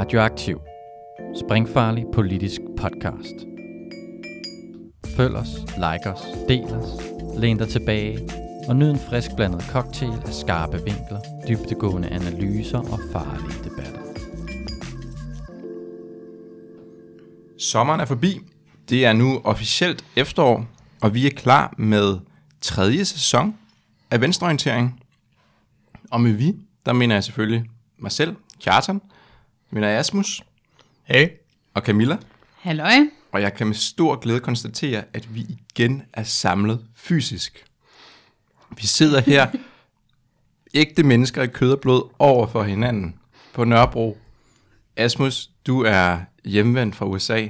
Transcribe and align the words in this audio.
Radioaktiv. 0.00 0.60
Springfarlig 1.44 2.04
politisk 2.12 2.60
podcast. 2.76 3.34
Følg 5.16 5.36
os, 5.36 5.48
like 5.76 6.10
os, 6.10 6.20
del 6.48 6.64
os, 6.64 7.02
læn 7.38 7.58
dig 7.58 7.68
tilbage 7.68 8.28
og 8.68 8.76
nyd 8.76 8.90
en 8.90 8.98
frisk 8.98 9.30
blandet 9.36 9.62
cocktail 9.62 10.12
af 10.26 10.32
skarpe 10.32 10.76
vinkler, 10.84 11.20
dybtegående 11.48 12.08
analyser 12.08 12.78
og 12.78 13.00
farlige 13.12 13.64
debatter. 13.64 14.00
Sommeren 17.58 18.00
er 18.00 18.04
forbi. 18.04 18.40
Det 18.88 19.06
er 19.06 19.12
nu 19.12 19.40
officielt 19.44 20.04
efterår, 20.16 20.66
og 21.02 21.14
vi 21.14 21.26
er 21.26 21.30
klar 21.30 21.74
med 21.78 22.18
tredje 22.60 23.04
sæson 23.04 23.56
af 24.10 24.20
Venstreorientering. 24.20 25.02
Og 26.10 26.20
med 26.20 26.32
vi, 26.32 26.56
der 26.86 26.92
mener 26.92 27.14
jeg 27.14 27.24
selvfølgelig 27.24 27.70
mig 27.98 28.12
selv, 28.12 28.36
Kjartan, 28.60 29.00
mener 29.70 29.88
jeg 29.88 29.98
Asmus 29.98 30.42
Hey. 31.04 31.28
og 31.74 31.82
Camilla. 31.82 32.16
Halløj. 32.58 32.92
Og 33.32 33.42
jeg 33.42 33.54
kan 33.54 33.66
med 33.66 33.74
stor 33.74 34.16
glæde 34.16 34.40
konstatere, 34.40 35.04
at 35.12 35.34
vi 35.34 35.40
igen 35.40 36.02
er 36.12 36.22
samlet 36.22 36.86
fysisk. 36.94 37.64
Vi 38.76 38.86
sidder 38.86 39.20
her, 39.20 39.50
ægte 40.74 41.02
mennesker 41.02 41.42
i 41.42 41.46
kød 41.46 41.72
og 41.72 41.80
blod, 41.80 42.10
over 42.18 42.46
for 42.46 42.62
hinanden 42.62 43.14
på 43.52 43.64
Nørrebro. 43.64 44.18
Asmus, 44.96 45.50
du 45.66 45.82
er 45.82 46.18
hjemvendt 46.44 46.96
fra 46.96 47.06
USA. 47.06 47.46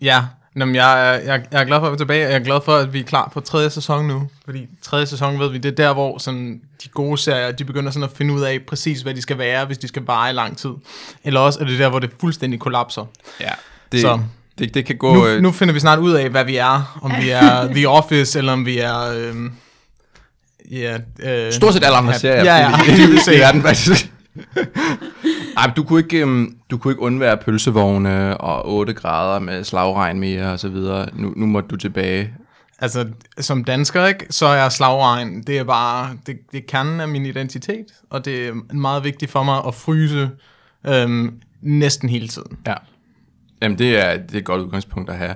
Ja, 0.00 0.24
Nå, 0.54 0.64
men 0.64 0.74
jeg, 0.74 1.08
er- 1.08 1.20
jeg, 1.20 1.42
jeg 1.52 1.60
er 1.60 1.64
glad 1.64 1.78
for 1.80 1.86
at 1.86 1.92
være 1.92 1.98
tilbage, 1.98 2.26
og 2.26 2.32
jeg 2.32 2.40
er 2.40 2.44
glad 2.44 2.60
for, 2.64 2.76
at 2.76 2.92
vi 2.92 3.00
er 3.00 3.04
klar 3.04 3.30
på 3.34 3.40
tredje 3.40 3.70
sæson 3.70 4.06
nu. 4.08 4.28
Fordi 4.44 4.66
tredje 4.82 5.06
sæson, 5.06 5.38
ved 5.40 5.50
vi, 5.50 5.58
det 5.58 5.70
er 5.70 5.76
der, 5.86 5.92
hvor 5.92 6.18
sådan, 6.18 6.60
de 6.84 6.88
gode 6.88 7.18
serier, 7.18 7.52
de 7.52 7.64
begynder 7.64 7.90
sådan 7.90 8.04
at 8.04 8.10
finde 8.16 8.34
ud 8.34 8.40
af 8.42 8.58
præcis, 8.68 9.00
hvad 9.00 9.14
de 9.14 9.22
skal 9.22 9.38
være, 9.38 9.64
hvis 9.64 9.78
de 9.78 9.88
skal 9.88 10.02
vare 10.06 10.30
i 10.30 10.32
lang 10.32 10.56
tid. 10.58 10.70
Eller 11.24 11.40
også 11.40 11.60
er 11.60 11.64
det 11.64 11.78
der, 11.78 11.88
hvor 11.88 11.98
det 11.98 12.10
fuldstændig 12.20 12.60
kollapser. 12.60 13.04
Ja, 13.40 13.50
det, 13.92 14.00
Så. 14.00 14.20
det, 14.58 14.74
det 14.74 14.86
kan 14.86 14.96
gå... 14.96 15.14
Nu, 15.14 15.26
øh, 15.26 15.42
nu 15.42 15.52
finder 15.52 15.74
vi 15.74 15.80
snart 15.80 15.98
ud 15.98 16.12
af, 16.12 16.28
hvad 16.28 16.44
vi 16.44 16.56
er. 16.56 16.98
Om 17.02 17.12
vi 17.22 17.30
er 17.30 17.66
The 17.74 17.88
Office, 17.88 18.38
eller 18.38 18.52
om 18.52 18.66
vi 18.66 18.78
er... 18.78 19.00
Øhm, 19.16 19.52
ja, 20.70 20.98
øh, 21.18 21.52
Stort 21.52 21.74
set 21.74 21.84
alle 21.84 21.96
andre 21.96 22.12
ja, 22.12 22.18
serier 22.18 22.44
Ja, 22.44 22.56
ja, 22.56 22.82
i, 22.84 23.14
i 23.14 23.18
set. 23.24 23.38
verden, 23.40 23.62
faktisk. 23.62 24.10
Ej, 25.56 25.72
du 25.76 25.84
kunne 25.84 26.00
ikke, 26.00 26.24
um, 26.24 26.56
du 26.70 26.78
kunne 26.78 26.92
ikke 26.92 27.02
undvære 27.02 27.36
pølsevogne 27.36 28.38
og 28.38 28.74
8 28.74 28.94
grader 28.94 29.38
med 29.38 29.64
slagregn 29.64 30.20
mere 30.20 30.52
og 30.52 30.60
så 30.60 30.68
videre. 30.68 31.08
Nu, 31.12 31.32
nu 31.36 31.46
må 31.46 31.60
du 31.60 31.76
tilbage. 31.76 32.34
Altså, 32.78 33.08
som 33.38 33.64
dansker, 33.64 34.06
ikke, 34.06 34.26
så 34.30 34.46
er 34.46 34.68
slagregn, 34.68 35.42
det 35.42 35.58
er 35.58 35.64
bare, 35.64 36.16
det, 36.26 36.38
det 36.52 36.58
er 36.58 36.66
kernen 36.68 37.00
af 37.00 37.08
min 37.08 37.26
identitet, 37.26 37.86
og 38.10 38.24
det 38.24 38.48
er 38.48 38.74
meget 38.74 39.04
vigtigt 39.04 39.30
for 39.30 39.42
mig 39.42 39.62
at 39.66 39.74
fryse 39.74 40.30
øhm, 40.86 41.40
næsten 41.60 42.08
hele 42.08 42.28
tiden. 42.28 42.58
Ja. 42.66 42.74
Jamen, 43.62 43.78
det 43.78 43.98
er, 43.98 44.16
det 44.16 44.34
er 44.34 44.38
et 44.38 44.44
godt 44.44 44.62
udgangspunkt 44.62 45.10
at 45.10 45.16
have. 45.16 45.34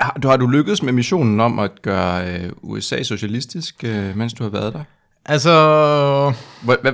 Har 0.00 0.12
du, 0.22 0.28
har 0.28 0.36
du 0.36 0.46
lykkedes 0.46 0.82
med 0.82 0.92
missionen 0.92 1.40
om 1.40 1.58
at 1.58 1.82
gøre 1.82 2.34
øh, 2.34 2.50
USA 2.62 3.02
socialistisk, 3.02 3.84
øh, 3.84 4.16
mens 4.16 4.32
du 4.32 4.42
har 4.42 4.50
været 4.50 4.72
der? 4.72 4.84
Altså, 5.26 6.34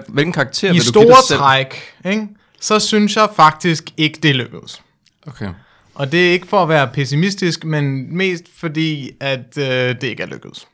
hvilken 0.09 0.33
karakter 0.33 0.71
i 0.71 0.73
vil 0.73 0.87
du 0.87 0.93
give 0.93 1.07
dig 1.07 1.17
store 1.17 1.23
selv? 1.29 1.39
træk, 1.39 1.75
ikke, 2.05 2.29
så 2.61 2.79
synes 2.79 3.17
jeg 3.17 3.29
faktisk 3.37 3.85
ikke, 3.97 4.19
det 4.23 4.37
lykkedes. 4.37 4.83
Okay. 5.27 5.49
Og 5.95 6.13
det 6.13 6.29
er 6.29 6.33
ikke 6.33 6.47
for 6.47 6.63
at 6.63 6.69
være 6.69 6.89
pessimistisk, 6.89 7.65
men 7.65 8.17
mest 8.17 8.45
fordi, 8.57 9.11
at 9.21 9.59
øh, 9.59 9.65
det 10.01 10.03
ikke 10.03 10.23
er 10.23 10.27
lykkedes. 10.27 10.67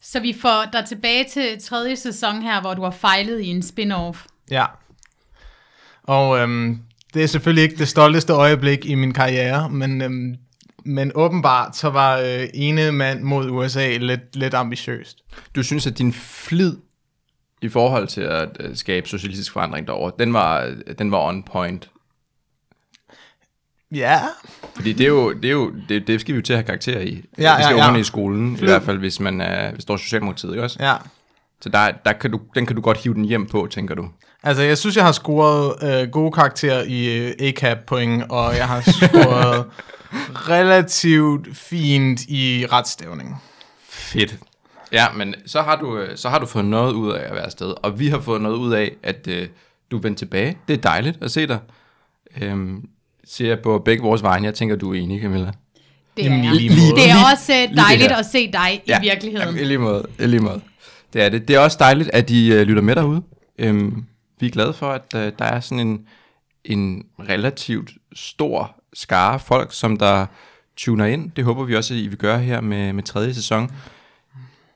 Så 0.00 0.20
vi 0.20 0.36
får 0.40 0.68
dig 0.72 0.84
tilbage 0.88 1.24
til 1.32 1.62
tredje 1.62 1.96
sæson 1.96 2.42
her, 2.42 2.60
hvor 2.60 2.74
du 2.74 2.82
har 2.82 2.90
fejlet 2.90 3.40
i 3.40 3.46
en 3.46 3.62
spin-off. 3.62 4.26
Ja. 4.50 4.66
Og 6.02 6.38
øhm, 6.38 6.78
det 7.14 7.22
er 7.22 7.26
selvfølgelig 7.26 7.62
ikke 7.62 7.76
det 7.76 7.88
stolteste 7.88 8.32
øjeblik 8.32 8.86
i 8.86 8.94
min 8.94 9.12
karriere, 9.12 9.70
men, 9.70 10.02
øhm, 10.02 10.36
men 10.84 11.12
åbenbart 11.14 11.76
så 11.76 11.90
var 11.90 12.18
øh, 12.18 12.48
ene 12.54 12.92
mand 12.92 13.22
mod 13.22 13.50
USA 13.50 13.96
lidt, 13.96 14.36
lidt 14.36 14.54
ambitiøst. 14.54 15.18
Du 15.56 15.62
synes, 15.62 15.86
at 15.86 15.98
din 15.98 16.12
flid 16.12 16.76
i 17.62 17.68
forhold 17.68 18.08
til 18.08 18.20
at 18.20 18.48
øh, 18.60 18.76
skabe 18.76 19.08
socialistisk 19.08 19.52
forandring 19.52 19.86
derovre, 19.86 20.12
den 20.18 20.32
var, 20.32 20.74
den 20.98 21.10
var 21.10 21.28
on 21.28 21.42
point. 21.42 21.90
Ja. 23.92 24.20
Fordi 24.74 24.92
det 24.92 25.04
er 25.04 25.08
jo, 25.08 25.32
det, 25.32 25.44
er 25.44 25.52
jo, 25.52 25.72
det, 25.88 26.06
det 26.06 26.20
skal 26.20 26.34
vi 26.34 26.36
jo 26.36 26.42
til 26.42 26.52
at 26.52 26.56
have 26.56 26.66
karakter 26.66 27.00
i. 27.00 27.04
Ja, 27.04 27.10
det 27.10 27.24
skal 27.64 27.76
ja, 27.76 27.86
ja. 27.86 27.92
ja, 27.92 27.98
i 27.98 28.04
skolen, 28.04 28.56
Flid. 28.56 28.68
i 28.68 28.72
hvert 28.72 28.82
fald 28.82 28.98
hvis 28.98 29.20
man 29.20 29.40
er, 29.40 29.72
hvis 29.72 29.82
står 29.82 29.96
Socialdemokratiet, 29.96 30.50
ikke 30.50 30.62
også? 30.62 30.76
Ja. 30.80 30.96
Så 31.60 31.68
der, 31.68 31.90
der 32.04 32.12
kan 32.12 32.30
du, 32.30 32.40
den 32.54 32.66
kan 32.66 32.76
du 32.76 32.82
godt 32.82 32.98
hive 32.98 33.14
den 33.14 33.24
hjem 33.24 33.46
på, 33.46 33.68
tænker 33.70 33.94
du. 33.94 34.08
Altså, 34.42 34.62
jeg 34.62 34.78
synes, 34.78 34.96
jeg 34.96 35.04
har 35.04 35.12
scoret 35.12 35.74
øh, 36.02 36.08
gode 36.10 36.32
karakterer 36.32 36.82
i 36.86 37.18
øh, 37.18 37.32
A-cap-point, 37.40 38.24
og 38.30 38.56
jeg 38.56 38.68
har 38.68 38.80
scoret 38.80 39.64
relativt 40.50 41.56
fint 41.56 42.20
i 42.28 42.66
retstævning. 42.72 43.42
Fedt. 43.88 44.38
Ja, 44.92 45.06
men 45.16 45.34
så 45.46 45.62
har, 45.62 45.76
du, 45.76 45.98
øh, 45.98 46.16
så 46.16 46.28
har 46.28 46.38
du 46.38 46.46
fået 46.46 46.64
noget 46.64 46.92
ud 46.92 47.12
af 47.12 47.24
at 47.28 47.34
være 47.34 47.44
afsted, 47.44 47.74
og 47.82 47.98
vi 47.98 48.08
har 48.08 48.20
fået 48.20 48.40
noget 48.42 48.56
ud 48.56 48.72
af, 48.72 48.92
at 49.02 49.26
øh, 49.28 49.48
du 49.90 49.96
er 49.96 50.00
vendt 50.00 50.18
tilbage. 50.18 50.58
Det 50.68 50.74
er 50.74 50.80
dejligt 50.80 51.18
at 51.22 51.30
se 51.30 51.46
dig. 51.46 51.58
Øhm, 52.40 52.88
ser 53.24 53.48
jeg 53.48 53.58
på 53.60 53.78
begge 53.78 54.02
vores 54.02 54.22
vegne. 54.22 54.46
Jeg 54.46 54.54
tænker, 54.54 54.76
du 54.76 54.94
er 54.94 55.00
enig, 55.00 55.22
Camilla. 55.22 55.52
Det 56.16 56.24
Jamen, 56.24 56.44
er, 56.44 56.52
i 56.52 56.58
lige 56.58 56.70
måde. 56.70 57.02
det 57.02 57.10
er 57.10 57.14
også 57.32 57.68
dejligt 57.76 58.10
her. 58.10 58.16
at 58.16 58.26
se 58.26 58.52
dig 58.52 58.82
i 58.86 58.92
virkeligheden. 59.02 59.46
Jamen, 59.48 59.60
i 59.60 59.64
lige 59.64 59.78
måde. 59.78 60.06
I 60.18 60.26
lige 60.26 60.40
måde. 60.40 60.60
Det 61.12 61.22
er 61.22 61.28
det. 61.28 61.48
Det 61.48 61.56
er 61.56 61.60
også 61.60 61.76
dejligt, 61.80 62.10
at 62.12 62.30
I 62.30 62.52
øh, 62.52 62.62
lytter 62.62 62.82
med 62.82 62.96
derude. 62.96 63.22
Øhm, 63.58 64.04
vi 64.42 64.46
er 64.46 64.50
glade 64.50 64.72
for, 64.72 64.92
at 64.92 65.14
øh, 65.14 65.32
der 65.38 65.44
er 65.44 65.60
sådan 65.60 65.86
en, 65.86 66.06
en 66.64 67.06
relativt 67.18 67.90
stor 68.14 68.76
skare 68.92 69.40
folk, 69.40 69.72
som 69.72 69.96
der 69.96 70.26
tuner 70.76 71.04
ind. 71.04 71.30
Det 71.30 71.44
håber 71.44 71.64
vi 71.64 71.76
også, 71.76 71.94
at 71.94 72.00
I 72.00 72.08
vil 72.08 72.18
gøre 72.18 72.38
her 72.38 72.60
med, 72.60 72.92
med 72.92 73.02
tredje 73.02 73.34
sæson. 73.34 73.70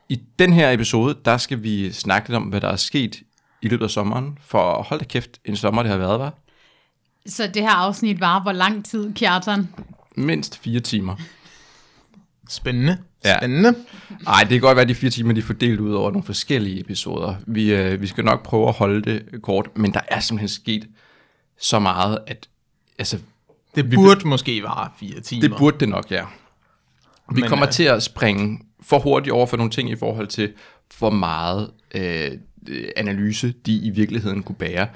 I 0.09 0.21
den 0.39 0.53
her 0.53 0.71
episode, 0.71 1.17
der 1.25 1.37
skal 1.37 1.63
vi 1.63 1.91
snakke 1.91 2.29
lidt 2.29 2.35
om, 2.35 2.43
hvad 2.43 2.61
der 2.61 2.67
er 2.67 2.75
sket 2.75 3.23
i 3.61 3.67
løbet 3.67 3.85
af 3.85 3.91
sommeren. 3.91 4.37
For 4.41 4.83
hold 4.83 4.99
da 4.99 5.05
kæft, 5.05 5.39
en 5.45 5.55
sommer 5.55 5.83
det 5.83 5.91
har 5.91 5.97
været, 5.97 6.19
var. 6.19 6.33
Så 7.25 7.47
det 7.47 7.61
her 7.61 7.71
afsnit 7.71 8.19
var 8.19 8.41
hvor 8.41 8.51
lang 8.51 8.85
tid, 8.85 9.13
Kjartan? 9.13 9.67
Mindst 10.15 10.57
fire 10.57 10.79
timer. 10.79 11.15
Spændende. 12.49 12.97
Ja. 13.25 13.37
Spændende. 13.37 13.75
Nej, 14.23 14.39
det 14.39 14.49
kan 14.49 14.59
godt 14.61 14.75
være, 14.75 14.83
at 14.83 14.89
de 14.89 14.95
fire 14.95 15.09
timer 15.09 15.33
de 15.33 15.39
er 15.39 15.43
fordelt 15.43 15.79
ud 15.79 15.93
over 15.93 16.11
nogle 16.11 16.23
forskellige 16.23 16.79
episoder. 16.79 17.35
Vi, 17.47 17.73
øh, 17.73 18.01
vi 18.01 18.07
skal 18.07 18.25
nok 18.25 18.43
prøve 18.43 18.67
at 18.67 18.73
holde 18.73 19.01
det 19.01 19.41
kort, 19.41 19.69
men 19.75 19.93
der 19.93 19.99
er 20.07 20.19
simpelthen 20.19 20.47
sket 20.49 20.87
så 21.59 21.79
meget, 21.79 22.19
at 22.27 22.49
altså, 22.99 23.19
Det 23.75 23.91
burde 23.93 24.27
måske 24.27 24.63
vare 24.63 24.89
fire 24.99 25.19
timer. 25.19 25.41
det 25.41 25.57
burde 25.57 25.77
det 25.79 25.89
nok, 25.89 26.11
ja. 26.11 26.23
Vi 27.35 27.41
Men, 27.41 27.49
kommer 27.49 27.65
øh, 27.65 27.71
til 27.71 27.83
at 27.83 28.03
springe 28.03 28.59
for 28.81 28.99
hurtigt 28.99 29.33
over 29.33 29.45
for 29.45 29.57
nogle 29.57 29.71
ting 29.71 29.89
i 29.89 29.95
forhold 29.95 30.27
til, 30.27 30.53
hvor 30.99 31.09
meget 31.09 31.71
øh, 31.95 32.31
analyse 32.95 33.53
de 33.65 33.77
i 33.77 33.89
virkeligheden 33.89 34.43
kunne 34.43 34.55
bære. 34.55 34.87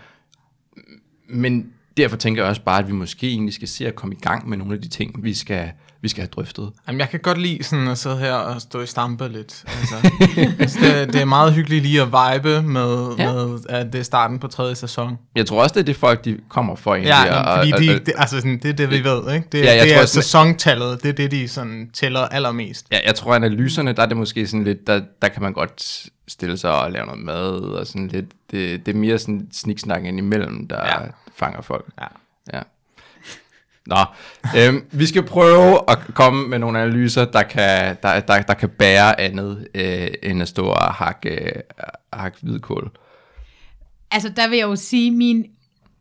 Men 1.29 1.73
derfor 1.97 2.17
tænker 2.17 2.41
jeg 2.41 2.49
også 2.49 2.61
bare, 2.61 2.79
at 2.79 2.87
vi 2.87 2.91
måske 2.93 3.27
egentlig 3.27 3.53
skal 3.53 3.67
se 3.67 3.87
at 3.87 3.95
komme 3.95 4.15
i 4.15 4.19
gang 4.19 4.49
med 4.49 4.57
nogle 4.57 4.73
af 4.73 4.81
de 4.81 4.87
ting, 4.87 5.23
vi 5.23 5.33
skal, 5.33 5.71
vi 6.01 6.07
skal 6.09 6.21
have 6.21 6.29
drøftet. 6.35 6.71
Jamen, 6.87 6.99
jeg 6.99 7.09
kan 7.09 7.19
godt 7.19 7.37
lide 7.37 7.63
sådan 7.63 7.87
at 7.87 7.97
sidde 7.97 8.17
her 8.17 8.33
og 8.33 8.61
stå 8.61 8.81
i 8.81 8.85
stampe 8.85 9.27
lidt. 9.27 9.63
Altså, 9.79 9.95
altså, 10.59 10.79
det, 10.81 11.13
det 11.13 11.21
er 11.21 11.25
meget 11.25 11.53
hyggeligt 11.53 11.83
lige 11.83 12.01
at 12.01 12.07
vibe 12.07 12.61
med, 12.61 13.07
Ja. 13.17 13.33
med, 13.33 13.59
at 13.69 13.93
det 13.93 13.99
er 13.99 14.03
starten 14.03 14.39
på 14.39 14.47
tredje 14.47 14.75
sæson. 14.75 15.17
Jeg 15.35 15.45
tror 15.45 15.63
også, 15.63 15.73
det 15.73 15.79
er 15.79 15.83
det 15.85 15.95
folk, 15.95 16.25
de 16.25 16.37
kommer 16.49 16.75
for 16.75 16.93
egentlig. 16.93 17.07
Ja, 17.09 17.39
og- 17.43 17.57
fordi 17.57 17.71
og- 17.73 17.79
de, 17.81 17.95
og- 17.99 18.05
det, 18.05 18.13
altså 18.17 18.35
sådan, 18.37 18.59
det 18.63 18.69
er 18.69 18.73
det, 18.73 18.89
vi 18.89 19.03
ved, 19.03 19.33
ikke? 19.35 19.47
Det, 19.51 19.63
Ja, 19.65 19.73
jeg 19.75 19.83
det 19.83 19.91
tror 19.91 19.97
er 19.97 20.01
også- 20.01 20.13
sæsontallet, 20.13 21.03
det 21.03 21.09
er 21.09 21.13
det, 21.13 21.31
de 21.31 21.47
sådan 21.47 21.89
tæller 21.93 22.19
allermest. 22.19 22.85
Ja, 22.91 22.97
jeg 23.05 23.15
tror, 23.15 23.35
analyserne, 23.35 23.93
der 23.93 24.01
er 24.01 24.05
det 24.05 24.17
måske 24.17 24.47
sådan 24.47 24.63
lidt, 24.63 24.87
der, 24.87 25.01
der 25.21 25.27
kan 25.27 25.41
man 25.41 25.53
godt 25.53 26.03
stille 26.27 26.57
sig 26.57 26.71
og 26.81 26.91
lave 26.91 27.05
noget 27.05 27.21
mad, 27.21 27.51
og 27.51 27.87
sådan 27.87 28.07
lidt, 28.07 28.25
det, 28.51 28.85
det 28.85 28.95
er 28.95 28.99
mere 28.99 29.19
sådan 29.19 29.47
sniksnak 29.53 30.05
ind 30.05 30.17
imellem, 30.17 30.67
der. 30.67 30.85
Ja. 30.85 30.97
fanger 31.35 31.61
folk. 31.61 31.85
Ja. 32.01 32.05
Ja. 32.53 32.61
Nå, 33.87 33.97
øhm, 34.57 34.85
vi 34.91 35.05
skal 35.05 35.23
prøve 35.23 35.79
at 35.87 35.99
komme 36.13 36.47
med 36.47 36.59
nogle 36.59 36.79
analyser, 36.79 37.25
der 37.25 37.43
kan, 37.43 37.97
der, 38.03 38.19
der, 38.19 38.41
der 38.41 38.53
kan 38.53 38.69
bære 38.69 39.21
andet, 39.21 39.67
øh, 39.75 40.07
end 40.23 40.41
at 40.41 40.47
stå 40.47 40.65
og 40.65 40.93
hakke, 40.93 41.29
øh, 41.29 41.61
hakke 42.13 42.37
hvidkål. 42.41 42.91
Altså, 44.11 44.29
der 44.35 44.49
vil 44.49 44.57
jeg 44.57 44.67
jo 44.67 44.75
sige, 44.75 45.11
min 45.11 45.45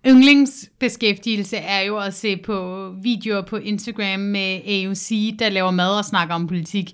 yndlingsbeskæftigelse 0.06 1.56
er 1.56 1.81
jo 1.81 1.99
at 1.99 2.15
se 2.15 2.37
på 2.37 2.88
videoer 3.03 3.43
på 3.43 3.56
Instagram 3.56 4.21
med 4.21 4.61
AUC, 4.67 5.37
der 5.38 5.49
laver 5.49 5.71
mad 5.71 5.99
og 5.99 6.05
snakker 6.05 6.35
om 6.35 6.47
politik. 6.47 6.93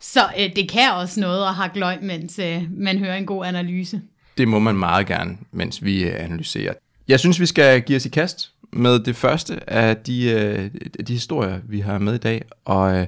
Så 0.00 0.20
øh, 0.38 0.56
det 0.56 0.70
kan 0.70 0.92
også 0.92 1.20
noget 1.20 1.46
at 1.48 1.54
hakke 1.54 1.78
løg, 1.78 1.98
mens 2.02 2.38
øh, 2.38 2.62
man 2.70 2.98
hører 2.98 3.16
en 3.16 3.26
god 3.26 3.46
analyse. 3.46 4.00
Det 4.38 4.48
må 4.48 4.58
man 4.58 4.76
meget 4.76 5.06
gerne, 5.06 5.36
mens 5.52 5.84
vi 5.84 6.04
øh, 6.04 6.24
analyserer. 6.24 6.72
Jeg 7.08 7.20
synes, 7.20 7.40
vi 7.40 7.46
skal 7.46 7.82
give 7.82 7.96
os 7.96 8.06
i 8.06 8.08
kast 8.08 8.52
med 8.76 8.98
det 8.98 9.16
første 9.16 9.70
af 9.70 9.96
de, 9.96 10.30
øh, 10.30 10.70
de 11.06 11.12
historier, 11.12 11.60
vi 11.64 11.80
har 11.80 11.98
med 11.98 12.14
i 12.14 12.18
dag. 12.18 12.44
Og 12.64 12.96
øh, 12.96 13.06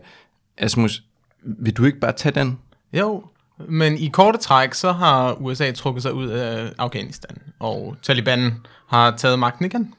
Asmus, 0.59 1.03
vil 1.43 1.77
du 1.77 1.85
ikke 1.85 2.01
bare 2.01 2.13
tage 2.13 2.35
den? 2.35 2.59
Jo, 2.93 3.25
Men 3.69 3.99
i 3.99 4.09
korte 4.09 4.39
træk, 4.39 4.75
så 4.75 4.93
har 4.93 5.33
USA 5.33 5.73
trukket 5.73 6.03
sig 6.03 6.13
ud 6.13 6.29
af 6.29 6.71
Afghanistan, 6.79 7.39
og 7.59 7.97
Taliban 8.03 8.55
har 8.87 9.17
taget 9.17 9.39
magten 9.39 9.65
igen. 9.65 9.95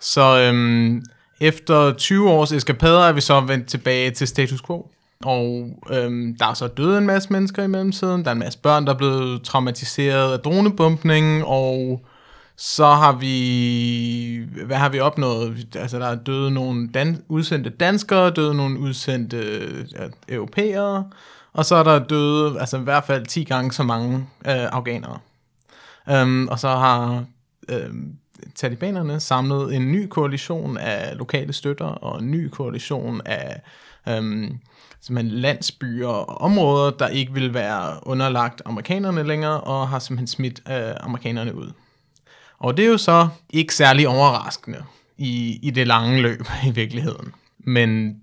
Så 0.00 0.38
øhm, 0.38 1.02
efter 1.40 1.92
20 1.94 2.30
års 2.30 2.52
eskapader 2.52 3.00
er 3.00 3.12
vi 3.12 3.20
så 3.20 3.40
vendt 3.40 3.66
tilbage 3.66 4.10
til 4.10 4.28
status 4.28 4.62
quo. 4.62 4.90
Og 5.24 5.68
øhm, 5.90 6.36
der 6.38 6.46
er 6.46 6.54
så 6.54 6.66
døde 6.66 6.98
en 6.98 7.06
masse 7.06 7.32
mennesker 7.32 7.62
i 7.62 7.66
mellemtiden. 7.66 8.24
Der 8.24 8.28
er 8.28 8.32
en 8.32 8.38
masse 8.38 8.58
børn, 8.58 8.86
der 8.86 8.92
er 8.92 8.98
blevet 8.98 9.42
traumatiseret 9.42 10.32
af 10.32 10.38
dronebumpning, 10.38 11.44
og 11.44 12.00
så 12.56 12.86
har 12.86 13.12
vi, 13.12 14.48
hvad 14.66 14.76
har 14.76 14.88
vi 14.88 15.00
opnået? 15.00 15.76
Altså, 15.76 15.98
der 15.98 16.06
er 16.06 16.14
døde 16.14 16.50
nogle 16.50 16.88
dan- 16.94 17.24
udsendte 17.28 17.70
danskere, 17.70 18.30
døde 18.30 18.54
nogle 18.54 18.78
udsendte 18.78 19.38
ja, 19.92 20.06
europæere, 20.28 21.10
og 21.52 21.64
så 21.64 21.76
er 21.76 21.82
der 21.82 21.98
døde, 21.98 22.60
altså 22.60 22.78
i 22.78 22.82
hvert 22.82 23.04
fald 23.04 23.26
10 23.26 23.44
gange 23.44 23.72
så 23.72 23.82
mange 23.82 24.16
øh, 24.46 24.66
afghanere. 24.72 25.18
Um, 26.22 26.48
og 26.48 26.58
så 26.58 26.68
har 26.68 27.24
øh, 27.68 27.90
talibanerne 28.54 29.20
samlet 29.20 29.74
en 29.74 29.92
ny 29.92 30.08
koalition 30.08 30.78
af 30.78 31.18
lokale 31.18 31.52
støtter, 31.52 31.86
og 31.86 32.20
en 32.22 32.30
ny 32.30 32.48
koalition 32.48 33.20
af 33.24 33.62
øhm, 34.08 34.58
simpelthen 35.00 35.38
landsbyer 35.38 36.08
og 36.08 36.40
områder, 36.40 36.90
der 36.90 37.08
ikke 37.08 37.32
vil 37.32 37.54
være 37.54 37.96
underlagt 38.02 38.62
amerikanerne 38.64 39.22
længere, 39.22 39.60
og 39.60 39.88
har 39.88 39.98
simpelthen 39.98 40.26
smidt 40.26 40.62
øh, 40.70 40.94
amerikanerne 41.00 41.54
ud. 41.54 41.72
Og 42.62 42.76
det 42.76 42.84
er 42.84 42.88
jo 42.88 42.98
så 42.98 43.28
ikke 43.50 43.74
særlig 43.74 44.08
overraskende 44.08 44.84
i, 45.18 45.58
i 45.62 45.70
det 45.70 45.86
lange 45.86 46.22
løb 46.22 46.46
i 46.68 46.70
virkeligheden. 46.70 47.32
Men 47.58 48.16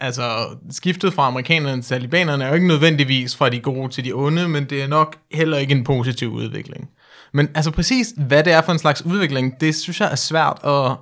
altså, 0.00 0.56
skiftet 0.70 1.12
fra 1.12 1.26
amerikanerne 1.26 1.82
til 1.82 1.88
talibanerne 1.88 2.44
er 2.44 2.48
jo 2.48 2.54
ikke 2.54 2.66
nødvendigvis 2.66 3.36
fra 3.36 3.48
de 3.48 3.60
gode 3.60 3.88
til 3.88 4.04
de 4.04 4.12
onde, 4.12 4.48
men 4.48 4.64
det 4.64 4.82
er 4.82 4.86
nok 4.86 5.16
heller 5.32 5.58
ikke 5.58 5.74
en 5.74 5.84
positiv 5.84 6.32
udvikling. 6.32 6.90
Men 7.32 7.48
altså 7.54 7.70
præcis, 7.70 8.14
hvad 8.16 8.44
det 8.44 8.52
er 8.52 8.62
for 8.62 8.72
en 8.72 8.78
slags 8.78 9.02
udvikling, 9.02 9.60
det 9.60 9.74
synes 9.74 10.00
jeg 10.00 10.12
er 10.12 10.16
svært 10.16 10.58
at, 10.64 10.96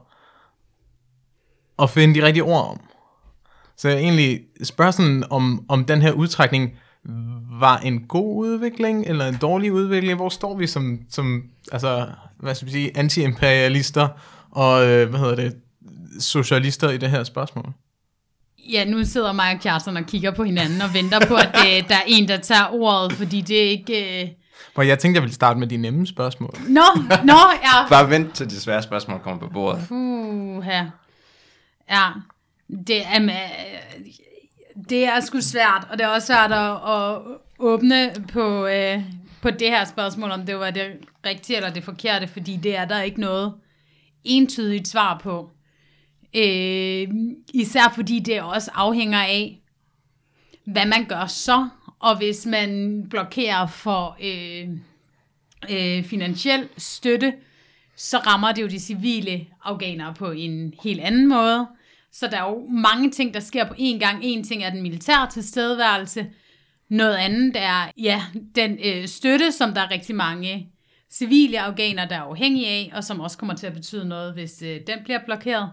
at 1.82 1.90
finde 1.90 2.20
de 2.20 2.26
rigtige 2.26 2.44
ord 2.44 2.70
om. 2.70 2.80
Så 3.76 3.88
egentlig 3.88 4.40
spørgsmålet 4.62 5.24
om, 5.30 5.64
om 5.68 5.84
den 5.84 6.02
her 6.02 6.12
udtrækning 6.12 6.78
var 7.60 7.78
en 7.78 8.06
god 8.06 8.36
udvikling, 8.36 9.06
eller 9.06 9.26
en 9.26 9.36
dårlig 9.36 9.72
udvikling? 9.72 10.16
Hvor 10.16 10.28
står 10.28 10.56
vi 10.56 10.66
som, 10.66 11.00
som 11.10 11.42
altså, 11.72 12.06
hvad 12.40 12.54
skal 12.54 12.66
vi 12.66 12.72
sige, 12.72 12.96
anti-imperialister 12.96 14.08
og, 14.50 14.86
øh, 14.86 15.10
hvad 15.10 15.20
hedder 15.20 15.34
det, 15.34 15.56
socialister 16.20 16.90
i 16.90 16.96
det 16.96 17.10
her 17.10 17.24
spørgsmål? 17.24 17.72
Ja, 18.72 18.84
nu 18.84 19.04
sidder 19.04 19.32
mig 19.32 19.54
og 19.54 19.60
Kjartan 19.60 19.96
og 19.96 20.04
kigger 20.04 20.30
på 20.30 20.44
hinanden 20.44 20.82
og 20.82 20.94
venter 20.94 21.26
på, 21.26 21.34
at 21.34 21.50
det, 21.64 21.88
der 21.88 21.94
er 21.94 22.04
en, 22.06 22.28
der 22.28 22.36
tager 22.36 22.68
ordet, 22.72 23.12
fordi 23.12 23.40
det 23.40 23.64
er 23.64 23.70
ikke... 23.70 24.22
Øh... 24.22 24.28
Hvor 24.74 24.82
jeg 24.82 24.98
tænkte, 24.98 25.16
jeg 25.16 25.22
ville 25.22 25.34
starte 25.34 25.58
med 25.58 25.66
de 25.66 25.76
nemme 25.76 26.06
spørgsmål. 26.06 26.54
Nå, 26.68 26.84
nå, 27.24 27.38
ja. 27.62 27.88
Bare 27.88 28.10
vent 28.10 28.34
til 28.34 28.50
de 28.50 28.60
svære 28.60 28.82
spørgsmål 28.82 29.20
kommer 29.20 29.40
på 29.40 29.48
bordet. 29.52 29.86
Uh, 29.90 30.62
her. 30.62 30.86
Ja, 31.90 32.08
det 32.86 33.02
er, 33.06 33.22
øh, 33.22 33.30
det 34.90 35.04
er 35.04 35.20
sgu 35.20 35.40
svært, 35.40 35.86
og 35.90 35.98
det 35.98 36.04
er 36.04 36.08
også 36.08 36.26
svært 36.26 36.52
at, 36.52 36.70
at 36.70 37.18
åbne 37.58 38.14
på, 38.32 38.66
øh, 38.66 39.02
på 39.42 39.50
det 39.50 39.68
her 39.68 39.84
spørgsmål, 39.84 40.30
om 40.30 40.46
det 40.46 40.58
var 40.58 40.70
det 40.70 40.86
rigtige 41.26 41.56
eller 41.56 41.70
det 41.70 41.84
forkerte, 41.84 42.26
fordi 42.26 42.56
det 42.56 42.76
er 42.76 42.84
der 42.84 43.02
ikke 43.02 43.20
noget 43.20 43.54
entydigt 44.24 44.88
svar 44.88 45.20
på. 45.22 45.50
Øh, 46.34 47.08
især 47.54 47.92
fordi 47.94 48.18
det 48.18 48.42
også 48.42 48.70
afhænger 48.74 49.18
af, 49.18 49.60
hvad 50.64 50.86
man 50.86 51.04
gør 51.04 51.26
så, 51.26 51.68
og 51.98 52.16
hvis 52.16 52.46
man 52.46 53.02
blokerer 53.10 53.66
for 53.66 54.16
øh, 54.22 54.68
øh, 55.70 56.04
finansiel 56.04 56.68
støtte, 56.76 57.32
så 57.96 58.18
rammer 58.18 58.52
det 58.52 58.62
jo 58.62 58.66
de 58.66 58.80
civile 58.80 59.46
afghanere 59.64 60.14
på 60.14 60.30
en 60.30 60.74
helt 60.82 61.00
anden 61.00 61.28
måde. 61.28 61.66
Så 62.12 62.26
der 62.26 62.36
er 62.36 62.50
jo 62.50 62.66
mange 62.68 63.10
ting, 63.10 63.34
der 63.34 63.40
sker 63.40 63.64
på 63.64 63.74
én 63.74 63.98
gang. 63.98 64.24
En 64.24 64.44
ting 64.44 64.62
er 64.62 64.70
den 64.70 64.82
militære 64.82 65.30
tilstedeværelse. 65.30 66.26
Noget 66.88 67.14
andet 67.14 67.56
er 67.56 67.90
ja, 67.98 68.22
den 68.54 68.78
øh, 68.84 69.08
støtte, 69.08 69.52
som 69.52 69.74
der 69.74 69.80
er 69.80 69.90
rigtig 69.90 70.16
mange 70.16 70.68
civile 71.10 71.60
afghanere, 71.60 72.08
der 72.08 72.16
er 72.16 72.20
afhængige 72.20 72.68
af, 72.68 72.92
og 72.94 73.04
som 73.04 73.20
også 73.20 73.38
kommer 73.38 73.54
til 73.54 73.66
at 73.66 73.72
betyde 73.72 74.08
noget, 74.08 74.32
hvis 74.32 74.62
øh, 74.62 74.80
den 74.86 74.98
bliver 75.04 75.20
blokeret. 75.24 75.70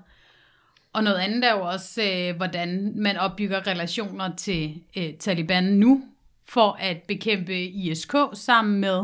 Og 0.94 1.04
noget 1.04 1.18
andet 1.18 1.44
er 1.46 1.54
jo 1.54 1.62
også, 1.62 2.02
øh, 2.04 2.36
hvordan 2.36 2.94
man 2.96 3.18
opbygger 3.18 3.68
relationer 3.68 4.36
til 4.36 4.82
øh, 4.98 5.14
Taliban 5.14 5.64
nu, 5.64 6.04
for 6.46 6.78
at 6.80 6.98
bekæmpe 7.08 7.64
ISK 7.64 8.16
sammen 8.34 8.80
med 8.80 9.04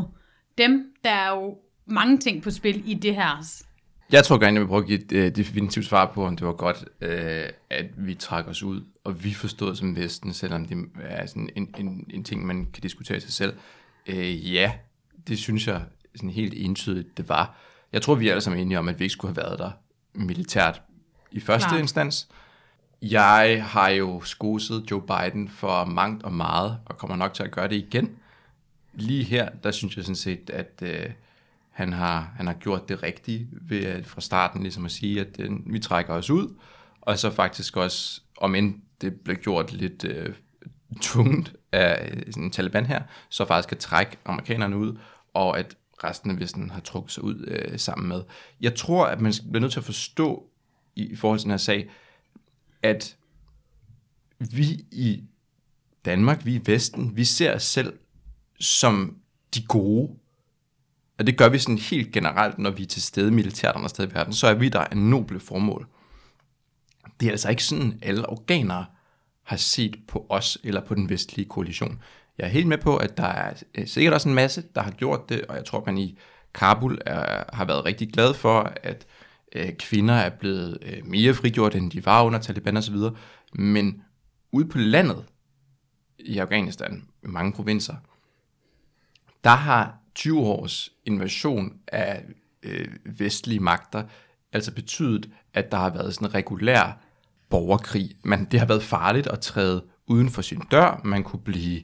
dem. 0.58 0.94
Der 1.04 1.10
er 1.10 1.30
jo 1.30 1.58
mange 1.86 2.18
ting 2.18 2.44
på 2.44 2.52
spil 2.52 2.84
i 2.86 2.94
det 2.94 3.16
her 3.16 3.24
jeg 4.12 4.24
tror 4.24 4.38
gerne, 4.38 4.54
jeg 4.56 4.62
vil 4.62 4.68
prøve 4.68 4.82
at 4.82 4.88
give 4.88 5.22
et 5.22 5.32
uh, 5.32 5.36
definitivt 5.36 5.86
svar 5.86 6.12
på, 6.14 6.26
om 6.26 6.36
det 6.36 6.48
var 6.48 6.54
godt, 6.54 6.78
uh, 7.02 7.54
at 7.70 7.86
vi 7.98 8.16
trækker 8.16 8.52
os 8.52 8.64
ud, 8.64 8.82
og 9.04 9.24
vi 9.24 9.34
forstod 9.34 9.76
som 9.76 9.96
Vesten, 9.96 10.34
selvom 10.34 10.66
det 10.66 10.78
er 11.02 11.26
sådan 11.26 11.50
en, 11.56 11.76
en, 11.78 12.06
en 12.10 12.24
ting, 12.24 12.46
man 12.46 12.68
kan 12.74 12.82
diskutere 12.82 13.20
sig 13.20 13.32
selv. 13.32 13.54
Uh, 14.10 14.54
ja, 14.54 14.72
det 15.28 15.38
synes 15.38 15.68
jeg 15.68 15.82
sådan 16.16 16.30
helt 16.30 16.54
entydigt, 16.58 17.18
det 17.18 17.30
var. 17.30 17.58
Jeg 17.94 18.02
tror, 18.02 18.16
vi 18.16 18.28
er 18.28 18.32
alle 18.32 18.42
sammen 18.42 18.62
enige 18.62 18.80
om, 18.80 18.88
at 18.88 19.00
vi 19.00 19.04
ikke 19.04 19.14
skulle 19.14 19.36
have 19.36 19.46
været 19.46 19.60
der 19.60 19.72
militært 20.14 20.82
i 21.32 21.40
første 21.40 21.68
Klart. 21.70 21.82
instans. 21.82 22.28
Jeg 23.02 23.66
har 23.66 23.90
jo 23.90 24.22
skoset 24.22 24.92
Joe 24.92 25.02
Biden 25.02 25.50
for 25.50 25.86
mangt 25.86 26.24
og 26.24 26.34
meget, 26.34 26.78
og 26.86 26.98
kommer 26.98 27.16
nok 27.16 27.34
til 27.34 27.44
at 27.44 27.52
gøre 27.52 27.68
det 27.68 27.76
igen. 27.76 28.10
Lige 28.94 29.24
her, 29.24 29.50
der 29.64 29.72
synes 29.72 29.98
jeg 29.98 30.06
sådan 30.06 30.16
set, 30.16 30.50
at... 30.50 30.72
Uh, 30.82 31.12
han 31.80 31.94
har, 31.94 32.34
han 32.36 32.48
har 32.48 32.54
gjort 32.54 32.90
det 32.90 33.04
rigtige 33.04 33.48
ved 33.52 33.84
at 33.86 34.06
fra 34.06 34.22
starten 34.22 34.62
ligesom 34.64 34.86
at 34.86 34.92
sige, 34.92 35.22
at 35.22 35.38
den, 35.38 35.64
vi 35.66 35.80
trækker 35.80 36.14
os 36.14 36.30
ud, 36.30 36.56
og 37.02 37.20
så 37.20 37.32
faktisk 37.32 37.78
også, 37.78 38.22
om 38.38 38.56
end 38.56 38.76
det 39.02 39.22
blev 39.22 39.36
gjort 39.38 39.74
lidt 39.74 40.04
øh, 40.04 40.34
tvunget 41.02 41.56
af 41.72 42.12
øh, 42.12 42.24
sådan 42.26 42.44
en 42.44 42.52
Taliban 42.52 42.86
her, 42.86 43.04
så 43.30 43.46
faktisk 43.46 43.72
at 43.72 43.78
trække 43.78 44.18
amerikanerne 44.26 44.78
ud, 44.78 44.98
og 45.34 45.60
at 45.60 45.76
resten 46.04 46.32
af 46.32 46.40
Vesten 46.40 46.70
har 46.70 46.80
trukket 46.80 47.12
sig 47.12 47.24
ud 47.24 47.46
øh, 47.48 47.80
sammen 47.80 48.08
med. 48.08 48.22
Jeg 48.62 48.76
tror, 48.76 49.06
at 49.06 49.22
man 49.22 49.34
bliver 49.50 49.62
nødt 49.62 49.72
til 49.72 49.80
at 49.80 49.86
forstå 49.86 50.50
i, 50.96 51.06
i 51.06 51.16
forhold 51.16 51.40
til 51.40 51.44
den 51.44 51.52
her 51.52 51.58
sag, 51.58 51.90
at 52.84 53.18
vi 54.40 54.86
i 54.92 55.24
Danmark, 56.06 56.46
vi 56.46 56.56
i 56.56 56.62
Vesten, 56.66 57.18
vi 57.18 57.26
ser 57.26 57.56
os 57.56 57.64
selv 57.64 57.94
som 58.60 59.18
de 59.56 59.66
gode, 59.66 60.20
og 61.20 61.28
det 61.28 61.38
gør 61.38 61.50
vi 61.50 61.58
sådan 61.58 61.78
helt 61.78 62.12
generelt, 62.12 62.60
når 62.60 62.70
vi 62.70 62.84
er 62.84 62.88
til 62.88 63.02
stede 63.02 63.32
militært 63.32 63.76
andre 63.76 63.90
steder 63.90 64.10
i 64.10 64.14
verden, 64.14 64.34
så 64.34 64.48
er 64.48 64.54
vi 64.54 64.70
der 64.70 64.86
en 64.86 65.10
noble 65.10 65.40
formål. 65.40 65.88
Det 67.20 67.28
er 67.28 67.32
altså 67.32 67.50
ikke 67.50 67.64
sådan, 67.64 68.00
alle 68.02 68.30
organer 68.30 68.84
har 69.44 69.58
set 69.58 69.96
på 70.08 70.26
os 70.30 70.58
eller 70.64 70.82
på 70.86 70.96
den 70.96 71.10
vestlige 71.10 71.50
koalition. 71.50 72.00
Jeg 72.38 72.46
er 72.46 72.50
helt 72.50 72.68
med 72.68 72.78
på, 72.78 72.98
at 72.98 73.18
der 73.18 73.26
er 73.26 73.54
øh, 73.76 73.88
sikkert 73.88 74.14
også 74.14 74.30
en 74.30 74.36
masse, 74.36 74.64
der 74.76 74.82
har 74.82 74.92
gjort 74.92 75.30
det, 75.30 75.42
og 75.42 75.56
jeg 75.56 75.66
tror, 75.66 75.84
man 75.86 75.98
i 75.98 76.20
Kabul 76.54 76.98
er, 77.06 77.44
har 77.54 77.66
været 77.66 77.86
rigtig 77.86 78.12
glad 78.14 78.34
for, 78.34 78.74
at 78.84 79.08
øh, 79.56 79.74
kvinder 79.80 80.14
er 80.14 80.30
blevet 80.30 80.78
øh, 80.82 81.06
mere 81.06 81.34
frigjort, 81.34 81.76
end 81.76 81.92
de 81.92 82.06
var 82.06 82.24
under 82.24 82.40
Taliban 82.40 82.78
osv. 82.78 82.96
Men 83.54 84.02
ude 84.52 84.68
på 84.68 84.78
landet 84.78 85.26
i 86.20 86.38
Afghanistan, 86.38 87.08
i 87.24 87.28
mange 87.28 87.54
provinser, 87.54 87.96
der 89.44 89.50
har 89.56 90.00
20 90.20 90.40
års 90.40 90.90
invasion 91.06 91.74
af 91.88 92.24
øh, 92.64 92.88
vestlige 93.06 93.60
magter 93.60 94.04
altså 94.54 94.74
betydet, 94.74 95.30
at 95.54 95.72
der 95.72 95.78
har 95.78 95.90
været 95.90 96.14
sådan 96.14 96.28
en 96.28 96.34
regulær 96.34 96.98
borgerkrig. 97.50 98.12
Men 98.24 98.48
det 98.52 98.60
har 98.60 98.68
været 98.68 98.84
farligt 98.84 99.28
at 99.28 99.40
træde 99.40 99.84
uden 100.08 100.30
for 100.30 100.42
sin 100.42 100.62
dør. 100.72 101.02
Man 101.04 101.24
kunne 101.24 101.40
blive 101.40 101.82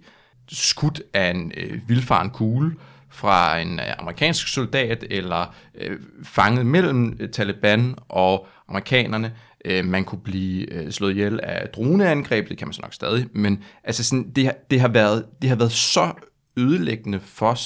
skudt 0.50 1.02
af 1.14 1.30
en 1.30 1.52
øh, 1.58 1.90
vildfaren 1.90 2.30
kugle 2.30 2.76
fra 3.10 3.60
en 3.60 3.80
øh, 3.80 4.00
amerikansk 4.00 4.48
soldat, 4.48 5.06
eller 5.10 5.56
øh, 5.76 6.00
fanget 6.24 6.66
mellem 6.66 7.18
øh, 7.20 7.30
Taliban 7.30 7.96
og 8.10 8.48
amerikanerne. 8.68 9.36
Øh, 9.66 9.86
man 9.86 10.04
kunne 10.04 10.22
blive 10.22 10.74
øh, 10.74 10.92
slået 10.92 11.12
ihjel 11.12 11.40
af 11.44 11.70
droneangreb, 11.70 12.50
det 12.50 12.58
kan 12.58 12.68
man 12.68 12.74
så 12.74 12.82
nok 12.82 12.94
stadig, 12.94 13.28
men 13.34 13.64
altså 13.84 14.04
sådan, 14.04 14.32
det, 14.32 14.52
det, 14.70 14.82
har 14.82 14.88
været, 14.88 15.26
det 15.42 15.50
har 15.50 15.56
været 15.56 15.72
så 15.72 16.12
ødelæggende 16.58 17.20
for 17.20 17.58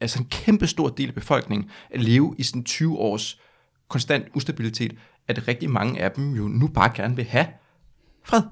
altså 0.00 0.18
en 0.18 0.28
kæmpe 0.30 0.66
stor 0.66 0.88
del 0.88 1.08
af 1.08 1.14
befolkningen 1.14 1.70
at 1.90 2.00
leve 2.00 2.34
i 2.38 2.42
sådan 2.42 2.64
20 2.64 2.98
års 2.98 3.40
konstant 3.88 4.26
ustabilitet, 4.34 4.92
at 5.28 5.48
rigtig 5.48 5.70
mange 5.70 6.00
af 6.00 6.10
dem 6.10 6.34
jo 6.34 6.48
nu 6.48 6.68
bare 6.68 6.92
gerne 6.94 7.16
vil 7.16 7.24
have 7.24 7.46
fred. 8.24 8.42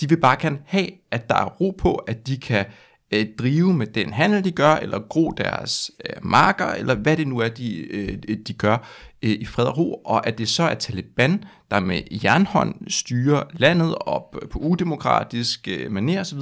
De 0.00 0.08
vil 0.08 0.20
bare 0.20 0.36
gerne 0.40 0.58
have, 0.66 0.88
at 1.10 1.28
der 1.28 1.34
er 1.34 1.44
ro 1.44 1.70
på, 1.78 1.94
at 1.94 2.26
de 2.26 2.38
kan 2.38 2.66
øh, 3.10 3.26
drive 3.38 3.74
med 3.74 3.86
den 3.86 4.12
handel, 4.12 4.44
de 4.44 4.52
gør, 4.52 4.74
eller 4.74 4.98
gro 4.98 5.30
deres 5.30 5.90
øh, 6.04 6.26
marker, 6.26 6.66
eller 6.66 6.94
hvad 6.94 7.16
det 7.16 7.28
nu 7.28 7.38
er, 7.38 7.48
de, 7.48 7.76
øh, 7.76 8.18
de 8.46 8.52
gør 8.52 8.76
øh, 9.22 9.30
i 9.30 9.44
fred 9.44 9.64
og 9.64 9.78
ro, 9.78 9.94
og 9.94 10.26
at 10.26 10.38
det 10.38 10.48
så 10.48 10.62
er 10.62 10.74
Taliban, 10.74 11.44
der 11.70 11.80
med 11.80 12.02
jernhånd 12.24 12.74
styrer 12.88 13.42
landet 13.52 13.94
op 14.00 14.36
på 14.50 14.58
udemokratisk 14.58 15.68
øh, 15.68 15.86
manér 15.86 16.20
osv., 16.20 16.38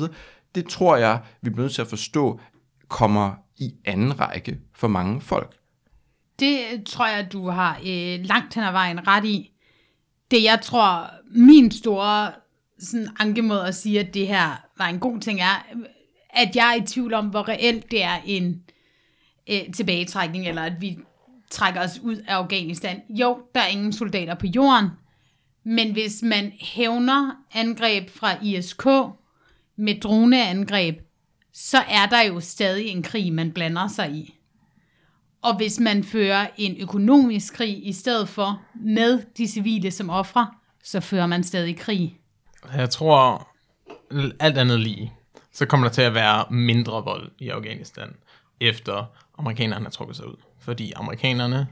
det 0.54 0.68
tror 0.68 0.96
jeg, 0.96 1.20
vi 1.42 1.50
bliver 1.50 1.62
nødt 1.64 1.74
til 1.74 1.82
at 1.82 1.88
forstå, 1.88 2.40
kommer 2.88 3.34
i 3.56 3.74
anden 3.84 4.20
række 4.20 4.58
for 4.74 4.88
mange 4.88 5.20
folk. 5.20 5.56
Det 6.38 6.58
øh, 6.72 6.84
tror 6.86 7.06
jeg, 7.06 7.32
du 7.32 7.48
har 7.48 7.76
øh, 7.86 8.20
langt 8.24 8.54
hen 8.54 8.64
ad 8.64 8.72
vejen 8.72 9.06
ret 9.06 9.24
i. 9.24 9.52
Det 10.30 10.42
jeg 10.42 10.60
tror, 10.62 11.10
min 11.30 11.70
store 11.70 12.30
sådan, 12.78 13.08
ankemåde 13.18 13.66
at 13.66 13.74
sige, 13.74 14.00
at 14.00 14.14
det 14.14 14.26
her 14.26 14.68
var 14.78 14.86
en 14.86 14.98
god 14.98 15.20
ting, 15.20 15.40
er, 15.40 15.66
øh, 15.74 15.82
at 16.30 16.56
jeg 16.56 16.70
er 16.70 16.82
i 16.82 16.86
tvivl 16.86 17.14
om, 17.14 17.26
hvor 17.26 17.48
reelt 17.48 17.90
det 17.90 18.02
er 18.02 18.20
en 18.24 18.62
øh, 19.50 19.72
tilbagetrækning, 19.74 20.48
eller 20.48 20.62
at 20.62 20.80
vi 20.80 20.98
trækker 21.50 21.80
os 21.80 22.00
ud 22.02 22.16
af 22.16 22.34
Afghanistan. 22.34 23.02
Jo, 23.08 23.38
der 23.54 23.60
er 23.60 23.66
ingen 23.66 23.92
soldater 23.92 24.34
på 24.34 24.46
jorden, 24.46 24.88
men 25.64 25.92
hvis 25.92 26.22
man 26.22 26.52
hævner 26.60 27.30
angreb 27.52 28.10
fra 28.10 28.44
ISK 28.44 28.86
med 29.76 30.00
droneangreb, 30.00 31.07
så 31.60 31.78
er 31.78 32.06
der 32.06 32.22
jo 32.22 32.40
stadig 32.40 32.88
en 32.88 33.02
krig, 33.02 33.32
man 33.32 33.52
blander 33.52 33.88
sig 33.88 34.10
i. 34.10 34.34
Og 35.42 35.56
hvis 35.56 35.80
man 35.80 36.04
fører 36.04 36.46
en 36.56 36.76
økonomisk 36.80 37.54
krig 37.54 37.86
i 37.86 37.92
stedet 37.92 38.28
for 38.28 38.62
med 38.74 39.22
de 39.36 39.48
civile 39.48 39.90
som 39.90 40.10
ofre, 40.10 40.50
så 40.84 41.00
fører 41.00 41.26
man 41.26 41.44
stadig 41.44 41.78
krig. 41.78 42.18
Jeg 42.74 42.90
tror, 42.90 43.48
alt 44.40 44.58
andet 44.58 44.80
lige, 44.80 45.12
så 45.52 45.66
kommer 45.66 45.86
der 45.86 45.94
til 45.94 46.02
at 46.02 46.14
være 46.14 46.44
mindre 46.50 47.04
vold 47.04 47.30
i 47.38 47.48
Afghanistan, 47.48 48.08
efter 48.60 49.04
amerikanerne 49.38 49.84
har 49.84 49.90
trukket 49.90 50.16
sig 50.16 50.28
ud. 50.28 50.36
Fordi 50.60 50.92
amerikanerne 50.96 51.66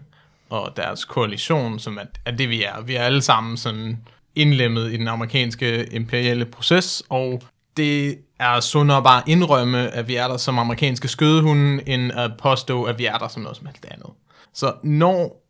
og 0.50 0.72
deres 0.76 1.04
koalition, 1.04 1.78
som 1.78 1.96
er, 1.98 2.04
er 2.24 2.30
det 2.30 2.48
vi 2.48 2.62
er, 2.62 2.80
vi 2.80 2.94
er 2.94 3.02
alle 3.02 3.22
sammen 3.22 3.56
sådan 3.56 3.98
indlemmet 4.34 4.92
i 4.92 4.96
den 4.96 5.08
amerikanske 5.08 5.86
imperiale 5.92 6.44
proces, 6.44 7.02
og 7.08 7.42
det 7.76 8.18
er 8.40 8.60
sundere 8.60 9.02
bare 9.02 9.22
at 9.22 9.28
indrømme, 9.28 9.88
at 9.88 10.08
vi 10.08 10.14
er 10.14 10.28
der 10.28 10.36
som 10.36 10.58
amerikanske 10.58 11.08
skødehunde, 11.08 11.88
end 11.88 12.12
at 12.12 12.30
påstå, 12.38 12.82
at 12.82 12.98
vi 12.98 13.04
er 13.04 13.18
der 13.18 13.28
som 13.28 13.42
noget 13.42 13.56
som 13.56 13.66
helst 13.66 13.86
andet. 13.90 14.10
Så 14.52 14.72
når 14.82 15.42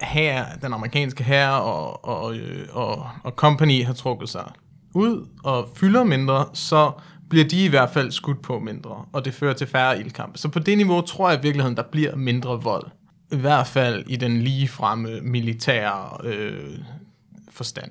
her, 0.00 0.44
den 0.62 0.72
amerikanske 0.72 1.24
her 1.24 1.48
og, 1.48 2.04
og, 2.04 2.34
og, 2.72 3.06
og 3.24 3.32
company 3.32 3.84
har 3.84 3.92
trukket 3.92 4.28
sig 4.28 4.52
ud 4.94 5.28
og 5.44 5.68
fylder 5.76 6.04
mindre, 6.04 6.46
så 6.52 6.92
bliver 7.30 7.44
de 7.44 7.64
i 7.64 7.68
hvert 7.68 7.90
fald 7.90 8.10
skudt 8.10 8.42
på 8.42 8.58
mindre, 8.58 9.04
og 9.12 9.24
det 9.24 9.34
fører 9.34 9.54
til 9.54 9.66
færre 9.66 10.00
ildkampe. 10.00 10.38
Så 10.38 10.48
på 10.48 10.58
det 10.58 10.76
niveau 10.76 11.00
tror 11.00 11.30
jeg 11.30 11.38
i 11.38 11.42
virkeligheden, 11.42 11.76
der 11.76 11.82
bliver 11.82 12.16
mindre 12.16 12.62
vold. 12.62 12.86
I 13.32 13.36
hvert 13.36 13.66
fald 13.66 14.04
i 14.06 14.16
den 14.16 14.40
lige 14.40 14.68
fremme 14.68 15.20
militære 15.20 16.18
øh, 16.24 16.78
forstand. 17.50 17.90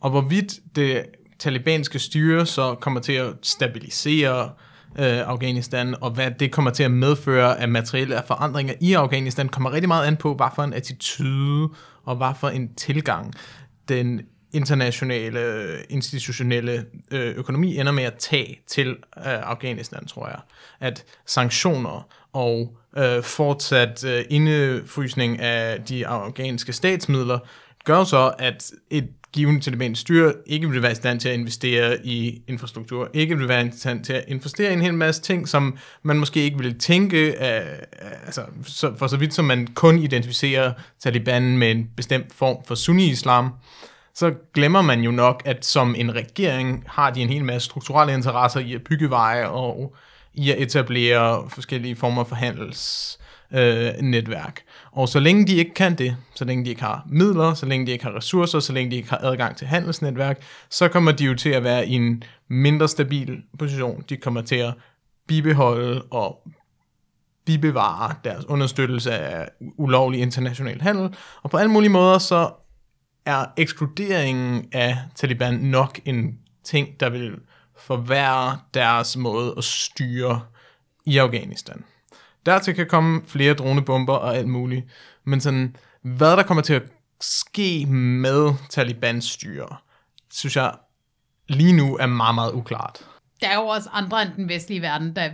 Og 0.00 0.10
hvorvidt 0.10 0.54
det 0.76 1.04
talibanske 1.38 1.98
styre 1.98 2.46
så 2.46 2.74
kommer 2.74 3.00
til 3.00 3.12
at 3.12 3.32
stabilisere 3.42 4.50
øh, 4.98 5.18
Afghanistan, 5.18 5.94
og 6.00 6.10
hvad 6.10 6.30
det 6.30 6.52
kommer 6.52 6.70
til 6.70 6.82
at 6.82 6.90
medføre 6.90 7.60
af 7.60 7.68
materielle 7.68 8.22
forandringer 8.26 8.74
i 8.80 8.92
Afghanistan, 8.92 9.48
kommer 9.48 9.72
rigtig 9.72 9.88
meget 9.88 10.06
an 10.06 10.16
på, 10.16 10.34
hvad 10.34 10.46
for 10.54 10.62
en 10.62 10.72
attitude 10.72 11.68
og 12.04 12.16
hvad 12.16 12.32
for 12.40 12.48
en 12.48 12.74
tilgang 12.74 13.34
den 13.88 14.20
internationale, 14.52 15.66
institutionelle 15.88 16.84
øh, 17.10 17.36
økonomi 17.36 17.78
ender 17.78 17.92
med 17.92 18.04
at 18.04 18.14
tage 18.18 18.60
til 18.66 18.88
øh, 18.88 18.94
Afghanistan, 19.24 20.06
tror 20.06 20.28
jeg. 20.28 20.40
At 20.80 21.04
sanktioner 21.26 22.08
og 22.32 22.76
øh, 22.96 23.22
fortsat 23.22 24.04
øh, 24.04 24.24
indefrysning 24.30 25.40
af 25.40 25.82
de 25.82 26.06
afghanske 26.06 26.72
statsmidler 26.72 27.38
gør 27.84 28.04
så, 28.04 28.34
at 28.38 28.70
et 28.90 29.08
given 29.36 29.62
en 29.82 29.94
styre 29.94 30.32
ikke 30.46 30.70
vil 30.70 30.82
være 30.82 30.92
i 30.92 30.94
stand 30.94 31.20
til 31.20 31.28
at 31.28 31.34
investere 31.34 32.06
i 32.06 32.42
infrastruktur, 32.48 33.10
ikke 33.14 33.38
vil 33.38 33.48
være 33.48 33.66
i 33.66 33.70
stand 33.76 34.04
til 34.04 34.12
at 34.12 34.24
investere 34.28 34.70
i 34.70 34.72
en 34.72 34.82
hel 34.82 34.94
masse 34.94 35.22
ting, 35.22 35.48
som 35.48 35.78
man 36.02 36.16
måske 36.16 36.40
ikke 36.40 36.58
ville 36.58 36.78
tænke, 36.78 37.34
uh, 37.40 37.46
altså 38.26 38.42
så, 38.66 38.92
for 38.98 39.06
så 39.06 39.16
vidt 39.16 39.34
som 39.34 39.44
man 39.44 39.66
kun 39.66 39.98
identificerer 39.98 40.72
Taliban 41.00 41.58
med 41.58 41.70
en 41.70 41.90
bestemt 41.96 42.34
form 42.34 42.56
for 42.66 42.74
sunni-islam, 42.74 43.50
så 44.14 44.34
glemmer 44.54 44.82
man 44.82 45.00
jo 45.00 45.10
nok, 45.10 45.42
at 45.44 45.64
som 45.64 45.94
en 45.98 46.14
regering 46.14 46.84
har 46.86 47.10
de 47.10 47.22
en 47.22 47.28
hel 47.28 47.44
masse 47.44 47.66
strukturelle 47.66 48.14
interesser 48.14 48.60
i 48.60 48.74
at 48.74 48.84
bygge 48.84 49.10
veje 49.10 49.48
og 49.48 49.96
i 50.34 50.50
at 50.50 50.62
etablere 50.62 51.50
forskellige 51.50 51.96
former 51.96 52.24
for 52.24 52.34
handels 52.34 53.18
øh, 53.52 53.92
netværk. 54.00 54.62
Og 54.96 55.08
så 55.08 55.20
længe 55.20 55.46
de 55.46 55.56
ikke 55.56 55.74
kan 55.74 55.94
det, 55.94 56.16
så 56.34 56.44
længe 56.44 56.64
de 56.64 56.70
ikke 56.70 56.82
har 56.82 57.06
midler, 57.08 57.54
så 57.54 57.66
længe 57.66 57.86
de 57.86 57.92
ikke 57.92 58.04
har 58.04 58.16
ressourcer, 58.16 58.60
så 58.60 58.72
længe 58.72 58.90
de 58.90 58.96
ikke 58.96 59.10
har 59.10 59.18
adgang 59.22 59.56
til 59.56 59.66
handelsnetværk, 59.66 60.42
så 60.70 60.88
kommer 60.88 61.12
de 61.12 61.24
jo 61.24 61.34
til 61.34 61.50
at 61.50 61.64
være 61.64 61.88
i 61.88 61.92
en 61.92 62.22
mindre 62.48 62.88
stabil 62.88 63.42
position. 63.58 64.04
De 64.08 64.16
kommer 64.16 64.42
til 64.42 64.56
at 64.56 64.74
bibeholde 65.28 66.02
og 66.02 66.48
bibevare 67.46 68.14
deres 68.24 68.44
understøttelse 68.44 69.12
af 69.12 69.48
ulovlig 69.60 70.20
international 70.20 70.80
handel, 70.80 71.16
og 71.42 71.50
på 71.50 71.56
alle 71.56 71.70
mulige 71.70 71.90
måder 71.90 72.18
så 72.18 72.50
er 73.26 73.44
ekskluderingen 73.56 74.68
af 74.72 74.98
Taliban 75.14 75.54
nok 75.54 76.00
en 76.04 76.38
ting, 76.64 77.00
der 77.00 77.10
vil 77.10 77.32
forværre 77.78 78.58
deres 78.74 79.16
måde 79.16 79.54
at 79.58 79.64
styre 79.64 80.40
i 81.06 81.18
Afghanistan. 81.18 81.84
Dertil 82.46 82.74
kan 82.74 82.86
komme 82.86 83.22
flere 83.26 83.54
dronebomber 83.54 84.14
og 84.14 84.36
alt 84.36 84.48
muligt. 84.48 84.86
Men 85.24 85.40
sådan, 85.40 85.76
hvad 86.02 86.36
der 86.36 86.42
kommer 86.42 86.62
til 86.62 86.74
at 86.74 86.82
ske 87.20 87.86
med 87.86 88.54
Talibans 88.70 89.24
styre, 89.24 89.76
synes 90.32 90.56
jeg 90.56 90.72
lige 91.48 91.72
nu 91.72 91.96
er 91.96 92.06
meget, 92.06 92.34
meget 92.34 92.52
uklart. 92.52 93.06
Der 93.40 93.48
er 93.48 93.54
jo 93.54 93.66
også 93.66 93.88
andre 93.92 94.22
end 94.22 94.30
den 94.36 94.48
vestlige 94.48 94.82
verden, 94.82 95.16
der 95.16 95.30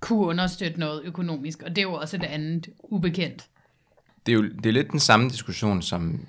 kunne 0.00 0.26
understøtte 0.26 0.80
noget 0.80 1.02
økonomisk, 1.04 1.62
og 1.62 1.70
det 1.70 1.78
er 1.78 1.82
jo 1.82 1.92
også 1.92 2.16
det 2.16 2.26
andet 2.26 2.68
ubekendt. 2.84 3.46
Det 4.26 4.32
er 4.32 4.36
jo 4.36 4.42
det 4.42 4.66
er 4.66 4.72
lidt 4.72 4.90
den 4.90 5.00
samme 5.00 5.28
diskussion, 5.28 5.82
som 5.82 6.20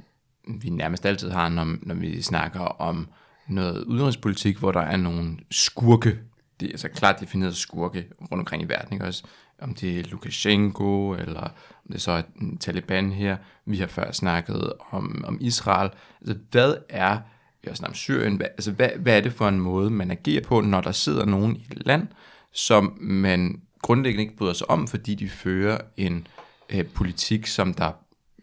vi 0.48 0.70
nærmest 0.70 1.06
altid 1.06 1.30
har, 1.30 1.50
når, 1.50 1.76
når 1.82 1.96
vi 1.96 2.22
snakker 2.22 2.60
om 2.60 3.08
noget 3.48 3.84
udenrigspolitik, 3.84 4.58
hvor 4.58 4.72
der 4.72 4.82
er 4.82 4.98
nogle 4.98 5.38
skurke, 5.52 6.20
det 6.60 6.66
er 6.66 6.72
altså 6.72 6.90
klart 6.90 7.20
defineret 7.20 7.56
skurke 7.56 8.06
rundt 8.22 8.34
omkring 8.34 8.64
i 8.64 8.66
verden, 8.66 8.94
ikke 8.94 9.06
også? 9.06 9.24
Om 9.64 9.74
det 9.74 10.00
er 10.00 10.04
Lukashenko, 10.04 11.12
eller 11.12 11.42
om 11.42 11.92
det 11.92 12.02
så 12.02 12.12
er 12.12 12.22
Taliban 12.60 13.12
her. 13.12 13.38
Vi 13.66 13.78
har 13.78 13.88
før 13.88 14.12
snakket 14.12 14.74
om, 14.92 15.24
om 15.28 15.38
Israel. 15.42 15.90
Altså, 16.22 16.38
hvad 16.52 16.76
er, 16.90 17.18
vi 17.62 17.68
har 17.68 17.76
snakket 17.76 17.92
om 17.92 17.96
Syrien, 17.96 18.36
hvad, 18.36 18.48
altså, 18.48 18.72
hvad, 18.72 18.90
hvad 19.00 19.18
er 19.18 19.22
det 19.22 19.34
for 19.34 19.48
en 19.48 19.60
måde, 19.60 19.90
man 19.90 20.12
agerer 20.12 20.44
på, 20.44 20.62
når 20.62 20.82
der 20.82 20.92
sidder 20.92 21.26
nogen 21.26 21.56
i 21.56 21.68
et 21.72 21.86
land, 21.86 22.08
som 22.52 22.98
man 23.02 23.62
grundlæggende 23.82 24.24
ikke 24.24 24.38
bryder 24.38 24.54
sig 24.54 24.70
om, 24.70 24.88
fordi 24.88 25.16
de 25.16 25.30
fører 25.30 25.78
en 25.98 26.28
øh, 26.70 26.86
politik, 26.86 27.48
som 27.48 27.74
der 27.74 27.92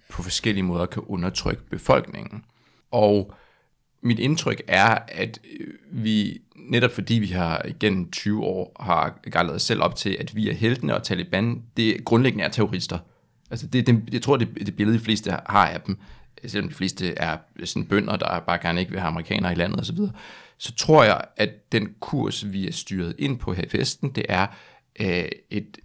på 0.08 0.22
forskellige 0.22 0.64
måder 0.64 0.86
kan 0.86 1.02
undertrykke 1.06 1.62
befolkningen. 1.62 2.44
Og 2.90 3.34
mit 4.02 4.18
indtryk 4.18 4.62
er, 4.68 4.98
at 5.08 5.40
øh, 5.60 5.66
vi 5.90 6.40
netop 6.56 6.90
fordi 6.90 7.14
vi 7.14 7.26
har 7.26 7.62
igen 7.68 8.10
20 8.10 8.44
år 8.44 8.76
har 8.80 9.20
gejlet 9.32 9.54
os 9.54 9.62
selv 9.62 9.82
op 9.82 9.96
til, 9.96 10.16
at 10.20 10.36
vi 10.36 10.50
er 10.50 10.54
heltene, 10.54 10.94
og 10.94 11.02
Taliban, 11.02 11.62
det 11.76 12.04
grundlæggende 12.04 12.44
er 12.44 12.48
terrorister. 12.48 12.98
Altså 13.50 13.66
det, 13.66 13.86
det, 13.86 14.02
jeg 14.12 14.22
tror, 14.22 14.36
det, 14.36 14.48
det 14.66 14.76
billede, 14.76 14.98
de 14.98 15.04
fleste 15.04 15.30
har 15.30 15.66
af 15.66 15.80
dem, 15.80 15.98
selvom 16.46 16.68
de 16.68 16.74
fleste 16.74 17.14
er 17.18 17.36
sådan 17.64 17.86
bønder, 17.86 18.16
der 18.16 18.40
bare 18.40 18.58
gerne 18.62 18.80
ikke 18.80 18.92
vil 18.92 19.00
have 19.00 19.08
amerikanere 19.08 19.52
i 19.52 19.54
landet 19.54 19.80
osv., 19.80 19.96
så, 19.96 20.10
så 20.58 20.74
tror 20.74 21.04
jeg, 21.04 21.20
at 21.36 21.72
den 21.72 21.88
kurs, 22.00 22.52
vi 22.52 22.68
er 22.68 22.72
styret 22.72 23.14
ind 23.18 23.38
på 23.38 23.52
her 23.52 23.62
i 23.62 23.68
festen, 23.68 24.10
det 24.10 24.24
er 24.28 24.46
øh, 25.00 25.24
et, 25.50 25.78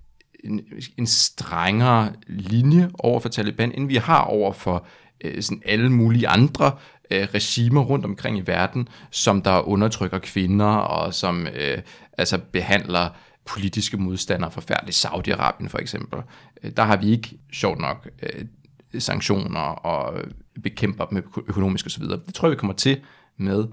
en, 0.43 0.61
en 0.97 1.07
strengere 1.07 2.13
linje 2.27 2.89
over 2.93 3.19
for 3.19 3.29
Taliban, 3.29 3.71
end 3.71 3.87
vi 3.87 3.95
har 3.95 4.21
over 4.21 4.53
for 4.53 4.87
øh, 5.21 5.43
sådan 5.43 5.61
alle 5.65 5.89
mulige 5.89 6.27
andre 6.27 6.71
øh, 7.11 7.27
regimer 7.33 7.81
rundt 7.81 8.05
omkring 8.05 8.37
i 8.37 8.41
verden, 8.45 8.87
som 9.11 9.41
der 9.41 9.67
undertrykker 9.67 10.19
kvinder 10.19 10.65
og 10.65 11.13
som 11.13 11.47
øh, 11.47 11.77
altså 12.17 12.39
behandler 12.51 13.09
politiske 13.45 13.97
modstandere 13.97 14.51
forfærdeligt. 14.51 15.05
Saudi-Arabien 15.05 15.67
for 15.67 15.77
eksempel. 15.77 16.19
Øh, 16.63 16.71
der 16.77 16.83
har 16.83 16.97
vi 16.97 17.11
ikke, 17.11 17.37
sjovt 17.53 17.79
nok, 17.79 18.09
øh, 18.23 18.45
sanktioner 18.99 19.59
og 19.59 20.21
bekæmper 20.63 21.05
dem 21.05 21.17
økonomisk 21.47 21.85
osv. 21.85 22.03
Det 22.03 22.33
tror 22.33 22.47
jeg, 22.47 22.51
vi 22.51 22.59
kommer 22.59 22.73
til 22.73 22.99
med 23.37 23.65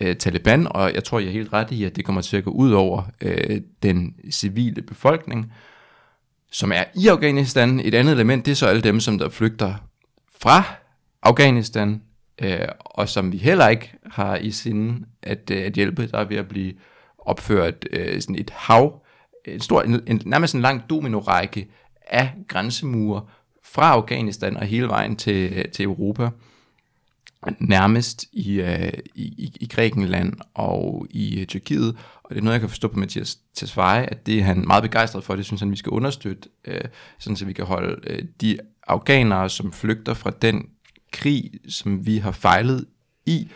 øh, 0.00 0.16
Taliban, 0.16 0.66
og 0.70 0.94
jeg 0.94 1.04
tror, 1.04 1.18
jeg 1.18 1.28
er 1.28 1.32
helt 1.32 1.52
ret 1.52 1.70
i, 1.70 1.84
at 1.84 1.96
det 1.96 2.04
kommer 2.04 2.22
til 2.22 2.36
at 2.36 2.44
gå 2.44 2.50
ud 2.50 2.72
over 2.72 3.02
øh, 3.20 3.60
den 3.82 4.14
civile 4.30 4.82
befolkning, 4.82 5.52
som 6.50 6.72
er 6.72 6.84
i 6.96 7.08
Afghanistan. 7.08 7.80
Et 7.80 7.94
andet 7.94 8.12
element, 8.12 8.46
det 8.46 8.52
er 8.52 8.56
så 8.56 8.66
alle 8.66 8.82
dem, 8.82 9.00
som 9.00 9.18
der 9.18 9.28
flygter 9.28 9.74
fra 10.42 10.62
Afghanistan, 11.22 12.02
øh, 12.44 12.68
og 12.78 13.08
som 13.08 13.32
vi 13.32 13.36
heller 13.36 13.68
ikke 13.68 13.92
har 14.12 14.36
i 14.36 14.50
sinde 14.50 15.06
at, 15.22 15.50
øh, 15.50 15.66
at 15.66 15.72
hjælpe. 15.72 16.06
Der 16.06 16.18
er 16.18 16.24
ved 16.24 16.36
at 16.36 16.48
blive 16.48 16.72
opført 17.18 17.86
øh, 17.92 18.20
sådan 18.20 18.38
et 18.38 18.50
hav, 18.50 19.02
en 19.44 19.60
stor, 19.60 19.82
en, 19.82 20.00
en, 20.06 20.22
nærmest 20.26 20.54
en 20.54 20.60
lang 20.60 20.82
dominorække 20.90 21.68
af 22.06 22.32
grænsemure 22.48 23.22
fra 23.64 23.90
Afghanistan 23.90 24.56
og 24.56 24.66
hele 24.66 24.88
vejen 24.88 25.16
til, 25.16 25.52
øh, 25.52 25.64
til 25.64 25.84
Europa. 25.84 26.30
Nærmest 27.58 28.24
i, 28.32 28.60
øh, 28.60 28.92
i, 29.14 29.52
i 29.60 29.66
Grækenland 29.66 30.34
og 30.54 31.06
i 31.10 31.40
øh, 31.40 31.46
Tyrkiet. 31.46 31.96
det 32.28 32.38
er 32.38 32.40
noget, 32.40 32.52
jeg 32.52 32.60
kan 32.60 32.68
forstå 32.68 32.88
på 32.88 32.98
Mathias 32.98 33.38
Tesfaye, 33.54 34.10
at 34.10 34.26
det 34.26 34.38
er 34.38 34.42
han 34.42 34.64
meget 34.66 34.82
begejstret 34.82 35.24
for, 35.24 35.36
det 35.36 35.44
synes 35.44 35.60
han, 35.60 35.70
vi 35.70 35.76
skal 35.76 35.90
understøtte, 35.90 36.48
øh, 36.64 36.80
sådan 37.18 37.36
så 37.36 37.44
vi 37.44 37.52
kan 37.52 37.64
holde 37.64 38.00
øh, 38.06 38.24
de 38.40 38.58
afghanere, 38.86 39.50
som 39.50 39.72
flygter 39.72 40.14
fra 40.14 40.30
den 40.30 40.66
krig, 41.12 41.52
som 41.68 42.06
vi 42.06 42.18
har 42.18 42.32
fejlet 42.32 42.86
i, 43.26 43.50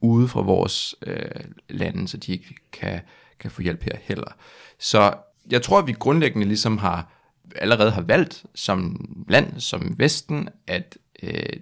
ude 0.00 0.28
fra 0.28 0.42
vores 0.42 0.94
øh, 1.06 1.44
lande, 1.68 2.08
så 2.08 2.16
de 2.16 2.32
ikke 2.32 2.54
kan, 2.72 3.00
kan 3.38 3.50
få 3.50 3.62
hjælp 3.62 3.82
her 3.82 3.96
heller. 4.02 4.36
Så 4.78 5.14
jeg 5.50 5.62
tror, 5.62 5.78
at 5.78 5.86
vi 5.86 5.92
grundlæggende 5.92 6.46
ligesom 6.46 6.78
har 6.78 7.12
allerede 7.56 7.90
har 7.90 8.02
valgt 8.02 8.44
som 8.54 9.08
land, 9.28 9.60
som 9.60 9.98
Vesten, 9.98 10.48
at 10.66 10.98
øh, 11.22 11.60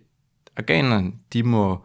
afghanerne, 0.57 1.13
de 1.33 1.43
må 1.43 1.85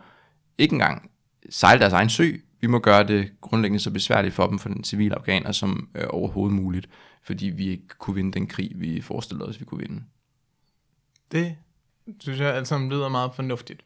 ikke 0.57 0.73
engang 0.73 1.11
sejle 1.49 1.79
deres 1.79 1.93
egen 1.93 2.09
sø. 2.09 2.31
Vi 2.61 2.67
må 2.67 2.79
gøre 2.79 3.07
det 3.07 3.31
grundlæggende 3.41 3.83
så 3.83 3.91
besværligt 3.91 4.33
for 4.33 4.47
dem, 4.47 4.59
for 4.59 4.69
den 4.69 4.83
civile 4.83 5.15
afghaner, 5.15 5.51
som 5.51 5.89
øh, 5.95 6.05
overhovedet 6.09 6.55
muligt, 6.55 6.89
fordi 7.23 7.45
vi 7.45 7.67
ikke 7.67 7.87
kunne 7.97 8.15
vinde 8.15 8.31
den 8.31 8.47
krig, 8.47 8.71
vi 8.75 9.01
forestillede 9.01 9.49
os, 9.49 9.59
vi 9.59 9.65
kunne 9.65 9.87
vinde. 9.87 10.03
Det 11.31 11.55
synes 12.19 12.39
jeg 12.39 12.55
alt 12.55 12.67
sammen 12.67 12.89
lyder 12.89 13.09
meget 13.09 13.31
fornuftigt. 13.35 13.81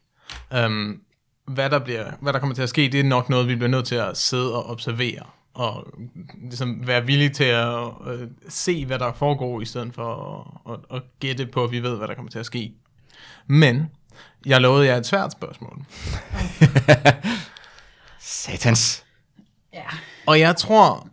Um, 0.66 1.02
hvad, 1.46 1.70
der 1.70 1.80
bliver, 1.80 2.12
hvad 2.22 2.34
der 2.34 2.40
kommer 2.40 2.56
til 2.56 2.62
at 2.62 2.70
ske, 2.70 2.90
det 2.92 3.00
er 3.00 3.04
nok 3.04 3.30
noget, 3.30 3.48
vi 3.48 3.56
bliver 3.56 3.70
nødt 3.70 3.86
til 3.86 3.96
at 3.96 4.18
sidde 4.18 4.56
og 4.56 4.70
observere, 4.70 5.24
og 5.54 5.88
ligesom 6.50 6.88
være 6.88 7.06
villige 7.06 7.30
til 7.30 7.44
at 7.44 7.84
uh, 7.84 8.28
se, 8.50 8.86
hvad 8.86 9.00
der 9.00 9.14
foregår, 9.14 9.62
i 9.62 9.66
stedet 9.66 9.94
for 9.94 10.14
at, 10.70 10.74
at, 10.74 10.98
at 10.98 11.04
gætte 11.20 11.46
på, 11.46 11.64
at 11.64 11.72
vi 11.72 11.84
ved, 11.84 11.98
hvad 11.98 12.08
der 12.08 12.16
kommer 12.16 12.32
til 12.32 12.40
at 12.40 12.46
ske. 12.46 12.74
Men 13.48 13.90
jeg 14.46 14.62
lovede 14.62 14.88
jer 14.88 14.98
et 14.98 15.06
svært 15.06 15.32
spørgsmål. 15.32 15.86
Satans. 18.20 19.06
Ja. 19.74 19.84
Og 20.28 20.40
jeg 20.40 20.56
tror, 20.56 21.08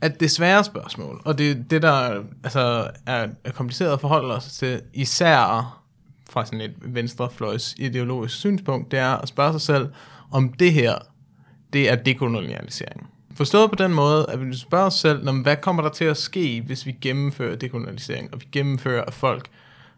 at 0.00 0.20
det 0.20 0.30
svære 0.30 0.64
spørgsmål, 0.64 1.22
og 1.24 1.38
det, 1.38 1.70
det 1.70 1.82
der 1.82 2.24
altså, 2.44 2.90
er, 3.06 3.28
er 3.44 3.50
kompliceret 3.52 3.92
at 3.92 4.00
forholde 4.00 4.34
os 4.34 4.44
til, 4.44 4.82
især 4.94 5.75
fra 6.36 6.46
sådan 6.46 6.60
et 6.60 6.74
venstrefløjs 6.80 7.74
ideologisk 7.78 8.36
synspunkt, 8.36 8.90
det 8.90 8.98
er 8.98 9.16
at 9.16 9.28
spørge 9.28 9.52
sig 9.52 9.60
selv, 9.60 9.88
om 10.30 10.52
det 10.52 10.72
her, 10.72 10.94
det 11.72 11.90
er 11.90 11.94
dekolonialisering. 11.94 13.06
Forstået 13.34 13.70
på 13.70 13.76
den 13.76 13.94
måde, 13.94 14.26
at 14.28 14.46
vi 14.46 14.56
spørger 14.56 14.86
os 14.86 14.94
selv, 14.94 15.30
hvad 15.42 15.56
kommer 15.56 15.82
der 15.82 15.88
til 15.88 16.04
at 16.04 16.16
ske, 16.16 16.62
hvis 16.66 16.86
vi 16.86 16.92
gennemfører 17.00 17.56
dekolonialisering, 17.56 18.34
og 18.34 18.40
vi 18.40 18.46
gennemfører, 18.52 19.04
at 19.04 19.14
folk 19.14 19.48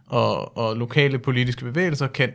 og, 0.07 0.57
og 0.57 0.77
lokale 0.77 1.19
politiske 1.19 1.65
bevægelser 1.65 2.07
kan 2.07 2.33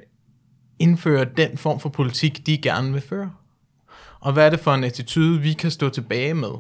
indføre 0.80 1.26
den 1.38 1.58
form 1.58 1.80
for 1.80 1.90
politik, 1.90 2.46
de 2.46 2.58
gerne 2.58 2.94
vil 2.94 3.02
føre. 3.02 3.32
Og 4.20 4.34
hvad 4.34 4.46
er 4.46 4.50
det 4.50 4.60
for 4.60 4.74
en 4.74 4.84
attitude, 4.84 5.42
vi 5.42 5.54
kan 5.54 5.72
stå 5.72 5.90
tilbage 5.90 6.34
med? 6.34 6.54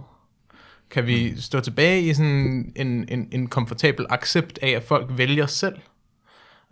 Kan 0.90 1.08
vi 1.08 1.42
stå 1.42 1.60
tilbage 1.60 2.02
i 2.02 2.14
sådan 2.14 2.74
en, 2.76 3.10
en, 3.10 3.28
en 3.32 3.48
komfortabel 3.48 4.06
accept 4.10 4.60
af, 4.62 4.70
at 4.70 4.84
folk 4.84 5.08
vælger 5.18 5.46
selv? 5.46 5.76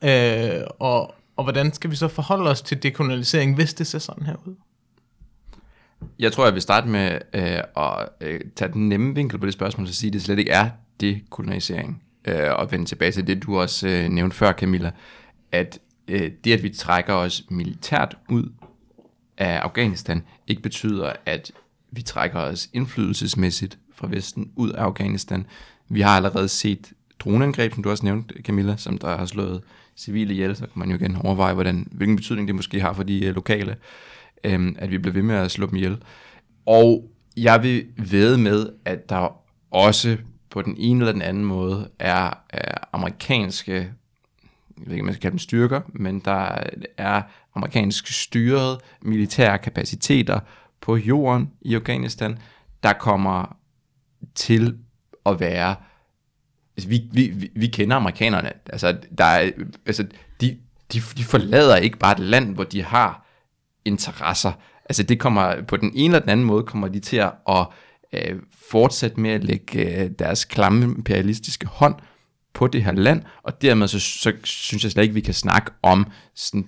Øh, 0.04 0.64
og, 0.80 1.16
og 1.36 1.44
hvordan 1.44 1.74
skal 1.74 1.92
vi 1.92 1.96
så 1.96 2.08
forholde 2.08 2.50
os 2.50 2.62
til 2.62 2.84
dekolonialisering, 2.84 3.56
hvis 3.56 3.74
det 3.74 3.88
ser 3.88 4.00
sådan 4.00 4.26
her 4.26 4.36
ud? 4.46 4.56
Jeg 6.20 6.32
tror, 6.32 6.46
jeg 6.46 6.54
vil 6.54 6.62
starte 6.62 6.88
med 6.88 7.20
øh, 7.34 7.60
at 7.78 8.10
øh, 8.22 8.40
tage 8.56 8.74
den 8.74 8.90
nemme 8.90 9.16
vinkel 9.16 9.40
på 9.40 9.46
det 9.46 9.54
spørgsmål, 9.54 9.88
og 9.88 9.94
sige, 9.94 10.10
at 10.10 10.14
det 10.14 10.22
slet 10.22 10.40
ikke 10.40 10.52
er 10.52 10.70
dekolonisering. 11.02 12.04
Øh, 12.26 12.52
og 12.56 12.72
vende 12.72 12.86
tilbage 12.86 13.12
til 13.12 13.28
det, 13.28 13.44
du 13.44 13.60
også 13.60 13.88
øh, 13.88 14.10
nævnte 14.10 14.36
før, 14.36 14.52
Camilla, 14.54 14.92
at 15.52 15.80
øh, 16.08 16.32
det, 16.44 16.54
at 16.54 16.64
vi 16.64 16.70
trækker 16.70 17.14
os 17.14 17.44
militært 17.50 18.18
ud 18.30 18.50
af 19.38 19.58
Afghanistan, 19.58 20.24
ikke 20.48 20.62
betyder, 20.62 21.14
at 21.26 21.52
vi 21.92 22.02
trækker 22.02 22.40
os 22.40 22.70
indflydelsesmæssigt 22.74 23.78
fra 23.94 24.08
Vesten 24.10 24.52
ud 24.56 24.70
af 24.70 24.84
Afghanistan. 24.84 25.46
Vi 25.90 26.02
har 26.02 26.16
allerede 26.16 26.48
set 26.48 26.94
droneangreb, 27.20 27.74
som 27.74 27.84
du 27.84 27.90
også 27.90 28.06
nævnte, 28.06 28.36
Camilla, 28.44 28.78
som 28.78 28.98
der 28.98 29.18
har 29.18 29.26
slået 29.26 29.62
civile 30.02 30.34
ihjel, 30.34 30.56
så 30.56 30.62
kan 30.62 30.80
man 30.80 30.90
jo 30.90 30.96
igen 30.96 31.16
overveje, 31.16 31.54
hvordan, 31.54 31.88
hvilken 31.92 32.16
betydning 32.16 32.48
det 32.48 32.56
måske 32.56 32.82
har 32.82 32.94
for 32.94 33.04
de 33.04 33.26
øh, 33.26 33.36
lokale, 33.36 33.76
um, 34.56 34.76
at 34.80 34.92
vi 34.92 34.98
bliver 34.98 35.14
ved 35.14 35.22
med 35.22 35.36
at 35.36 35.52
slå 35.52 35.66
dem 35.66 35.76
ihjel. 35.76 36.04
Og 36.66 37.12
jeg 37.38 37.64
vil 37.64 37.86
ved 37.98 38.38
med, 38.38 38.70
at 38.86 39.10
der 39.10 39.36
også 39.72 40.18
på 40.50 40.62
den 40.62 40.76
ene 40.78 41.00
eller 41.00 41.12
den 41.12 41.22
anden 41.22 41.46
måde 41.46 41.90
er, 42.00 42.34
er 42.50 42.76
amerikanske, 42.94 43.74
jeg 43.74 44.86
ved 44.86 44.92
ikke, 44.92 45.02
om 45.02 45.06
man 45.06 45.14
skal 45.14 45.22
kalde 45.22 45.34
dem 45.34 45.40
styrker, 45.40 45.82
men 45.94 46.20
der 46.20 46.58
er 46.98 47.22
amerikansk 47.56 48.08
styret 48.08 48.78
militære 49.02 49.58
kapaciteter 49.58 50.40
på 50.82 50.98
jorden 50.98 51.52
i 51.62 51.76
Afghanistan, 51.76 52.38
der 52.84 52.94
kommer 52.94 53.58
til 54.36 54.78
at 55.26 55.40
være 55.40 55.76
altså, 56.78 56.90
vi, 56.90 57.02
vi, 57.12 57.50
vi 57.56 57.68
kender 57.68 57.96
amerikanerne. 57.96 58.52
Altså, 58.66 58.98
der 59.18 59.26
er, 59.26 59.52
altså, 59.86 60.08
de, 60.42 60.58
de, 60.94 61.02
de 61.18 61.24
forlader 61.24 61.76
ikke 61.76 61.98
bare 61.98 62.12
et 62.12 62.20
land, 62.20 62.54
hvor 62.54 62.64
de 62.64 62.84
har 62.84 63.28
interesser. 63.86 64.52
Altså, 64.86 65.04
det 65.04 65.20
kommer 65.20 65.62
på 65.62 65.78
den 65.78 65.92
ene 65.96 66.06
eller 66.06 66.20
den 66.20 66.30
anden 66.30 66.46
måde, 66.46 66.64
kommer 66.64 66.88
de 66.88 67.00
til 67.00 67.18
at, 67.18 67.34
at 67.50 67.68
øh, 68.14 68.40
fortsætte 68.70 69.20
med 69.20 69.30
at 69.32 69.44
lægge 69.44 70.04
øh, 70.04 70.10
deres 70.20 70.46
klamme 70.46 70.86
imperialistiske 70.86 71.68
hånd 71.68 71.96
på 72.54 72.68
det 72.68 72.84
her 72.84 72.92
land, 72.92 73.24
og 73.44 73.62
dermed 73.62 73.88
så, 73.88 74.00
så 74.00 74.34
synes 74.44 74.84
jeg 74.84 74.92
slet 74.92 75.04
ikke, 75.04 75.14
vi 75.14 75.22
kan 75.22 75.34
snakke 75.34 75.72
om 75.84 76.08
sådan 76.36 76.68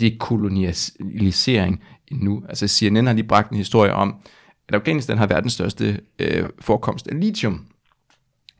dekolonialisering 0.00 1.82
endnu. 2.08 2.42
Altså 2.48 2.68
CNN 2.68 3.06
har 3.06 3.12
lige 3.12 3.26
bragt 3.26 3.50
en 3.50 3.56
historie 3.56 3.92
om, 3.92 4.16
at 4.68 4.74
Afghanistan 4.74 5.18
har 5.18 5.26
verdens 5.26 5.52
største 5.52 6.00
øh, 6.18 6.48
forekomst 6.60 7.08
af 7.08 7.20
lithium, 7.20 7.66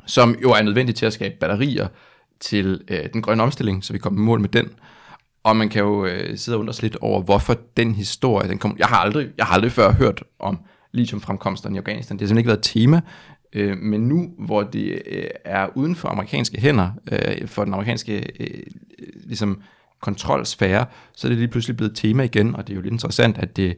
som 0.06 0.36
jo 0.42 0.50
er 0.50 0.62
nødvendigt 0.62 0.98
til 0.98 1.06
at 1.06 1.12
skabe 1.12 1.34
batterier 1.40 1.88
til 2.40 2.80
øh, 2.88 2.98
den 3.12 3.22
grønne 3.22 3.42
omstilling, 3.42 3.84
så 3.84 3.92
vi 3.92 3.98
kommer 3.98 4.20
i 4.20 4.24
mål 4.24 4.40
med 4.40 4.48
den. 4.48 4.68
Og 5.42 5.56
man 5.56 5.68
kan 5.68 5.82
jo 5.82 6.06
øh, 6.06 6.38
sidde 6.38 6.56
og 6.56 6.60
undre 6.60 6.82
lidt 6.82 6.96
over, 6.96 7.22
hvorfor 7.22 7.56
den 7.76 7.94
historie, 7.94 8.48
den 8.48 8.58
kom, 8.58 8.76
jeg, 8.78 8.86
har 8.86 8.96
aldrig, 8.96 9.28
jeg 9.38 9.46
har 9.46 9.54
aldrig 9.54 9.72
før 9.72 9.92
hørt 9.92 10.24
om 10.38 10.58
lithiumfremkomsterne 10.92 11.76
i 11.76 11.78
Afghanistan. 11.78 12.18
Det 12.18 12.22
har 12.22 12.28
simpelthen 12.28 12.38
ikke 12.38 12.48
været 12.48 12.58
et 12.58 12.64
tema, 12.64 13.00
øh, 13.52 13.78
men 13.78 14.00
nu, 14.00 14.30
hvor 14.38 14.62
det 14.62 15.02
øh, 15.06 15.24
er 15.44 15.68
uden 15.74 15.96
for 15.96 16.08
amerikanske 16.08 16.60
hænder, 16.60 16.90
øh, 17.12 17.48
for 17.48 17.64
den 17.64 17.74
amerikanske 17.74 18.16
øh, 18.40 18.46
øh, 18.98 19.08
ligesom 19.26 19.62
kontrolsfære, 20.00 20.86
så 21.16 21.26
er 21.26 21.28
det 21.28 21.38
lige 21.38 21.48
pludselig 21.48 21.76
blevet 21.76 21.96
tema 21.96 22.22
igen, 22.22 22.56
og 22.56 22.66
det 22.66 22.72
er 22.72 22.76
jo 22.76 22.82
lidt 22.82 22.92
interessant, 22.92 23.38
at 23.38 23.56
det 23.56 23.76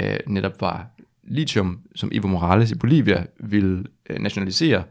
øh, 0.00 0.16
netop 0.26 0.60
var 0.60 0.86
lithium, 1.24 1.80
som 1.94 2.10
Evo 2.12 2.28
Morales 2.28 2.70
i 2.70 2.74
Bolivia 2.74 3.24
ville 3.40 3.84
øh, 4.10 4.18
nationalisere, 4.18 4.82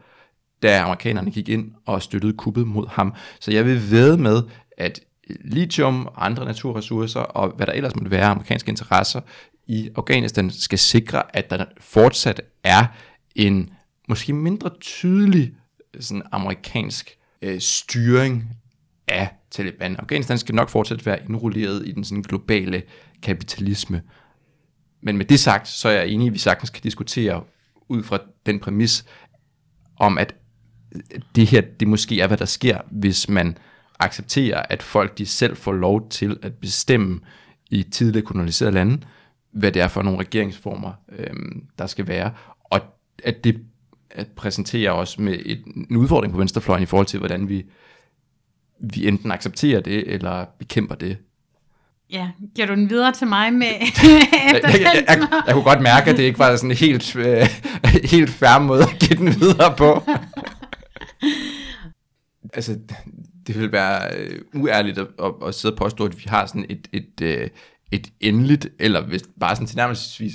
da 0.65 0.81
amerikanerne 0.81 1.31
gik 1.31 1.49
ind 1.49 1.71
og 1.85 2.01
støttede 2.01 2.33
kuppet 2.33 2.67
mod 2.67 2.87
ham. 2.87 3.13
Så 3.39 3.51
jeg 3.51 3.65
vil 3.65 3.91
ved 3.91 4.17
med, 4.17 4.43
at 4.77 4.99
lithium 5.43 6.05
og 6.05 6.25
andre 6.25 6.45
naturressourcer, 6.45 7.19
og 7.19 7.49
hvad 7.49 7.67
der 7.67 7.73
ellers 7.73 7.95
måtte 7.95 8.11
være 8.11 8.25
amerikanske 8.25 8.69
interesser 8.69 9.21
i 9.67 9.89
Afghanistan, 9.95 10.51
skal 10.51 10.79
sikre, 10.79 11.35
at 11.35 11.49
der 11.49 11.65
fortsat 11.79 12.41
er 12.63 12.85
en 13.35 13.69
måske 14.09 14.33
mindre 14.33 14.69
tydelig 14.81 15.53
sådan 15.99 16.23
amerikansk 16.31 17.17
øh, 17.41 17.59
styring 17.59 18.49
af 19.07 19.29
Taliban. 19.51 19.95
Afghanistan 19.95 20.37
skal 20.37 20.55
nok 20.55 20.69
fortsat 20.69 21.05
være 21.05 21.19
indrulleret 21.29 21.87
i 21.87 21.91
den 21.91 22.03
sådan 22.03 22.21
globale 22.21 22.83
kapitalisme. 23.21 24.01
Men 25.01 25.17
med 25.17 25.25
det 25.25 25.39
sagt, 25.39 25.67
så 25.67 25.89
er 25.89 25.93
jeg 25.93 26.07
enig, 26.07 26.27
at 26.27 26.33
vi 26.33 26.39
sagtens 26.39 26.69
kan 26.69 26.83
diskutere 26.83 27.43
ud 27.89 28.03
fra 28.03 28.19
den 28.45 28.59
præmis 28.59 29.05
om, 29.97 30.17
at 30.17 30.35
det 31.35 31.47
her, 31.47 31.61
det 31.61 31.87
måske 31.87 32.21
er, 32.21 32.27
hvad 32.27 32.37
der 32.37 32.45
sker, 32.45 32.77
hvis 32.91 33.29
man 33.29 33.57
accepterer, 33.99 34.61
at 34.69 34.83
folk 34.83 35.17
de 35.17 35.25
selv 35.25 35.57
får 35.57 35.71
lov 35.71 36.09
til 36.09 36.37
at 36.41 36.53
bestemme 36.53 37.19
i 37.69 37.83
tidligere 37.83 38.25
koloniserede 38.25 38.73
lande, 38.73 39.01
hvad 39.51 39.71
det 39.71 39.81
er 39.81 39.87
for 39.87 40.01
nogle 40.01 40.19
regeringsformer, 40.19 40.91
øhm, 41.17 41.63
der 41.79 41.87
skal 41.87 42.07
være. 42.07 42.31
Og 42.63 42.81
at 43.23 43.43
det 43.43 43.61
at 44.15 44.27
præsentere 44.27 44.91
os 44.91 45.19
med 45.19 45.39
et, 45.45 45.63
en 45.89 45.97
udfordring 45.97 46.33
på 46.33 46.39
venstrefløjen 46.39 46.83
i 46.83 46.85
forhold 46.85 47.07
til, 47.07 47.19
hvordan 47.19 47.49
vi, 47.49 47.65
vi 48.79 49.07
enten 49.07 49.31
accepterer 49.31 49.79
det, 49.79 50.13
eller 50.13 50.45
bekæmper 50.59 50.95
det. 50.95 51.17
Ja, 52.11 52.29
giver 52.55 52.67
du 52.67 52.75
den 52.75 52.89
videre 52.89 53.11
til 53.11 53.27
mig 53.27 53.53
med 53.53 53.67
jeg, 53.67 54.61
jeg, 54.63 54.63
jeg, 54.63 55.05
jeg, 55.07 55.27
jeg 55.45 55.53
kunne 55.53 55.63
godt 55.63 55.81
mærke, 55.81 56.09
at 56.09 56.17
det 56.17 56.23
ikke 56.23 56.39
var 56.39 56.55
sådan 56.55 56.71
en 56.71 56.77
helt, 56.77 57.15
øh, 57.15 57.47
helt 58.13 58.29
færre 58.29 58.61
måde 58.61 58.83
at 58.83 58.99
give 58.99 59.19
den 59.19 59.39
videre 59.39 59.75
på. 59.77 60.03
altså, 62.53 62.79
det 63.47 63.59
vil 63.59 63.71
være 63.71 64.17
øh, 64.17 64.41
uærligt 64.53 64.97
at, 64.97 65.07
at, 65.19 65.33
at 65.47 65.55
sidde 65.55 65.73
og 65.73 65.77
påstå, 65.77 66.05
at 66.05 66.17
vi 66.17 66.23
har 66.27 66.45
sådan 66.45 66.65
et, 66.69 66.87
et, 66.93 67.21
øh, 67.21 67.49
et 67.91 68.11
endeligt, 68.19 68.67
eller 68.79 69.01
hvis 69.01 69.23
bare 69.39 69.55
sådan 69.55 69.67
tilnærmelsesvis 69.67 70.33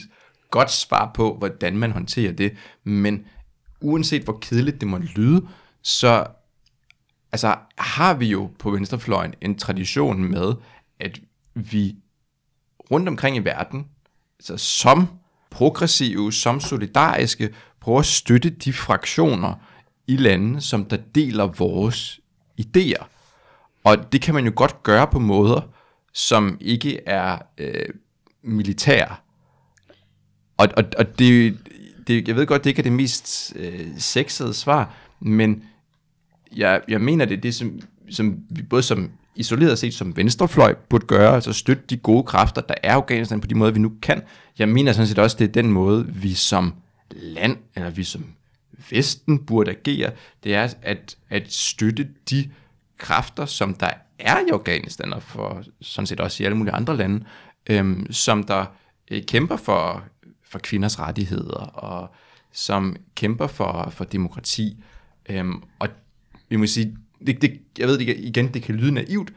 godt 0.50 0.70
svar 0.70 1.10
på, 1.14 1.36
hvordan 1.38 1.76
man 1.76 1.90
håndterer 1.90 2.32
det. 2.32 2.56
Men 2.84 3.24
uanset 3.80 4.22
hvor 4.22 4.38
kedeligt 4.40 4.80
det 4.80 4.88
må 4.88 4.98
lyde, 4.98 5.48
så 5.82 6.26
altså, 7.32 7.56
har 7.78 8.14
vi 8.14 8.26
jo 8.26 8.50
på 8.58 8.70
venstrefløjen 8.70 9.34
en 9.40 9.58
tradition 9.58 10.24
med, 10.24 10.54
at 11.00 11.20
vi 11.54 11.96
rundt 12.90 13.08
omkring 13.08 13.36
i 13.36 13.44
verden, 13.44 13.86
altså 14.38 14.56
som 14.56 15.08
progressive 15.50 16.32
som 16.32 16.60
solidariske 16.60 17.54
prøver 17.80 17.98
at 17.98 18.06
støtte 18.06 18.50
de 18.50 18.72
fraktioner 18.72 19.54
i 20.10 20.16
lande, 20.16 20.60
som 20.60 20.84
der 20.84 20.96
deler 21.14 21.46
vores 21.46 22.20
idéer. 22.60 23.04
Og 23.84 24.12
det 24.12 24.20
kan 24.22 24.34
man 24.34 24.44
jo 24.44 24.52
godt 24.56 24.82
gøre 24.82 25.06
på 25.06 25.18
måder, 25.18 25.60
som 26.12 26.58
ikke 26.60 27.00
er 27.06 27.38
øh, 27.58 27.88
militære. 28.42 29.14
Og, 30.56 30.68
og, 30.76 30.84
og 30.98 31.18
det, 31.18 31.58
det, 32.06 32.28
jeg 32.28 32.36
ved 32.36 32.46
godt, 32.46 32.64
det 32.64 32.70
ikke 32.70 32.80
er 32.80 32.82
det 32.82 32.92
mest 32.92 33.52
øh, 33.56 33.88
sexede 33.98 34.54
svar, 34.54 34.94
men 35.20 35.64
jeg, 36.56 36.80
jeg 36.88 37.00
mener, 37.00 37.24
det 37.24 37.36
er 37.36 37.40
det, 37.40 37.54
som, 37.54 37.80
som 38.10 38.38
vi 38.50 38.62
både 38.62 38.82
som 38.82 39.10
isoleret 39.36 39.78
set 39.78 39.94
som 39.94 40.16
venstrefløj 40.16 40.74
burde 40.88 41.06
gøre, 41.06 41.34
altså 41.34 41.52
støtte 41.52 41.82
de 41.90 41.96
gode 41.96 42.22
kræfter, 42.22 42.60
der 42.60 42.74
er 42.82 42.94
Afghanistan 42.94 43.40
på 43.40 43.46
de 43.46 43.54
måder, 43.54 43.72
vi 43.72 43.78
nu 43.78 43.92
kan. 44.02 44.22
Jeg 44.58 44.68
mener 44.68 44.92
sådan 44.92 45.06
set 45.06 45.18
også, 45.18 45.36
det 45.38 45.48
er 45.48 45.52
den 45.52 45.72
måde, 45.72 46.06
vi 46.08 46.34
som 46.34 46.74
land, 47.10 47.56
eller 47.74 47.90
vi 47.90 48.04
som 48.04 48.24
Vesten 48.90 49.46
burde 49.46 49.70
agere, 49.70 50.12
det 50.44 50.54
er 50.54 50.68
at, 50.82 51.16
at 51.28 51.52
støtte 51.52 52.08
de 52.30 52.50
kræfter, 52.98 53.46
som 53.46 53.74
der 53.74 53.90
er 54.18 54.38
i 54.38 54.50
Afghanistan, 54.52 55.12
og 55.12 55.22
for 55.22 55.64
sådan 55.80 56.06
set 56.06 56.20
også 56.20 56.42
i 56.42 56.46
alle 56.46 56.56
mulige 56.56 56.74
andre 56.74 56.96
lande, 56.96 57.24
øhm, 57.70 58.12
som 58.12 58.44
der 58.44 58.64
øh, 59.10 59.22
kæmper 59.22 59.56
for, 59.56 60.04
for 60.50 60.58
kvinders 60.58 60.98
rettigheder, 60.98 61.64
og 61.64 62.14
som 62.52 62.96
kæmper 63.14 63.46
for, 63.46 63.88
for 63.90 64.04
demokrati. 64.04 64.84
Øhm, 65.28 65.62
og 65.78 65.88
vi 66.48 66.56
må 66.56 66.66
sige, 66.66 66.96
det, 67.26 67.42
det, 67.42 67.60
jeg 67.78 67.88
ved 67.88 67.98
det 67.98 68.16
igen, 68.18 68.54
det 68.54 68.62
kan 68.62 68.74
lyde 68.74 68.92
naivt. 68.92 69.32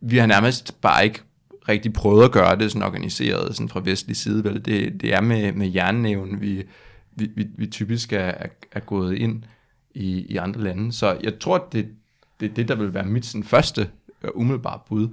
Vi 0.00 0.18
har 0.18 0.26
nærmest 0.26 0.80
bare 0.80 1.04
ikke 1.04 1.20
rigtig 1.68 1.92
prøvet 1.92 2.24
at 2.24 2.32
gøre 2.32 2.58
det 2.58 2.72
sådan 2.72 2.86
organiseret 2.86 3.56
sådan 3.56 3.68
fra 3.68 3.80
vestlig 3.84 4.16
side. 4.16 4.44
Vel? 4.44 4.64
Det, 4.64 5.00
det 5.00 5.14
er 5.14 5.20
med, 5.20 5.52
med 5.52 5.72
jernnæven, 5.74 6.40
vi, 6.40 6.64
vi, 7.20 7.30
vi, 7.36 7.46
vi 7.58 7.66
typisk 7.66 8.12
er, 8.12 8.18
er, 8.18 8.48
er 8.72 8.80
gået 8.80 9.16
ind 9.16 9.44
i, 9.94 10.20
i 10.20 10.36
andre 10.36 10.60
lande. 10.60 10.92
Så 10.92 11.18
jeg 11.22 11.38
tror, 11.40 11.68
det, 11.72 11.88
det 12.40 12.50
er 12.50 12.54
det, 12.54 12.68
der 12.68 12.74
vil 12.74 12.94
være 12.94 13.04
mit 13.04 13.26
sådan, 13.26 13.44
første 13.44 13.90
uh, 14.24 14.30
umiddelbare 14.34 14.80
bud 14.88 15.08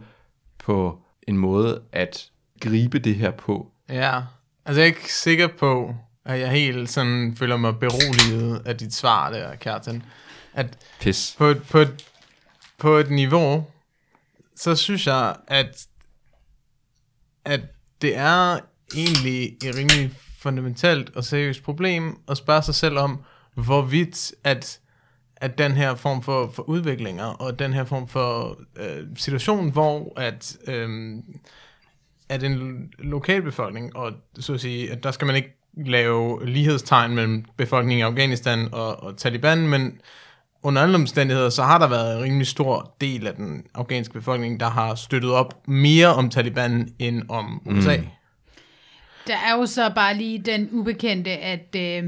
på 0.57 1.01
en 1.27 1.37
måde 1.37 1.81
at 1.91 2.29
gribe 2.61 2.99
det 2.99 3.15
her 3.15 3.31
på. 3.31 3.71
Ja, 3.89 4.21
altså 4.65 4.81
jeg 4.81 4.89
er 4.89 4.95
ikke 4.95 5.13
sikker 5.13 5.47
på, 5.47 5.95
at 6.25 6.39
jeg 6.39 6.51
helt 6.51 6.89
sådan 6.89 7.35
føler 7.35 7.57
mig 7.57 7.79
beroliget 7.79 8.61
af 8.65 8.77
dit 8.77 8.93
svar 8.93 9.31
der, 9.31 9.55
Kjartan. 9.55 10.03
At 10.53 10.77
Pis. 10.99 11.35
på, 11.37 11.45
et, 11.45 11.63
på, 11.63 11.77
et, 11.77 12.05
på 12.77 12.95
et 12.95 13.09
niveau, 13.09 13.67
så 14.55 14.75
synes 14.75 15.07
jeg, 15.07 15.35
at, 15.47 15.87
at 17.45 17.61
det 18.01 18.17
er 18.17 18.59
egentlig 18.95 19.57
et 19.63 19.75
rimelig 19.75 20.11
fundamentalt 20.37 21.15
og 21.15 21.23
seriøst 21.23 21.63
problem 21.63 22.19
at 22.29 22.37
spørge 22.37 22.61
sig 22.61 22.75
selv 22.75 22.97
om, 22.97 23.23
hvorvidt 23.55 24.31
at, 24.43 24.79
at 25.35 25.57
den 25.57 25.71
her 25.71 25.95
form 25.95 26.21
for, 26.21 26.51
for 26.53 26.63
udviklinger 26.63 27.25
og 27.25 27.59
den 27.59 27.73
her 27.73 27.83
form 27.83 28.07
for 28.07 28.59
øh, 28.75 29.03
situation, 29.15 29.71
hvor 29.71 30.13
at, 30.19 30.57
øh, 30.67 31.17
at 32.29 32.43
en 32.43 32.89
lokalbefolkning, 32.99 33.95
og 33.95 34.11
så 34.39 34.53
at 34.53 34.61
sige, 34.61 34.91
at 34.91 35.03
der 35.03 35.11
skal 35.11 35.27
man 35.27 35.35
ikke 35.35 35.57
lave 35.85 36.45
lighedstegn 36.45 37.15
mellem 37.15 37.45
befolkningen 37.57 37.99
i 37.99 38.09
Afghanistan 38.09 38.69
og, 38.71 39.03
og 39.03 39.17
Taliban, 39.17 39.67
men 39.67 39.99
under 40.63 40.81
alle 40.81 40.95
omstændigheder, 40.95 41.49
så 41.49 41.63
har 41.63 41.77
der 41.77 41.87
været 41.87 42.17
en 42.17 42.23
rimelig 42.23 42.47
stor 42.47 42.95
del 43.01 43.27
af 43.27 43.35
den 43.35 43.63
afghanske 43.73 44.13
befolkning, 44.13 44.59
der 44.59 44.69
har 44.69 44.95
støttet 44.95 45.31
op 45.31 45.67
mere 45.67 46.07
om 46.07 46.29
Taliban 46.29 46.89
end 46.99 47.23
om 47.29 47.61
USA. 47.65 47.97
Mm. 47.97 48.07
Der 49.27 49.37
er 49.37 49.57
jo 49.57 49.65
så 49.65 49.91
bare 49.95 50.17
lige 50.17 50.39
den 50.39 50.69
ubekendte, 50.71 51.31
at 51.31 51.75
øh, 51.75 52.03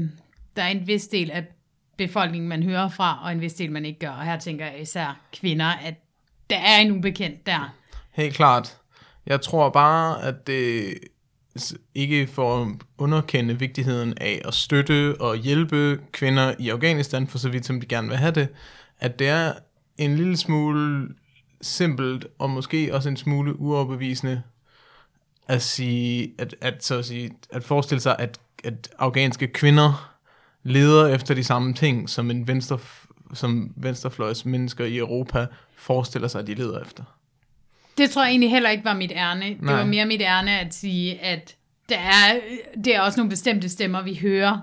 der 0.56 0.62
er 0.62 0.68
en 0.68 0.86
vis 0.86 1.08
del 1.08 1.30
af 1.30 1.46
befolkningen, 1.96 2.48
man 2.48 2.62
hører 2.62 2.88
fra, 2.88 3.20
og 3.24 3.32
en 3.32 3.40
vis 3.40 3.54
del, 3.54 3.72
man 3.72 3.84
ikke 3.84 3.98
gør. 3.98 4.10
Og 4.10 4.24
her 4.24 4.38
tænker 4.38 4.66
jeg 4.66 4.80
især 4.80 5.20
kvinder, 5.32 5.66
at 5.66 5.94
der 6.50 6.56
er 6.56 6.78
en 6.78 6.90
ubekendt 6.92 7.46
der. 7.46 7.74
Helt 8.10 8.34
klart. 8.34 8.76
Jeg 9.26 9.40
tror 9.40 9.70
bare, 9.70 10.22
at 10.22 10.46
det 10.46 10.94
ikke 11.94 12.26
for 12.26 12.62
at 12.62 12.68
underkende 12.98 13.58
vigtigheden 13.58 14.14
af 14.20 14.42
at 14.44 14.54
støtte 14.54 15.20
og 15.20 15.36
hjælpe 15.36 16.00
kvinder 16.12 16.54
i 16.58 16.68
Afghanistan, 16.68 17.26
for 17.26 17.38
så 17.38 17.48
vidt 17.48 17.66
som 17.66 17.80
de 17.80 17.86
gerne 17.86 18.08
vil 18.08 18.16
have 18.16 18.32
det, 18.32 18.48
at 18.98 19.18
det 19.18 19.28
er 19.28 19.52
en 19.98 20.16
lille 20.16 20.36
smule 20.36 21.08
simpelt, 21.60 22.26
og 22.38 22.50
måske 22.50 22.94
også 22.94 23.08
en 23.08 23.16
smule 23.16 23.60
uoverbevisende, 23.60 24.42
at 25.50 25.62
sige, 25.62 26.32
at, 26.38 26.54
at, 26.60 26.84
så 26.84 26.98
at, 26.98 27.04
sige, 27.04 27.30
at 27.50 27.64
forestille 27.64 28.00
sig, 28.00 28.16
at, 28.18 28.40
at 28.64 28.90
afghanske 28.98 29.46
kvinder 29.46 30.16
leder 30.62 31.14
efter 31.14 31.34
de 31.34 31.44
samme 31.44 31.74
ting, 31.74 32.10
som 32.10 32.30
en 32.30 32.48
venstre, 32.48 32.78
som 33.34 33.72
venstrefløjs 33.76 34.44
mennesker 34.44 34.84
i 34.84 34.98
Europa 34.98 35.46
forestiller 35.76 36.28
sig, 36.28 36.40
at 36.40 36.46
de 36.46 36.54
leder 36.54 36.80
efter. 36.80 37.04
Det 37.98 38.10
tror 38.10 38.22
jeg 38.22 38.30
egentlig 38.30 38.50
heller 38.50 38.70
ikke 38.70 38.84
var 38.84 38.94
mit 38.94 39.12
ærne. 39.14 39.46
Det 39.46 39.62
Nej. 39.62 39.74
var 39.74 39.84
mere 39.84 40.06
mit 40.06 40.20
ærne 40.20 40.60
at 40.60 40.74
sige, 40.74 41.20
at 41.20 41.56
der 41.88 41.98
er, 41.98 42.40
det 42.84 42.96
er 42.96 43.00
også 43.00 43.20
nogle 43.20 43.30
bestemte 43.30 43.68
stemmer, 43.68 44.02
vi 44.02 44.14
hører, 44.14 44.58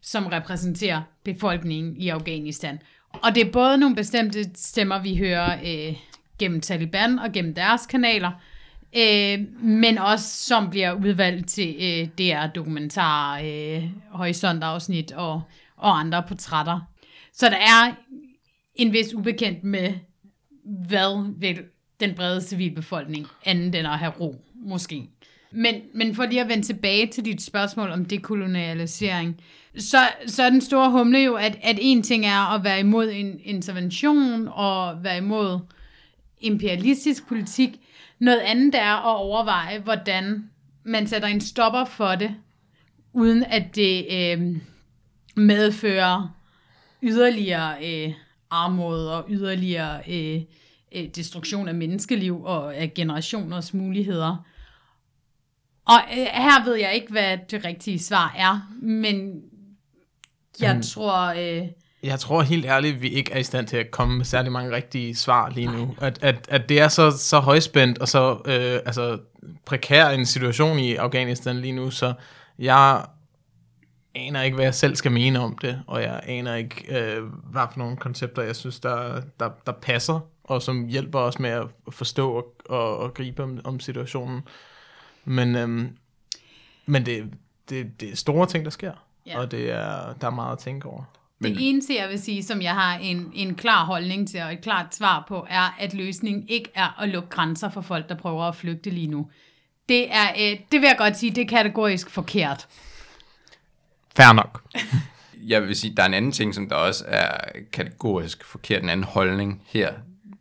som 0.00 0.26
repræsenterer 0.26 1.02
befolkningen 1.24 1.96
i 1.96 2.08
Afghanistan. 2.08 2.78
Og 3.12 3.34
det 3.34 3.46
er 3.46 3.52
både 3.52 3.78
nogle 3.78 3.96
bestemte 3.96 4.50
stemmer, 4.54 5.02
vi 5.02 5.16
hører 5.16 5.58
øh, 5.64 5.96
gennem 6.38 6.60
Taliban 6.60 7.18
og 7.18 7.32
gennem 7.32 7.54
deres 7.54 7.86
kanaler, 7.86 8.30
øh, 8.96 9.62
men 9.62 9.98
også 9.98 10.46
som 10.46 10.70
bliver 10.70 10.92
udvalgt 10.92 11.48
til 11.48 11.76
øh, 11.80 12.08
DR-dokumentarer, 12.18 13.42
øh, 13.44 13.84
horisontafsnit 14.10 15.12
og, 15.12 15.42
og 15.76 16.00
andre 16.00 16.22
portrætter. 16.28 16.80
Så 17.32 17.48
der 17.48 17.56
er 17.56 17.94
en 18.74 18.92
vis 18.92 19.14
ubekendt 19.14 19.64
med, 19.64 19.92
hvad 20.64 21.34
vil 21.38 21.58
den 22.00 22.14
brede 22.14 22.40
civilbefolkning, 22.40 23.26
anden 23.44 23.74
end 23.74 23.86
at 23.86 23.98
have 23.98 24.12
ro, 24.20 24.44
måske. 24.54 25.08
Men, 25.52 25.74
men 25.94 26.14
for 26.14 26.26
lige 26.26 26.40
at 26.40 26.48
vende 26.48 26.66
tilbage 26.66 27.06
til 27.06 27.24
dit 27.24 27.42
spørgsmål 27.42 27.90
om 27.90 28.04
dekolonialisering, 28.04 29.40
så, 29.76 29.98
så 30.26 30.42
er 30.42 30.50
den 30.50 30.60
store 30.60 30.90
humle 30.90 31.18
jo, 31.18 31.34
at, 31.34 31.58
at 31.62 31.78
en 31.80 32.02
ting 32.02 32.26
er 32.26 32.54
at 32.54 32.64
være 32.64 32.80
imod 32.80 33.10
en 33.10 33.40
intervention 33.44 34.48
og 34.48 35.04
være 35.04 35.18
imod 35.18 35.58
imperialistisk 36.40 37.26
politik. 37.28 37.80
Noget 38.18 38.38
andet 38.40 38.74
er 38.74 38.94
at 39.14 39.16
overveje, 39.16 39.78
hvordan 39.78 40.50
man 40.84 41.06
sætter 41.06 41.28
en 41.28 41.40
stopper 41.40 41.84
for 41.84 42.14
det, 42.14 42.34
uden 43.12 43.42
at 43.44 43.74
det 43.74 44.06
øh, 44.12 44.56
medfører 45.36 46.36
yderligere 47.02 47.76
øh, 48.06 48.14
armod 48.50 49.06
og 49.06 49.24
yderligere 49.28 50.00
øh, 50.10 50.42
øh, 50.94 51.08
destruktion 51.08 51.68
af 51.68 51.74
menneskeliv 51.74 52.44
og 52.44 52.76
af 52.76 52.94
generationers 52.94 53.74
muligheder. 53.74 54.36
Og 55.84 55.98
øh, 56.12 56.24
her 56.24 56.64
ved 56.64 56.74
jeg 56.74 56.94
ikke, 56.94 57.12
hvad 57.12 57.38
det 57.50 57.64
rigtige 57.64 57.98
svar 57.98 58.34
er, 58.38 58.72
men 58.82 59.42
jeg 60.60 60.76
Mm. 60.76 60.82
tror... 60.82 61.22
Øh, 61.62 61.68
Jeg 62.04 62.20
tror 62.20 62.42
helt 62.42 62.64
ærligt, 62.66 63.02
vi 63.02 63.08
ikke 63.08 63.32
er 63.32 63.38
i 63.38 63.42
stand 63.42 63.66
til 63.66 63.76
at 63.76 63.90
komme 63.90 64.16
med 64.16 64.24
særlig 64.24 64.52
mange 64.52 64.76
rigtige 64.76 65.14
svar 65.16 65.48
lige 65.50 65.66
nu. 65.66 65.96
At, 66.00 66.18
at, 66.22 66.46
at 66.48 66.68
det 66.68 66.80
er 66.80 66.88
så, 66.88 67.10
så 67.10 67.38
højspændt 67.40 67.98
og 67.98 68.08
så 68.08 68.32
øh, 68.44 68.80
altså, 68.86 69.18
prekær 69.64 70.08
en 70.08 70.26
situation 70.26 70.78
i 70.78 70.94
Afghanistan 70.94 71.56
lige 71.56 71.72
nu, 71.72 71.90
så 71.90 72.14
jeg 72.58 73.04
aner 74.14 74.42
ikke, 74.42 74.54
hvad 74.54 74.64
jeg 74.64 74.74
selv 74.74 74.96
skal 74.96 75.12
mene 75.12 75.40
om 75.40 75.58
det, 75.58 75.82
og 75.86 76.02
jeg 76.02 76.20
aner 76.26 76.54
ikke, 76.54 77.00
øh, 77.00 77.22
hvad 77.24 77.62
for 77.72 77.78
nogle 77.78 77.96
koncepter, 77.96 78.42
jeg 78.42 78.56
synes, 78.56 78.80
der, 78.80 79.20
der, 79.40 79.50
der 79.66 79.72
passer, 79.72 80.20
og 80.44 80.62
som 80.62 80.86
hjælper 80.86 81.18
os 81.18 81.38
med 81.38 81.50
at 81.50 81.66
forstå 81.90 82.32
og, 82.32 82.54
og, 82.68 82.98
og 82.98 83.14
gribe 83.14 83.42
om, 83.42 83.60
om 83.64 83.80
situationen. 83.80 84.40
Men, 85.24 85.56
øhm, 85.56 85.96
men 86.86 87.06
det, 87.06 87.30
det, 87.68 88.00
det 88.00 88.12
er 88.12 88.16
store 88.16 88.46
ting, 88.46 88.64
der 88.64 88.70
sker, 88.70 88.92
Ja. 89.26 89.40
og 89.40 89.50
det 89.50 89.70
er, 89.70 90.12
der 90.20 90.26
er 90.26 90.30
meget 90.30 90.52
at 90.52 90.58
tænke 90.58 90.88
over. 90.88 91.02
Det 91.48 91.68
eneste, 91.68 91.94
jeg 91.94 92.08
vil 92.08 92.22
sige, 92.22 92.42
som 92.42 92.62
jeg 92.62 92.74
har 92.74 92.98
en, 92.98 93.32
en 93.34 93.54
klar 93.54 93.84
holdning 93.84 94.28
til 94.28 94.42
og 94.42 94.52
et 94.52 94.60
klart 94.60 94.94
svar 94.94 95.24
på, 95.28 95.46
er, 95.50 95.76
at 95.78 95.94
løsningen 95.94 96.44
ikke 96.48 96.70
er 96.74 97.02
at 97.02 97.08
lukke 97.08 97.28
grænser 97.28 97.70
for 97.70 97.80
folk, 97.80 98.08
der 98.08 98.14
prøver 98.14 98.44
at 98.44 98.56
flygte 98.56 98.90
lige 98.90 99.06
nu. 99.06 99.28
Det 99.88 100.14
er, 100.14 100.28
øh, 100.38 100.58
det 100.72 100.80
vil 100.80 100.86
jeg 100.86 100.96
godt 100.98 101.16
sige, 101.16 101.34
det 101.34 101.42
er 101.42 101.48
kategorisk 101.48 102.10
forkert. 102.10 102.66
Fair 104.16 104.32
nok. 104.32 104.62
Jeg 105.46 105.62
vil 105.62 105.76
sige, 105.76 105.94
der 105.96 106.02
er 106.02 106.06
en 106.06 106.14
anden 106.14 106.32
ting, 106.32 106.54
som 106.54 106.68
der 106.68 106.76
også 106.76 107.04
er 107.08 107.30
kategorisk 107.72 108.44
forkert, 108.44 108.82
en 108.82 108.88
anden 108.88 109.04
holdning 109.04 109.62
her, 109.66 109.92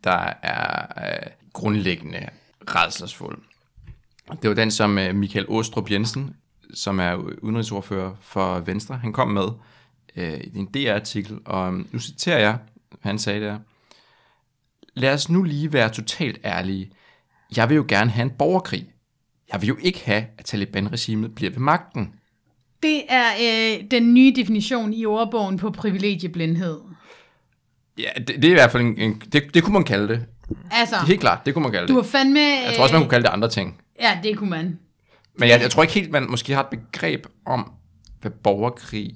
der 0.04 0.34
er 0.42 0.86
øh, 0.98 1.30
grundlæggende 1.54 2.30
redselsfuld. 2.68 3.38
Det 4.42 4.50
var 4.50 4.56
den, 4.56 4.72
som 4.72 4.98
øh, 4.98 5.16
Michael 5.16 5.46
Åstrup 5.48 5.92
Jensen, 5.92 6.36
som 6.74 7.00
er 7.00 7.16
udenrigsordfører 7.16 8.12
for 8.22 8.60
Venstre, 8.60 8.98
han 8.98 9.14
kom 9.14 9.28
med 9.28 9.48
øh, 10.16 10.40
i 10.54 10.58
en 10.58 10.66
DR-artikel, 10.66 11.40
og 11.46 11.74
øh, 11.74 11.94
nu 11.94 12.00
citerer 12.00 12.40
jeg, 12.40 12.58
han 13.02 13.20
sagde 13.20 13.42
der. 13.42 13.60
Lad 14.94 15.14
os 15.14 15.30
nu 15.30 15.44
lige 15.44 15.74
være 15.74 15.90
totalt 15.90 16.40
ærlige. 16.46 16.92
Jeg 17.58 17.70
vil 17.70 17.76
jo 17.76 17.86
gerne 17.88 18.12
have 18.12 18.24
en 18.24 18.30
borgerkrig. 18.38 18.88
jeg 19.54 19.62
vil 19.62 19.68
jo 19.68 19.78
ikke 19.82 20.06
have, 20.06 20.26
at 20.38 20.46
Taliban-regimet 20.46 21.36
bliver 21.36 21.52
ved 21.52 21.60
magten. 21.60 22.14
Det 22.84 23.02
er 23.10 23.26
øh, 23.42 23.84
den 23.92 24.14
nye 24.14 24.34
definition 24.36 24.94
i 24.94 25.06
ordbogen 25.06 25.58
på 25.58 25.72
privilegieblindhed. 25.72 26.80
Ja, 27.98 28.10
det, 28.18 28.28
det 28.28 28.46
er 28.46 28.50
i 28.50 28.54
hvert 28.54 28.72
fald 28.72 28.84
en, 28.84 28.98
en 29.00 29.22
det, 29.34 29.54
det 29.54 29.64
kunne 29.64 29.74
man 29.74 29.84
kalde 29.84 30.08
det. 30.08 30.26
Altså, 30.72 30.96
Helt 31.08 31.20
klart, 31.20 31.46
det 31.46 31.54
kunne 31.54 31.64
man 31.64 31.72
kalde 31.72 31.88
du 31.88 31.98
det. 31.98 32.06
fandme... 32.06 32.40
Jeg 32.40 32.74
tror 32.76 32.84
også, 32.84 32.94
man 32.96 33.02
kunne 33.02 33.10
kalde 33.10 33.24
det 33.24 33.34
andre 33.34 33.50
ting. 33.50 33.82
Ja, 34.02 34.20
det 34.24 34.38
kunne 34.38 34.50
man. 34.50 34.80
Men 35.38 35.50
jeg, 35.50 35.62
jeg 35.62 35.72
tror 35.72 35.84
ikke 35.84 35.94
helt, 35.94 36.12
man 36.12 36.30
måske 36.30 36.54
har 36.54 36.64
et 36.64 36.70
begreb 36.70 37.28
om, 37.46 37.72
hvad 38.22 38.32
borgerkrig 38.32 39.16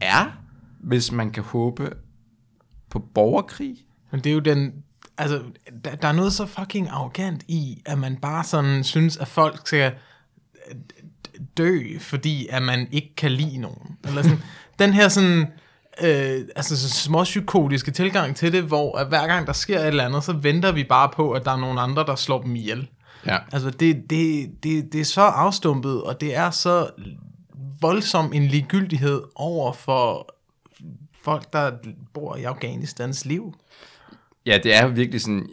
er, 0.00 0.24
hvis 0.80 1.12
man 1.12 1.30
kan 1.30 1.42
håbe 1.42 1.92
på 2.90 2.98
borgerkrig. 2.98 3.76
Men 4.10 4.20
det 4.20 4.30
er 4.30 4.34
jo 4.34 4.40
den... 4.40 4.72
Altså, 5.18 5.42
der, 5.84 5.94
der 5.94 6.08
er 6.08 6.12
noget 6.12 6.32
så 6.32 6.46
fucking 6.46 6.88
arrogant 6.88 7.42
i, 7.48 7.82
at 7.86 7.98
man 7.98 8.16
bare 8.16 8.44
sådan 8.44 8.84
synes, 8.84 9.16
at 9.16 9.28
folk 9.28 9.60
skal 9.66 9.92
øh, 10.70 10.76
dø, 11.56 11.98
fordi 11.98 12.46
at 12.50 12.62
man 12.62 12.88
ikke 12.92 13.14
kan 13.16 13.32
lide 13.32 13.58
nogen. 13.58 13.96
Eller 14.06 14.22
sådan, 14.22 14.42
den 14.78 14.92
her 14.92 15.08
sådan... 15.08 15.46
Øh, 16.02 16.44
altså 16.56 16.76
så 16.76 16.90
småpsykotiske 16.90 17.90
tilgang 17.90 18.36
til 18.36 18.52
det, 18.52 18.62
hvor 18.62 18.98
at 18.98 19.08
hver 19.08 19.26
gang 19.26 19.46
der 19.46 19.52
sker 19.52 19.78
et 19.78 19.86
eller 19.86 20.04
andet, 20.04 20.24
så 20.24 20.32
venter 20.32 20.72
vi 20.72 20.84
bare 20.84 21.10
på, 21.16 21.32
at 21.32 21.44
der 21.44 21.50
er 21.50 21.56
nogen 21.56 21.78
andre, 21.78 22.06
der 22.06 22.14
slår 22.14 22.42
dem 22.42 22.56
ihjel. 22.56 22.88
Ja. 23.26 23.38
Altså, 23.52 23.70
det, 23.70 24.10
det, 24.10 24.50
det, 24.62 24.92
det 24.92 25.00
er 25.00 25.04
så 25.04 25.20
afstumpet, 25.20 26.02
og 26.02 26.20
det 26.20 26.36
er 26.36 26.50
så 26.50 26.90
voldsom 27.80 28.32
en 28.32 28.46
ligegyldighed 28.46 29.22
over 29.34 29.72
for 29.72 30.34
folk, 31.22 31.52
der 31.52 31.72
bor 32.12 32.36
i 32.36 32.42
Afghanistans 32.42 33.24
liv. 33.24 33.54
Ja, 34.46 34.58
det 34.62 34.74
er 34.74 34.84
jo 34.84 34.88
virkelig 34.88 35.20
sådan, 35.20 35.48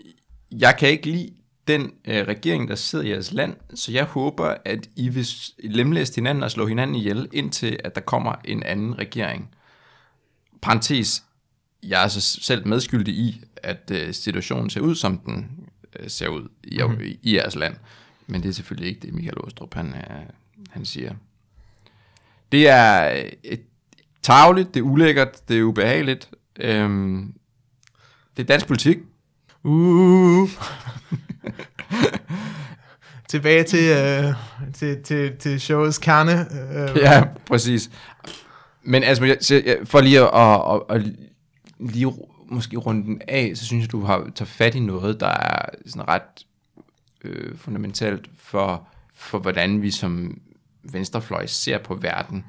jeg 0.52 0.76
kan 0.80 0.90
ikke 0.90 1.10
lide 1.10 1.34
den 1.68 1.92
øh, 2.06 2.28
regering, 2.28 2.68
der 2.68 2.76
sidder 2.76 3.06
i 3.06 3.10
jeres 3.10 3.32
land, 3.32 3.56
så 3.76 3.92
jeg 3.92 4.04
håber, 4.04 4.56
at 4.66 4.90
I 4.96 5.10
vil 5.10 5.28
lemlæste 5.60 6.16
hinanden 6.16 6.44
og 6.44 6.52
slå 6.52 6.68
hinanden 6.68 6.96
ihjel, 6.96 7.30
indtil 7.34 7.80
at 7.84 7.96
der 7.96 8.02
kommer 8.02 8.36
en 8.46 8.64
anden 8.64 8.98
regering. 9.00 9.50
Parentes, 10.62 11.24
jeg 11.84 12.04
er 12.04 12.08
så 12.08 12.22
selv 12.22 12.68
medskyldig 12.68 13.14
i, 13.14 13.44
at 13.56 13.92
øh, 13.94 14.14
situationen 14.14 14.70
ser 14.70 14.82
ud, 14.82 14.96
som 14.96 15.18
den 15.18 15.70
øh, 16.00 16.10
ser 16.10 16.28
ud 16.28 16.50
i, 16.64 16.82
mm-hmm. 16.82 17.02
i, 17.02 17.20
i 17.24 17.36
jeres 17.36 17.56
land. 17.56 17.76
Men 18.28 18.44
det 18.44 18.50
er 18.50 18.54
selvfølgelig 18.54 18.90
ikke 18.90 19.02
det, 19.02 19.14
Michael 19.14 19.38
Åstrup 19.44 19.74
han, 19.74 19.88
øh, 19.88 20.26
han 20.70 20.86
siger. 20.86 21.14
Det 22.52 22.70
er 22.70 23.12
øh, 23.12 23.32
et 23.44 23.62
tavligt, 24.22 24.74
det 24.74 24.80
er 24.80 24.84
ulækkert, 24.84 25.50
det 25.50 25.60
er 25.60 25.64
ubehageligt. 25.64 26.30
Øhm, 26.60 27.34
det 28.38 28.44
er 28.44 28.48
dansk 28.48 28.68
politik. 28.68 28.98
Uh. 29.64 30.50
Tilbage 33.30 33.64
til, 33.64 33.90
øh, 33.98 34.34
til, 34.74 35.04
til, 35.04 35.38
til 35.38 35.62
showets 35.62 35.98
kerne. 35.98 36.32
Øh, 36.32 36.98
Ja, 36.98 37.24
præcis. 37.46 37.90
Men 38.84 39.04
altså, 39.04 39.36
for 39.86 40.02
lige 40.02 40.20
at, 40.20 40.30
at, 40.34 40.82
at, 40.90 41.02
at 41.02 41.14
lige 41.80 42.14
måske 42.50 42.78
runde 42.78 43.04
den 43.04 43.22
af, 43.28 43.52
så 43.56 43.66
synes 43.66 43.82
jeg, 43.82 43.92
du 43.92 44.02
har 44.02 44.30
taget 44.36 44.50
fat 44.50 44.76
i 44.76 44.80
noget, 44.80 45.20
der 45.20 45.28
er 45.28 45.70
sådan 45.86 46.08
ret 46.08 46.46
øh, 47.24 47.58
fundamentalt 47.58 48.30
for, 48.38 48.88
for, 49.16 49.40
hvordan 49.40 49.82
vi 49.82 49.92
som 49.92 50.40
venstrefløj 50.94 51.46
ser 51.46 51.78
på 51.78 51.96
verden. 51.96 52.46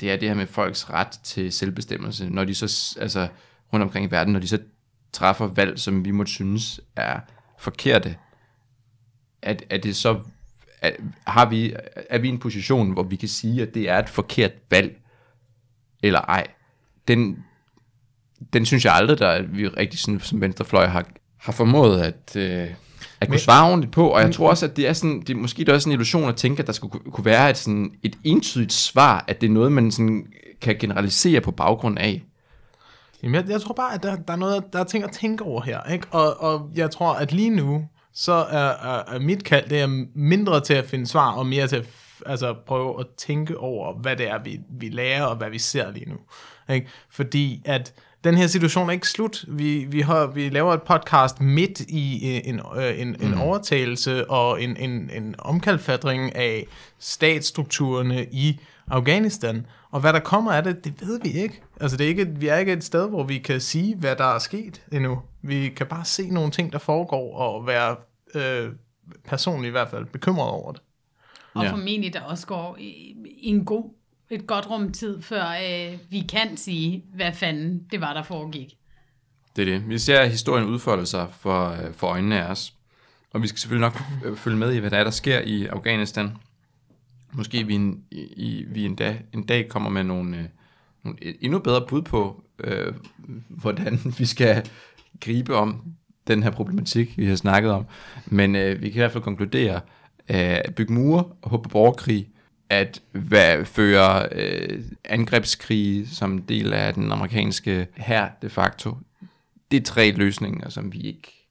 Det 0.00 0.12
er 0.12 0.16
det 0.16 0.28
her 0.28 0.36
med 0.36 0.46
folks 0.46 0.90
ret 0.90 1.20
til 1.22 1.52
selvbestemmelse, 1.52 2.30
når 2.30 2.44
de 2.44 2.54
så, 2.54 2.98
altså 3.00 3.28
rundt 3.72 3.82
omkring 3.82 4.06
i 4.06 4.10
verden, 4.10 4.32
når 4.32 4.40
de 4.40 4.48
så 4.48 4.58
træffer 5.12 5.46
valg, 5.46 5.78
som 5.78 6.04
vi 6.04 6.10
måtte 6.10 6.32
synes 6.32 6.80
er 6.96 7.20
forkerte. 7.58 8.16
at, 9.42 9.64
er 9.70 9.78
det 9.78 9.96
så, 9.96 10.20
at, 10.80 10.96
har 11.26 11.48
vi, 11.48 11.74
er 12.10 12.18
vi 12.18 12.28
i 12.28 12.30
en 12.30 12.38
position, 12.38 12.92
hvor 12.92 13.02
vi 13.02 13.16
kan 13.16 13.28
sige, 13.28 13.62
at 13.62 13.74
det 13.74 13.88
er 13.90 13.98
et 13.98 14.08
forkert 14.08 14.52
valg, 14.70 15.00
eller 16.02 16.20
ej? 16.20 16.46
Den, 17.08 17.44
den 18.52 18.66
synes 18.66 18.84
jeg 18.84 18.94
aldrig, 18.94 19.18
der 19.18 19.30
at 19.30 19.56
vi 19.56 19.68
rigtig 19.68 20.00
sådan, 20.00 20.20
som 20.20 20.40
venstrefløj 20.40 20.86
har, 20.86 21.08
har 21.46 21.52
formået 21.52 22.00
at, 22.00 22.36
øh, 22.36 22.68
at 23.20 23.28
kunne 23.28 23.38
svare 23.38 23.68
ordentligt 23.68 23.92
på, 23.92 24.08
og 24.08 24.20
jeg 24.20 24.34
tror 24.34 24.50
også, 24.50 24.66
at 24.66 24.76
det 24.76 24.88
er 24.88 24.92
sådan, 24.92 25.20
det 25.20 25.30
er 25.30 25.34
måske 25.34 25.58
det 25.58 25.68
er 25.68 25.74
også 25.74 25.88
en 25.88 25.92
illusion 25.92 26.28
at 26.28 26.36
tænke, 26.36 26.60
at 26.60 26.66
der 26.66 26.72
skulle 26.72 26.90
ku- 26.90 27.10
kunne 27.10 27.24
være 27.24 27.50
et, 27.50 27.56
sådan, 27.56 27.90
et 28.02 28.16
entydigt 28.24 28.72
svar, 28.72 29.24
at 29.28 29.40
det 29.40 29.46
er 29.48 29.52
noget, 29.52 29.72
man 29.72 29.90
sådan 29.90 30.26
kan 30.60 30.76
generalisere 30.78 31.40
på 31.40 31.50
baggrund 31.50 31.98
af. 31.98 32.22
Jamen, 33.22 33.34
jeg, 33.34 33.48
jeg 33.48 33.60
tror 33.60 33.74
bare, 33.74 33.94
at 33.94 34.02
der, 34.02 34.16
der, 34.16 34.32
er 34.32 34.36
noget, 34.36 34.64
der 34.72 34.80
er 34.80 34.84
ting 34.84 35.04
at 35.04 35.10
tænke 35.12 35.44
over 35.44 35.62
her. 35.62 35.82
Ikke? 35.92 36.06
Og, 36.10 36.40
og 36.40 36.70
jeg 36.74 36.90
tror, 36.90 37.12
at 37.12 37.32
lige 37.32 37.50
nu, 37.50 37.84
så 38.14 38.32
er, 38.32 38.68
er, 38.68 39.14
er 39.14 39.18
mit 39.20 39.44
kald, 39.44 39.68
det 39.68 39.80
er 39.80 40.04
mindre 40.14 40.60
til 40.60 40.74
at 40.74 40.84
finde 40.86 41.06
svar, 41.06 41.32
og 41.32 41.46
mere 41.46 41.66
til 41.66 41.76
at 41.76 41.88
altså, 42.26 42.54
prøve 42.66 43.00
at 43.00 43.06
tænke 43.18 43.58
over, 43.58 43.94
hvad 43.94 44.16
det 44.16 44.30
er, 44.30 44.42
vi, 44.44 44.60
vi 44.70 44.88
lærer, 44.88 45.24
og 45.24 45.36
hvad 45.36 45.50
vi 45.50 45.58
ser 45.58 45.90
lige 45.92 46.10
nu. 46.10 46.16
Ikke? 46.74 46.86
Fordi 47.10 47.62
at 47.64 47.94
den 48.26 48.34
her 48.36 48.46
situation 48.46 48.88
er 48.88 48.92
ikke 48.92 49.08
slut. 49.08 49.44
Vi, 49.48 49.84
vi, 49.84 50.00
har, 50.00 50.26
vi 50.26 50.48
laver 50.48 50.74
et 50.74 50.82
podcast 50.82 51.40
midt 51.40 51.80
i 51.80 52.30
en, 52.48 52.60
øh, 52.76 53.00
en, 53.00 53.16
en 53.22 53.34
overtagelse 53.34 54.30
og 54.30 54.62
en, 54.62 54.76
en, 54.76 55.10
en 55.10 55.34
omkalfatring 55.38 56.36
af 56.36 56.66
statsstrukturerne 56.98 58.26
i 58.32 58.60
Afghanistan. 58.88 59.66
Og 59.90 60.00
hvad 60.00 60.12
der 60.12 60.20
kommer 60.20 60.52
af 60.52 60.64
det, 60.64 60.84
det 60.84 60.94
ved 61.00 61.20
vi 61.22 61.30
ikke. 61.30 61.62
Altså 61.80 61.96
det 61.96 62.04
er 62.04 62.08
ikke, 62.08 62.26
vi 62.36 62.48
er 62.48 62.56
ikke 62.56 62.72
et 62.72 62.84
sted, 62.84 63.08
hvor 63.08 63.22
vi 63.24 63.38
kan 63.38 63.60
sige, 63.60 63.96
hvad 63.96 64.16
der 64.16 64.34
er 64.34 64.38
sket 64.38 64.82
endnu. 64.92 65.18
Vi 65.42 65.68
kan 65.68 65.86
bare 65.86 66.04
se 66.04 66.30
nogle 66.30 66.50
ting, 66.50 66.72
der 66.72 66.78
foregår, 66.78 67.36
og 67.36 67.66
være 67.66 67.96
øh, 68.34 68.72
personligt 69.28 69.68
i 69.68 69.72
hvert 69.72 69.88
fald 69.90 70.04
bekymret 70.04 70.50
over 70.50 70.72
det. 70.72 70.80
Og 71.54 71.64
Ja. 71.64 71.70
formentlig 71.70 72.12
der 72.12 72.20
også 72.20 72.46
går 72.46 72.76
en 73.42 73.64
god, 73.64 73.90
et 74.30 74.46
godt 74.46 74.70
rum 74.70 74.92
tid, 74.92 75.22
før 75.22 75.44
øh, 75.44 75.98
vi 76.10 76.20
kan 76.20 76.56
sige, 76.56 77.04
hvad 77.14 77.32
fanden 77.32 77.86
det 77.90 78.00
var, 78.00 78.12
der 78.12 78.22
foregik. 78.22 78.76
Det 79.56 79.68
er 79.68 79.78
det. 79.78 79.88
Vi 79.88 79.98
ser 79.98 80.24
historien 80.24 80.68
udfolde 80.68 81.06
sig 81.06 81.26
for, 81.38 81.68
øh, 81.68 81.94
for 81.94 82.06
øjnene 82.06 82.42
af 82.42 82.50
os. 82.50 82.74
Og 83.32 83.42
vi 83.42 83.48
skal 83.48 83.58
selvfølgelig 83.58 83.90
nok 83.90 84.02
øh, 84.24 84.36
følge 84.36 84.56
med 84.56 84.72
i, 84.72 84.78
hvad 84.78 84.90
der 84.90 84.98
er, 84.98 85.04
der 85.04 85.10
sker 85.10 85.40
i 85.40 85.66
Afghanistan. 85.66 86.30
Måske 87.32 87.66
vi 87.66 87.74
en, 87.74 88.04
i, 88.10 88.64
vi 88.68 88.84
en, 88.84 88.94
dag, 88.94 89.24
en 89.32 89.46
dag 89.46 89.68
kommer 89.68 89.90
med 89.90 90.04
nogle, 90.04 90.36
øh, 90.36 90.44
nogle 91.04 91.18
endnu 91.40 91.58
bedre 91.58 91.86
bud 91.88 92.02
på, 92.02 92.44
øh, 92.58 92.94
hvordan 93.48 93.98
vi 94.18 94.26
skal 94.26 94.68
gribe 95.20 95.56
om 95.56 95.82
den 96.26 96.42
her 96.42 96.50
problematik, 96.50 97.18
vi 97.18 97.26
har 97.26 97.36
snakket 97.36 97.70
om. 97.70 97.86
Men 98.26 98.56
øh, 98.56 98.82
vi 98.82 98.88
kan 98.88 98.96
i 98.96 99.00
hvert 99.00 99.12
fald 99.12 99.24
konkludere, 99.24 99.74
øh, 100.28 100.60
at 100.64 100.74
bygge 100.74 100.92
mure 100.92 101.24
og 101.42 101.50
håbe 101.50 101.62
på 101.62 101.68
borgerkrig, 101.68 102.28
at 102.70 103.00
hvad, 103.12 103.64
føre 103.64 104.28
øh, 104.32 104.82
angrebskrig 105.04 106.08
som 106.12 106.38
del 106.38 106.72
af 106.72 106.94
den 106.94 107.12
amerikanske 107.12 107.86
her 107.94 108.28
de 108.42 108.50
facto, 108.50 108.96
det 109.70 109.76
er 109.76 109.84
tre 109.84 110.10
løsninger, 110.10 110.68
som 110.68 110.92
vi 110.92 111.00
ikke 111.00 111.46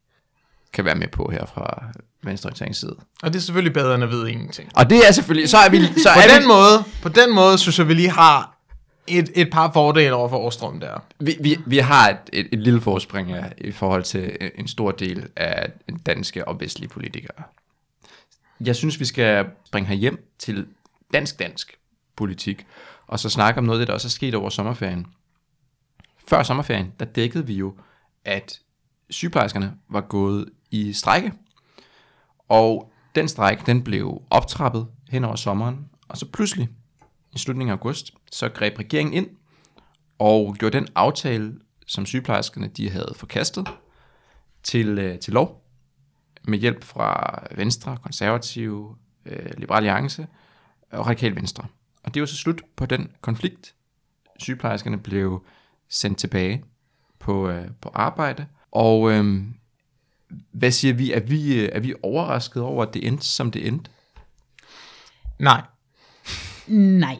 kan 0.73 0.85
være 0.85 0.95
med 0.95 1.07
på 1.07 1.29
her 1.31 1.45
fra 1.45 1.83
venstreorienteringens 2.23 2.77
side. 2.77 2.95
Og 3.23 3.33
det 3.33 3.35
er 3.35 3.41
selvfølgelig 3.41 3.73
bedre 3.73 3.95
end 3.95 4.03
at 4.03 4.09
vide 4.09 4.31
ingenting. 4.31 4.69
Og 4.75 4.89
det 4.89 5.07
er 5.07 5.11
selvfølgelig, 5.11 5.49
så 5.49 5.57
er 5.57 5.69
vi, 5.69 5.77
så 5.85 6.09
På 6.13 6.19
er 6.19 6.39
den, 6.39 6.47
måde, 6.47 6.83
på 7.01 7.09
den 7.09 7.35
måde 7.35 7.57
synes 7.57 7.79
jeg, 7.79 7.87
vi 7.87 7.93
lige 7.93 8.11
har 8.11 8.57
et, 9.07 9.29
et 9.35 9.49
par 9.51 9.71
fordele 9.71 10.13
over 10.13 10.29
for 10.29 10.37
Årstrøm 10.37 10.79
der. 10.79 11.03
vi, 11.19 11.37
vi, 11.41 11.57
vi 11.65 11.77
har 11.77 12.09
et, 12.09 12.17
et, 12.33 12.47
et 12.51 12.59
lille 12.59 12.81
forspring 12.81 13.29
ja, 13.29 13.43
i 13.57 13.71
forhold 13.71 14.03
til 14.03 14.37
en 14.55 14.67
stor 14.67 14.91
del 14.91 15.27
af 15.35 15.71
danske 16.05 16.47
og 16.47 16.59
vestlige 16.59 16.89
politikere. 16.89 17.43
Jeg 18.61 18.75
synes, 18.75 18.99
vi 18.99 19.05
skal 19.05 19.45
springe 19.65 19.87
her 19.87 19.95
hjem 19.95 20.29
til 20.39 20.65
dansk-dansk 21.13 21.79
politik, 22.15 22.67
og 23.07 23.19
så 23.19 23.29
snakke 23.29 23.57
om 23.57 23.63
noget 23.63 23.79
af 23.79 23.81
det, 23.81 23.87
der 23.87 23.93
også 23.93 24.07
er 24.07 24.09
sket 24.09 24.35
over 24.35 24.49
sommerferien. 24.49 25.07
Før 26.27 26.43
sommerferien, 26.43 26.93
der 26.99 27.05
dækkede 27.05 27.47
vi 27.47 27.53
jo, 27.53 27.77
at 28.25 28.59
sygeplejerskerne 29.09 29.73
var 29.89 30.01
gået 30.01 30.49
i 30.71 30.93
strække, 30.93 31.33
og 32.49 32.91
den 33.15 33.27
stræk, 33.27 33.65
den 33.65 33.83
blev 33.83 34.21
optrappet 34.29 34.87
hen 35.09 35.23
over 35.23 35.35
sommeren, 35.35 35.89
og 36.07 36.17
så 36.17 36.25
pludselig, 36.25 36.69
i 37.35 37.37
slutningen 37.37 37.71
af 37.71 37.77
august, 37.77 38.13
så 38.31 38.49
greb 38.49 38.79
regeringen 38.79 39.13
ind 39.13 39.29
og 40.19 40.55
gjorde 40.59 40.77
den 40.77 40.87
aftale, 40.95 41.59
som 41.87 42.05
sygeplejerskerne 42.05 42.67
de 42.67 42.89
havde 42.89 43.13
forkastet, 43.15 43.67
til, 44.63 44.99
øh, 44.99 45.19
til 45.19 45.33
lov, 45.33 45.61
med 46.43 46.59
hjælp 46.59 46.83
fra 46.83 47.39
Venstre, 47.55 47.97
Konservative, 48.03 48.95
øh, 49.25 49.49
Liberal 49.57 49.77
Alliance 49.77 50.27
og 50.91 51.07
Radikal 51.07 51.35
Venstre. 51.35 51.65
Og 52.03 52.13
det 52.13 52.19
var 52.19 52.25
så 52.25 52.35
slut 52.35 52.61
på 52.75 52.85
den 52.85 53.09
konflikt. 53.21 53.73
Sygeplejerskerne 54.39 54.97
blev 54.97 55.45
sendt 55.89 56.17
tilbage 56.17 56.63
på, 57.19 57.49
øh, 57.49 57.67
på 57.81 57.89
arbejde, 57.93 58.45
og 58.71 59.11
øh, 59.11 59.43
hvad 60.51 60.71
siger 60.71 60.93
vi? 60.93 61.11
Er 61.11 61.19
vi, 61.19 61.61
øh, 61.61 61.69
er 61.71 61.79
vi 61.79 61.93
overrasket 62.03 62.63
over, 62.63 62.83
at 62.83 62.93
det 62.93 63.07
endte, 63.07 63.25
som 63.25 63.51
det 63.51 63.67
endte? 63.67 63.91
Nej. 65.39 65.61
Nej. 66.67 67.17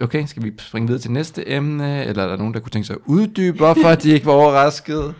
Okay, 0.00 0.26
skal 0.26 0.42
vi 0.42 0.52
springe 0.58 0.86
videre 0.86 1.02
til 1.02 1.10
næste 1.10 1.48
emne, 1.48 2.04
eller 2.04 2.22
er 2.22 2.28
der 2.28 2.36
nogen, 2.36 2.54
der 2.54 2.60
kunne 2.60 2.70
tænke 2.70 2.86
sig 2.86 2.94
at 2.94 3.02
uddybe, 3.06 3.56
hvorfor 3.56 3.94
de 3.94 4.10
ikke 4.10 4.26
var 4.26 4.32
overrasket? 4.32 5.14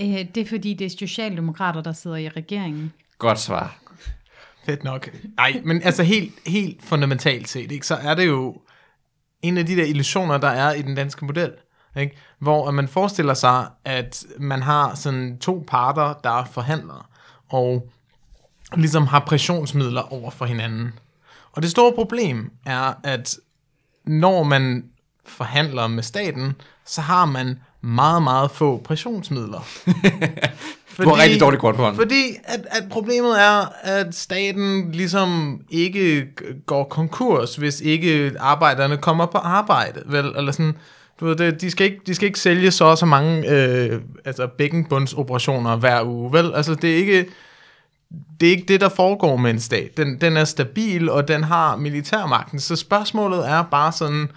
Øh, 0.00 0.06
det 0.34 0.36
er 0.36 0.46
fordi, 0.46 0.74
det 0.74 0.84
er 0.84 0.90
Socialdemokrater, 0.98 1.80
der 1.80 1.92
sidder 1.92 2.16
i 2.16 2.28
regeringen. 2.28 2.92
Godt 3.18 3.40
svar. 3.40 3.78
Fedt 4.64 4.84
nok. 4.84 5.08
Nej, 5.36 5.60
men 5.64 5.82
altså 5.82 6.02
helt, 6.02 6.34
helt 6.46 6.84
fundamentalt 6.84 7.48
set, 7.48 7.72
ikke, 7.72 7.86
så 7.86 7.94
er 7.94 8.14
det 8.14 8.26
jo 8.26 8.56
en 9.42 9.58
af 9.58 9.66
de 9.66 9.76
der 9.76 9.84
illusioner, 9.84 10.38
der 10.38 10.48
er 10.48 10.72
i 10.72 10.82
den 10.82 10.94
danske 10.94 11.24
model. 11.24 11.52
Ikke? 11.96 12.16
Hvor 12.38 12.70
man 12.70 12.88
forestiller 12.88 13.34
sig, 13.34 13.66
at 13.84 14.24
man 14.38 14.62
har 14.62 14.94
sådan 14.94 15.38
to 15.38 15.64
parter, 15.66 16.14
der 16.24 16.44
forhandler, 16.44 17.08
og 17.48 17.90
ligesom 18.76 19.06
har 19.06 19.20
pressionsmidler 19.20 20.12
over 20.12 20.30
for 20.30 20.44
hinanden. 20.44 20.92
Og 21.52 21.62
det 21.62 21.70
store 21.70 21.92
problem 21.92 22.50
er, 22.66 22.94
at 23.04 23.36
når 24.04 24.42
man 24.42 24.84
forhandler 25.26 25.86
med 25.86 26.02
staten, 26.02 26.54
så 26.84 27.00
har 27.00 27.24
man 27.24 27.60
meget, 27.80 28.22
meget 28.22 28.50
få 28.50 28.80
pressionsmidler. 28.84 29.66
Du 30.98 31.08
har 31.08 31.22
rigtig 31.22 31.40
dårligt 31.40 31.60
kort 31.60 31.74
på 31.74 31.82
hånden. 31.82 32.00
Fordi 32.00 32.36
at, 32.44 32.60
at 32.70 32.84
problemet 32.90 33.40
er, 33.40 33.72
at 33.82 34.14
staten 34.14 34.92
ligesom 34.92 35.60
ikke 35.70 36.26
går 36.66 36.84
konkurs, 36.84 37.56
hvis 37.56 37.80
ikke 37.80 38.32
arbejderne 38.40 38.96
kommer 38.96 39.26
på 39.26 39.38
arbejde. 39.38 40.02
Vel? 40.06 40.32
Eller 40.36 40.52
sådan, 40.52 40.76
du 41.20 41.26
ved, 41.26 41.36
det, 41.36 41.60
de, 41.60 41.70
skal 41.70 41.86
ikke, 41.86 42.00
de 42.06 42.14
skal 42.14 42.26
ikke 42.26 42.40
sælge 42.40 42.70
så 42.70 42.84
og 42.84 42.98
så 42.98 43.06
mange 43.06 43.50
øh, 43.50 44.00
altså 44.24 44.46
bækkenbundsoperationer 44.46 45.76
hver 45.76 46.02
uge. 46.04 46.32
Vel? 46.32 46.54
Altså, 46.54 46.74
det 46.74 46.92
er 46.92 46.96
ikke 46.96 47.26
det 48.40 48.46
er 48.46 48.50
ikke 48.50 48.64
det, 48.68 48.80
der 48.80 48.88
foregår 48.88 49.36
med 49.36 49.50
en 49.50 49.60
stat. 49.60 49.96
Den, 49.96 50.20
den 50.20 50.36
er 50.36 50.44
stabil, 50.44 51.10
og 51.10 51.28
den 51.28 51.44
har 51.44 51.76
militærmagten. 51.76 52.60
Så 52.60 52.76
spørgsmålet 52.76 53.48
er 53.48 53.62
bare 53.62 53.92
sådan, 53.92 54.28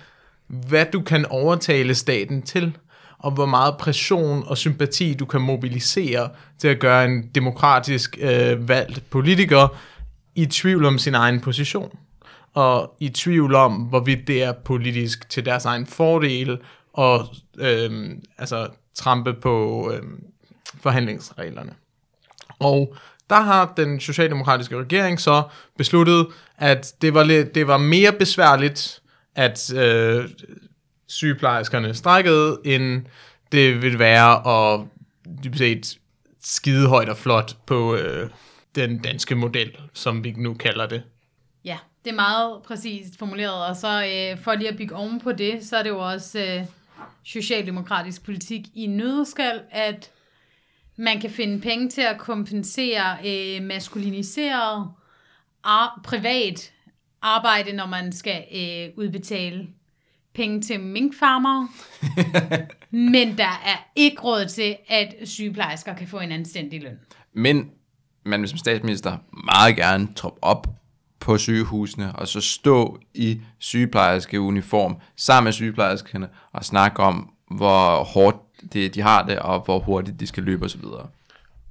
hvad 0.48 0.86
du 0.94 1.02
kan 1.02 1.26
overtale 1.26 1.96
staten 1.96 2.41
til, 2.41 2.78
og 3.26 3.32
hvor 3.32 3.46
meget 3.46 3.78
pression 3.78 4.44
og 4.48 4.58
sympati 4.58 5.14
du 5.14 5.26
kan 5.26 5.42
mobilisere 5.42 6.30
til 6.60 6.68
at 6.68 6.80
gøre 6.80 7.06
en 7.06 7.30
demokratisk 7.36 8.18
øh, 8.22 8.70
valgt 8.70 9.10
politiker 9.10 9.68
i 10.36 10.46
tvivl 10.46 10.86
om 10.86 10.98
sin 10.98 11.16
egen 11.16 11.42
position. 11.42 11.98
Og 12.54 12.96
i 13.00 13.10
tvivl 13.10 13.56
om, 13.56 13.74
hvorvidt 13.74 14.28
det 14.28 14.44
er 14.44 14.52
politisk 14.52 15.30
til 15.30 15.46
deres 15.46 15.66
egen 15.66 15.86
fordel, 15.86 16.58
og 16.94 17.28
øh, 17.58 18.12
altså 18.38 18.68
trampe 18.96 19.34
på 19.34 19.92
øh, 19.94 20.02
forhandlingsreglerne. 20.82 21.74
Og 22.60 22.96
der 23.30 23.42
har 23.42 23.74
den 23.78 24.00
socialdemokratiske 24.00 24.78
regering 24.78 25.20
så 25.20 25.44
besluttet, 25.78 26.28
at 26.58 26.94
det 27.02 27.14
var, 27.14 27.24
lidt, 27.24 27.56
det 27.56 27.68
var 27.68 27.78
mere 27.78 28.12
besværligt, 28.12 29.02
at 29.36 29.74
øh, 29.74 30.30
sygeplejerskerne 31.08 31.94
strækkede, 31.94 32.60
end 32.65 33.06
det 33.52 33.82
ville 33.82 34.00
være 34.00 34.48
at 34.48 34.88
dybest 35.44 35.60
set 35.60 36.00
skide 36.41 36.88
højt 36.88 37.10
og 37.10 37.18
flot 37.18 37.58
på 37.65 37.96
øh, 37.96 38.30
den 38.76 39.00
danske 39.00 39.36
model, 39.36 39.78
som 39.94 40.24
vi 40.24 40.32
nu 40.32 40.54
kalder 40.54 40.88
det. 40.88 41.04
Ja, 41.65 41.78
det 42.06 42.12
er 42.12 42.15
meget 42.15 42.63
præcist 42.63 43.20
formuleret, 43.20 43.65
og 43.65 43.76
så 43.76 43.88
øh, 43.88 44.44
for 44.44 44.56
lige 44.56 44.70
at 44.70 44.78
bygge 44.78 44.96
oven 44.96 45.20
på 45.20 45.32
det, 45.32 45.65
så 45.65 45.78
er 45.78 45.84
det 45.84 45.89
jo 45.89 46.00
også 46.00 46.39
øh, 46.39 46.65
socialdemokratisk 47.24 48.24
politik 48.26 48.62
i 48.74 48.88
nødskal, 48.88 49.62
at 49.72 50.12
man 50.98 51.22
kan 51.22 51.30
finde 51.30 51.62
penge 51.62 51.89
til 51.89 52.02
at 52.02 52.18
kompensere 52.18 53.18
øh, 53.26 53.63
maskuliniseret 53.63 54.91
ar- 55.63 56.02
privat 56.04 56.72
arbejde, 57.22 57.74
når 57.74 57.86
man 57.86 58.12
skal 58.12 58.44
øh, 58.56 58.89
udbetale 58.98 59.68
penge 60.36 60.62
til 60.62 60.80
minkfarmere. 60.80 61.69
Men 63.12 63.38
der 63.38 63.62
er 63.65 63.89
ikke 63.95 64.21
råd 64.21 64.45
til, 64.45 64.76
at 64.88 65.15
sygeplejersker 65.24 65.93
kan 65.93 66.08
få 66.08 66.19
en 66.19 66.32
anstændig 66.32 66.84
løn. 66.84 67.00
Men 67.34 67.69
man 68.26 68.41
vil 68.41 68.50
som 68.50 68.58
statsminister 68.58 69.17
meget 69.45 69.76
gerne 69.76 70.08
troppe 70.15 70.43
op 70.43 70.67
på 71.19 71.38
sygehusene, 71.38 72.15
og 72.15 72.28
så 72.28 72.41
stå 72.41 73.00
i 73.13 73.41
sygeplejerske 73.60 74.41
uniform 74.41 74.98
sammen 75.17 75.43
med 75.43 75.54
sygeplejerskerne 75.54 76.30
og 76.54 76.65
snakke 76.65 77.04
om, 77.04 77.30
hvor 77.52 78.04
hårdt 78.04 78.38
det, 78.74 78.95
de 78.95 79.02
har 79.02 79.26
det, 79.26 79.39
og 79.39 79.60
hvor 79.60 79.80
hurtigt 79.80 80.19
de 80.19 80.28
skal 80.28 80.43
løbe 80.43 80.65
osv. 80.65 80.84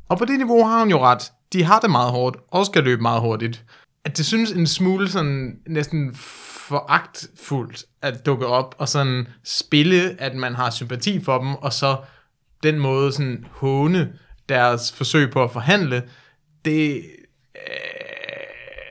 Og 0.09 0.19
på 0.19 0.25
det 0.25 0.39
niveau 0.39 0.65
har 0.65 0.79
hun 0.79 0.91
jo 0.91 0.99
ret. 0.99 1.33
De 1.53 1.65
har 1.65 1.81
det 1.81 1.91
meget 1.91 2.11
hårdt, 2.11 2.37
og 2.51 2.67
skal 2.67 2.85
løbe 2.85 3.03
meget 3.03 3.21
hurtigt. 3.21 3.65
At 4.05 4.17
det 4.17 4.27
synes 4.27 4.51
en 4.51 4.67
smule 4.67 5.09
sådan 5.11 5.59
næsten 5.67 6.15
foragtfuldt 6.15 7.85
at 8.03 8.27
dukke 8.27 8.47
op 8.47 8.75
og 8.79 8.89
sådan 8.89 9.27
spille, 9.45 10.21
at 10.21 10.35
man 10.37 10.55
har 10.55 10.71
sympati 10.71 11.21
for 11.25 11.39
dem, 11.39 11.55
og 11.55 11.73
så 11.73 11.97
den 12.63 12.79
måde 12.79 13.13
sådan 13.13 13.45
håne 13.51 14.13
deres 14.49 14.93
forsøg 14.93 15.31
på 15.31 15.43
at 15.45 15.51
forhandle, 15.51 16.03
det, 16.65 17.03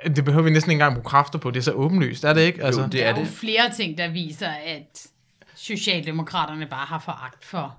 øh, 0.06 0.16
det 0.16 0.26
behøver 0.26 0.44
vi 0.44 0.50
næsten 0.50 0.72
ikke 0.72 0.76
engang 0.76 0.94
bruge 0.96 1.06
kræfter 1.10 1.40
på. 1.40 1.52
Det 1.52 1.60
er 1.60 1.64
så 1.64 1.72
åbenlyst, 1.72 2.24
er 2.24 2.34
det 2.34 2.42
ikke? 2.42 2.64
Altså, 2.64 2.82
Jo, 2.82 2.86
det 2.88 2.94
Der 2.94 3.06
er 3.06 3.14
er 3.14 3.20
jo 3.20 3.26
det. 3.26 3.32
flere 3.32 3.72
ting, 3.76 3.98
der 3.98 4.08
viser, 4.12 4.50
at 4.50 5.08
Socialdemokraterne 5.56 6.66
bare 6.68 6.86
har 6.86 7.00
foragt 7.00 7.46
for 7.46 7.78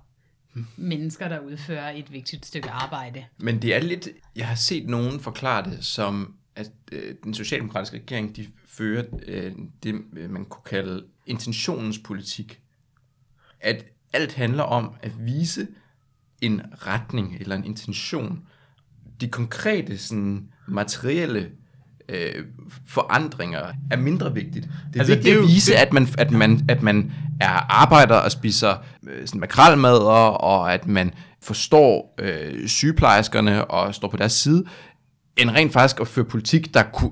mennesker, 0.77 1.29
der 1.29 1.38
udfører 1.38 1.90
et 1.90 2.12
vigtigt 2.12 2.47
stykke 2.47 2.70
arbejde. 2.70 3.25
Men 3.38 3.62
det 3.62 3.75
er 3.75 3.81
lidt, 3.81 4.09
jeg 4.37 4.47
har 4.47 4.55
set 4.55 4.88
nogen 4.88 5.20
forklare 5.20 5.64
det 5.70 5.79
som, 5.85 6.35
at 6.57 6.71
øh, 6.93 7.14
den 7.25 7.35
socialdemokratiske 7.35 7.97
regering, 7.97 8.37
de 8.37 8.47
fører 8.67 9.05
øh, 9.27 9.53
det, 9.83 9.95
øh, 10.17 10.31
man 10.31 10.45
kunne 10.45 10.62
kalde 10.67 11.05
intentionens 11.27 11.99
politik. 11.99 12.61
At 13.61 13.85
alt 14.12 14.33
handler 14.33 14.62
om 14.62 14.90
at 15.03 15.27
vise 15.27 15.67
en 16.40 16.62
retning 16.87 17.37
eller 17.40 17.57
en 17.57 17.64
intention. 17.64 18.40
De 19.21 19.29
konkrete, 19.29 19.99
sådan, 19.99 20.49
materielle 20.69 21.51
øh, 22.09 22.45
forandringer 22.87 23.73
er 23.90 23.97
mindre 23.97 24.35
vigtigt. 24.35 24.64
Det 24.64 24.97
er 24.97 25.01
Altså, 25.01 25.14
vigtigt 25.14 25.25
det 25.25 25.33
er 25.33 25.37
at 25.38 25.43
jo- 25.43 25.47
vise, 25.47 25.73
det- 25.73 25.79
at 25.79 25.93
man, 25.93 26.09
at, 26.19 26.31
man, 26.31 26.61
at 26.69 26.83
man 26.83 27.12
er 27.40 27.49
arbejder 27.83 28.14
og 28.17 28.33
spiser 28.33 28.77
øh, 29.07 29.27
sådan 29.27 29.40
makrelmadder, 29.40 30.29
og 30.37 30.75
at 30.75 30.87
man 30.87 31.14
forstår 31.43 32.14
øh, 32.19 32.69
sygeplejerskerne 32.69 33.64
og 33.64 33.95
står 33.95 34.09
på 34.09 34.17
deres 34.17 34.33
side, 34.33 34.64
end 35.37 35.51
rent 35.51 35.73
faktisk 35.73 36.01
at 36.01 36.09
føre 36.09 36.25
politik, 36.25 36.75
der 36.75 36.83
kunne 36.83 37.11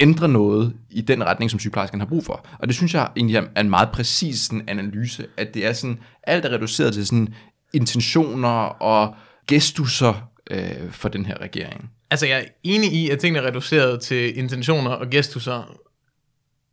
ændre 0.00 0.28
noget 0.28 0.74
i 0.90 1.00
den 1.00 1.24
retning, 1.24 1.50
som 1.50 1.60
sygeplejerskerne 1.60 2.00
har 2.04 2.08
brug 2.08 2.24
for. 2.24 2.46
Og 2.58 2.68
det 2.68 2.76
synes 2.76 2.94
jeg 2.94 3.08
egentlig 3.16 3.36
er- 3.36 3.46
er 3.56 3.60
en 3.60 3.70
meget 3.70 3.88
præcis 3.92 4.40
sådan, 4.40 4.64
analyse, 4.68 5.26
at 5.36 5.54
det 5.54 5.66
er 5.66 5.72
sådan, 5.72 5.98
alt 6.22 6.44
er 6.44 6.50
reduceret 6.52 6.94
til 6.94 7.06
sådan 7.06 7.34
intentioner 7.72 8.48
og 8.64 9.14
gestusser 9.46 10.30
øh, 10.50 10.90
for 10.90 11.08
den 11.08 11.26
her 11.26 11.40
regering. 11.40 11.90
Altså, 12.10 12.26
jeg 12.26 12.38
er 12.38 12.44
enig 12.62 12.92
i, 12.92 13.10
at 13.10 13.18
tingene 13.18 13.38
er 13.38 13.46
reduceret 13.48 14.00
til 14.00 14.38
intentioner 14.38 14.90
og 14.90 15.10
gestusser. 15.10 15.76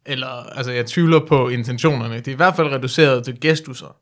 Eller, 0.06 0.28
altså, 0.28 0.71
jeg 0.71 0.86
tvivler 0.86 1.26
på 1.28 1.50
intentionerne. 1.50 2.15
Det 2.15 2.28
er 2.28 2.32
i 2.32 2.36
hvert 2.36 2.56
fald 2.56 2.67
reduceret 2.67 3.23
til 3.26 3.39
gestusser. 3.41 3.95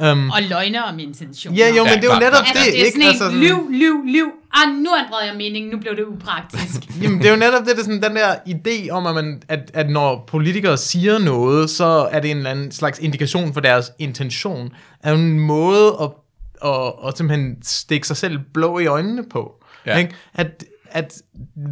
Um, 0.00 0.30
Og 0.30 0.42
løgner 0.42 0.82
om 0.82 0.98
intentioner. 0.98 1.58
ja, 1.58 1.68
jo, 1.76 1.84
men 1.84 1.92
det 1.92 2.04
er 2.04 2.14
jo 2.14 2.20
netop. 2.20 2.38
Altså, 2.38 2.54
det, 2.54 2.72
det 2.72 2.80
er 2.80 2.84
ikke? 2.84 2.90
sådan 2.90 3.02
en 3.02 3.08
Altså, 3.08 3.24
sådan, 3.24 3.40
liv, 3.40 3.70
liv, 3.70 4.04
liv. 4.06 4.26
Ah, 4.54 4.68
nu 4.68 4.90
ændrede 5.06 5.26
jeg 5.26 5.34
mening, 5.36 5.70
nu 5.70 5.78
blev 5.78 5.96
det 5.96 6.04
upraktisk. 6.04 6.80
jamen, 7.02 7.18
det 7.18 7.26
er 7.26 7.30
jo 7.30 7.36
netop 7.36 7.60
det, 7.60 7.68
det 7.68 7.78
er 7.78 7.84
sådan, 7.84 8.02
den 8.02 8.16
der 8.16 8.34
idé 8.48 8.90
om, 8.90 9.06
at, 9.06 9.14
man, 9.14 9.42
at, 9.48 9.70
at 9.74 9.90
når 9.90 10.24
politikere 10.26 10.76
siger 10.78 11.18
noget, 11.18 11.70
så 11.70 12.08
er 12.10 12.20
det 12.20 12.30
en 12.30 12.36
eller 12.36 12.50
anden 12.50 12.72
slags 12.72 12.98
indikation 12.98 13.52
for 13.52 13.60
deres 13.60 13.92
intention. 13.98 14.70
Er 15.02 15.10
jo 15.10 15.16
en 15.16 15.40
måde 15.40 15.96
at, 16.00 16.10
at, 16.70 16.92
at 17.08 17.18
simpelthen 17.18 17.56
stikke 17.62 18.06
sig 18.06 18.16
selv 18.16 18.38
blå 18.54 18.78
i 18.78 18.86
øjnene 18.86 19.24
på. 19.30 19.52
Ja. 19.86 19.96
Ikke? 19.98 20.14
At, 20.34 20.64
at 20.94 21.22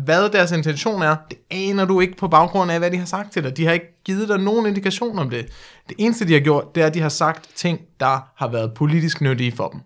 hvad 0.05 0.31
deres 0.31 0.53
intention 0.53 1.03
er, 1.03 1.17
det 1.31 1.39
aner 1.51 1.85
du 1.85 2.01
ikke 2.01 2.17
på 2.17 2.29
baggrund 2.29 2.71
af, 2.71 2.79
hvad 2.79 2.91
de 2.91 2.97
har 2.97 3.05
sagt 3.05 3.33
til 3.33 3.45
dig. 3.45 3.57
De 3.57 3.67
har 3.67 3.73
ikke 3.73 4.03
givet 4.05 4.29
dig 4.29 4.39
nogen 4.39 4.67
indikation 4.67 5.19
om 5.19 5.31
det. 5.31 5.47
Det 5.89 5.97
eneste, 5.99 6.29
de 6.29 6.33
har 6.33 6.41
gjort, 6.41 6.75
det 6.75 6.83
er, 6.83 6.87
at 6.87 6.95
de 6.95 7.01
har 7.01 7.09
sagt 7.09 7.51
ting, 7.55 7.81
der 8.01 8.29
har 8.37 8.49
været 8.49 8.75
politisk 8.75 9.21
nyttige 9.21 9.53
for 9.53 9.69
dem. 9.69 9.81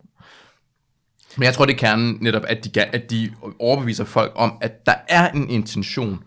Men 1.37 1.45
jeg 1.45 1.55
tror, 1.55 1.65
det 1.65 1.73
er 1.73 1.79
kernen 1.79 2.19
netop, 2.21 2.43
at 2.49 2.65
de, 2.65 2.81
at 2.81 3.11
de 3.11 3.33
overbeviser 3.59 4.05
folk 4.05 4.33
om, 4.35 4.59
at 4.61 4.87
der 4.87 4.95
er 5.09 5.31
en 5.31 5.51
intention 5.51 6.25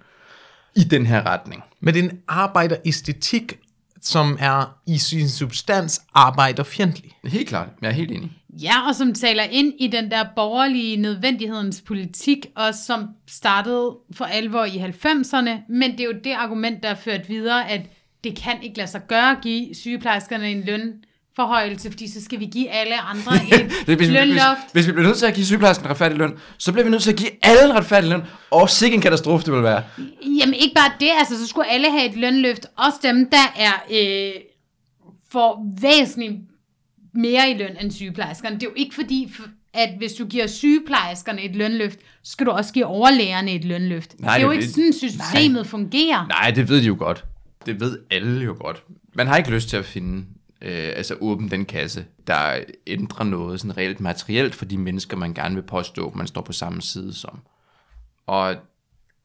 i 0.75 0.83
den 0.83 1.05
her 1.05 1.25
retning. 1.25 1.63
Men 1.79 1.93
det 1.93 2.05
er 2.05 2.09
en 2.09 2.19
arbejderæstetik, 2.27 3.59
som 4.01 4.37
er 4.39 4.79
i 4.87 4.97
sin 4.97 5.29
substans 5.29 6.01
arbejderfjendtlig. 6.13 7.17
Helt 7.23 7.49
klart, 7.49 7.67
jeg 7.81 7.87
er 7.87 7.91
helt 7.91 8.11
enig. 8.11 8.38
Ja, 8.53 8.87
og 8.87 8.95
som 8.95 9.13
taler 9.13 9.43
ind 9.43 9.73
i 9.79 9.87
den 9.87 10.11
der 10.11 10.25
borgerlige 10.35 10.97
nødvendighedens 10.97 11.81
politik, 11.81 12.45
og 12.55 12.75
som 12.75 13.07
startede 13.27 13.97
for 14.11 14.25
alvor 14.25 14.65
i 14.65 14.77
90'erne, 14.77 15.49
men 15.69 15.91
det 15.91 15.99
er 15.99 16.03
jo 16.03 16.13
det 16.23 16.31
argument, 16.31 16.83
der 16.83 16.89
er 16.89 16.95
ført 16.95 17.29
videre, 17.29 17.69
at 17.71 17.81
det 18.23 18.35
kan 18.43 18.63
ikke 18.63 18.77
lade 18.77 18.89
sig 18.89 19.01
gøre 19.07 19.31
at 19.31 19.37
give 19.41 19.75
sygeplejerskerne 19.75 20.51
en 20.51 20.63
lønforhøjelse, 20.65 21.89
fordi 21.91 22.07
så 22.07 22.23
skal 22.23 22.39
vi 22.39 22.45
give 22.45 22.69
alle 22.69 22.99
andre 23.01 23.31
et 23.51 23.51
Det, 23.51 23.69
hvis, 23.85 23.95
hvis, 23.97 24.09
lønloft. 24.09 24.59
hvis 24.73 24.87
vi 24.87 24.91
bliver 24.91 25.07
nødt 25.07 25.17
til 25.17 25.25
at 25.25 25.33
give 25.33 25.45
sygeplejersken 25.45 25.85
en 25.85 25.89
retfærdig 25.91 26.17
løn, 26.17 26.37
så 26.57 26.71
bliver 26.71 26.83
vi 26.85 26.91
nødt 26.91 27.03
til 27.03 27.11
at 27.11 27.17
give 27.17 27.29
alle 27.41 27.65
en 27.65 27.75
retfærdig 27.75 28.09
løn, 28.09 28.21
og 28.51 28.69
sikke 28.69 28.95
en 28.95 29.01
katastrofe 29.01 29.45
det 29.45 29.53
vil 29.53 29.63
være. 29.63 29.83
Jamen 30.39 30.53
ikke 30.53 30.75
bare 30.75 30.91
det, 30.99 31.09
altså 31.19 31.37
så 31.37 31.47
skulle 31.47 31.69
alle 31.69 31.91
have 31.91 32.05
et 32.05 32.15
lønløft, 32.17 32.65
også 32.77 32.99
dem, 33.03 33.29
der 33.29 33.53
er 33.57 33.73
øh, 33.91 34.31
for 35.31 35.65
væsentligt 35.81 36.33
mere 37.21 37.51
i 37.51 37.57
løn 37.57 37.77
end 37.81 37.91
sygeplejerskerne. 37.91 38.55
Det 38.55 38.63
er 38.63 38.67
jo 38.69 38.73
ikke 38.75 38.95
fordi, 38.95 39.33
at 39.73 39.89
hvis 39.97 40.13
du 40.13 40.25
giver 40.25 40.47
sygeplejerskerne 40.47 41.41
et 41.41 41.55
lønløft, 41.55 41.99
så 42.23 42.31
skal 42.31 42.45
du 42.45 42.51
også 42.51 42.73
give 42.73 42.85
overlægerne 42.85 43.51
et 43.51 43.65
lønløft. 43.65 44.19
Nej, 44.19 44.33
det 44.37 44.41
er 44.43 44.45
jo 44.47 44.51
det- 44.53 44.57
ikke 44.57 44.69
sådan, 44.69 44.93
systemet 44.93 45.67
fungerer. 45.67 46.27
Nej, 46.27 46.51
det 46.51 46.69
ved 46.69 46.81
de 46.81 46.85
jo 46.87 46.95
godt. 46.99 47.25
Det 47.65 47.79
ved 47.79 47.99
alle 48.11 48.45
jo 48.45 48.55
godt. 48.59 48.83
Man 49.13 49.27
har 49.27 49.37
ikke 49.37 49.51
lyst 49.51 49.69
til 49.69 49.77
at 49.77 49.85
finde, 49.85 50.25
øh, 50.61 50.91
altså 50.95 51.15
åbne 51.19 51.49
den 51.49 51.65
kasse, 51.65 52.05
der 52.27 52.59
ændrer 52.87 53.25
noget 53.25 53.59
sådan 53.59 53.77
reelt 53.77 53.99
materielt 53.99 54.55
for 54.55 54.65
de 54.65 54.77
mennesker, 54.77 55.17
man 55.17 55.33
gerne 55.33 55.55
vil 55.55 55.61
påstå, 55.61 56.13
man 56.15 56.27
står 56.27 56.41
på 56.41 56.53
samme 56.53 56.81
side 56.81 57.13
som. 57.13 57.39
Og 58.27 58.55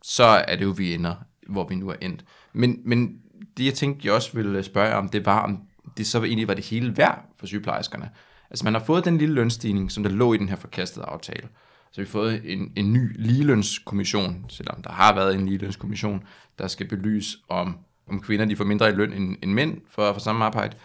så 0.03 0.24
er 0.24 0.57
det 0.57 0.64
jo, 0.64 0.70
vi 0.76 0.95
ender, 0.95 1.14
hvor 1.49 1.66
vi 1.68 1.74
nu 1.74 1.88
er 1.88 1.95
endt. 2.01 2.24
Men, 2.53 2.78
men 2.84 3.16
det, 3.57 3.64
jeg 3.64 3.74
tænkte, 3.74 4.07
jeg 4.07 4.14
også 4.14 4.30
ville 4.34 4.62
spørge 4.62 4.95
om, 4.95 5.09
det 5.09 5.26
var, 5.26 5.40
om 5.40 5.59
det 5.97 6.07
så 6.07 6.22
egentlig 6.22 6.49
var 6.49 6.55
det 6.55 6.64
hele 6.64 6.97
værd 6.97 7.24
for 7.38 7.47
sygeplejerskerne. 7.47 8.11
Altså 8.51 8.64
man 8.64 8.74
har 8.74 8.80
fået 8.80 9.05
den 9.05 9.18
lille 9.18 9.34
lønstigning, 9.34 9.92
som 9.92 10.03
der 10.03 10.11
lå 10.11 10.34
i 10.34 10.36
den 10.36 10.49
her 10.49 10.57
forkastede 10.57 11.05
aftale. 11.05 11.49
Så 11.92 12.01
vi 12.01 12.05
har 12.05 12.11
fået 12.11 12.42
en, 12.45 12.72
en 12.76 12.92
ny 12.92 13.22
ligelønskommission, 13.22 14.45
selvom 14.49 14.82
der 14.82 14.92
har 14.92 15.14
været 15.14 15.34
en 15.34 15.49
ligelønskommission, 15.49 16.24
der 16.59 16.68
skal 16.68 16.88
belyse, 16.88 17.38
om, 17.49 17.78
om 18.09 18.20
kvinder 18.20 18.45
de 18.45 18.57
får 18.57 18.64
mindre 18.64 18.88
i 18.88 18.92
løn 18.92 19.12
end, 19.12 19.36
end 19.42 19.53
mænd 19.53 19.80
for, 19.90 20.12
for 20.12 20.20
samme 20.20 20.45
arbejde. 20.45 20.76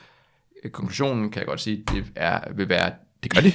Konklusionen 0.71 1.31
kan 1.31 1.39
jeg 1.39 1.47
godt 1.47 1.61
sige, 1.61 1.83
det 1.91 2.05
er, 2.15 2.53
vil 2.53 2.69
være, 2.69 2.91
det 3.23 3.33
gør 3.33 3.41
de. 3.41 3.53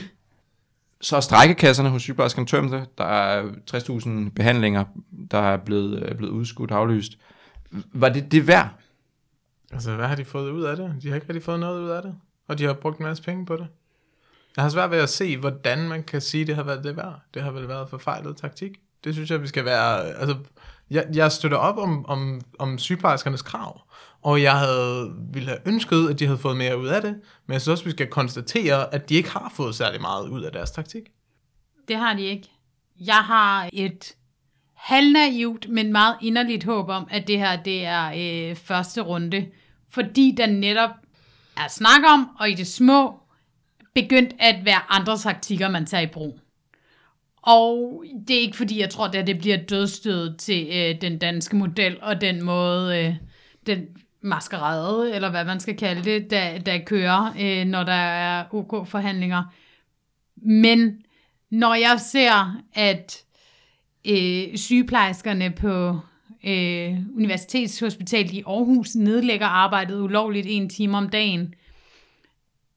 Så 1.00 1.16
er 1.16 1.20
strækkekasserne 1.20 1.88
hos 1.88 2.02
sygeplejerskerne 2.02 2.46
tømte. 2.46 2.86
Der 2.98 3.04
er 3.04 3.50
60.000 3.74 4.30
behandlinger, 4.30 4.84
der 5.30 5.38
er 5.38 5.56
blevet, 5.56 6.02
øh, 6.02 6.16
blevet 6.16 6.32
udskudt 6.32 6.70
aflyst. 6.70 7.18
Var 7.92 8.08
det 8.08 8.32
det 8.32 8.46
værd? 8.46 8.68
Altså, 9.74 9.94
hvad 9.94 10.06
har 10.06 10.14
de 10.14 10.24
fået 10.24 10.50
ud 10.50 10.62
af 10.62 10.76
det? 10.76 10.94
De 11.02 11.08
har 11.08 11.14
ikke 11.14 11.28
rigtig 11.28 11.42
fået 11.42 11.60
noget 11.60 11.82
ud 11.82 11.88
af 11.88 12.02
det. 12.02 12.14
Og 12.48 12.58
de 12.58 12.64
har 12.64 12.72
brugt 12.72 12.98
en 12.98 13.04
masse 13.04 13.22
penge 13.22 13.46
på 13.46 13.56
det. 13.56 13.66
Jeg 14.56 14.64
har 14.64 14.68
svært 14.68 14.90
ved 14.90 14.98
at 14.98 15.08
se, 15.08 15.36
hvordan 15.36 15.88
man 15.88 16.02
kan 16.02 16.20
sige, 16.20 16.40
at 16.40 16.46
det 16.46 16.56
har 16.56 16.62
været 16.62 16.84
det 16.84 16.96
værd. 16.96 17.20
Det 17.34 17.42
har 17.42 17.50
vel 17.50 17.68
været 17.68 17.90
forfejlet 17.90 18.36
taktik. 18.36 18.70
Det 19.04 19.14
synes 19.14 19.30
jeg, 19.30 19.42
vi 19.42 19.46
skal 19.46 19.64
være... 19.64 20.04
Altså, 20.04 20.36
jeg, 20.90 21.06
jeg 21.14 21.32
støtter 21.32 21.58
op 21.58 21.78
om, 21.78 22.06
om, 22.06 22.40
om 22.58 22.78
sygeplejerskernes 22.78 23.42
krav, 23.42 23.80
og 24.22 24.42
jeg 24.42 24.58
havde, 24.58 25.14
ville 25.32 25.48
have 25.48 25.60
ønsket, 25.66 26.10
at 26.10 26.18
de 26.18 26.26
havde 26.26 26.38
fået 26.38 26.56
mere 26.56 26.78
ud 26.78 26.86
af 26.86 27.02
det, 27.02 27.20
men 27.46 27.52
jeg 27.52 27.60
synes 27.60 27.68
også, 27.68 27.84
vi 27.84 27.90
skal 27.90 28.06
konstatere, 28.06 28.94
at 28.94 29.08
de 29.08 29.14
ikke 29.14 29.30
har 29.30 29.52
fået 29.56 29.74
særlig 29.74 30.00
meget 30.00 30.28
ud 30.28 30.42
af 30.42 30.52
deres 30.52 30.70
taktik. 30.70 31.02
Det 31.88 31.96
har 31.96 32.14
de 32.14 32.22
ikke. 32.22 32.48
Jeg 33.00 33.14
har 33.14 33.70
et 33.72 34.14
halvnaivt, 34.74 35.68
men 35.68 35.92
meget 35.92 36.16
inderligt 36.22 36.64
håb 36.64 36.88
om, 36.88 37.06
at 37.10 37.28
det 37.28 37.38
her 37.38 37.62
det 37.62 37.84
er 37.84 38.12
øh, 38.16 38.56
første 38.56 39.00
runde. 39.00 39.46
Fordi 39.94 40.34
der 40.36 40.46
netop 40.46 40.90
er 41.56 41.68
snak 41.68 42.00
om, 42.14 42.28
og 42.38 42.50
i 42.50 42.54
det 42.54 42.66
små, 42.66 43.20
begyndt 43.94 44.34
at 44.38 44.64
være 44.64 44.80
andre 44.92 45.18
taktikker, 45.18 45.68
man 45.68 45.86
tager 45.86 46.02
i 46.02 46.06
brug. 46.06 46.38
Og 47.42 48.04
det 48.28 48.36
er 48.36 48.40
ikke 48.40 48.56
fordi, 48.56 48.80
jeg 48.80 48.90
tror, 48.90 49.06
at 49.06 49.26
det 49.26 49.38
bliver 49.38 49.56
dødstødet 49.56 50.38
til 50.38 50.68
øh, 50.72 51.00
den 51.00 51.18
danske 51.18 51.56
model, 51.56 51.98
og 52.02 52.20
den 52.20 52.44
måde, 52.44 53.04
øh, 53.04 53.14
den 53.66 53.86
maskerade, 54.20 55.14
eller 55.14 55.30
hvad 55.30 55.44
man 55.44 55.60
skal 55.60 55.76
kalde 55.76 56.04
det, 56.04 56.30
der, 56.30 56.58
der 56.58 56.78
kører, 56.78 57.34
øh, 57.40 57.66
når 57.66 57.84
der 57.84 57.92
er 57.92 58.44
OK-forhandlinger. 58.54 59.42
Men 60.36 61.02
når 61.50 61.74
jeg 61.74 62.00
ser, 62.00 62.60
at 62.74 63.22
øh, 64.08 64.56
sygeplejerskerne 64.56 65.50
på 65.50 66.00
øh, 66.46 66.98
Universitetshospitalet 67.16 68.32
i 68.32 68.42
Aarhus 68.46 68.94
nedlægger 68.94 69.46
arbejdet 69.46 70.00
ulovligt 70.00 70.46
en 70.50 70.68
time 70.68 70.96
om 70.96 71.08
dagen, 71.08 71.54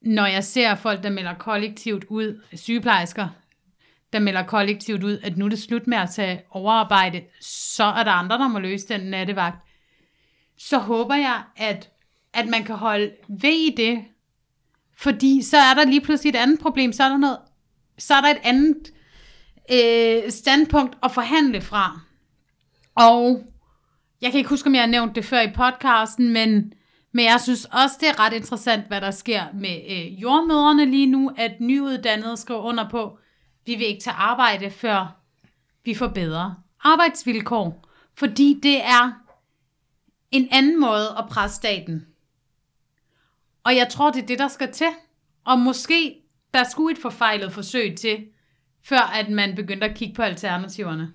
når 0.00 0.26
jeg 0.26 0.44
ser 0.44 0.74
folk, 0.74 1.02
der 1.02 1.10
melder 1.10 1.34
kollektivt 1.34 2.04
ud, 2.04 2.40
sygeplejersker, 2.52 3.28
der 4.12 4.18
melder 4.18 4.42
kollektivt 4.42 5.04
ud, 5.04 5.18
at 5.22 5.36
nu 5.36 5.44
er 5.44 5.48
det 5.48 5.58
slut 5.58 5.86
med 5.86 5.98
at 5.98 6.10
tage 6.10 6.42
overarbejde, 6.50 7.22
så 7.40 7.84
er 7.84 8.04
der 8.04 8.10
andre, 8.10 8.38
der 8.38 8.48
må 8.48 8.58
løse 8.58 8.88
den 8.88 9.00
nattevagt, 9.00 9.56
så 10.58 10.78
håber 10.78 11.14
jeg, 11.14 11.42
at, 11.56 11.90
at 12.32 12.46
man 12.46 12.64
kan 12.64 12.74
holde 12.74 13.12
ved 13.28 13.52
i 13.52 13.74
det, 13.76 14.04
fordi 14.96 15.42
så 15.42 15.56
er 15.56 15.74
der 15.74 15.84
lige 15.84 16.00
pludselig 16.00 16.30
et 16.30 16.36
andet 16.36 16.60
problem, 16.60 16.92
så 16.92 17.04
er 17.04 17.08
der 17.08 17.16
noget, 17.16 17.38
så 17.98 18.14
er 18.14 18.20
der 18.20 18.28
et 18.28 18.40
andet 18.42 18.92
øh, 19.72 20.30
standpunkt 20.30 20.96
at 21.02 21.12
forhandle 21.12 21.60
fra. 21.60 22.00
Og 22.94 23.44
jeg 24.20 24.30
kan 24.30 24.38
ikke 24.38 24.50
huske, 24.50 24.66
om 24.66 24.74
jeg 24.74 24.82
har 24.82 24.88
nævnt 24.88 25.14
det 25.14 25.24
før 25.24 25.40
i 25.40 25.52
podcasten, 25.52 26.32
men, 26.32 26.72
men 27.12 27.24
jeg 27.24 27.40
synes 27.40 27.64
også, 27.64 27.96
det 28.00 28.08
er 28.08 28.20
ret 28.20 28.32
interessant, 28.32 28.86
hvad 28.86 29.00
der 29.00 29.10
sker 29.10 29.42
med 29.54 29.80
øh, 29.90 30.22
jordmøderne 30.22 30.84
lige 30.84 31.06
nu, 31.06 31.30
at 31.36 31.60
nyuddannede 31.60 32.36
skriver 32.36 32.60
under 32.60 32.88
på, 32.88 33.18
vi 33.66 33.74
vil 33.74 33.86
ikke 33.86 34.02
tage 34.02 34.16
arbejde, 34.16 34.70
før 34.70 35.16
vi 35.84 35.94
får 35.94 36.08
bedre 36.08 36.54
arbejdsvilkår. 36.80 37.84
Fordi 38.14 38.60
det 38.62 38.84
er 38.84 39.12
en 40.30 40.48
anden 40.52 40.80
måde 40.80 41.08
at 41.18 41.24
presse 41.30 41.56
staten. 41.56 42.06
Og 43.64 43.76
jeg 43.76 43.88
tror, 43.88 44.10
det 44.10 44.22
er 44.22 44.26
det, 44.26 44.38
der 44.38 44.48
skal 44.48 44.72
til. 44.72 44.86
Og 45.44 45.58
måske 45.58 46.14
der 46.54 46.64
skulle 46.64 46.92
et 46.92 47.02
forfejlet 47.02 47.52
forsøg 47.52 47.96
til, 47.96 48.26
før 48.82 49.12
at 49.14 49.28
man 49.28 49.54
begyndte 49.54 49.86
at 49.86 49.96
kigge 49.96 50.14
på 50.14 50.22
alternativerne. 50.22 51.12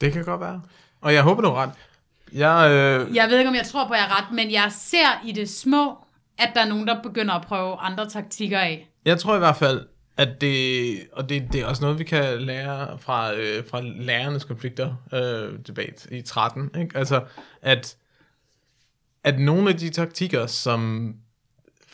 Det 0.00 0.12
kan 0.12 0.24
godt 0.24 0.40
være. 0.40 0.62
Og 1.04 1.14
jeg 1.14 1.22
håber, 1.22 1.42
du 1.42 1.48
har 1.48 1.62
ret. 1.62 1.70
Jeg, 2.32 2.70
øh, 2.70 3.16
Jeg 3.16 3.28
ved 3.28 3.38
ikke, 3.38 3.48
om 3.48 3.54
jeg 3.54 3.66
tror 3.66 3.86
på, 3.86 3.92
at 3.92 3.98
jeg 3.98 4.06
er 4.06 4.18
ret, 4.22 4.34
men 4.34 4.52
jeg 4.52 4.72
ser 4.72 5.26
i 5.26 5.32
det 5.32 5.50
små, 5.50 5.98
at 6.38 6.50
der 6.54 6.60
er 6.60 6.68
nogen, 6.68 6.86
der 6.86 7.02
begynder 7.02 7.34
at 7.34 7.42
prøve 7.46 7.76
andre 7.76 8.08
taktikker 8.10 8.58
af. 8.58 8.88
Jeg 9.04 9.18
tror 9.18 9.34
i 9.34 9.38
hvert 9.38 9.56
fald, 9.56 9.86
at 10.16 10.40
det, 10.40 11.00
og 11.12 11.28
det, 11.28 11.48
det 11.52 11.60
er 11.60 11.66
også 11.66 11.82
noget, 11.82 11.98
vi 11.98 12.04
kan 12.04 12.42
lære 12.42 12.98
fra, 12.98 13.34
øh, 13.34 13.64
fra 13.70 13.80
lærernes 13.82 14.44
konflikter 14.44 14.94
øh, 15.12 15.58
debat 15.66 16.06
i 16.10 16.22
13. 16.22 16.70
Ikke? 16.80 16.98
Altså, 16.98 17.22
at, 17.62 17.96
at 19.24 19.38
nogle 19.38 19.70
af 19.70 19.76
de 19.76 19.90
taktikker, 19.90 20.46
som, 20.46 21.14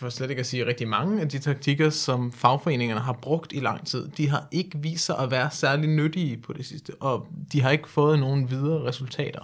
for 0.00 0.08
slet 0.08 0.30
ikke 0.30 0.40
at 0.40 0.46
sige 0.46 0.66
rigtig 0.66 0.88
mange 0.88 1.20
af 1.20 1.28
de 1.28 1.38
taktikker, 1.38 1.90
som 1.90 2.32
fagforeningerne 2.32 3.00
har 3.00 3.12
brugt 3.12 3.52
i 3.52 3.60
lang 3.60 3.86
tid, 3.86 4.08
de 4.08 4.28
har 4.28 4.46
ikke 4.50 4.78
vist 4.78 5.04
sig 5.04 5.18
at 5.18 5.30
være 5.30 5.50
særlig 5.50 5.88
nyttige 5.88 6.36
på 6.36 6.52
det 6.52 6.66
sidste, 6.66 6.92
og 7.00 7.26
de 7.52 7.62
har 7.62 7.70
ikke 7.70 7.88
fået 7.88 8.18
nogen 8.18 8.50
videre 8.50 8.88
resultater. 8.88 9.40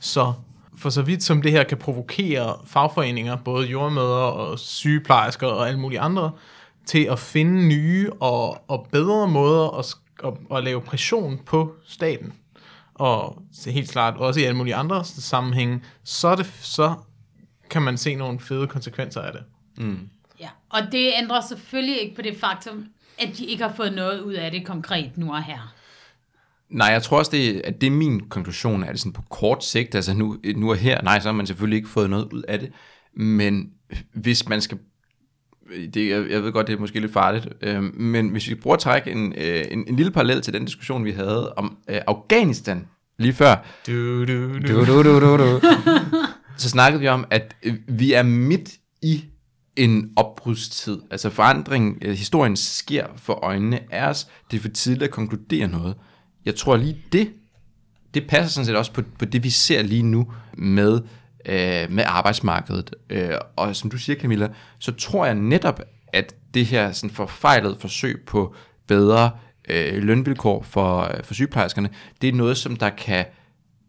Så 0.00 0.32
for 0.78 0.90
så 0.90 1.02
vidt 1.02 1.22
som 1.22 1.42
det 1.42 1.52
her 1.52 1.64
kan 1.64 1.78
provokere 1.78 2.56
fagforeninger, 2.66 3.36
både 3.36 3.66
jordmøder 3.66 4.06
og 4.06 4.58
sygeplejersker 4.58 5.46
og 5.46 5.68
alle 5.68 5.80
mulige 5.80 6.00
andre, 6.00 6.32
til 6.86 7.04
at 7.04 7.18
finde 7.18 7.66
nye 7.68 8.10
og, 8.20 8.70
og 8.70 8.86
bedre 8.92 9.28
måder 9.28 9.78
at, 9.78 9.94
at, 10.24 10.56
at 10.56 10.64
lave 10.64 10.80
pression 10.80 11.40
på 11.46 11.74
staten, 11.86 12.32
og 12.94 13.42
helt 13.66 13.90
klart 13.90 14.16
også 14.16 14.40
i 14.40 14.44
alle 14.44 14.56
mulige 14.56 14.74
andre 14.74 15.04
sammenhænge, 15.04 15.82
så, 16.04 16.36
det, 16.36 16.52
så 16.60 16.94
kan 17.70 17.82
man 17.82 17.96
se 17.98 18.14
nogle 18.14 18.40
fede 18.40 18.66
konsekvenser 18.66 19.20
af 19.20 19.32
det. 19.32 19.42
Ja, 20.40 20.48
og 20.68 20.80
det 20.92 21.12
ændrer 21.22 21.40
selvfølgelig 21.40 22.00
ikke 22.00 22.16
på 22.16 22.22
det 22.22 22.36
faktum, 22.36 22.84
at 23.18 23.38
de 23.38 23.46
ikke 23.46 23.62
har 23.62 23.72
fået 23.76 23.92
noget 23.92 24.20
ud 24.20 24.32
af 24.32 24.50
det 24.50 24.66
konkret 24.66 25.18
nu 25.18 25.32
og 25.32 25.42
her. 25.42 25.74
Nej, 26.68 26.88
jeg 26.88 27.02
tror 27.02 27.18
også, 27.18 27.30
det, 27.30 27.60
at 27.64 27.80
det 27.80 27.86
er 27.86 27.90
min 27.90 28.20
konklusion, 28.28 28.84
at 28.84 28.90
det 28.90 29.00
sådan 29.00 29.12
på 29.12 29.22
kort 29.30 29.64
sigt, 29.64 29.94
altså 29.94 30.14
nu, 30.14 30.36
nu 30.56 30.70
og 30.70 30.76
her, 30.76 31.02
nej, 31.02 31.20
så 31.20 31.28
har 31.28 31.32
man 31.32 31.46
selvfølgelig 31.46 31.76
ikke 31.76 31.88
fået 31.88 32.10
noget 32.10 32.32
ud 32.32 32.42
af 32.42 32.58
det, 32.58 32.72
men 33.16 33.70
hvis 34.12 34.48
man 34.48 34.60
skal, 34.60 34.78
det, 35.94 36.08
jeg, 36.08 36.30
jeg 36.30 36.42
ved 36.42 36.52
godt, 36.52 36.66
det 36.66 36.74
er 36.74 36.78
måske 36.78 37.00
lidt 37.00 37.12
farligt, 37.12 37.48
øh, 37.60 37.82
men 37.82 38.28
hvis 38.28 38.48
vi 38.48 38.54
prøver 38.54 38.74
at 38.74 38.80
trække 38.80 39.10
en, 39.10 39.34
øh, 39.36 39.64
en, 39.70 39.84
en 39.88 39.96
lille 39.96 40.12
parallel 40.12 40.42
til 40.42 40.52
den 40.52 40.64
diskussion, 40.64 41.04
vi 41.04 41.10
havde 41.10 41.54
om 41.54 41.76
øh, 41.90 42.00
Afghanistan 42.06 42.88
lige 43.18 43.32
før, 43.32 43.56
Du, 43.86 44.24
du, 44.24 44.58
du. 44.58 44.58
du, 44.68 44.86
du, 44.86 45.02
du, 45.02 45.20
du, 45.20 45.36
du. 45.36 45.60
så 46.56 46.68
snakkede 46.68 47.00
vi 47.00 47.08
om, 47.08 47.24
at 47.30 47.56
øh, 47.62 47.74
vi 47.88 48.12
er 48.12 48.22
midt 48.22 48.70
i 49.02 49.24
en 49.76 50.12
opbrudstid. 50.16 50.98
Altså 51.10 51.30
forandring, 51.30 51.98
øh, 52.02 52.16
historien 52.16 52.56
sker 52.56 53.06
for 53.16 53.32
øjnene 53.32 53.80
af 53.90 54.08
os. 54.08 54.28
Det 54.50 54.56
er 54.56 54.60
for 54.60 54.68
tidligt 54.68 55.02
at 55.02 55.10
konkludere 55.10 55.68
noget. 55.68 55.96
Jeg 56.44 56.54
tror 56.54 56.76
lige 56.76 56.98
det, 57.12 57.32
det 58.14 58.26
passer 58.28 58.50
sådan 58.50 58.66
set 58.66 58.76
også 58.76 58.92
på, 58.92 59.02
på 59.18 59.24
det, 59.24 59.44
vi 59.44 59.50
ser 59.50 59.82
lige 59.82 60.02
nu 60.02 60.32
med, 60.58 61.00
øh, 61.46 61.90
med 61.92 62.04
arbejdsmarkedet. 62.06 62.94
Øh, 63.10 63.34
og 63.56 63.76
som 63.76 63.90
du 63.90 63.98
siger, 63.98 64.20
Camilla, 64.20 64.48
så 64.78 64.92
tror 64.92 65.26
jeg 65.26 65.34
netop, 65.34 65.80
at 66.12 66.34
det 66.54 66.66
her 66.66 66.92
sådan 66.92 67.14
forfejlede 67.14 67.76
forsøg 67.80 68.22
på 68.26 68.54
bedre 68.86 69.30
øh, 69.68 70.02
lønvilkår 70.02 70.62
for, 70.62 71.00
øh, 71.00 71.24
for 71.24 71.34
sygeplejerskerne, 71.34 71.90
det 72.22 72.28
er 72.28 72.32
noget, 72.32 72.56
som 72.56 72.76
der 72.76 72.90
kan, 72.90 73.24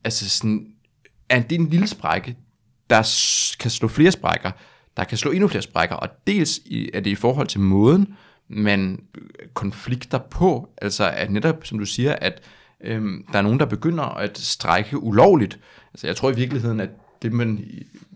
altså 0.03 0.29
sådan, 0.29 0.67
er 1.29 1.39
det 1.39 1.55
er 1.55 1.59
en 1.59 1.69
lille 1.69 1.87
sprække, 1.87 2.35
der 2.89 3.01
kan 3.59 3.71
slå 3.71 3.87
flere 3.87 4.11
sprækker, 4.11 4.51
der 4.97 5.03
kan 5.03 5.17
slå 5.17 5.31
endnu 5.31 5.47
flere 5.47 5.61
sprækker, 5.61 5.95
og 5.95 6.09
dels 6.27 6.57
i, 6.65 6.89
er 6.93 6.99
det 6.99 7.09
i 7.09 7.15
forhold 7.15 7.47
til 7.47 7.59
måden, 7.59 8.15
man 8.47 9.03
konflikter 9.53 10.17
på, 10.17 10.69
altså 10.81 11.09
at 11.09 11.31
netop, 11.31 11.65
som 11.65 11.79
du 11.79 11.85
siger, 11.85 12.15
at 12.21 12.41
øhm, 12.81 13.25
der 13.31 13.37
er 13.37 13.41
nogen, 13.41 13.59
der 13.59 13.65
begynder 13.65 14.03
at 14.03 14.37
strække 14.37 14.97
ulovligt. 14.97 15.59
Altså 15.93 16.07
jeg 16.07 16.15
tror 16.15 16.31
i 16.31 16.35
virkeligheden, 16.35 16.79
at 16.79 16.89
det 17.21 17.33
man 17.33 17.65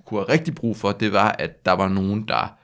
kunne 0.06 0.20
have 0.20 0.30
rigtig 0.30 0.56
brug 0.56 0.78
for, 0.78 0.92
det 0.92 1.14
var, 1.14 1.36
at 1.40 1.66
der 1.66 1.72
var 1.72 1.88
nogen, 1.88 2.28
der 2.28 2.56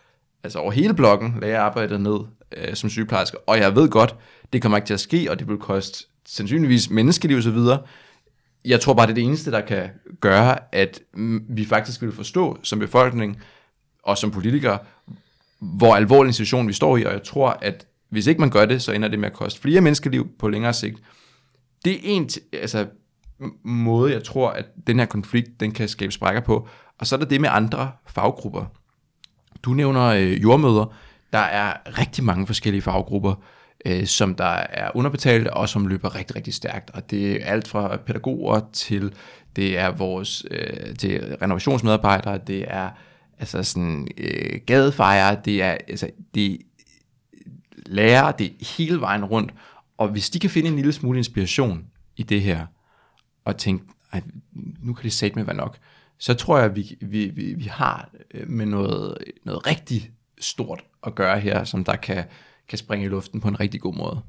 altså 0.44 0.60
over 0.60 0.72
hele 0.72 0.94
blokken 0.94 1.38
lagde 1.42 1.58
arbejdet 1.58 2.02
ned, 2.02 2.20
øh, 2.58 2.76
som 2.76 2.90
sygeplejerske, 2.90 3.38
og 3.50 3.58
jeg 3.58 3.76
ved 3.76 3.90
godt, 3.90 4.16
det 4.54 4.62
kommer 4.62 4.78
ikke 4.78 4.88
til 4.88 4.94
at 4.94 5.00
ske, 5.00 5.28
og 5.32 5.40
det 5.40 5.48
vil 5.48 5.58
koste 5.58 6.06
sandsynligvis 6.26 6.90
menneskeliv 6.90 7.38
osv., 7.38 7.58
jeg 8.66 8.82
tror 8.82 8.94
bare, 8.94 9.06
det 9.06 9.12
er 9.12 9.16
det 9.16 9.24
eneste, 9.24 9.52
der 9.52 9.62
kan 9.62 9.90
gøre, 10.22 10.58
at 10.72 11.02
mm, 11.14 11.46
vi 11.50 11.66
faktisk 11.66 12.02
vil 12.02 12.12
forstå 12.12 12.58
som 12.64 12.80
befolkning 12.80 13.42
og 14.06 14.18
som 14.18 14.32
politikere, 14.32 14.80
hvor 15.60 15.96
alvorlig 15.96 16.30
en 16.30 16.34
situation 16.34 16.68
vi 16.68 16.74
står 16.74 16.98
i, 16.98 17.04
og 17.04 17.14
jeg 17.14 17.24
tror, 17.24 17.58
at 17.62 17.88
hvis 18.10 18.28
ikke 18.28 18.42
man 18.42 18.50
gør 18.50 18.66
det, 18.66 18.82
så 18.82 18.92
ender 18.92 19.08
det 19.08 19.20
med 19.20 19.30
at 19.30 19.34
koste 19.34 19.62
flere 19.62 19.82
menneskeliv 19.82 20.28
på 20.40 20.50
længere 20.50 20.74
sigt. 20.74 21.00
Det 21.86 21.94
er 21.94 22.00
en 22.04 22.30
altså, 22.54 22.88
måde, 23.64 24.14
jeg 24.14 24.24
tror, 24.24 24.50
at 24.50 24.66
den 24.88 25.00
her 25.00 25.06
konflikt, 25.06 25.60
den 25.60 25.72
kan 25.72 25.88
skabe 25.88 26.12
sprækker 26.12 26.42
på. 26.42 26.68
Og 27.00 27.08
så 27.08 27.16
er 27.16 27.20
der 27.20 27.26
det 27.26 27.42
med 27.42 27.50
andre 27.52 27.92
faggrupper. 28.08 28.66
Du 29.64 29.74
nævner 29.74 30.06
øh, 30.06 30.44
jordmøder. 30.44 30.94
Der 31.34 31.40
er 31.40 31.74
rigtig 32.00 32.24
mange 32.24 32.48
forskellige 32.48 32.82
faggrupper, 32.82 33.34
øh, 33.86 34.06
som 34.06 34.36
der 34.36 34.64
er 34.70 34.92
underbetalte, 34.96 35.54
og 35.54 35.70
som 35.70 35.88
løber 35.88 36.16
rigtig, 36.16 36.36
rigtig 36.36 36.54
stærkt. 36.54 36.92
Og 36.94 37.12
det 37.12 37.32
er 37.32 37.46
alt 37.46 37.68
fra 37.68 37.98
pædagoger 37.98 38.62
til, 38.74 39.14
det 39.56 39.78
er 39.78 39.92
vores, 39.92 40.46
øh, 40.52 40.96
til 40.96 41.38
renovationsmedarbejdere, 41.42 42.38
det 42.38 42.66
er 42.68 42.90
altså 43.40 43.64
sådan 43.64 44.08
øh, 44.18 44.60
gadefejre, 44.66 45.42
det 45.46 45.62
er, 45.62 45.78
altså, 45.88 46.10
det 46.34 46.54
er 46.54 46.58
lærere, 47.86 48.34
det 48.38 48.46
er 48.48 48.76
hele 48.78 49.02
vejen 49.02 49.26
rundt. 49.26 49.54
Og 49.98 50.08
hvis 50.08 50.30
de 50.30 50.40
kan 50.40 50.50
finde 50.50 50.70
en 50.70 50.76
lille 50.76 50.94
smule 50.94 51.18
inspiration 51.18 51.86
i 52.18 52.24
det 52.24 52.42
her, 52.42 52.66
og 53.46 53.58
tænke, 53.58 53.86
Ej, 54.14 54.22
nu 54.80 54.94
kan 54.94 55.04
det 55.04 55.14
sætte 55.14 55.36
med 55.36 55.46
være 55.46 55.56
nok, 55.56 55.78
så 56.18 56.34
tror 56.34 56.58
jeg, 56.58 56.66
at 56.66 56.76
vi, 56.76 56.98
vi, 57.02 57.26
vi, 57.26 57.54
vi 57.54 57.64
har 57.64 58.10
øh, 58.34 58.50
med 58.50 58.66
noget, 58.66 59.18
noget 59.44 59.68
rigtig 59.68 60.12
stort 60.40 60.84
at 61.04 61.16
gøre 61.16 61.40
her, 61.40 61.64
som 61.64 61.84
der 61.84 61.96
kan, 61.96 62.24
kan 62.68 62.78
springe 62.78 63.06
i 63.06 63.10
luften 63.10 63.42
på 63.42 63.48
en 63.48 63.60
rigtig 63.60 63.82
god 63.82 63.96
måde. 63.96 64.22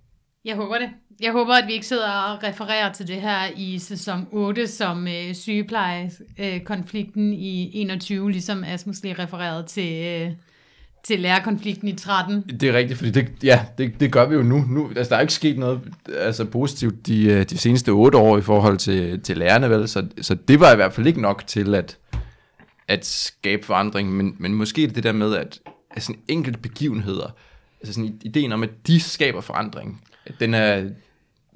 Jeg 0.46 0.56
håber 0.56 0.78
det. 0.78 0.90
Jeg 1.20 1.32
håber, 1.32 1.54
at 1.54 1.64
vi 1.66 1.72
ikke 1.72 1.86
sidder 1.86 2.10
og 2.10 2.42
refererer 2.42 2.92
til 2.92 3.08
det 3.08 3.16
her 3.16 3.50
i 3.56 3.78
sæson 3.78 4.26
8 4.32 4.66
som 4.66 5.08
øh, 5.08 5.34
sygeplejekonflikten 5.34 7.32
øh, 7.32 7.38
i 7.38 7.70
21, 7.80 8.30
ligesom 8.30 8.64
Asmus 8.64 9.02
lige 9.02 9.14
refererede 9.18 9.66
til, 9.66 10.04
øh, 10.04 10.30
til 11.04 11.20
lærerkonflikten 11.20 11.88
i 11.88 11.92
13. 11.96 12.42
Det 12.42 12.68
er 12.68 12.72
rigtigt, 12.72 12.98
fordi 12.98 13.10
det, 13.10 13.32
ja, 13.42 13.64
det, 13.78 14.00
det 14.00 14.12
gør 14.12 14.28
vi 14.28 14.34
jo 14.34 14.42
nu. 14.42 14.64
nu 14.68 14.88
altså, 14.96 15.10
der 15.10 15.16
er 15.16 15.20
ikke 15.20 15.32
sket 15.32 15.58
noget 15.58 15.80
altså, 16.16 16.44
positivt 16.44 17.06
de, 17.06 17.24
øh, 17.24 17.44
de 17.44 17.58
seneste 17.58 17.90
8 17.90 18.18
år 18.18 18.38
i 18.38 18.42
forhold 18.42 18.78
til, 18.78 19.20
til 19.20 19.38
lærerne, 19.38 19.70
vel? 19.70 19.88
Så, 19.88 20.06
så 20.20 20.34
det 20.34 20.60
var 20.60 20.72
i 20.72 20.76
hvert 20.76 20.92
fald 20.92 21.06
ikke 21.06 21.22
nok 21.22 21.46
til 21.46 21.74
at, 21.74 21.98
at 22.88 23.06
skabe 23.06 23.66
forandring, 23.66 24.12
men, 24.12 24.36
men 24.38 24.54
måske 24.54 24.86
det 24.86 25.04
der 25.04 25.12
med, 25.12 25.34
at, 25.34 25.60
at 25.90 26.02
sådan 26.02 26.20
enkelte 26.28 26.58
begivenheder, 26.58 27.34
altså 27.80 27.92
sådan 27.92 28.20
ideen 28.22 28.52
om, 28.52 28.62
at 28.62 28.70
de 28.86 29.00
skaber 29.00 29.40
forandring, 29.40 30.00
den 30.40 30.54
er, 30.54 30.90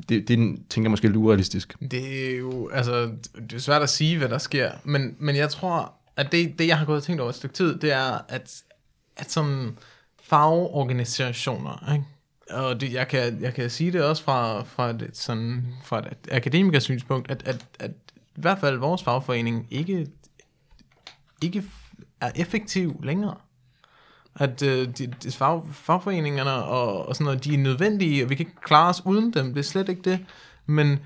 det, 0.08 0.28
det 0.28 0.38
tænker 0.68 0.82
jeg 0.82 0.90
måske 0.90 1.08
er 1.08 1.16
urealistisk. 1.16 1.76
Det 1.90 2.30
er 2.30 2.36
jo, 2.36 2.68
altså, 2.68 3.12
det 3.34 3.52
er 3.52 3.58
svært 3.58 3.82
at 3.82 3.88
sige, 3.88 4.18
hvad 4.18 4.28
der 4.28 4.38
sker, 4.38 4.72
men, 4.84 5.16
men 5.18 5.36
jeg 5.36 5.50
tror, 5.50 5.92
at 6.16 6.32
det, 6.32 6.58
det, 6.58 6.66
jeg 6.66 6.78
har 6.78 6.86
gået 6.86 6.96
og 6.96 7.02
tænkt 7.02 7.20
over 7.20 7.30
et 7.30 7.36
stykke 7.36 7.54
tid, 7.54 7.78
det 7.78 7.92
er, 7.92 8.18
at, 8.28 8.62
at 9.16 9.30
som 9.30 9.76
fagorganisationer, 10.22 11.92
ikke? 11.92 12.04
og 12.50 12.80
det, 12.80 12.92
jeg, 12.92 13.08
kan, 13.08 13.42
jeg 13.42 13.54
kan 13.54 13.70
sige 13.70 13.92
det 13.92 14.02
også 14.02 14.22
fra, 14.22 14.62
fra, 14.62 14.90
et, 14.90 15.10
sådan, 15.12 15.66
fra 15.84 15.98
et 15.98 16.28
akademikersynspunkt, 16.30 17.30
at, 17.30 17.42
at, 17.48 17.66
at 17.78 17.90
i 18.36 18.40
hvert 18.40 18.58
fald 18.58 18.76
vores 18.76 19.02
fagforening 19.02 19.66
ikke, 19.70 20.06
ikke 21.42 21.64
er 22.20 22.30
effektiv 22.34 23.00
længere 23.02 23.36
at 24.36 24.62
øh, 24.62 24.88
de, 24.98 25.14
de 25.22 25.32
fag, 25.32 25.62
fagforeningerne 25.72 26.52
og, 26.52 27.08
og 27.08 27.16
sådan 27.16 27.24
noget, 27.24 27.44
de 27.44 27.54
er 27.54 27.58
nødvendige, 27.58 28.24
og 28.24 28.30
vi 28.30 28.34
kan 28.34 28.46
ikke 28.46 28.60
klare 28.60 28.88
os 28.88 29.02
uden 29.04 29.32
dem, 29.32 29.54
det 29.54 29.60
er 29.60 29.64
slet 29.64 29.88
ikke 29.88 30.02
det. 30.02 30.18
Men 30.66 30.98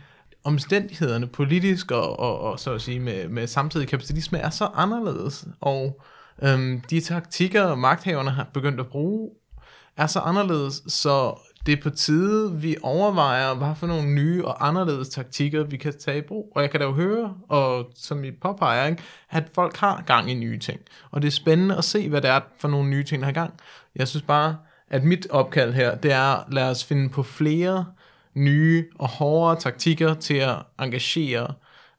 omstændighederne 0.44 1.26
politisk 1.26 1.90
og, 1.90 2.20
og, 2.20 2.40
og 2.40 2.60
så 2.60 2.72
at 2.72 2.82
sige 2.82 3.00
med, 3.00 3.28
med 3.28 3.46
samtidig 3.46 3.88
kapitalisme 3.88 4.38
er 4.38 4.50
så 4.50 4.68
anderledes, 4.74 5.46
og 5.60 6.02
øhm, 6.42 6.80
de 6.80 7.00
taktikker, 7.00 7.74
magthaverne 7.74 8.30
har 8.30 8.46
begyndt 8.54 8.80
at 8.80 8.86
bruge, 8.86 9.30
er 9.96 10.06
så 10.06 10.20
anderledes, 10.20 10.82
så 10.88 11.40
det 11.66 11.72
er 11.78 11.82
på 11.82 11.90
tide, 11.90 12.60
vi 12.60 12.76
overvejer, 12.82 13.54
hvad 13.54 13.74
for 13.76 13.86
nogle 13.86 14.14
nye 14.14 14.44
og 14.44 14.66
anderledes 14.66 15.08
taktikker, 15.08 15.64
vi 15.64 15.76
kan 15.76 15.98
tage 15.98 16.18
i 16.18 16.20
brug. 16.20 16.52
Og 16.54 16.62
jeg 16.62 16.70
kan 16.70 16.80
da 16.80 16.86
jo 16.86 16.92
høre, 16.92 17.34
og 17.48 17.90
som 17.94 18.24
I 18.24 18.30
påpeger, 18.30 18.86
ikke, 18.86 19.02
at 19.30 19.44
folk 19.54 19.76
har 19.76 20.02
gang 20.06 20.30
i 20.30 20.34
nye 20.34 20.58
ting. 20.58 20.80
Og 21.10 21.22
det 21.22 21.28
er 21.28 21.32
spændende 21.32 21.76
at 21.76 21.84
se, 21.84 22.08
hvad 22.08 22.20
det 22.20 22.30
er 22.30 22.40
for 22.58 22.68
nogle 22.68 22.90
nye 22.90 23.04
ting, 23.04 23.20
der 23.20 23.26
har 23.26 23.32
gang. 23.32 23.54
Jeg 23.96 24.08
synes 24.08 24.22
bare, 24.22 24.56
at 24.90 25.04
mit 25.04 25.26
opkald 25.30 25.72
her, 25.72 25.94
det 25.94 26.12
er, 26.12 26.44
lad 26.52 26.70
os 26.70 26.84
finde 26.84 27.08
på 27.08 27.22
flere 27.22 27.86
nye 28.34 28.84
og 28.98 29.08
hårdere 29.08 29.60
taktikker 29.60 30.14
til 30.14 30.34
at 30.34 30.56
engagere 30.80 31.54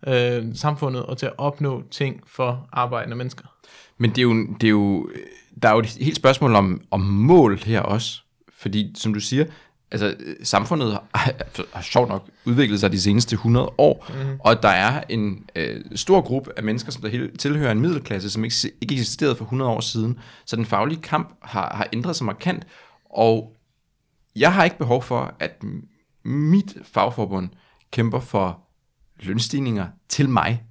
øh, 0.07 0.43
samfundet 0.53 1.03
og 1.03 1.17
til 1.17 1.25
at 1.25 1.33
opnå 1.37 1.83
ting 1.91 2.21
for 2.27 2.69
arbejdende 2.71 3.15
mennesker. 3.15 3.45
Men 3.97 4.09
det 4.09 4.17
er 4.17 4.23
jo, 4.23 4.47
det 4.61 4.63
er 4.63 4.71
jo, 4.71 5.09
øh, 5.13 5.21
der 5.61 5.69
er 5.69 5.73
jo 5.73 5.79
et 5.79 5.97
helt 6.01 6.15
spørgsmål 6.15 6.55
om, 6.55 6.81
om 6.91 7.01
mål 7.01 7.57
her 7.57 7.81
også. 7.81 8.24
Fordi, 8.57 8.91
som 8.95 9.13
du 9.13 9.19
siger, 9.19 9.45
altså, 9.91 10.15
samfundet 10.43 10.99
har, 11.13 11.33
har 11.73 11.81
sjovt 11.81 12.09
nok 12.09 12.29
udviklet 12.45 12.79
sig 12.79 12.91
de 12.91 13.01
seneste 13.01 13.33
100 13.33 13.73
år, 13.77 14.07
mm. 14.09 14.39
og 14.39 14.63
der 14.63 14.69
er 14.69 15.03
en 15.09 15.49
øh, 15.55 15.81
stor 15.95 16.21
gruppe 16.21 16.51
af 16.57 16.63
mennesker, 16.63 16.91
som 16.91 17.01
der 17.01 17.09
hele, 17.09 17.37
tilhører 17.37 17.71
en 17.71 17.79
middelklasse, 17.79 18.29
som 18.29 18.43
ikke, 18.43 18.55
ikke 18.81 18.93
eksisterede 18.93 19.35
for 19.35 19.43
100 19.45 19.71
år 19.71 19.79
siden. 19.79 20.19
Så 20.45 20.55
den 20.55 20.65
faglige 20.65 21.01
kamp 21.01 21.35
har, 21.41 21.75
har 21.75 21.87
ændret 21.93 22.15
sig 22.15 22.25
markant, 22.25 22.67
og 23.09 23.55
jeg 24.35 24.53
har 24.53 24.63
ikke 24.63 24.77
behov 24.77 25.03
for, 25.03 25.35
at 25.39 25.63
mit 26.23 26.77
fagforbund 26.83 27.49
kæmper 27.91 28.19
for 28.19 28.59
lønstigninger 29.19 29.87
til 30.09 30.29
mig. 30.29 30.63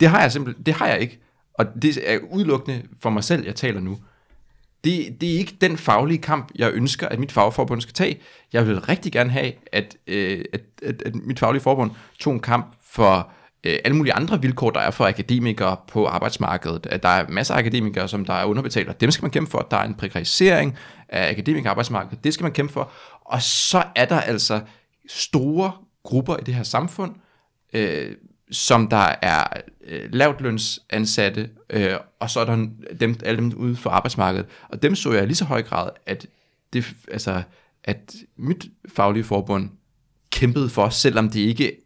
Det 0.00 0.08
har 0.08 0.20
jeg 0.20 0.32
simpelthen, 0.32 0.66
det 0.66 0.74
har 0.74 0.86
jeg 0.86 1.00
ikke. 1.00 1.20
Og 1.54 1.66
det 1.82 2.10
er 2.12 2.18
udelukkende 2.30 2.82
for 3.00 3.10
mig 3.10 3.24
selv, 3.24 3.44
jeg 3.44 3.54
taler 3.54 3.80
nu 3.80 3.98
det, 4.88 5.20
det 5.20 5.34
er 5.34 5.38
ikke 5.38 5.56
den 5.60 5.78
faglige 5.78 6.18
kamp, 6.18 6.50
jeg 6.54 6.72
ønsker, 6.72 7.08
at 7.08 7.18
mit 7.18 7.32
fagforbund 7.32 7.80
skal 7.80 7.94
tage. 7.94 8.20
Jeg 8.52 8.66
vil 8.66 8.80
rigtig 8.80 9.12
gerne 9.12 9.30
have, 9.30 9.52
at, 9.72 9.96
øh, 10.06 10.44
at, 10.52 10.60
at, 10.82 11.02
at 11.02 11.14
mit 11.14 11.38
faglige 11.38 11.62
forbund 11.62 11.90
tog 12.18 12.32
en 12.32 12.40
kamp 12.40 12.76
for 12.90 13.30
øh, 13.64 13.78
alle 13.84 13.96
mulige 13.96 14.12
andre 14.12 14.42
vilkår, 14.42 14.70
der 14.70 14.80
er 14.80 14.90
for 14.90 15.06
akademikere 15.06 15.76
på 15.88 16.06
arbejdsmarkedet. 16.06 16.86
At 16.86 17.02
der 17.02 17.08
er 17.08 17.28
masser 17.28 17.54
af 17.54 17.58
akademikere, 17.58 18.08
som 18.08 18.24
der 18.24 18.34
er 18.34 18.44
underbetalt, 18.44 18.88
og 18.88 19.00
dem 19.00 19.10
skal 19.10 19.24
man 19.24 19.30
kæmpe 19.30 19.50
for. 19.50 19.66
Der 19.70 19.76
er 19.76 19.84
en 19.84 19.94
prekarisering 19.94 20.76
af 21.08 21.30
akademikerarbejdsmarkedet, 21.30 22.24
det 22.24 22.34
skal 22.34 22.44
man 22.44 22.52
kæmpe 22.52 22.72
for. 22.72 22.90
Og 23.24 23.42
så 23.42 23.84
er 23.96 24.04
der 24.04 24.20
altså 24.20 24.60
store 25.08 25.72
grupper 26.02 26.36
i 26.36 26.42
det 26.46 26.54
her 26.54 26.62
samfund, 26.62 27.14
øh, 27.72 28.12
som 28.50 28.88
der 28.88 29.14
er 29.22 29.44
øh, 29.84 30.12
lavt 30.12 30.40
lønsansatte, 30.40 31.50
øh, 31.70 31.94
og 32.20 32.30
så 32.30 32.40
er 32.40 32.44
der 32.44 32.66
dem, 33.00 33.16
alle 33.24 33.40
dem 33.40 33.52
ude 33.56 33.76
for 33.76 33.90
arbejdsmarkedet. 33.90 34.46
Og 34.68 34.82
dem 34.82 34.94
så 34.94 35.12
jeg 35.12 35.22
i 35.22 35.26
lige 35.26 35.36
så 35.36 35.44
høj 35.44 35.62
grad, 35.62 35.90
at, 36.06 36.26
det, 36.72 36.84
altså, 37.12 37.42
at 37.84 38.14
mit 38.36 38.66
faglige 38.94 39.24
forbund 39.24 39.70
kæmpede 40.30 40.68
for, 40.68 40.88
selvom 40.88 41.30
det 41.30 41.40
ikke 41.40 41.76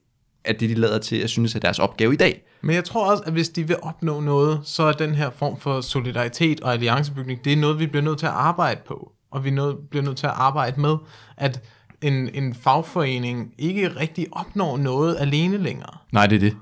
er 0.44 0.52
det, 0.52 0.70
de 0.70 0.74
lader 0.74 0.98
til 0.98 1.16
at 1.16 1.30
synes 1.30 1.54
er 1.54 1.60
deres 1.60 1.78
opgave 1.78 2.12
i 2.12 2.16
dag. 2.16 2.42
Men 2.60 2.74
jeg 2.74 2.84
tror 2.84 3.10
også, 3.10 3.22
at 3.26 3.32
hvis 3.32 3.48
de 3.48 3.66
vil 3.66 3.76
opnå 3.82 4.20
noget, 4.20 4.60
så 4.64 4.82
er 4.82 4.92
den 4.92 5.14
her 5.14 5.30
form 5.30 5.60
for 5.60 5.80
solidaritet 5.80 6.60
og 6.60 6.72
alliancebygning, 6.72 7.44
det 7.44 7.52
er 7.52 7.56
noget, 7.56 7.78
vi 7.78 7.86
bliver 7.86 8.02
nødt 8.02 8.18
til 8.18 8.26
at 8.26 8.32
arbejde 8.32 8.80
på. 8.86 9.12
Og 9.30 9.44
vi 9.44 9.50
bliver 9.90 10.02
nødt 10.02 10.16
til 10.16 10.26
at 10.26 10.32
arbejde 10.36 10.80
med, 10.80 10.96
at 11.36 11.60
en, 12.02 12.34
en 12.34 12.54
fagforening 12.54 13.54
ikke 13.58 13.88
rigtig 13.88 14.26
opnår 14.32 14.76
noget 14.76 15.16
alene 15.20 15.56
længere. 15.56 15.98
Nej, 16.12 16.26
det 16.26 16.36
er 16.36 16.40
det. 16.40 16.56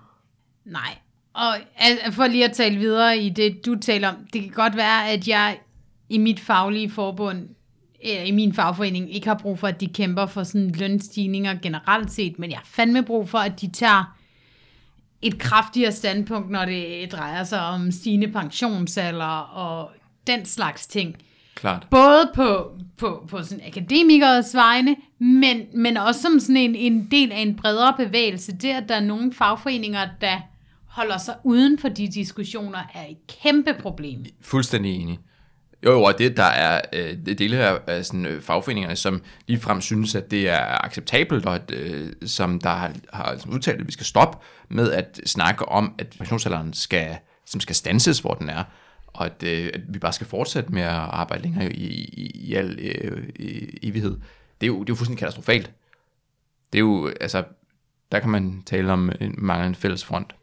Nej, 0.64 0.98
og 1.34 1.54
for 2.12 2.26
lige 2.26 2.44
at 2.44 2.52
tale 2.52 2.76
videre 2.76 3.18
i 3.18 3.28
det, 3.28 3.66
du 3.66 3.74
taler 3.80 4.08
om, 4.08 4.16
det 4.32 4.42
kan 4.42 4.50
godt 4.50 4.76
være, 4.76 5.10
at 5.10 5.28
jeg 5.28 5.58
i 6.08 6.18
mit 6.18 6.40
faglige 6.40 6.90
forbund, 6.90 7.48
eller 8.00 8.22
i 8.22 8.30
min 8.30 8.54
fagforening, 8.54 9.14
ikke 9.14 9.28
har 9.28 9.38
brug 9.42 9.58
for, 9.58 9.68
at 9.68 9.80
de 9.80 9.86
kæmper 9.86 10.26
for 10.26 10.42
sådan 10.42 10.70
lønstigninger 10.70 11.54
generelt 11.62 12.12
set, 12.12 12.38
men 12.38 12.50
jeg 12.50 12.58
har 12.58 12.66
fandme 12.66 13.02
brug 13.02 13.28
for, 13.28 13.38
at 13.38 13.60
de 13.60 13.70
tager 13.70 14.16
et 15.22 15.38
kraftigere 15.38 15.92
standpunkt, 15.92 16.50
når 16.50 16.64
det 16.64 17.12
drejer 17.12 17.44
sig 17.44 17.60
om 17.60 17.92
stigende 17.92 18.28
pensionsalder 18.28 19.38
og 19.54 19.90
den 20.26 20.44
slags 20.44 20.86
ting. 20.86 21.16
Klart. 21.60 21.86
Både 21.90 22.30
på, 22.34 22.72
på, 22.98 23.26
på 23.28 23.42
sådan 23.42 23.64
akademikers 23.66 24.54
vegne, 24.54 24.96
men, 25.18 25.62
men 25.74 25.96
også 25.96 26.22
som 26.22 26.40
sådan 26.40 26.56
en, 26.56 26.74
en 26.74 27.08
del 27.10 27.32
af 27.32 27.38
en 27.38 27.56
bredere 27.56 27.94
bevægelse. 27.96 28.52
Det, 28.52 28.68
at 28.68 28.84
der 28.88 28.94
er 28.94 29.00
nogle 29.00 29.32
fagforeninger, 29.32 30.08
der 30.20 30.40
holder 30.88 31.18
sig 31.18 31.34
uden 31.44 31.78
for 31.78 31.88
de 31.88 32.08
diskussioner, 32.08 32.78
er 32.94 33.06
et 33.10 33.16
kæmpe 33.42 33.74
problem. 33.80 34.24
Fuldstændig 34.40 35.00
enig. 35.00 35.18
Jo, 35.84 35.90
jo, 35.90 36.02
og 36.02 36.18
det, 36.18 36.36
der 36.36 36.42
er 36.42 36.80
øh, 36.92 37.16
det 37.26 37.38
dele 37.38 37.58
af, 37.58 37.78
af 37.86 38.04
sådan, 38.04 38.26
øh, 38.26 38.42
fagforeningerne, 38.42 38.96
som 38.96 39.22
ligefrem 39.46 39.80
synes, 39.80 40.14
at 40.14 40.30
det 40.30 40.48
er 40.48 40.84
acceptabelt, 40.84 41.46
og 41.46 41.54
at, 41.54 41.70
øh, 41.70 42.12
som 42.26 42.60
der 42.60 42.70
har, 42.70 42.92
har 43.12 43.38
udtalt, 43.52 43.80
at 43.80 43.86
vi 43.86 43.92
skal 43.92 44.06
stoppe 44.06 44.38
med 44.68 44.92
at 44.92 45.20
snakke 45.26 45.68
om, 45.68 45.94
at 45.98 46.06
pensionsalderen 46.18 46.72
skal, 46.72 47.16
som 47.46 47.60
skal 47.60 47.76
stanses, 47.76 48.18
hvor 48.18 48.34
den 48.34 48.48
er 48.48 48.64
og 49.12 49.26
at, 49.26 49.42
øh, 49.42 49.70
at 49.74 49.80
vi 49.88 49.98
bare 49.98 50.12
skal 50.12 50.26
fortsætte 50.26 50.72
med 50.72 50.82
at 50.82 50.90
arbejde 50.90 51.42
længere 51.42 51.72
i, 51.72 51.86
i, 52.04 52.30
i 52.34 52.54
al 52.54 52.78
øh, 52.78 53.28
i, 53.38 53.78
evighed. 53.88 54.20
Det 54.60 54.66
er, 54.66 54.68
jo, 54.68 54.80
det 54.80 54.90
er 54.90 54.92
jo 54.92 54.94
fuldstændig 54.94 55.18
katastrofalt. 55.18 55.72
Det 56.72 56.78
er 56.78 56.82
jo, 56.82 57.12
altså, 57.20 57.44
der 58.12 58.20
kan 58.20 58.30
man 58.30 58.62
tale 58.66 58.92
om 58.92 59.12
en 59.20 59.34
manglende 59.38 59.78
fælles 59.78 60.04
front. 60.04 60.34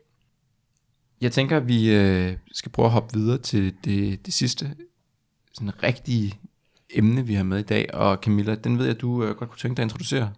Jeg 1.22 1.32
tænker, 1.32 1.58
at 1.58 1.68
vi 1.68 1.96
øh, 1.96 2.38
skal 2.52 2.72
prøve 2.72 2.86
at 2.86 2.92
hoppe 2.92 3.20
videre 3.20 3.38
til 3.38 3.76
det, 3.84 4.26
det 4.26 4.34
sidste 4.34 4.76
sådan 5.54 5.84
rigtige 5.84 6.40
emne, 6.90 7.26
vi 7.26 7.34
har 7.34 7.44
med 7.44 7.60
i 7.60 7.64
dag. 7.64 7.94
Og 7.94 8.18
Camilla, 8.18 8.56
den 8.56 8.80
ved 8.80 8.86
jeg, 8.86 9.02
du 9.02 9.24
øh, 9.24 9.36
godt 9.36 9.50
kunne 9.50 9.60
tænke 9.60 9.78
dig 9.78 9.84
at 9.84 9.86
introducere. 9.86 10.34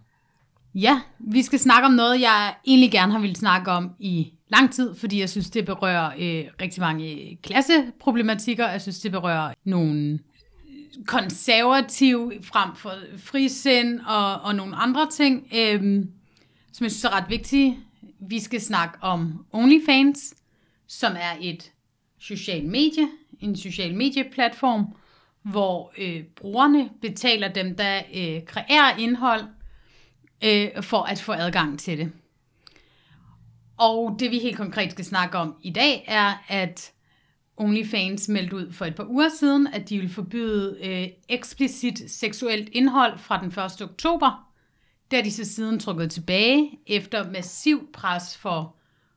Ja, 0.74 1.00
vi 1.18 1.42
skal 1.42 1.58
snakke 1.58 1.86
om 1.86 1.92
noget, 1.92 2.20
jeg 2.20 2.54
egentlig 2.66 2.90
gerne 2.90 3.12
har 3.12 3.18
ville 3.18 3.36
snakke 3.36 3.70
om 3.70 3.90
i 3.98 4.32
lang 4.48 4.72
tid, 4.72 4.94
fordi 4.94 5.20
jeg 5.20 5.30
synes, 5.30 5.50
det 5.50 5.66
berører 5.66 6.06
øh, 6.06 6.44
rigtig 6.62 6.80
mange 6.80 7.12
øh, 7.12 7.36
klasseproblematikker. 7.42 8.68
Jeg 8.68 8.82
synes, 8.82 9.00
det 9.00 9.12
berører 9.12 9.54
nogle 9.64 10.18
konservativ 11.06 12.32
frem 12.42 12.76
for 12.76 12.92
frisind 13.18 14.00
og, 14.00 14.40
og 14.40 14.54
nogle 14.54 14.76
andre 14.76 15.10
ting, 15.10 15.48
øh, 15.54 15.80
som 16.72 16.84
jeg 16.84 16.90
synes 16.90 17.04
er 17.04 17.16
ret 17.16 17.28
vigtige. 17.30 17.78
Vi 18.20 18.38
skal 18.38 18.60
snakke 18.60 18.98
om 19.00 19.46
OnlyFans, 19.52 20.34
som 20.88 21.12
er 21.12 21.36
et 21.40 21.72
social 22.18 22.64
medie, 22.64 23.08
en 23.40 23.56
social 23.56 23.94
medieplatform, 23.94 24.86
hvor 25.42 25.92
øh, 25.98 26.22
brugerne 26.36 26.90
betaler 27.02 27.48
dem, 27.48 27.76
der 27.76 27.96
øh, 28.14 28.44
kreerer 28.46 28.96
indhold, 28.98 29.44
øh, 30.44 30.82
for 30.82 31.02
at 31.02 31.18
få 31.20 31.32
adgang 31.32 31.78
til 31.78 31.98
det. 31.98 32.12
Og 33.78 34.16
det 34.18 34.30
vi 34.30 34.38
helt 34.38 34.56
konkret 34.56 34.90
skal 34.90 35.04
snakke 35.04 35.38
om 35.38 35.54
i 35.62 35.70
dag 35.70 36.04
er, 36.08 36.44
at 36.48 36.92
OnlyFans 37.56 38.28
meldte 38.28 38.56
ud 38.56 38.72
for 38.72 38.84
et 38.84 38.94
par 38.94 39.06
uger 39.08 39.28
siden, 39.40 39.66
at 39.66 39.88
de 39.88 39.98
vil 39.98 40.08
forbyde 40.08 40.78
øh, 40.82 41.08
eksplicit 41.28 42.10
seksuelt 42.10 42.68
indhold 42.72 43.18
fra 43.18 43.40
den 43.40 43.48
1. 43.48 43.82
oktober. 43.82 44.46
Det 45.10 45.16
har 45.16 45.24
de 45.24 45.30
så 45.30 45.44
siden 45.44 45.78
trukket 45.78 46.10
tilbage 46.10 46.78
efter 46.86 47.30
massiv 47.30 47.88
pres 47.92 48.36
for, 48.36 48.76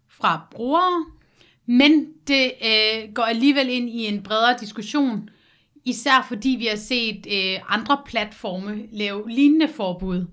fra 0.10 0.48
brugere. 0.52 1.06
Men 1.66 2.06
det 2.28 2.52
øh, 2.62 3.14
går 3.14 3.24
alligevel 3.24 3.70
ind 3.70 3.90
i 3.90 4.06
en 4.06 4.24
bredere 4.24 4.58
diskussion, 4.60 5.30
især 5.86 6.26
fordi 6.28 6.50
vi 6.50 6.66
har 6.66 6.76
set 6.76 7.28
øh, 7.32 7.60
andre 7.70 8.02
platforme 8.06 8.84
lave 8.92 9.30
lignende 9.30 9.68
forbud. 9.68 10.26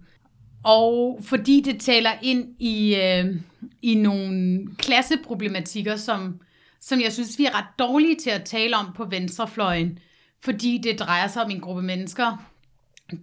Og 0.63 1.21
fordi 1.23 1.61
det 1.61 1.81
taler 1.81 2.11
ind 2.23 2.55
i, 2.59 2.97
øh, 2.97 3.37
i 3.83 3.95
nogle 3.95 4.61
klasseproblematikker, 4.77 5.97
som, 5.97 6.41
som 6.81 7.01
jeg 7.01 7.13
synes, 7.13 7.39
vi 7.39 7.45
er 7.45 7.59
ret 7.59 7.79
dårlige 7.79 8.17
til 8.17 8.31
at 8.31 8.45
tale 8.45 8.77
om 8.77 8.93
på 8.97 9.05
venstrefløjen, 9.05 9.99
fordi 10.41 10.79
det 10.79 10.99
drejer 10.99 11.27
sig 11.27 11.45
om 11.45 11.51
en 11.51 11.61
gruppe 11.61 11.83
mennesker, 11.83 12.47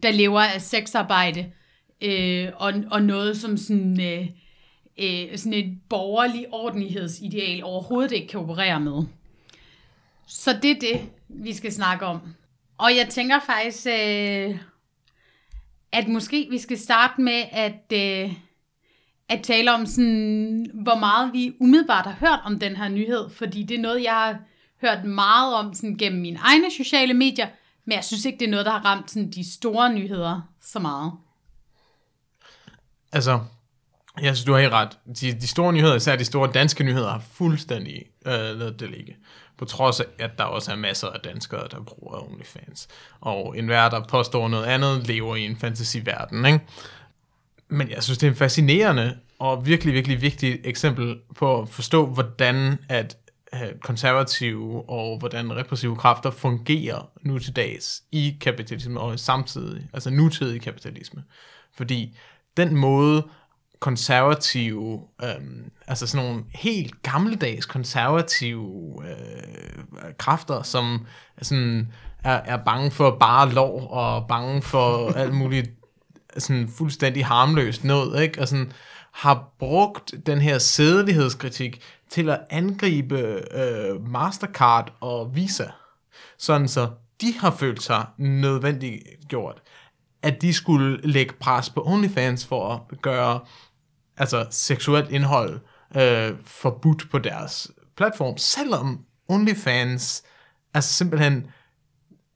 der 0.03 0.11
lever 0.11 0.41
af 0.41 0.61
sexarbejde, 0.61 1.51
øh, 2.01 2.49
og, 2.55 2.73
og 2.91 3.01
noget 3.01 3.37
som 3.37 3.57
sådan, 3.57 4.01
øh, 4.01 4.27
øh, 4.97 5.37
sådan 5.37 5.53
et 5.53 5.77
borgerlig 5.89 6.45
ordentlighedsideal 6.51 7.63
overhovedet 7.63 8.11
ikke 8.11 8.27
kan 8.27 8.39
operere 8.39 8.79
med. 8.79 9.03
Så 10.27 10.59
det 10.61 10.71
er 10.71 10.79
det, 10.79 11.01
vi 11.27 11.53
skal 11.53 11.73
snakke 11.73 12.05
om. 12.05 12.19
Og 12.77 12.95
jeg 12.95 13.07
tænker 13.09 13.39
faktisk, 13.39 13.87
øh, 13.87 14.57
at 15.91 16.07
måske 16.07 16.47
vi 16.51 16.57
skal 16.57 16.77
starte 16.79 17.21
med 17.21 17.43
at, 17.51 17.93
øh, 17.93 18.33
at 19.29 19.43
tale 19.43 19.73
om, 19.73 19.85
sådan, 19.85 20.71
hvor 20.73 20.95
meget 20.95 21.33
vi 21.33 21.55
umiddelbart 21.59 22.05
har 22.05 22.15
hørt 22.19 22.39
om 22.45 22.59
den 22.59 22.75
her 22.75 22.87
nyhed, 22.87 23.29
fordi 23.29 23.63
det 23.63 23.77
er 23.77 23.81
noget, 23.81 24.03
jeg 24.03 24.13
har 24.13 24.37
hørt 24.81 25.05
meget 25.05 25.55
om 25.55 25.73
sådan, 25.73 25.97
gennem 25.97 26.21
mine 26.21 26.39
egne 26.41 26.71
sociale 26.71 27.13
medier, 27.13 27.47
men 27.85 27.95
jeg 27.95 28.03
synes 28.03 28.25
ikke, 28.25 28.39
det 28.39 28.45
er 28.45 28.51
noget, 28.51 28.65
der 28.65 28.71
har 28.71 28.85
ramt 28.85 29.11
sådan, 29.11 29.31
de 29.31 29.53
store 29.53 29.93
nyheder 29.93 30.41
så 30.61 30.79
meget. 30.79 31.11
Altså, 33.11 33.39
jeg 34.21 34.35
synes, 34.35 34.45
du 34.45 34.53
har 34.53 34.59
helt 34.59 34.73
ret. 34.73 34.97
De, 35.21 35.33
de 35.33 35.47
store 35.47 35.73
nyheder, 35.73 35.95
især 35.95 36.15
de 36.15 36.25
store 36.25 36.51
danske 36.51 36.83
nyheder, 36.83 37.11
har 37.11 37.23
fuldstændig 37.31 38.03
øh, 38.25 38.33
lavet 38.33 38.79
det 38.79 38.89
ligge. 38.89 39.15
På 39.57 39.65
trods 39.65 39.99
af, 39.99 40.05
at 40.19 40.37
der 40.37 40.43
også 40.43 40.71
er 40.71 40.75
masser 40.75 41.07
af 41.07 41.19
danskere, 41.19 41.67
der 41.71 41.79
bruger 41.81 42.31
OnlyFans. 42.31 42.87
Og 43.21 43.57
enhver, 43.57 43.89
der 43.89 44.03
påstår 44.09 44.47
noget 44.47 44.65
andet, 44.65 45.07
lever 45.07 45.35
i 45.35 45.45
en 45.45 45.57
fantasiverden. 45.57 46.45
Ikke? 46.45 46.59
Men 47.67 47.89
jeg 47.89 48.03
synes, 48.03 48.17
det 48.17 48.27
er 48.27 48.31
en 48.31 48.37
fascinerende 48.37 49.17
og 49.39 49.65
virkelig, 49.65 49.93
virkelig 49.93 50.21
vigtigt 50.21 50.61
eksempel 50.63 51.19
på 51.35 51.61
at 51.61 51.69
forstå, 51.69 52.05
hvordan 52.05 52.77
at 52.89 53.17
øh, 53.53 53.79
konservative 53.83 54.89
og 54.89 55.19
hvordan 55.19 55.55
repressive 55.55 55.95
kræfter 55.95 56.31
fungerer 56.31 57.09
nu 57.21 57.39
til 57.39 57.55
dags 57.55 58.03
i 58.11 58.37
kapitalisme 58.41 58.99
og 58.99 59.19
samtidig, 59.19 59.87
altså 59.93 60.09
nutidig 60.09 60.61
kapitalisme. 60.61 61.23
Fordi 61.77 62.17
den 62.57 62.75
måde, 62.75 63.27
konservative, 63.79 65.01
øhm, 65.23 65.71
altså 65.87 66.07
sådan 66.07 66.25
nogle 66.25 66.43
helt 66.55 67.01
gammeldags 67.03 67.65
konservative 67.65 68.93
øh, 69.09 70.13
kræfter, 70.17 70.61
som 70.61 71.05
sådan 71.41 71.91
er, 72.23 72.41
er 72.45 72.57
bange 72.57 72.91
for 72.91 73.17
bare 73.19 73.51
lov 73.51 73.87
og 73.89 74.27
bange 74.27 74.61
for 74.61 75.11
alt 75.11 75.33
muligt 75.33 75.71
sådan 76.37 76.67
fuldstændig 76.77 77.25
harmløst 77.25 77.83
noget, 77.83 78.21
ikke? 78.23 78.41
Og 78.41 78.47
sådan 78.47 78.71
har 79.11 79.53
brugt 79.59 80.13
den 80.25 80.41
her 80.41 80.57
sædelighedskritik 80.57 81.81
til 82.09 82.29
at 82.29 82.39
angribe 82.49 83.19
øh, 83.51 84.07
Mastercard 84.07 84.93
og 84.99 85.35
Visa, 85.35 85.67
sådan 86.37 86.67
så 86.67 86.89
de 87.21 87.33
har 87.39 87.51
følt 87.51 87.83
sig 87.83 88.05
nødvendigt 88.17 89.03
gjort, 89.27 89.61
at 90.21 90.41
de 90.41 90.53
skulle 90.53 90.99
lægge 91.03 91.33
pres 91.39 91.69
på 91.69 91.83
OnlyFans 91.85 92.45
for 92.45 92.87
at 92.91 93.01
gøre 93.01 93.39
altså 94.17 94.47
seksuelt 94.51 95.11
indhold 95.11 95.59
øh, 95.97 96.31
forbudt 96.45 97.09
på 97.11 97.19
deres 97.19 97.71
platform, 97.97 98.37
selvom 98.37 99.05
OnlyFans 99.27 100.23
altså 100.73 100.93
simpelthen 100.93 101.47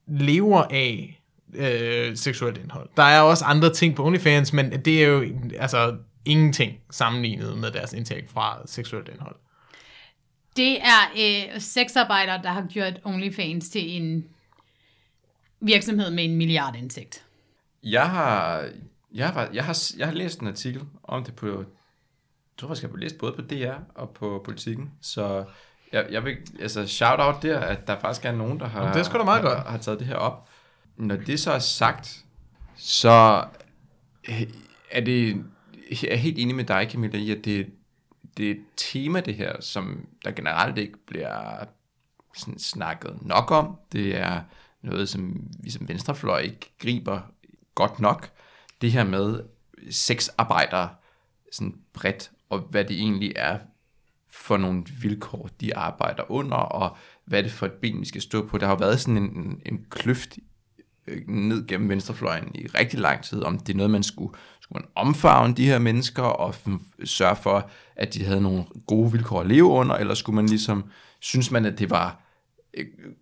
lever 0.08 0.64
af 0.70 1.22
øh, 1.54 2.18
seksuelt 2.18 2.58
indhold. 2.58 2.90
Der 2.98 3.04
er 3.04 3.22
også 3.22 3.46
andre 3.46 3.74
ting 3.74 3.96
på 3.96 4.06
OnlyFans, 4.06 4.54
men 4.54 4.72
det 4.86 5.04
er 5.04 5.08
jo 5.08 5.26
altså 5.60 5.98
ingenting 6.26 6.74
sammenlignet 6.92 7.58
med 7.58 7.72
deres 7.72 7.94
indtægt 7.94 8.32
fra 8.32 8.62
seksuelt 8.66 9.10
indhold. 9.10 9.36
Det 10.56 10.82
er 10.82 11.12
øh, 11.18 11.62
sexarbejdere, 11.62 12.42
der 12.44 12.50
har 12.50 12.66
gjort 12.70 13.00
OnlyFans 13.04 13.70
til 13.70 14.02
en 14.02 14.26
virksomhed 15.60 16.12
med 16.12 16.24
en 16.24 16.36
milliardindtægt. 16.36 17.26
Jeg 17.84 18.10
har, 18.10 18.70
jeg 19.14 19.30
har, 19.30 19.49
jeg 19.53 19.66
har, 19.66 19.91
jeg 19.97 20.07
har 20.07 20.14
læst 20.14 20.39
en 20.39 20.47
artikel 20.47 20.84
om 21.03 21.24
det 21.24 21.36
på, 21.36 21.47
jeg 21.47 21.66
tror 22.57 22.68
faktisk, 22.68 22.84
jeg 22.84 22.91
har 22.91 22.97
læst 22.97 23.18
både 23.18 23.34
på 23.34 23.41
DR 23.41 23.74
og 23.95 24.09
på 24.09 24.41
Politiken, 24.45 24.91
så 25.01 25.45
jeg, 25.91 26.07
jeg 26.12 26.26
vil, 26.26 26.38
altså 26.59 26.88
shout 26.88 27.20
out 27.20 27.43
der, 27.43 27.59
at 27.59 27.88
der 27.88 27.99
faktisk 27.99 28.26
er 28.26 28.32
nogen, 28.32 28.59
der 28.59 28.68
har, 28.68 28.93
det 28.93 29.07
er 29.07 29.18
da 29.18 29.24
meget 29.24 29.41
har, 29.41 29.49
godt. 29.49 29.68
har 29.68 29.78
taget 29.78 29.99
det 29.99 30.07
her 30.07 30.16
op. 30.16 30.47
Når 30.97 31.16
det 31.16 31.39
så 31.39 31.51
er 31.51 31.59
sagt, 31.59 32.26
så 32.76 33.45
er 34.91 35.01
det, 35.01 35.45
jeg 35.89 36.12
er 36.12 36.16
helt 36.16 36.39
enig 36.39 36.55
med 36.55 36.64
dig, 36.64 36.88
Camilla, 36.91 37.20
i, 37.20 37.32
at 37.32 37.45
det, 37.45 37.70
det 38.38 38.47
er 38.47 38.51
et 38.51 38.64
tema, 38.78 39.22
det 39.22 39.36
her, 39.36 39.62
som 39.62 40.05
der 40.26 40.32
generelt 40.32 40.78
ikke 40.78 40.97
bliver 41.07 41.64
sådan 42.36 42.59
snakket 42.59 43.18
nok 43.22 43.51
om. 43.51 43.78
Det 43.91 44.18
er 44.18 44.41
noget, 44.82 45.09
som 45.09 45.49
vi 45.59 45.70
som 45.70 45.88
venstrefløj 45.88 46.39
ikke 46.39 46.74
griber 46.80 47.22
godt 47.76 47.99
nok. 47.99 48.30
Det 48.82 48.92
her 48.92 49.04
med 49.04 49.44
sexarbejdere 49.92 50.90
sådan 51.52 51.76
bredt, 51.94 52.32
og 52.50 52.60
hvad 52.60 52.86
det 52.86 53.00
egentlig 53.00 53.34
er 53.36 53.58
for 54.30 54.58
nogle 54.58 54.84
vilkår, 55.02 55.50
de 55.62 55.78
arbejder 55.78 56.32
under, 56.32 56.58
og 56.58 56.98
hvad 57.26 57.44
det 57.44 57.52
for 57.52 57.66
et 57.66 57.72
ben, 57.72 58.00
vi 58.00 58.06
skal 58.06 58.22
stå 58.22 58.48
på. 58.48 58.58
Der 58.58 58.66
har 58.66 58.74
jo 58.74 58.78
været 58.80 59.00
sådan 59.00 59.18
en, 59.18 59.62
en 59.66 59.86
kløft 59.90 60.38
øh, 61.08 61.28
ned 61.28 61.68
gennem 61.68 61.90
venstrefløjen 61.90 62.56
i 62.56 62.68
rigtig 62.68 63.00
lang 63.00 63.24
tid, 63.24 63.44
om 63.44 63.60
det 63.60 63.74
er 63.74 63.78
noget, 63.78 63.92
man 63.92 64.04
skulle, 64.04 64.34
skulle 64.62 64.82
man 64.82 64.90
omfavne 64.96 65.54
de 65.54 65.66
her 65.66 65.80
mennesker 65.80 66.24
og 66.24 66.56
sørge 67.04 67.36
for, 67.36 67.70
at 67.96 68.14
de 68.14 68.26
havde 68.26 68.42
nogle 68.42 68.66
gode 68.88 69.12
vilkår 69.12 69.42
at 69.42 69.48
leve 69.48 69.68
under, 69.68 69.96
eller 69.96 70.14
skulle 70.14 70.36
man 70.36 70.46
ligesom, 70.46 70.84
synes 71.20 71.52
man, 71.52 71.66
at 71.66 71.80
det 71.80 71.90
var 71.90 72.08
Øh, 72.10 72.31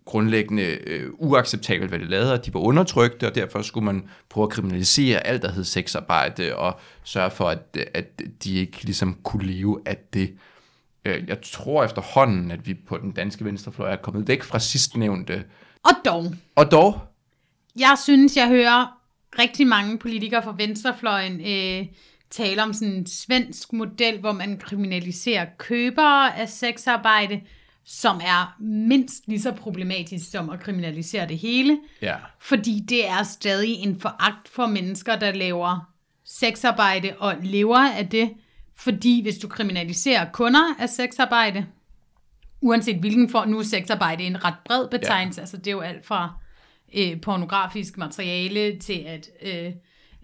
grundlæggende 0.04 0.62
øh, 0.62 1.10
uacceptabelt, 1.12 1.90
hvad 1.90 1.98
de 1.98 2.04
lavede, 2.04 2.34
at 2.34 2.46
de 2.46 2.54
var 2.54 2.60
undertrykte, 2.60 3.26
og 3.26 3.34
derfor 3.34 3.62
skulle 3.62 3.84
man 3.84 4.08
prøve 4.28 4.44
at 4.44 4.50
kriminalisere 4.50 5.26
alt, 5.26 5.42
der 5.42 5.52
hed 5.52 5.64
sexarbejde, 5.64 6.56
og 6.56 6.80
sørge 7.04 7.30
for, 7.30 7.48
at, 7.48 7.76
at 7.94 8.22
de 8.44 8.54
ikke 8.54 8.84
ligesom 8.84 9.18
kunne 9.22 9.46
leve 9.46 9.80
af 9.86 9.96
det. 10.12 10.34
Øh, 11.04 11.28
jeg 11.28 11.38
tror 11.42 11.84
efterhånden, 11.84 12.50
at 12.50 12.66
vi 12.66 12.74
på 12.74 12.98
den 12.98 13.12
danske 13.12 13.44
venstrefløj 13.44 13.92
er 13.92 13.96
kommet 13.96 14.28
væk 14.28 14.42
fra 14.42 14.58
sidstnævnte. 14.58 15.44
Og 15.84 15.92
dog. 16.04 16.24
Og 16.56 16.70
dog. 16.70 17.00
Jeg 17.78 17.96
synes, 18.02 18.36
jeg 18.36 18.48
hører 18.48 19.00
rigtig 19.38 19.66
mange 19.66 19.98
politikere 19.98 20.42
fra 20.42 20.54
venstrefløjen 20.58 21.40
øh, 21.40 21.86
tale 22.30 22.62
om 22.62 22.72
sådan 22.72 22.94
en 22.94 23.06
svensk 23.06 23.72
model, 23.72 24.20
hvor 24.20 24.32
man 24.32 24.58
kriminaliserer 24.58 25.46
købere 25.58 26.38
af 26.38 26.48
sexarbejde, 26.48 27.40
som 27.92 28.20
er 28.24 28.56
mindst 28.60 29.28
lige 29.28 29.40
så 29.40 29.52
problematisk 29.52 30.30
som 30.30 30.50
at 30.50 30.60
kriminalisere 30.60 31.28
det 31.28 31.38
hele, 31.38 31.78
Ja. 32.02 32.16
fordi 32.40 32.80
det 32.88 33.08
er 33.08 33.22
stadig 33.22 33.74
en 33.74 34.00
foragt 34.00 34.48
for 34.48 34.66
mennesker, 34.66 35.16
der 35.16 35.32
laver 35.32 35.92
sexarbejde 36.24 37.12
og 37.18 37.34
lever 37.42 37.78
af 37.78 38.08
det, 38.08 38.30
fordi 38.76 39.22
hvis 39.22 39.38
du 39.38 39.48
kriminaliserer 39.48 40.30
kunder 40.32 40.74
af 40.78 40.88
sexarbejde, 40.88 41.66
uanset 42.60 42.96
hvilken 42.96 43.28
form, 43.28 43.48
nu 43.48 43.58
er 43.58 43.62
sexarbejde 43.62 44.24
en 44.24 44.44
ret 44.44 44.54
bred 44.64 44.88
betegnelse, 44.88 45.38
ja. 45.38 45.42
altså 45.42 45.56
det 45.56 45.66
er 45.66 45.70
jo 45.72 45.80
alt 45.80 46.06
fra 46.06 46.34
øh, 46.94 47.20
pornografisk 47.20 47.98
materiale 47.98 48.78
til 48.78 49.04
at 49.06 49.28
øh, 49.42 49.72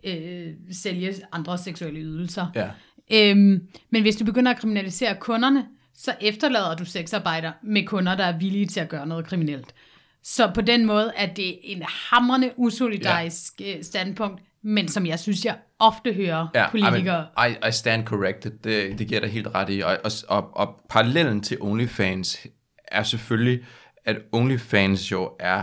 øh, 0.04 0.52
sælge 0.72 1.14
andre 1.32 1.58
seksuelle 1.58 2.00
ydelser. 2.00 2.46
Ja. 2.54 2.70
Øhm, 3.12 3.68
men 3.90 4.02
hvis 4.02 4.16
du 4.16 4.24
begynder 4.24 4.50
at 4.52 4.58
kriminalisere 4.58 5.16
kunderne, 5.20 5.66
så 5.96 6.14
efterlader 6.20 6.74
du 6.74 6.84
sexarbejder 6.84 7.52
med 7.62 7.86
kunder, 7.86 8.14
der 8.14 8.24
er 8.24 8.38
villige 8.38 8.66
til 8.66 8.80
at 8.80 8.88
gøre 8.88 9.06
noget 9.06 9.26
kriminelt. 9.26 9.74
Så 10.22 10.50
på 10.54 10.60
den 10.60 10.86
måde 10.86 11.12
er 11.16 11.34
det 11.34 11.58
en 11.62 11.82
hamrende 11.82 12.52
usolidarisk 12.56 13.60
ja. 13.60 13.82
standpunkt, 13.82 14.42
men 14.62 14.88
som 14.88 15.06
jeg 15.06 15.18
synes, 15.18 15.44
jeg 15.44 15.56
ofte 15.78 16.12
hører 16.12 16.48
ja, 16.54 16.70
politikere... 16.70 17.26
I, 17.38 17.40
mean, 17.40 17.56
I, 17.64 17.68
I 17.68 17.72
stand 17.72 18.06
corrected, 18.06 18.50
det, 18.64 18.98
det 18.98 19.08
giver 19.08 19.20
dig 19.20 19.30
helt 19.30 19.48
ret 19.54 19.70
i. 19.70 19.80
Og, 19.80 19.98
og, 20.04 20.10
og, 20.28 20.56
og 20.56 20.80
parallellen 20.90 21.40
til 21.40 21.58
OnlyFans 21.60 22.46
er 22.88 23.02
selvfølgelig, 23.02 23.64
at 24.04 24.16
OnlyFans 24.32 25.12
jo 25.12 25.30
er 25.40 25.62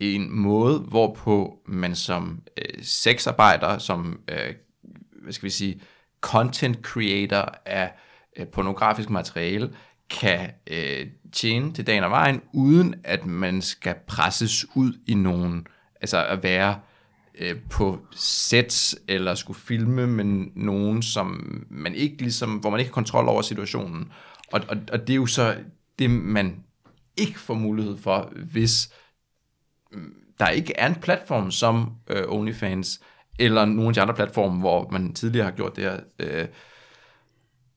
en 0.00 0.30
måde, 0.30 0.78
hvorpå 0.78 1.58
man 1.66 1.94
som 1.94 2.42
øh, 2.58 2.84
sexarbejder, 2.84 3.78
som, 3.78 4.20
øh, 4.28 4.54
hvad 5.22 5.32
skal 5.32 5.46
vi 5.46 5.50
sige, 5.50 5.80
content 6.20 6.76
creator 6.82 7.54
af 7.66 7.92
øh, 8.36 8.46
pornografisk 8.46 9.10
materiale, 9.10 9.70
kan 10.10 10.50
øh, 10.66 11.06
tjene 11.32 11.72
til 11.72 11.86
dagen 11.86 12.04
og 12.04 12.10
vejen, 12.10 12.40
uden 12.52 12.94
at 13.04 13.26
man 13.26 13.62
skal 13.62 13.94
presses 14.06 14.66
ud 14.74 14.92
i 15.06 15.14
nogen, 15.14 15.66
altså 16.00 16.24
at 16.24 16.42
være 16.42 16.80
øh, 17.38 17.56
på 17.70 17.98
sets, 18.16 18.96
eller 19.08 19.34
skulle 19.34 19.58
filme 19.58 20.06
med 20.06 20.24
nogen, 20.54 21.02
som 21.02 21.56
man 21.70 21.94
ikke 21.94 22.22
ligesom, 22.22 22.50
hvor 22.50 22.70
man 22.70 22.80
ikke 22.80 22.90
har 22.90 22.94
kontrol 22.94 23.28
over 23.28 23.42
situationen. 23.42 24.12
Og, 24.52 24.60
og, 24.68 24.76
og 24.92 25.00
det 25.00 25.10
er 25.10 25.16
jo 25.16 25.26
så 25.26 25.56
det, 25.98 26.10
man 26.10 26.64
ikke 27.16 27.38
får 27.38 27.54
mulighed 27.54 27.98
for, 27.98 28.32
hvis 28.52 28.92
mm, 29.92 30.14
der 30.38 30.48
ikke 30.48 30.72
er 30.76 30.86
en 30.86 30.94
platform 30.94 31.50
som 31.50 31.92
øh, 32.10 32.24
OnlyFans, 32.28 33.00
eller 33.38 33.64
nogle 33.64 33.88
af 33.88 33.94
de 33.94 34.00
andre 34.00 34.14
platforme, 34.14 34.60
hvor 34.60 34.88
man 34.90 35.14
tidligere 35.14 35.44
har 35.44 35.52
gjort 35.52 35.76
det 35.76 35.84
her. 35.84 36.00
Øh, 36.18 36.48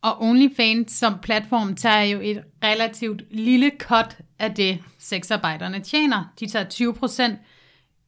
og 0.02 0.22
OnlyFans 0.22 0.91
som 0.91 1.20
platform 1.22 1.76
tager 1.76 2.02
jo 2.02 2.20
et 2.22 2.43
relativt 2.64 3.22
lille 3.32 3.72
cut 3.80 4.18
af 4.39 4.56
det, 4.56 4.80
sexarbejderne 5.00 5.80
tjener. 5.80 6.34
De 6.39 6.48
tager 6.48 6.70
20 6.70 6.93
procent. 6.93 7.39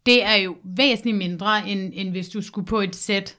Det 0.06 0.24
er 0.24 0.36
jo 0.36 0.58
væsentligt 0.64 1.18
mindre, 1.18 1.68
end, 1.70 1.92
end 1.96 2.10
hvis 2.10 2.30
du 2.30 2.42
skulle 2.42 2.68
på 2.68 2.80
et 2.80 2.96
sæt. 2.96 3.38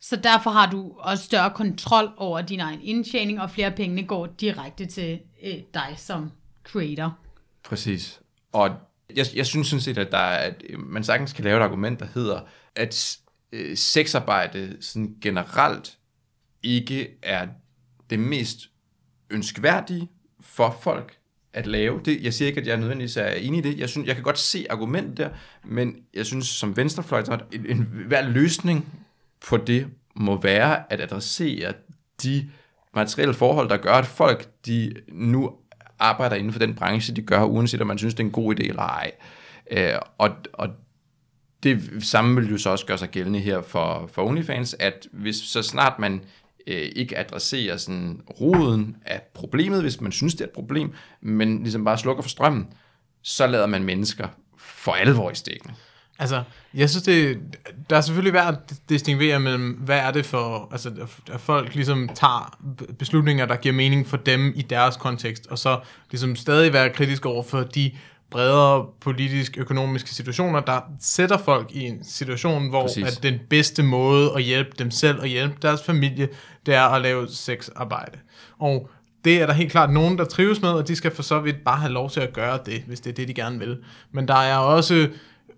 Så 0.00 0.16
derfor 0.16 0.50
har 0.50 0.70
du 0.70 0.92
også 0.98 1.24
større 1.24 1.50
kontrol 1.50 2.10
over 2.16 2.42
din 2.42 2.60
egen 2.60 2.80
indtjening, 2.82 3.40
og 3.40 3.50
flere 3.50 3.70
penge 3.70 4.02
går 4.02 4.26
direkte 4.26 4.86
til 4.86 5.20
øh, 5.44 5.54
dig 5.74 5.94
som 5.96 6.30
creator. 6.64 7.18
Præcis. 7.62 8.20
Og 8.52 8.70
jeg, 9.16 9.26
jeg 9.34 9.46
synes 9.46 9.68
sådan 9.68 9.80
set, 9.80 9.98
at, 9.98 10.12
der 10.12 10.18
er, 10.18 10.36
at 10.36 10.62
øh, 10.68 10.78
man 10.78 11.04
sagtens 11.04 11.32
kan 11.32 11.44
lave 11.44 11.60
et 11.60 11.62
argument, 11.62 12.00
der 12.00 12.06
hedder, 12.14 12.40
at 12.76 13.18
øh, 13.52 13.76
sexarbejde 13.76 14.76
sådan 14.80 15.16
generelt 15.22 15.98
ikke 16.62 17.08
er 17.22 17.46
det 18.10 18.18
mest 18.18 18.70
ønskværdige 19.30 20.08
for 20.40 20.78
folk 20.80 21.18
at 21.52 21.66
lave. 21.66 22.00
Det, 22.04 22.22
jeg 22.22 22.34
siger 22.34 22.48
ikke, 22.48 22.60
at 22.60 22.66
jeg 22.66 22.76
nødvendigvis 22.76 23.16
er 23.16 23.26
enig 23.26 23.58
i 23.58 23.70
det. 23.70 23.78
Jeg, 23.78 23.88
synes, 23.88 24.06
jeg 24.06 24.14
kan 24.14 24.24
godt 24.24 24.38
se 24.38 24.66
argumentet 24.70 25.16
der, 25.16 25.28
men 25.64 25.96
jeg 26.14 26.26
synes 26.26 26.46
som 26.46 26.76
venstrefløj, 26.76 27.22
at 27.30 27.44
en, 27.52 27.66
en, 27.66 27.88
hver 28.06 28.28
løsning 28.28 28.86
på 29.48 29.56
det 29.56 29.86
må 30.16 30.40
være 30.40 30.92
at 30.92 31.00
adressere 31.00 31.72
de 32.22 32.50
materielle 32.94 33.34
forhold, 33.34 33.68
der 33.68 33.76
gør, 33.76 33.92
at 33.92 34.06
folk 34.06 34.48
de 34.66 34.94
nu 35.08 35.52
arbejder 35.98 36.36
inden 36.36 36.52
for 36.52 36.58
den 36.58 36.74
branche, 36.74 37.14
de 37.14 37.22
gør, 37.22 37.44
uanset 37.44 37.80
om 37.80 37.86
man 37.86 37.98
synes, 37.98 38.14
det 38.14 38.22
er 38.22 38.26
en 38.26 38.32
god 38.32 38.54
idé 38.54 38.68
eller 38.68 38.82
ej. 38.82 39.10
Øh, 39.70 39.94
og, 40.18 40.30
og 40.52 40.68
det 41.62 42.04
samme 42.04 42.40
vil 42.40 42.50
jo 42.50 42.58
så 42.58 42.70
også 42.70 42.86
gøre 42.86 42.98
sig 42.98 43.08
gældende 43.08 43.38
her 43.38 43.62
for, 43.62 44.10
for 44.12 44.26
OnlyFans, 44.26 44.76
at 44.78 45.08
hvis 45.12 45.36
så 45.36 45.62
snart 45.62 45.98
man 45.98 46.20
øh, 46.66 46.88
ikke 46.96 47.18
adresserer 47.18 47.76
sådan 47.76 48.20
roden 48.40 48.96
af 49.06 49.22
problemet, 49.34 49.82
hvis 49.82 50.00
man 50.00 50.12
synes, 50.12 50.34
det 50.34 50.40
er 50.40 50.44
et 50.44 50.50
problem, 50.50 50.92
men 51.20 51.62
ligesom 51.62 51.84
bare 51.84 51.98
slukker 51.98 52.22
for 52.22 52.30
strømmen, 52.30 52.68
så 53.22 53.46
lader 53.46 53.66
man 53.66 53.82
mennesker 53.82 54.28
for 54.58 54.92
alvor 54.92 55.30
i 55.30 55.34
stikken. 55.34 55.70
Altså, 56.18 56.42
jeg 56.74 56.90
synes, 56.90 57.02
det, 57.02 57.38
der 57.90 57.96
er 57.96 58.00
selvfølgelig 58.00 58.32
værd 58.32 58.54
at 58.54 58.74
distinguere 58.88 59.40
mellem, 59.40 59.72
hvad 59.72 59.98
er 59.98 60.10
det 60.10 60.26
for, 60.26 60.68
altså, 60.72 60.92
at 61.32 61.40
folk 61.40 61.74
ligesom 61.74 62.08
tager 62.14 62.58
beslutninger, 62.98 63.46
der 63.46 63.56
giver 63.56 63.74
mening 63.74 64.06
for 64.06 64.16
dem 64.16 64.52
i 64.56 64.62
deres 64.62 64.96
kontekst, 64.96 65.46
og 65.46 65.58
så 65.58 65.80
ligesom 66.10 66.36
stadig 66.36 66.72
være 66.72 66.90
kritisk 66.90 67.26
over 67.26 67.42
for 67.42 67.60
de 67.62 67.92
bredere 68.34 68.86
politisk 69.00 69.58
økonomiske 69.58 70.10
situationer, 70.10 70.60
der 70.60 70.80
sætter 71.00 71.38
folk 71.38 71.70
i 71.70 71.80
en 71.80 72.04
situation, 72.04 72.68
hvor 72.68 73.06
at 73.06 73.18
den 73.22 73.38
bedste 73.50 73.82
måde 73.82 74.32
at 74.36 74.42
hjælpe 74.42 74.70
dem 74.78 74.90
selv 74.90 75.20
og 75.20 75.26
hjælpe 75.26 75.56
deres 75.62 75.82
familie, 75.82 76.28
det 76.66 76.74
er 76.74 76.82
at 76.82 77.02
lave 77.02 77.28
sexarbejde. 77.28 78.18
Og 78.58 78.90
det 79.24 79.42
er 79.42 79.46
der 79.46 79.52
helt 79.52 79.70
klart 79.70 79.90
nogen, 79.90 80.18
der 80.18 80.24
trives 80.24 80.62
med, 80.62 80.70
og 80.70 80.88
de 80.88 80.96
skal 80.96 81.14
for 81.14 81.22
så 81.22 81.40
vidt 81.40 81.64
bare 81.64 81.76
have 81.76 81.92
lov 81.92 82.10
til 82.10 82.20
at 82.20 82.32
gøre 82.32 82.58
det, 82.66 82.82
hvis 82.86 83.00
det 83.00 83.10
er 83.10 83.14
det, 83.14 83.28
de 83.28 83.34
gerne 83.34 83.58
vil. 83.58 83.78
Men 84.12 84.28
der 84.28 84.34
er 84.34 84.56
også 84.56 85.08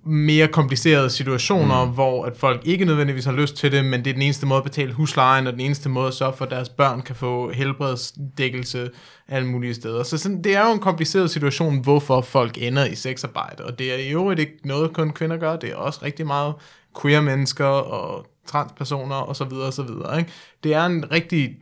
mere 0.07 0.48
komplicerede 0.48 1.11
situationer, 1.11 1.84
mm. 1.84 1.90
hvor 1.90 2.24
at 2.24 2.36
folk 2.36 2.61
ikke 2.64 2.84
nødvendigvis 2.84 3.24
har 3.24 3.32
lyst 3.32 3.57
til 3.57 3.72
det, 3.72 3.84
men 3.84 4.04
det 4.04 4.11
er 4.11 4.14
den 4.14 4.22
eneste 4.22 4.46
måde 4.46 4.59
at 4.59 4.64
betale 4.64 4.92
huslejen, 4.92 5.46
og 5.46 5.52
den 5.52 5.61
eneste 5.61 5.88
måde 5.88 6.09
at 6.09 6.14
sørge 6.14 6.32
for, 6.36 6.44
at 6.44 6.50
deres 6.50 6.68
børn 6.68 7.02
kan 7.02 7.16
få 7.16 7.52
helbredsdækkelse 7.52 8.90
alle 9.28 9.48
mulige 9.48 9.74
steder. 9.74 10.02
Så 10.02 10.18
sådan, 10.18 10.44
det 10.44 10.57
er 10.57 10.66
jo 10.66 10.72
en 10.72 10.80
kompliceret 10.80 11.30
situation, 11.30 11.78
hvorfor 11.78 12.20
folk 12.20 12.59
ender 12.59 12.84
i 12.84 12.94
sexarbejde, 12.94 13.64
og 13.64 13.78
det 13.78 13.92
er 13.92 13.98
i 13.98 14.09
øvrigt 14.09 14.40
ikke 14.40 14.59
noget, 14.64 14.92
kun 14.92 15.11
kvinder 15.11 15.36
gør, 15.36 15.57
det 15.57 15.70
er 15.70 15.76
også 15.76 16.00
rigtig 16.02 16.26
meget 16.26 16.54
queer 17.02 17.20
mennesker 17.20 17.64
og 17.64 18.26
transpersoner 18.46 19.16
og 19.16 19.36
så 19.36 19.44
videre 19.44 19.66
og 19.66 19.72
så 19.72 19.82
videre. 19.82 20.18
Ikke? 20.18 20.30
Det 20.64 20.74
er 20.74 20.86
en 20.86 21.12
rigtig 21.12 21.57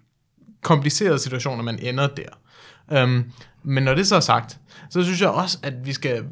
kompliceret 0.63 1.21
situation, 1.21 1.59
at 1.59 1.65
man 1.65 1.79
ender 1.79 2.07
der. 2.07 3.03
Um, 3.03 3.25
men 3.63 3.83
når 3.83 3.95
det 3.95 4.07
så 4.07 4.17
er 4.17 4.21
sagt, 4.21 4.59
så 4.91 5.03
synes 5.03 5.21
jeg 5.21 5.29
også, 5.29 5.59
at 5.63 5.87
vi 5.87 5.93
skal 5.93 6.25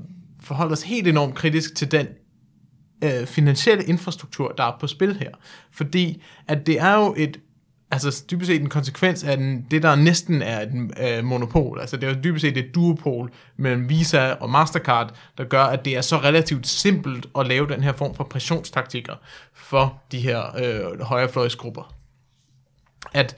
forholde 0.44 0.72
os 0.72 0.82
helt 0.82 1.08
enormt 1.08 1.34
kritisk 1.34 1.74
til 1.74 1.90
den 1.90 2.06
øh, 3.04 3.26
finansielle 3.26 3.84
infrastruktur, 3.84 4.54
der 4.58 4.64
er 4.64 4.76
på 4.80 4.86
spil 4.86 5.16
her. 5.16 5.30
Fordi 5.70 6.22
at 6.48 6.66
det 6.66 6.80
er 6.80 6.94
jo 6.94 7.14
et 7.16 7.40
altså 7.92 8.24
dybest 8.30 8.46
set 8.46 8.60
en 8.60 8.68
konsekvens 8.68 9.24
af 9.24 9.36
den, 9.36 9.66
det, 9.70 9.82
der 9.82 9.94
næsten 9.94 10.42
er 10.42 10.60
et 10.60 10.90
øh, 11.00 11.24
monopol. 11.24 11.80
Altså 11.80 11.96
det 11.96 12.08
er 12.08 12.14
jo 12.14 12.20
dybest 12.24 12.42
set 12.42 12.56
et 12.56 12.74
duopol 12.74 13.32
mellem 13.56 13.88
Visa 13.88 14.32
og 14.32 14.50
Mastercard, 14.50 15.14
der 15.38 15.44
gør, 15.44 15.64
at 15.64 15.84
det 15.84 15.96
er 15.96 16.00
så 16.00 16.16
relativt 16.16 16.66
simpelt 16.66 17.26
at 17.38 17.46
lave 17.46 17.68
den 17.68 17.82
her 17.82 17.92
form 17.92 18.14
for 18.14 18.24
pressionstaktikker 18.24 19.14
for 19.54 20.02
de 20.12 20.20
her 20.20 20.42
øh, 20.56 21.00
højrefløjsgrupper. 21.00 21.94
At 23.14 23.36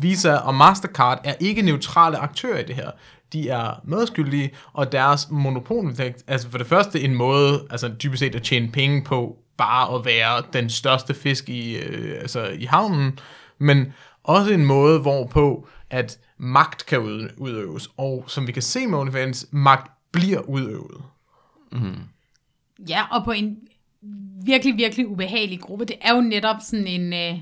Visa 0.00 0.34
og 0.36 0.54
Mastercard 0.54 1.20
er 1.24 1.34
ikke 1.40 1.62
neutrale 1.62 2.16
aktører 2.16 2.58
i 2.58 2.64
det 2.64 2.74
her 2.74 2.90
de 3.32 3.48
er 3.48 3.80
medskyldige, 3.84 4.50
og 4.72 4.92
deres 4.92 5.30
monopol, 5.30 5.94
altså 6.26 6.50
for 6.50 6.58
det 6.58 6.66
første 6.66 7.00
en 7.00 7.14
måde, 7.14 7.66
altså 7.70 7.88
dybest 8.02 8.20
set 8.20 8.34
at 8.34 8.42
tjene 8.42 8.68
penge 8.68 9.04
på, 9.04 9.38
bare 9.56 9.94
at 9.94 10.04
være 10.04 10.42
den 10.52 10.70
største 10.70 11.14
fisk 11.14 11.48
i, 11.48 11.76
øh, 11.76 12.20
altså 12.20 12.46
i 12.46 12.64
havnen, 12.64 13.18
men 13.58 13.92
også 14.22 14.52
en 14.52 14.64
måde, 14.64 14.98
hvorpå 14.98 15.68
at 15.90 16.18
magt 16.38 16.86
kan 16.86 17.30
udøves, 17.36 17.88
og 17.96 18.24
som 18.26 18.46
vi 18.46 18.52
kan 18.52 18.62
se 18.62 18.86
med 18.86 18.98
OnlyFans, 18.98 19.46
magt 19.50 19.92
bliver 20.12 20.40
udøvet. 20.40 21.02
Mm. 21.72 21.98
Ja, 22.88 23.04
og 23.10 23.24
på 23.24 23.30
en 23.30 23.58
virkelig, 24.44 24.76
virkelig 24.76 25.08
ubehagelig 25.08 25.60
gruppe. 25.60 25.84
Det 25.84 25.96
er 26.00 26.14
jo 26.14 26.20
netop 26.20 26.56
sådan 26.62 26.86
en, 26.86 27.12
øh, 27.12 27.38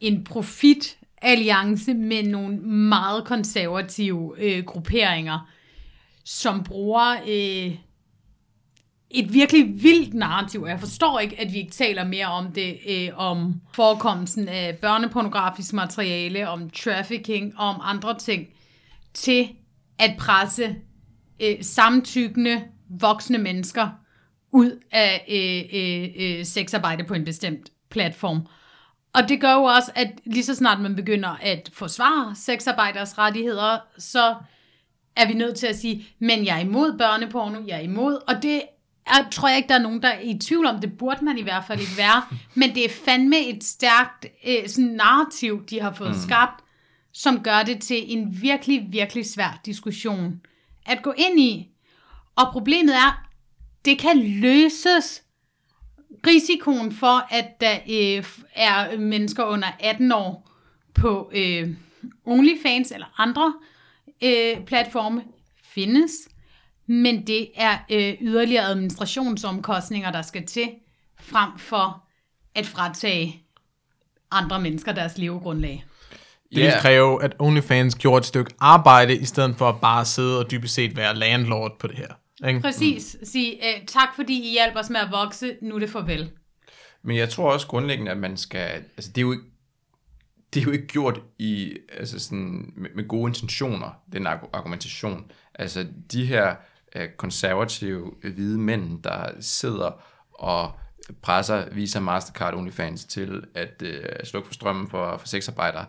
en 0.00 0.24
profit 0.24 0.96
alliance 1.22 1.94
med 1.94 2.22
nogle 2.22 2.56
meget 2.58 3.24
konservative 3.24 4.34
øh, 4.38 4.64
grupperinger, 4.64 5.50
som 6.24 6.64
bruger 6.64 7.16
øh, 7.28 7.74
et 9.10 9.32
virkelig 9.32 9.82
vildt 9.82 10.14
narrativ. 10.14 10.64
Jeg 10.68 10.80
forstår 10.80 11.18
ikke, 11.18 11.40
at 11.40 11.52
vi 11.52 11.58
ikke 11.58 11.72
taler 11.72 12.04
mere 12.04 12.26
om 12.26 12.52
det, 12.52 12.78
øh, 12.88 13.08
om 13.16 13.60
forekomsten 13.72 14.48
af 14.48 14.78
børnepornografisk 14.78 15.72
materiale, 15.72 16.48
om 16.48 16.70
trafficking 16.70 17.58
og 17.58 17.68
om 17.68 17.80
andre 17.82 18.18
ting, 18.18 18.48
til 19.14 19.48
at 19.98 20.16
presse 20.18 20.76
øh, 21.42 21.56
samtykkende 21.60 22.62
voksne 22.88 23.38
mennesker 23.38 23.88
ud 24.52 24.80
af 24.92 25.24
øh, 25.28 25.80
øh, 25.80 26.38
øh, 26.38 26.44
sexarbejde 26.44 27.04
på 27.04 27.14
en 27.14 27.24
bestemt 27.24 27.70
platform. 27.90 28.46
Og 29.12 29.28
det 29.28 29.40
gør 29.40 29.52
jo 29.52 29.62
også, 29.62 29.92
at 29.94 30.08
lige 30.24 30.44
så 30.44 30.54
snart 30.54 30.80
man 30.80 30.96
begynder 30.96 31.36
at 31.42 31.70
forsvare 31.72 32.34
sexarbejders 32.36 33.18
rettigheder, 33.18 33.78
så 33.98 34.34
er 35.16 35.26
vi 35.26 35.34
nødt 35.34 35.56
til 35.56 35.66
at 35.66 35.76
sige, 35.76 36.06
men 36.18 36.44
jeg 36.44 36.56
er 36.56 36.60
imod 36.60 36.98
børneporno, 36.98 37.58
jeg 37.66 37.76
er 37.76 37.82
imod, 37.82 38.18
og 38.28 38.42
det 38.42 38.62
er, 39.06 39.30
tror 39.30 39.48
jeg 39.48 39.56
ikke, 39.56 39.68
der 39.68 39.74
er 39.74 39.82
nogen, 39.82 40.02
der 40.02 40.08
er 40.08 40.20
i 40.20 40.38
tvivl 40.38 40.66
om, 40.66 40.80
det 40.80 40.98
burde 40.98 41.24
man 41.24 41.38
i 41.38 41.42
hvert 41.42 41.64
fald 41.66 41.80
ikke 41.80 41.96
være, 41.96 42.22
men 42.60 42.74
det 42.74 42.84
er 42.84 42.88
fandme 43.04 43.46
et 43.48 43.64
stærkt 43.64 44.26
øh, 44.46 44.68
sådan 44.68 44.90
narrativ, 44.90 45.66
de 45.66 45.80
har 45.80 45.92
fået 45.92 46.10
mm. 46.10 46.20
skabt, 46.28 46.64
som 47.12 47.42
gør 47.42 47.62
det 47.62 47.82
til 47.82 48.12
en 48.18 48.42
virkelig, 48.42 48.86
virkelig 48.90 49.30
svær 49.30 49.60
diskussion 49.64 50.40
at 50.86 51.02
gå 51.02 51.14
ind 51.16 51.40
i. 51.40 51.68
Og 52.36 52.52
problemet 52.52 52.94
er, 52.94 53.26
det 53.84 53.98
kan 53.98 54.18
løses. 54.18 55.22
Risikoen 56.26 56.92
for, 56.92 57.34
at 57.34 57.60
der 57.60 57.74
øh, 57.74 58.24
er 58.54 58.98
mennesker 58.98 59.44
under 59.44 59.68
18 59.80 60.12
år 60.12 60.50
på 60.94 61.30
øh, 61.34 61.68
OnlyFans 62.24 62.92
eller 62.92 63.20
andre 63.20 63.54
øh, 64.22 64.64
platforme, 64.66 65.22
findes. 65.64 66.12
Men 66.86 67.26
det 67.26 67.48
er 67.54 67.78
øh, 67.90 68.14
yderligere 68.20 68.64
administrationsomkostninger, 68.64 70.12
der 70.12 70.22
skal 70.22 70.46
til, 70.46 70.70
frem 71.20 71.58
for 71.58 72.04
at 72.54 72.66
fratage 72.66 73.42
andre 74.30 74.60
mennesker 74.60 74.92
deres 74.92 75.18
levegrundlag. 75.18 75.84
Det 76.50 76.58
yeah. 76.58 76.64
vil 76.64 76.80
kræve, 76.80 77.22
at 77.24 77.36
OnlyFans 77.38 77.94
gjorde 77.94 78.18
et 78.18 78.26
stykke 78.26 78.54
arbejde, 78.60 79.16
i 79.16 79.24
stedet 79.24 79.54
for 79.56 79.68
at 79.68 79.80
bare 79.80 80.04
sidde 80.04 80.38
og 80.38 80.50
dybest 80.50 80.74
set 80.74 80.96
være 80.96 81.14
landlord 81.14 81.78
på 81.78 81.86
det 81.86 81.96
her. 81.96 82.08
Ikke? 82.48 82.60
Præcis. 82.60 83.16
Mm. 83.20 83.24
Sige, 83.24 83.56
uh, 83.56 83.86
tak 83.86 84.08
fordi 84.16 84.48
I 84.48 84.52
hjælper 84.52 84.80
os 84.80 84.90
med 84.90 85.00
at 85.00 85.10
vokse, 85.10 85.56
nu 85.62 85.74
er 85.74 85.78
det 85.78 85.90
farvel. 85.90 86.30
Men 87.02 87.16
jeg 87.16 87.28
tror 87.28 87.52
også 87.52 87.66
grundlæggende, 87.66 88.10
at 88.10 88.18
man 88.18 88.36
skal... 88.36 88.70
Altså, 88.96 89.10
det 89.12 89.18
er 89.18 89.22
jo 89.22 89.32
ikke, 89.32 89.44
det 90.54 90.60
er 90.60 90.64
jo 90.64 90.70
ikke 90.70 90.86
gjort 90.86 91.22
i, 91.38 91.76
altså 91.98 92.18
sådan, 92.18 92.72
med, 92.76 92.90
med 92.94 93.08
gode 93.08 93.30
intentioner, 93.30 93.90
den 94.12 94.26
argumentation. 94.26 95.30
Altså, 95.54 95.86
de 96.12 96.26
her 96.26 96.56
uh, 96.96 97.02
konservative 97.16 98.12
hvide 98.22 98.58
mænd, 98.58 99.02
der 99.02 99.30
sidder 99.40 100.02
og 100.34 100.72
presser 101.22 101.70
Visa 101.70 102.00
Mastercard 102.00 102.54
OnlyFans 102.54 103.04
til 103.04 103.44
at 103.54 103.82
uh, 103.82 104.24
slukke 104.24 104.46
for 104.46 104.54
strømmen 104.54 104.88
for, 104.88 105.16
for 105.16 105.28
sexarbejdere, 105.28 105.86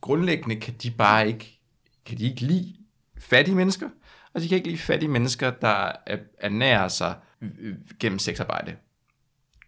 grundlæggende 0.00 0.56
kan 0.56 0.74
de 0.82 0.90
bare 0.90 1.28
ikke, 1.28 1.60
kan 2.06 2.18
de 2.18 2.24
ikke 2.24 2.40
lide 2.40 2.74
fattige 3.18 3.54
mennesker, 3.54 3.88
og 4.34 4.40
de 4.40 4.48
kan 4.48 4.56
ikke 4.56 4.68
lide 4.68 4.78
fattige 4.78 5.10
mennesker, 5.10 5.50
der 5.50 5.92
ernærer 6.40 6.88
sig 6.88 7.14
gennem 8.00 8.18
sexarbejde. 8.18 8.76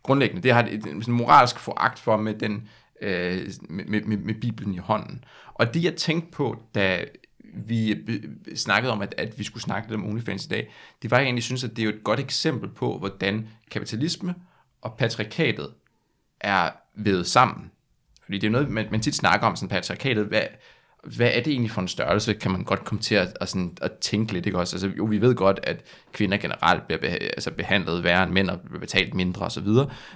Grundlæggende. 0.02 0.42
Det 0.42 0.52
har 0.52 0.62
et, 0.62 0.86
et, 0.86 1.08
moralsk 1.08 1.58
foragt 1.58 1.98
for 1.98 2.16
med, 2.16 2.34
den, 2.34 2.68
øh, 3.02 3.48
med, 3.68 4.02
med, 4.02 4.16
med 4.16 4.34
Bibelen 4.34 4.74
i 4.74 4.78
hånden. 4.78 5.24
Og 5.54 5.74
det 5.74 5.84
jeg 5.84 5.96
tænkte 5.96 6.30
på, 6.30 6.62
da 6.74 7.04
vi 7.54 7.92
øh, 7.92 8.22
snakkede 8.56 8.92
om, 8.92 9.02
at, 9.02 9.14
at 9.18 9.38
vi 9.38 9.44
skulle 9.44 9.62
snakke 9.62 9.88
lidt 9.88 10.00
om 10.00 10.08
OnlyFans 10.08 10.44
i 10.44 10.48
dag, 10.48 10.72
det 11.02 11.10
var, 11.10 11.16
at 11.16 11.20
jeg 11.20 11.26
egentlig 11.26 11.44
synes, 11.44 11.64
at 11.64 11.76
det 11.76 11.84
er 11.84 11.88
et 11.88 12.04
godt 12.04 12.20
eksempel 12.20 12.70
på, 12.70 12.98
hvordan 12.98 13.48
kapitalisme 13.70 14.34
og 14.82 14.96
patriarkatet 14.96 15.74
er 16.40 16.70
ved 16.94 17.24
sammen. 17.24 17.70
Fordi 18.24 18.38
det 18.38 18.46
er 18.46 18.50
noget, 18.50 18.70
man, 18.70 18.88
man 18.90 19.00
tit 19.00 19.14
snakker 19.14 19.46
om, 19.46 19.56
sådan 19.56 19.68
patriarkatet, 19.68 20.26
hvad, 20.26 20.42
hvad 21.04 21.30
er 21.34 21.40
det 21.40 21.50
egentlig 21.50 21.70
for 21.70 21.80
en 21.80 21.88
størrelse, 21.88 22.34
kan 22.34 22.50
man 22.50 22.64
godt 22.64 22.84
komme 22.84 23.00
til 23.02 23.14
at, 23.14 23.36
at, 23.40 23.48
sådan, 23.48 23.76
at 23.82 23.92
tænke 24.00 24.32
lidt, 24.32 24.46
ikke 24.46 24.58
også? 24.58 24.76
Altså, 24.76 24.90
jo, 24.98 25.04
vi 25.04 25.20
ved 25.20 25.34
godt, 25.34 25.60
at 25.62 25.84
kvinder 26.12 26.38
generelt 26.38 26.86
bliver 26.86 27.00
beha- 27.00 27.24
altså 27.24 27.50
behandlet 27.50 28.04
værre 28.04 28.22
end 28.22 28.32
mænd, 28.32 28.50
og 28.50 28.60
bliver 28.60 28.80
betalt 28.80 29.14
mindre 29.14 29.46
osv., 29.46 29.68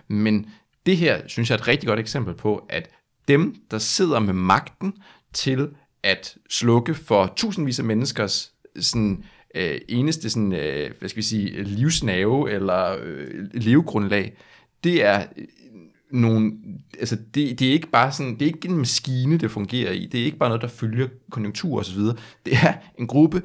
men 0.08 0.46
det 0.86 0.96
her, 0.96 1.20
synes 1.26 1.50
jeg, 1.50 1.56
er 1.56 1.60
et 1.60 1.68
rigtig 1.68 1.86
godt 1.86 2.00
eksempel 2.00 2.34
på, 2.34 2.66
at 2.68 2.90
dem, 3.28 3.54
der 3.70 3.78
sidder 3.78 4.18
med 4.18 4.34
magten 4.34 4.92
til 5.32 5.68
at 6.02 6.36
slukke 6.50 6.94
for 6.94 7.32
tusindvis 7.36 7.78
af 7.78 7.84
menneskers 7.84 8.52
sådan, 8.80 9.24
øh, 9.54 9.80
eneste 9.88 10.30
sådan, 10.30 10.52
øh, 10.52 10.90
hvad 10.98 11.08
skal 11.08 11.16
vi 11.16 11.22
sige, 11.22 11.62
livsnave 11.62 12.50
eller 12.50 12.96
øh, 13.02 13.28
levegrundlag, 13.52 14.36
det 14.84 15.04
er 15.04 15.26
øh, 15.36 15.44
nogle, 16.14 16.52
altså 17.00 17.16
det, 17.16 17.58
det 17.58 17.68
er 17.68 17.72
ikke 17.72 17.90
bare 17.90 18.12
sådan, 18.12 18.34
det 18.34 18.42
er 18.42 18.46
ikke 18.46 18.68
en 18.68 18.76
maskine, 18.76 19.38
det 19.38 19.50
fungerer 19.50 19.92
i. 19.92 20.06
Det 20.06 20.20
er 20.20 20.24
ikke 20.24 20.36
bare 20.36 20.48
noget, 20.48 20.62
der 20.62 20.68
følger 20.68 21.08
konjunktur 21.30 21.78
og 21.78 21.84
så 21.84 21.94
videre. 21.94 22.16
Det 22.46 22.52
er 22.52 22.74
en 22.98 23.06
gruppe 23.06 23.42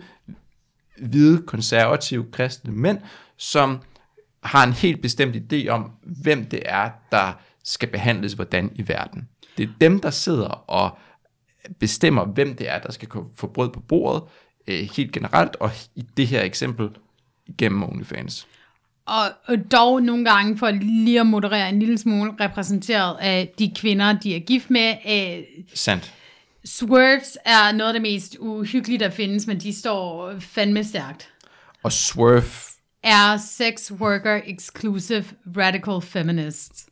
hvide, 1.02 1.42
konservative, 1.42 2.26
kristne 2.32 2.72
mænd, 2.72 2.98
som 3.38 3.80
har 4.44 4.68
en 4.68 4.74
helt 4.74 5.02
bestemt 5.02 5.54
idé 5.54 5.68
om, 5.68 5.92
hvem 6.02 6.46
det 6.46 6.62
er, 6.66 6.90
der 7.12 7.34
skal 7.64 7.90
behandles 7.90 8.34
hvordan 8.34 8.72
i 8.76 8.88
verden. 8.88 9.28
Det 9.58 9.64
er 9.64 9.74
dem, 9.82 10.00
der 10.00 10.10
sidder 10.10 10.48
og 10.48 10.98
bestemmer, 11.80 12.26
hvem 12.26 12.56
det 12.56 12.70
er, 12.70 12.80
der 12.80 12.92
skal 12.92 13.10
få 13.36 13.48
brød 13.48 13.70
på 13.70 13.80
bordet, 13.80 14.24
øh, 14.68 14.90
helt 14.96 15.12
generelt, 15.12 15.56
og 15.56 15.72
i 15.96 16.06
det 16.18 16.28
her 16.28 16.42
eksempel 16.44 16.90
gennem 17.58 17.84
OnlyFans 17.84 18.48
og 19.10 19.72
dog 19.72 20.02
nogle 20.02 20.26
gange 20.26 20.58
for 20.58 20.72
lige 20.72 21.20
at 21.20 21.26
moderere 21.26 21.70
en 21.70 21.80
lille 21.80 21.98
smule 21.98 22.34
repræsenteret 22.40 23.18
af 23.22 23.54
de 23.60 23.72
kvinder, 23.76 24.14
de 24.14 24.36
er 24.36 24.40
gift 24.40 24.70
med. 24.70 24.96
Øh, 25.08 25.44
Sandt. 25.74 26.14
Swerves 26.66 27.38
er 27.46 27.72
noget 27.72 27.90
af 27.90 27.94
det 27.94 28.02
mest 28.02 28.38
uhyggelige, 28.40 29.00
der 29.00 29.10
findes, 29.10 29.48
men 29.48 29.60
de 29.60 29.74
står 29.74 30.34
fandme 30.40 30.84
stærkt. 30.84 31.30
Og 31.84 31.92
Swerve 31.92 32.44
er 33.04 33.38
sex 33.38 33.92
worker 33.92 34.42
exclusive 34.46 35.26
radical 35.58 36.02
feminist. 36.02 36.90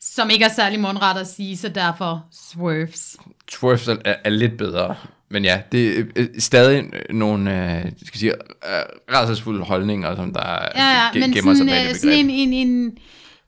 Som 0.00 0.30
ikke 0.30 0.44
er 0.44 0.48
særlig 0.48 0.80
mundret 0.80 1.20
at 1.20 1.26
sige, 1.26 1.56
så 1.56 1.68
derfor 1.68 2.26
Swerves. 2.32 3.16
Swerves 3.50 3.88
er, 3.88 4.14
er 4.24 4.30
lidt 4.30 4.58
bedre. 4.58 4.96
Men 5.30 5.44
ja, 5.44 5.60
det 5.72 5.98
er 5.98 6.04
øh, 6.16 6.26
stadig 6.38 6.84
nogle 7.10 7.74
øh, 7.76 7.92
skal 8.06 8.20
sige, 8.20 8.32
øh, 8.32 9.14
rædselsfulde 9.14 9.64
holdninger, 9.64 10.16
som 10.16 10.32
der 10.32 10.40
ja, 10.40 10.90
ja, 10.90 11.08
ge- 11.08 11.18
men 11.20 11.32
gemmer 11.32 11.54
sådan, 11.54 11.56
sig 11.56 11.66
bag 11.66 11.82
øh, 11.82 11.88
det 11.88 12.00
sådan 12.00 12.16
en, 12.16 12.30
en, 12.30 12.52
en, 12.52 12.98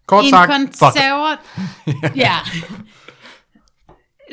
Kort 0.06 0.24
en 0.24 0.30
sagt, 0.30 0.50
konservat... 0.50 1.38
ja. 2.16 2.36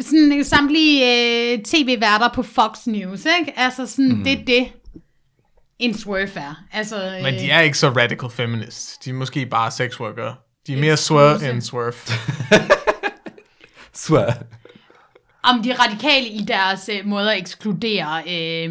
Sådan 0.02 0.44
samtlige 0.44 1.06
øh, 1.54 1.64
tv-værter 1.64 2.30
på 2.34 2.44
Fox 2.44 2.88
News, 2.88 3.26
ikke? 3.40 3.54
Altså 3.56 3.86
sådan, 3.86 4.16
mm. 4.16 4.24
det 4.24 4.34
er 4.34 4.46
det, 4.46 4.68
en 5.80 5.98
swerve 5.98 6.32
er. 6.36 6.64
Altså, 6.72 7.06
øh, 7.06 7.24
Men 7.24 7.34
de 7.34 7.52
er 7.52 7.62
ikke 7.62 7.78
så 7.78 7.90
radical 7.90 8.30
feminist. 8.30 9.06
De 9.06 9.10
er 9.10 9.14
måske 9.14 9.46
bare 9.46 9.72
sexworkere. 9.72 10.36
De 10.68 10.74
er 10.74 10.78
mere 10.78 10.98
swerve 10.98 11.50
end 11.52 11.62
swerve. 11.62 11.94
swerve 13.94 14.34
om 15.50 15.64
de 15.64 15.74
radikale 15.74 16.28
i 16.28 16.42
deres 16.48 16.90
øh, 16.94 17.06
måde 17.06 17.32
at 17.32 17.38
ekskludere... 17.38 18.22
Øh, 18.28 18.70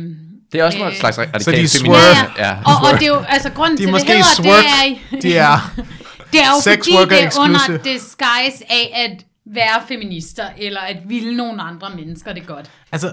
det 0.52 0.60
er 0.60 0.64
også 0.64 0.78
øh, 0.78 0.86
en 0.86 0.94
slags 0.94 1.18
radikale 1.18 1.44
så 1.44 1.50
de 1.50 1.68
swerve. 1.68 2.32
Ja, 2.38 2.46
ja. 2.46 2.56
Og, 2.64 2.92
og 2.92 3.00
det 3.00 3.02
er 3.02 3.12
jo, 3.12 3.24
altså 3.28 3.50
grunden 3.50 3.78
de 3.78 3.82
til, 3.82 3.90
måske 3.90 4.06
det 4.06 4.16
hedder, 4.16 4.42
swerve, 4.42 4.98
det 5.22 5.38
er... 5.38 5.72
de 5.76 5.82
er 5.82 5.84
det 6.32 6.40
er 6.40 6.48
jo 6.54 6.60
sex 6.62 6.76
fordi, 6.76 7.14
det 7.14 7.22
er 7.22 7.26
exclusive. 7.26 7.44
under 7.44 7.82
disguise 7.84 8.64
af 8.70 9.04
at 9.04 9.24
være 9.46 9.82
feminister, 9.88 10.44
eller 10.58 10.80
at 10.80 10.96
ville 11.06 11.36
nogle 11.36 11.62
andre 11.62 11.90
mennesker 11.96 12.32
det 12.32 12.46
godt. 12.46 12.70
Altså, 12.92 13.12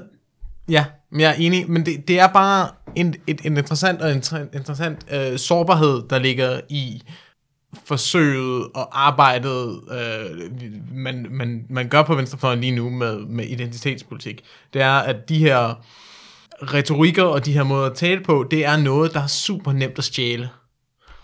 ja, 0.69 0.85
jeg 1.19 1.29
er 1.29 1.33
enig, 1.33 1.69
men 1.71 1.85
det, 1.85 2.07
det 2.07 2.19
er 2.19 2.27
bare 2.27 2.69
en, 2.95 3.15
et, 3.27 3.41
en 3.43 3.57
interessant 3.57 4.01
og 4.01 4.11
interessant 4.53 5.05
øh, 5.11 5.37
sårbarhed, 5.39 6.03
der 6.09 6.19
ligger 6.19 6.59
i 6.69 7.01
forsøget 7.85 8.67
og 8.75 9.07
arbejdet, 9.07 9.79
øh, 9.91 10.51
man, 10.93 11.27
man, 11.29 11.65
man 11.69 11.89
gør 11.89 12.03
på 12.03 12.15
venstrefløjen 12.15 12.61
lige 12.61 12.75
nu 12.75 12.89
med, 12.89 13.19
med 13.19 13.45
identitetspolitik, 13.45 14.41
det 14.73 14.81
er, 14.81 14.93
at 14.93 15.29
de 15.29 15.37
her 15.37 15.83
retorikker 16.61 17.23
og 17.23 17.45
de 17.45 17.53
her 17.53 17.63
måder 17.63 17.85
at 17.85 17.95
tale 17.95 18.23
på, 18.23 18.47
det 18.51 18.65
er 18.65 18.77
noget, 18.77 19.13
der 19.13 19.21
er 19.21 19.27
super 19.27 19.73
nemt 19.73 19.97
at 19.97 20.03
stjæle. 20.03 20.49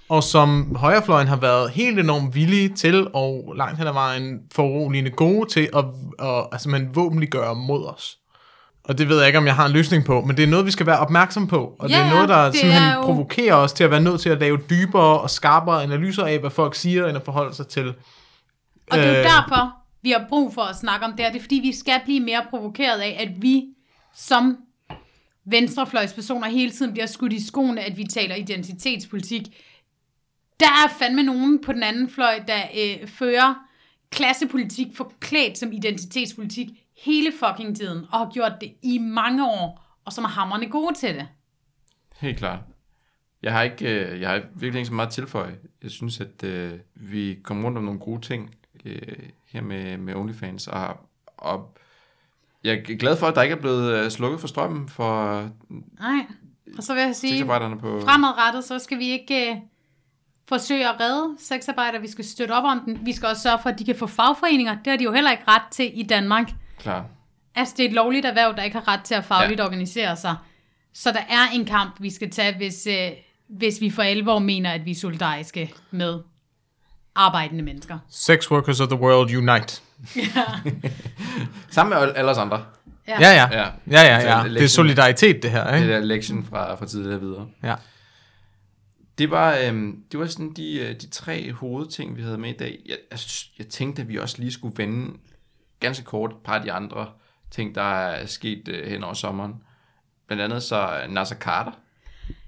Og 0.09 0.23
som 0.23 0.75
højrefløjen 0.75 1.27
har 1.27 1.35
været 1.35 1.71
helt 1.71 1.99
enormt 1.99 2.35
villige 2.35 2.69
til, 2.69 3.07
og 3.13 3.53
langt 3.57 3.77
hen 3.77 3.87
ad 3.87 3.93
vejen 3.93 4.39
foruroligende 4.51 5.11
gode 5.11 5.49
til, 5.49 5.69
at, 5.75 5.85
at 6.19 6.47
altså 6.51 6.69
man 6.69 6.89
våbenliggøre 6.95 7.55
mod 7.55 7.85
os. 7.85 8.18
Og 8.89 8.97
det 8.97 9.09
ved 9.09 9.17
jeg 9.17 9.27
ikke, 9.27 9.39
om 9.39 9.45
jeg 9.45 9.55
har 9.55 9.65
en 9.65 9.71
løsning 9.71 10.05
på, 10.05 10.21
men 10.21 10.37
det 10.37 10.43
er 10.43 10.47
noget, 10.47 10.65
vi 10.65 10.71
skal 10.71 10.85
være 10.85 10.99
opmærksom 10.99 11.47
på. 11.47 11.75
Og 11.79 11.89
ja, 11.89 11.97
det 11.97 12.05
er 12.05 12.09
noget, 12.09 12.29
der 12.29 12.45
det 12.45 12.55
simpelthen 12.55 12.93
jo... 12.93 13.01
provokerer 13.01 13.55
os 13.55 13.73
til 13.73 13.83
at 13.83 13.91
være 13.91 14.01
nødt 14.01 14.21
til 14.21 14.29
at 14.29 14.39
lave 14.39 14.59
dybere 14.69 15.19
og 15.19 15.29
skarpere 15.29 15.83
analyser 15.83 16.25
af, 16.25 16.39
hvad 16.39 16.49
folk 16.49 16.75
siger, 16.75 17.07
end 17.07 17.17
at 17.17 17.25
forholde 17.25 17.55
sig 17.55 17.67
til. 17.67 17.87
Og 18.91 18.97
det 18.97 19.05
er 19.05 19.11
jo 19.11 19.17
øh, 19.17 19.23
derfor, 19.23 19.73
vi 20.01 20.11
har 20.11 20.25
brug 20.29 20.53
for 20.53 20.61
at 20.61 20.75
snakke 20.75 21.05
om 21.05 21.11
det 21.11 21.19
her. 21.19 21.31
Det 21.31 21.37
er 21.37 21.43
fordi, 21.43 21.55
vi 21.55 21.73
skal 21.75 22.01
blive 22.05 22.19
mere 22.19 22.41
provokeret 22.49 22.99
af, 22.99 23.17
at 23.19 23.41
vi 23.41 23.63
som 24.15 24.57
venstrefløjspersoner 25.45 26.47
hele 26.47 26.71
tiden 26.71 26.91
bliver 26.91 27.05
skudt 27.05 27.33
i 27.33 27.47
skoene, 27.47 27.81
at 27.81 27.97
vi 27.97 28.03
taler 28.03 28.35
identitetspolitik. 28.35 29.41
Der 30.59 30.65
er 30.65 30.93
fandme 30.99 31.23
nogen 31.23 31.61
på 31.65 31.73
den 31.73 31.83
anden 31.83 32.09
fløj, 32.09 32.39
der 32.47 32.61
øh, 32.77 33.07
fører 33.07 33.53
klassepolitik 34.11 34.87
forklædt 34.95 35.57
som 35.57 35.71
identitetspolitik 35.71 36.67
hele 37.05 37.31
fucking 37.39 37.77
tiden, 37.77 38.05
og 38.11 38.19
har 38.19 38.31
gjort 38.33 38.51
det 38.61 38.73
i 38.83 38.97
mange 38.97 39.45
år, 39.45 39.95
og 40.05 40.13
som 40.13 40.23
er 40.23 40.29
hammerne 40.29 40.69
gode 40.69 40.95
til 40.95 41.15
det. 41.15 41.27
Helt 42.19 42.37
klart. 42.37 42.59
Jeg 43.43 43.53
har 43.53 43.61
ikke, 43.61 44.05
øh, 44.05 44.21
jeg 44.21 44.29
har 44.29 44.41
virkelig 44.55 44.79
ikke 44.79 44.87
så 44.87 44.93
meget 44.93 45.07
at 45.07 45.13
tilføje. 45.13 45.57
Jeg 45.83 45.91
synes, 45.91 46.19
at 46.19 46.43
øh, 46.43 46.79
vi 46.95 47.39
kommer 47.43 47.65
rundt 47.65 47.77
om 47.77 47.83
nogle 47.83 47.99
gode 47.99 48.21
ting 48.21 48.55
øh, 48.85 49.29
her 49.51 49.61
med, 49.61 49.97
med 49.97 50.15
OnlyFans, 50.15 50.67
og, 50.67 50.97
og 51.37 51.77
jeg 52.63 52.73
er 52.73 52.97
glad 52.97 53.17
for, 53.17 53.27
at 53.27 53.35
der 53.35 53.41
ikke 53.41 53.55
er 53.55 53.59
blevet 53.59 53.93
øh, 53.93 54.11
slukket 54.11 54.39
for 54.39 54.47
strømmen 54.47 54.89
for 54.89 55.41
Nej. 55.99 56.25
Og 56.77 56.83
så 56.83 56.93
vil 56.93 57.03
jeg 57.03 57.15
sige, 57.15 57.45
på... 57.45 58.01
fremadrettet, 58.01 58.63
så 58.63 58.79
skal 58.79 58.99
vi 58.99 59.09
ikke 59.09 59.51
øh, 59.51 59.57
forsøge 60.47 60.89
at 60.89 60.99
redde 60.99 61.35
sexarbejdere. 61.39 62.01
Vi 62.01 62.07
skal 62.07 62.25
støtte 62.25 62.51
op 62.51 62.63
om 62.63 62.79
den. 62.85 63.05
Vi 63.05 63.13
skal 63.13 63.27
også 63.27 63.41
sørge 63.41 63.59
for, 63.61 63.69
at 63.69 63.79
de 63.79 63.85
kan 63.85 63.95
få 63.95 64.07
fagforeninger. 64.07 64.75
Det 64.75 64.87
har 64.87 64.97
de 64.97 65.03
jo 65.03 65.11
heller 65.11 65.31
ikke 65.31 65.43
ret 65.47 65.71
til 65.71 65.99
i 65.99 66.03
Danmark. 66.03 66.51
Klar. 66.79 67.05
Altså, 67.55 67.73
det 67.77 67.85
er 67.85 67.89
et 67.89 67.93
lovligt 67.95 68.25
erhverv, 68.25 68.55
der 68.55 68.63
ikke 68.63 68.77
har 68.77 68.87
ret 68.87 69.01
til 69.03 69.15
at 69.15 69.25
fagligt 69.25 69.59
ja. 69.59 69.65
organisere 69.65 70.15
sig. 70.15 70.35
Så 70.93 71.11
der 71.11 71.19
er 71.29 71.49
en 71.53 71.65
kamp, 71.65 71.95
vi 71.99 72.09
skal 72.09 72.31
tage, 72.31 72.57
hvis, 72.57 72.87
øh, 72.87 73.09
hvis 73.47 73.81
vi 73.81 73.89
for 73.89 74.01
alvor 74.01 74.39
mener, 74.39 74.71
at 74.71 74.85
vi 74.85 74.91
er 74.91 74.95
solidariske 74.95 75.73
med 75.91 76.19
arbejdende 77.15 77.63
mennesker. 77.63 77.99
Sex 78.09 78.51
workers 78.51 78.79
of 78.79 78.87
the 78.87 78.99
world 78.99 79.35
unite. 79.35 79.81
Sammen 81.71 81.99
med 81.99 82.13
alle 82.15 82.31
os 82.31 82.37
andre. 82.37 82.65
Ja, 83.07 83.19
ja. 83.19 83.47
Ja. 83.51 83.67
Ja, 83.91 84.01
ja, 84.01 84.37
ja. 84.37 84.43
Så 84.43 84.49
Det 84.49 84.63
er 84.63 84.67
solidaritet, 84.67 85.43
det 85.43 85.51
her, 85.51 85.71
Det 85.71 85.81
ikke? 85.81 85.93
der 85.93 85.99
lektion 85.99 86.45
fra, 86.45 86.75
fra 86.75 86.85
tidligere 86.85 87.19
videre. 87.19 87.47
Ja. 87.63 87.75
Det 89.17 89.31
var, 89.31 89.57
øhm, 89.57 90.03
det 90.11 90.19
var 90.19 90.25
sådan 90.25 90.53
de, 90.53 90.79
øh, 90.79 90.95
de 91.01 91.07
tre 91.07 91.51
hovedting, 91.53 92.17
vi 92.17 92.21
havde 92.21 92.37
med 92.37 92.49
i 92.49 92.57
dag. 92.57 92.79
Jeg, 92.85 92.97
jeg, 93.11 93.19
jeg 93.59 93.67
tænkte, 93.67 94.01
at 94.01 94.07
vi 94.07 94.17
også 94.17 94.35
lige 94.39 94.51
skulle 94.51 94.77
vende 94.77 95.17
ganske 95.79 96.03
kort 96.05 96.31
et 96.31 96.37
par 96.43 96.55
af 96.55 96.61
de 96.61 96.71
andre 96.71 97.07
ting, 97.51 97.75
der 97.75 97.81
er 97.81 98.25
sket 98.25 98.67
øh, 98.67 98.87
hen 98.87 99.03
over 99.03 99.13
sommeren. 99.13 99.53
Blandt 100.27 100.43
andet 100.43 100.63
så 100.63 100.75
er 100.75 101.07
Nasser 101.07 101.35
Carter 101.35 101.71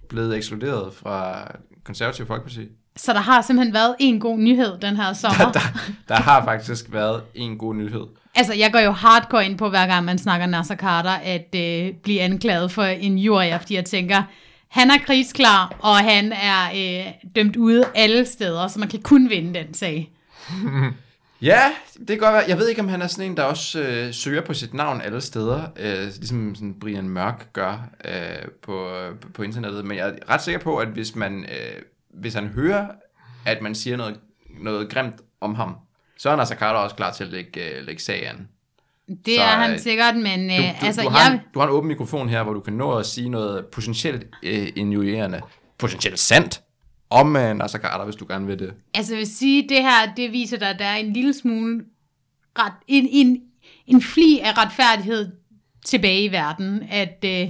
blevet 0.09 0.37
ekskluderet 0.37 0.93
fra 0.93 1.47
Konservative 1.83 2.27
Folkeparti. 2.27 2.67
Så 2.95 3.13
der 3.13 3.19
har 3.19 3.41
simpelthen 3.41 3.73
været 3.73 3.95
en 3.99 4.19
god 4.19 4.37
nyhed 4.37 4.77
den 4.77 4.95
her 4.95 5.13
sommer. 5.23 5.51
Der, 5.51 5.59
der 6.07 6.15
har 6.15 6.43
faktisk 6.43 6.85
været 6.89 7.23
en 7.35 7.57
god 7.57 7.75
nyhed. 7.75 8.05
Altså, 8.35 8.53
jeg 8.53 8.71
går 8.71 8.79
jo 8.79 8.91
hardcore 8.91 9.45
ind 9.45 9.57
på, 9.57 9.69
hver 9.69 9.87
gang 9.87 10.05
man 10.05 10.17
snakker 10.17 10.45
Nasser 10.45 10.75
Carter, 10.75 11.09
at 11.09 11.55
øh, 11.55 11.93
blive 11.93 12.21
anklaget 12.21 12.71
for 12.71 12.83
en 12.83 13.17
jury, 13.17 13.59
fordi 13.59 13.75
jeg 13.75 13.85
tænker, 13.85 14.23
han 14.67 14.91
er 14.91 14.97
krigsklar, 15.05 15.75
og 15.79 15.97
han 15.97 16.33
er 16.33 16.69
øh, 16.75 17.13
dømt 17.35 17.55
ude 17.55 17.85
alle 17.95 18.25
steder, 18.25 18.67
så 18.67 18.79
man 18.79 18.89
kan 18.89 19.01
kun 19.01 19.29
vinde 19.29 19.59
den 19.59 19.73
sag. 19.73 20.11
Ja, 21.41 21.61
det 21.99 22.07
kan 22.07 22.17
godt 22.17 22.33
være. 22.33 22.43
Jeg 22.47 22.57
ved 22.57 22.69
ikke, 22.69 22.81
om 22.81 22.87
han 22.87 23.01
er 23.01 23.07
sådan 23.07 23.25
en, 23.25 23.37
der 23.37 23.43
også 23.43 23.81
øh, 23.81 24.13
søger 24.13 24.41
på 24.41 24.53
sit 24.53 24.73
navn 24.73 25.01
alle 25.01 25.21
steder, 25.21 25.61
øh, 25.79 26.03
ligesom 26.03 26.55
sådan 26.55 26.79
Brian 26.79 27.09
Mørk 27.09 27.53
gør 27.53 27.89
øh, 28.05 28.47
på, 28.61 28.89
på, 29.21 29.27
på 29.33 29.43
internettet. 29.43 29.85
Men 29.85 29.97
jeg 29.97 30.07
er 30.09 30.13
ret 30.29 30.41
sikker 30.41 30.59
på, 30.59 30.77
at 30.77 30.87
hvis, 30.87 31.15
man, 31.15 31.43
øh, 31.43 31.81
hvis 32.13 32.33
han 32.33 32.47
hører, 32.47 32.87
at 33.45 33.61
man 33.61 33.75
siger 33.75 33.97
noget, 33.97 34.19
noget 34.59 34.89
grimt 34.89 35.15
om 35.41 35.55
ham, 35.55 35.75
så 36.17 36.29
er 36.29 36.35
Nasser 36.35 36.55
Carter 36.55 36.79
også 36.79 36.95
klar 36.95 37.11
til 37.11 37.23
at 37.23 37.29
lægge, 37.29 37.77
øh, 37.77 37.85
lægge 37.85 38.01
sag 38.01 38.29
an. 38.29 38.47
Det 39.07 39.35
Så, 39.35 39.41
er 39.41 39.45
han 39.47 39.71
øh, 39.71 39.79
sikkert, 39.79 40.15
men 40.15 40.51
øh, 40.51 40.57
Du, 40.57 40.63
du, 40.63 40.85
altså, 40.85 41.01
du, 41.01 41.09
har 41.09 41.27
en, 41.27 41.33
jeg, 41.33 41.41
du 41.53 41.59
har 41.59 41.67
en 41.67 41.73
åben 41.73 41.87
mikrofon 41.87 42.29
her, 42.29 42.43
hvor 42.43 42.53
du 42.53 42.59
kan 42.59 42.73
nå 42.73 42.97
at 42.97 43.05
sige 43.05 43.29
noget 43.29 43.65
potentielt 43.65 44.27
øh, 44.43 44.67
injurierende, 44.75 45.41
potentielt 45.77 46.19
sandt, 46.19 46.61
om 47.11 47.35
øh, 47.35 47.55
Nasser 47.57 47.79
Carter, 47.79 48.05
hvis 48.05 48.15
du 48.15 48.25
gerne 48.29 48.45
vil 48.47 48.59
det. 48.59 48.73
altså, 48.93 49.13
jeg 49.13 49.19
vil 49.19 49.35
sige, 49.35 49.69
det 49.69 49.77
her, 49.77 50.13
det 50.17 50.31
viser 50.31 50.57
dig, 50.57 50.69
at 50.69 50.79
der 50.79 50.85
er 50.85 50.95
en 50.95 51.13
lille 51.13 51.33
smule, 51.33 51.85
ret, 52.59 52.73
en, 52.87 53.07
en, 53.11 53.41
en 53.87 54.01
fli 54.01 54.39
af 54.39 54.57
retfærdighed 54.57 55.31
tilbage 55.85 56.23
i 56.23 56.31
verden, 56.31 56.83
at 56.91 57.25
øh, 57.25 57.49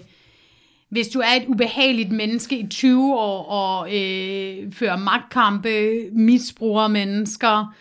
hvis 0.90 1.08
du 1.08 1.20
er 1.20 1.34
et 1.42 1.48
ubehageligt 1.48 2.12
menneske 2.12 2.60
i 2.60 2.68
20 2.68 3.16
år 3.16 3.44
og 3.44 3.88
øh, 3.88 4.72
fører 4.72 4.98
magtkampe, 4.98 6.10
misbruger 6.12 6.88
mennesker, 6.88 7.76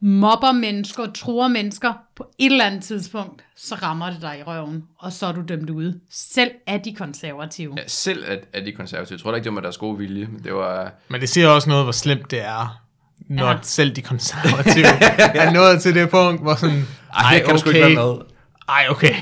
mobber 0.00 0.52
mennesker, 0.52 1.12
truer 1.12 1.48
mennesker, 1.48 1.92
på 2.16 2.26
et 2.38 2.52
eller 2.52 2.64
andet 2.64 2.82
tidspunkt, 2.82 3.44
så 3.60 3.74
rammer 3.74 4.10
det 4.10 4.22
dig 4.22 4.38
i 4.38 4.42
røven, 4.42 4.84
og 4.98 5.12
så 5.12 5.26
er 5.26 5.32
du 5.32 5.42
dømt 5.48 5.70
ude. 5.70 6.00
Selv 6.10 6.50
af 6.66 6.80
de 6.80 6.94
konservative. 6.94 7.74
Ja, 7.76 7.82
selv 7.86 8.24
at, 8.26 8.38
at 8.52 8.66
de 8.66 8.72
konservative, 8.72 9.16
jeg 9.16 9.20
tror 9.22 9.30
da 9.30 9.34
ikke, 9.36 9.44
det 9.44 9.50
var 9.50 9.54
med 9.54 9.62
deres 9.62 9.78
gode 9.78 9.98
vilje, 9.98 10.26
men 10.26 10.44
det 10.44 10.54
var... 10.54 10.92
Men 11.08 11.20
det 11.20 11.28
siger 11.28 11.48
også 11.48 11.68
noget, 11.68 11.84
hvor 11.84 11.92
slemt 11.92 12.30
det 12.30 12.40
er, 12.44 12.82
når 13.18 13.46
Ja. 13.50 13.58
selv 13.62 13.96
de 13.96 14.02
konservative 14.02 14.86
er 15.42 15.52
nået 15.52 15.82
til 15.82 15.94
det 15.94 16.10
punkt, 16.10 16.42
hvor 16.42 16.54
sådan, 16.54 16.84
Ej, 17.14 17.34
det 17.34 17.44
kan 17.44 17.54
du 17.54 17.60
sgu 17.60 17.68
ikke 17.70 17.80
være 17.80 17.94
med. 17.94 18.18
Ej, 18.68 18.86
okay. 18.90 19.14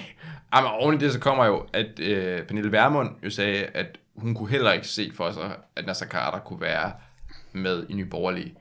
Ej, 0.52 0.60
men 0.62 0.70
oven 0.70 0.94
i 0.94 0.98
det, 0.98 1.12
så 1.12 1.18
kommer 1.18 1.44
jo, 1.44 1.66
at 1.72 1.98
øh, 1.98 2.42
Pernille 2.42 2.72
Vermund 2.72 3.10
jo 3.24 3.30
sagde, 3.30 3.64
at 3.64 3.86
hun 4.16 4.34
kunne 4.34 4.50
heller 4.50 4.72
ikke 4.72 4.88
se 4.88 5.10
for 5.16 5.30
sig, 5.32 5.56
at 5.76 5.86
Nasser 5.86 6.06
Carter 6.06 6.38
kunne 6.38 6.60
være 6.60 6.92
med 7.52 7.86
i 7.88 7.94
Nye 7.94 8.04
Borgerlige. 8.04 8.54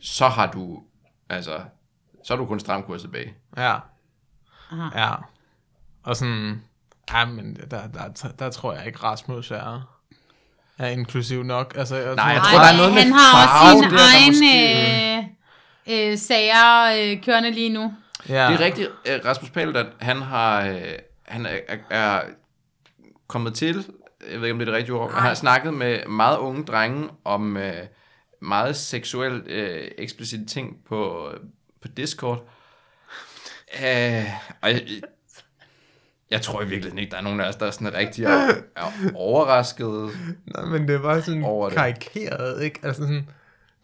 Så 0.00 0.28
har 0.28 0.46
du, 0.46 0.82
altså, 1.28 1.60
så 2.24 2.32
er 2.34 2.38
du 2.38 2.46
kun 2.46 2.60
stram 2.60 2.82
kurs 2.82 3.00
tilbage. 3.00 3.34
Ja. 3.56 3.74
Aha. 4.72 5.00
Ja. 5.08 5.14
Og 6.02 6.16
sådan, 6.16 6.62
ja, 7.12 7.24
men 7.24 7.54
der, 7.70 7.86
der, 7.86 8.08
der, 8.22 8.28
der 8.38 8.50
tror 8.50 8.72
jeg 8.74 8.86
ikke, 8.86 8.98
Rasmus 8.98 9.50
er, 9.50 9.98
er 10.78 10.86
inklusiv 10.88 11.42
nok. 11.42 11.74
Altså, 11.76 11.96
jeg 11.96 12.14
Nej, 12.14 12.24
jeg 12.24 12.40
tror, 12.42 12.50
tror, 12.50 12.58
der 12.58 12.72
er 12.72 12.76
noget 12.76 12.92
med 12.94 13.02
han 13.02 13.12
har 13.12 13.46
farve 13.48 13.76
også 13.76 13.88
sin 13.88 13.98
egen 13.98 14.32
måske- 14.32 16.06
øh, 16.06 16.12
øh, 16.12 16.18
sager 16.18 17.12
øh, 17.12 17.22
kørende 17.22 17.50
lige 17.50 17.68
nu. 17.68 17.94
ja. 18.28 18.48
Det 18.52 18.60
er 18.60 18.64
rigtigt, 18.64 18.88
øh, 19.08 19.20
Rasmus 19.24 19.50
Paludan, 19.50 19.86
han 20.00 20.22
har, 20.22 20.62
øh, 20.66 20.82
han 21.22 21.46
er, 21.46 21.58
er, 21.90 22.20
kommet 23.26 23.54
til, 23.54 23.86
jeg 24.32 24.40
ved 24.40 24.46
ikke, 24.46 24.52
om 24.52 24.58
det 24.58 24.68
er 24.68 24.72
det 24.72 24.78
rigtige 24.78 24.94
ord, 24.94 25.12
han 25.12 25.22
har 25.22 25.34
snakket 25.34 25.74
med 25.74 26.06
meget 26.06 26.36
unge 26.38 26.64
drenge 26.64 27.08
om 27.24 27.56
øh, 27.56 27.72
meget 28.40 28.76
seksuelt 28.76 29.46
øh, 29.48 29.90
eksplicite 29.98 30.46
ting 30.46 30.76
på, 30.88 31.30
på 31.82 31.88
Discord. 31.88 32.48
Øh, 33.84 34.24
og 34.60 34.70
jeg, 34.70 34.82
jeg 36.30 36.42
tror 36.42 36.62
i 36.62 36.64
virkeligheden 36.66 36.98
ikke, 36.98 37.10
der 37.10 37.16
er 37.16 37.20
nogen 37.22 37.40
af 37.40 37.48
os, 37.48 37.56
der 37.56 37.66
er 37.66 37.70
sådan 37.70 37.94
rigtig 37.94 38.24
er, 38.24 38.54
er 38.76 38.92
overrasket. 39.14 40.10
Nej, 40.46 40.64
men 40.64 40.88
det 40.88 41.02
var 41.02 41.20
sådan 41.20 41.44
Over 41.44 41.68
det. 41.68 41.78
karikeret, 41.78 42.62
ikke? 42.62 42.80
Altså 42.82 43.02
sådan, 43.02 43.28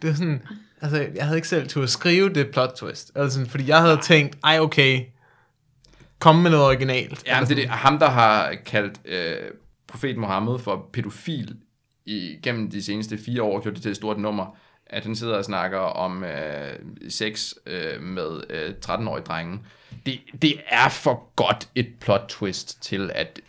det 0.03 0.11
er 0.11 0.14
sådan, 0.14 0.43
altså 0.80 1.09
jeg 1.14 1.24
havde 1.24 1.39
ikke 1.39 1.49
selv 1.49 1.82
at 1.82 1.91
skrive 1.91 2.28
det 2.28 2.51
plot 2.51 2.72
twist. 2.76 3.12
Altså 3.14 3.34
sådan, 3.34 3.51
fordi 3.51 3.68
jeg 3.68 3.80
havde 3.80 3.99
tænkt, 4.03 4.39
ej 4.45 4.59
okay, 4.61 5.05
kom 6.18 6.36
med 6.36 6.51
noget 6.51 6.66
originalt. 6.66 7.26
Ja, 7.26 7.41
men 7.41 7.49
det 7.49 7.59
er 7.59 7.62
det, 7.62 7.70
ham, 7.70 7.99
der 7.99 8.09
har 8.09 8.55
kaldt 8.66 9.01
øh, 9.05 9.51
profet 9.89 10.16
Mohammed 10.16 10.59
for 10.59 10.89
pædofil 10.93 11.57
igennem 12.07 12.70
de 12.70 12.82
seneste 12.82 13.18
fire 13.18 13.43
år, 13.43 13.61
gjort 13.62 13.74
det 13.74 13.82
til 13.82 13.91
et 13.91 13.97
stort 13.97 14.18
nummer, 14.18 14.57
at 14.86 15.03
han 15.03 15.16
sidder 15.16 15.36
og 15.36 15.45
snakker 15.45 15.78
om 15.78 16.24
øh, 16.24 16.72
sex 17.09 17.53
øh, 17.66 18.03
med 18.03 18.41
øh, 18.51 18.74
13-årige 18.86 19.24
drenge. 19.24 19.59
Det, 20.09 20.42
det 20.42 20.54
er 20.68 20.88
for 20.88 21.32
godt 21.36 21.68
et 21.74 21.88
plot 22.00 22.24
twist 22.28 22.82
til, 22.82 23.11
at 23.14 23.40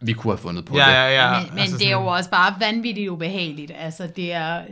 vi 0.00 0.12
kunne 0.12 0.32
have 0.32 0.38
fundet 0.38 0.64
på 0.64 0.76
Ja, 0.76 0.86
det. 0.86 0.92
ja, 0.92 1.08
ja. 1.32 1.40
men 1.40 1.50
men 1.50 1.58
altså 1.58 1.78
det 1.78 1.86
er 1.86 1.92
jo 1.92 2.06
også 2.06 2.30
bare 2.30 2.54
vanvittigt 2.60 3.08
ubehageligt. 3.10 3.72
Altså, 3.78 4.06
det 4.16 4.32
er, 4.32 4.62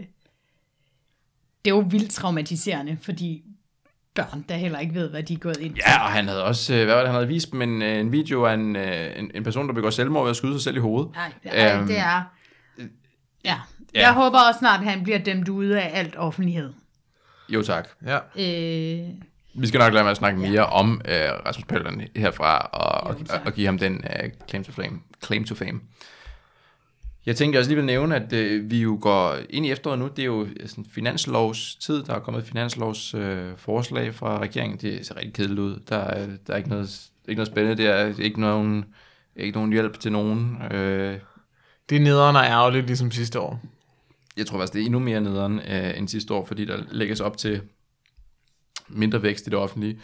det 1.64 1.70
er 1.70 1.74
jo 1.74 1.84
vildt 1.90 2.12
traumatiserende, 2.12 2.98
fordi 3.02 3.42
børn, 4.14 4.44
der 4.48 4.54
heller 4.56 4.78
ikke 4.78 4.94
ved, 4.94 5.10
hvad 5.10 5.22
de 5.22 5.34
er 5.34 5.38
gået 5.38 5.56
ind 5.56 5.74
til. 5.74 5.82
Ja, 5.86 6.04
og 6.04 6.10
han 6.10 6.28
havde 6.28 6.44
også, 6.44 6.74
øh, 6.74 6.84
hvad 6.84 6.94
var 6.94 7.00
det, 7.00 7.08
han 7.08 7.14
havde 7.14 7.28
vist 7.28 7.52
dem 7.52 7.62
en, 7.62 7.82
øh, 7.82 8.00
en 8.00 8.12
video 8.12 8.44
af 8.44 8.54
en, 8.54 8.76
øh, 8.76 9.18
en, 9.18 9.30
en 9.34 9.44
person, 9.44 9.68
der 9.68 9.74
begår 9.74 9.90
selvmord 9.90 10.22
ved 10.24 10.30
at 10.30 10.36
skyde 10.36 10.52
sig 10.52 10.62
selv 10.62 10.76
i 10.76 10.80
hovedet. 10.80 11.12
Nej, 11.14 11.32
ej, 11.44 11.76
Øhm, 11.78 11.86
det 11.86 11.98
er... 11.98 12.22
Ja. 12.78 12.84
ja. 13.44 14.00
Jeg 14.00 14.12
håber 14.12 14.38
også 14.48 14.58
snart, 14.58 14.80
at 14.80 14.86
han 14.86 15.02
bliver 15.02 15.18
dømt 15.18 15.48
ude 15.48 15.80
af 15.82 15.98
alt 15.98 16.16
offentlighed. 16.16 16.72
Jo 17.48 17.62
tak. 17.62 17.88
Ja. 18.06 18.16
Øh, 18.16 19.08
Vi 19.54 19.66
skal 19.66 19.78
nok 19.78 19.92
lade 19.92 20.04
med 20.04 20.10
at 20.10 20.16
snakke 20.16 20.40
mere 20.40 20.66
om 20.66 21.00
øh, 21.04 21.14
Rasmus 21.46 21.64
Paludan 21.64 22.08
herfra, 22.16 22.58
og, 22.58 23.14
Jo, 23.20 23.24
og, 23.30 23.40
og 23.46 23.52
give 23.52 23.66
ham 23.66 23.78
den 23.78 23.94
øh, 24.22 24.30
claim, 24.48 24.64
to 24.64 24.72
fame, 24.72 25.00
claim 25.24 25.44
to 25.44 25.54
fame. 25.54 25.80
Jeg 27.26 27.36
tænkte 27.36 27.58
også 27.58 27.70
lige 27.70 27.76
vil 27.76 27.84
nævne, 27.84 28.16
at 28.16 28.32
øh, 28.32 28.70
vi 28.70 28.80
jo 28.82 28.98
går 29.00 29.36
ind 29.50 29.66
i 29.66 29.70
efteråret 29.70 29.98
nu. 29.98 30.08
Det 30.08 30.18
er 30.22 30.26
jo 30.26 30.46
sådan 30.66 30.86
finanslovstid. 30.94 32.02
Der 32.02 32.14
er 32.14 32.18
kommet 32.18 32.42
et 32.42 32.48
finanslovsforslag 32.48 33.36
øh, 33.50 33.56
forslag 33.58 34.14
fra 34.14 34.38
regeringen. 34.40 34.78
Det 34.78 35.06
ser 35.06 35.16
rigtig 35.16 35.32
kedeligt 35.34 35.58
ud. 35.60 35.80
Der 35.88 35.96
er, 35.96 36.26
der 36.46 36.52
er 36.52 36.56
ikke, 36.56 36.68
noget, 36.68 37.00
ikke 37.28 37.38
noget 37.38 37.48
spændende. 37.48 37.82
Det 37.82 37.90
er 37.90 38.22
ikke 38.24 38.40
nogen, 38.40 38.84
ikke 39.36 39.58
nogen 39.58 39.72
hjælp 39.72 40.00
til 40.00 40.12
nogen. 40.12 40.58
Øh, 40.72 41.18
Det 41.90 41.96
er 41.96 42.00
nederen 42.00 42.36
og 42.36 42.44
ærgerligt, 42.44 42.86
ligesom 42.86 43.10
sidste 43.10 43.40
år. 43.40 43.60
jeg 44.36 44.46
tror 44.46 44.58
faktisk, 44.58 44.72
det 44.72 44.80
er 44.80 44.84
endnu 44.84 44.98
mere 44.98 45.20
nederen 45.20 45.58
øh, 45.58 45.98
end 45.98 46.08
sidste 46.08 46.34
år, 46.34 46.44
fordi 46.46 46.64
der 46.64 46.82
lægges 46.90 47.20
op 47.20 47.36
til 47.36 47.60
mindre 48.90 49.22
vækst 49.22 49.46
i 49.46 49.50
det 49.50 49.58
offentlige. 49.58 50.00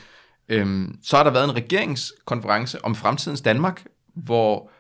Øhm, 0.48 0.98
så 1.02 1.16
har 1.16 1.24
der 1.24 1.30
været 1.30 1.44
en 1.44 1.56
regeringskonference 1.56 2.84
om 2.84 2.94
fremtidens 2.94 3.40
Danmark, 3.40 3.86
hvor 4.14 4.70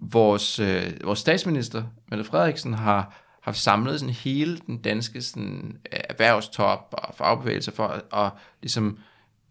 vores, 0.00 0.58
øh, 0.58 0.92
vores 1.04 1.18
statsminister, 1.18 1.84
Mette 2.10 2.24
Frederiksen, 2.24 2.74
har 2.74 3.14
har 3.40 3.52
samlet 3.52 4.00
sådan 4.00 4.14
hele 4.14 4.58
den 4.66 4.82
danske 4.82 5.22
sådan, 5.22 5.78
øh, 5.92 6.00
erhvervstop 6.08 6.94
og 6.98 7.14
fagbevægelse 7.14 7.72
for 7.72 7.86
at 7.86 8.02
og 8.10 8.30
ligesom 8.62 8.98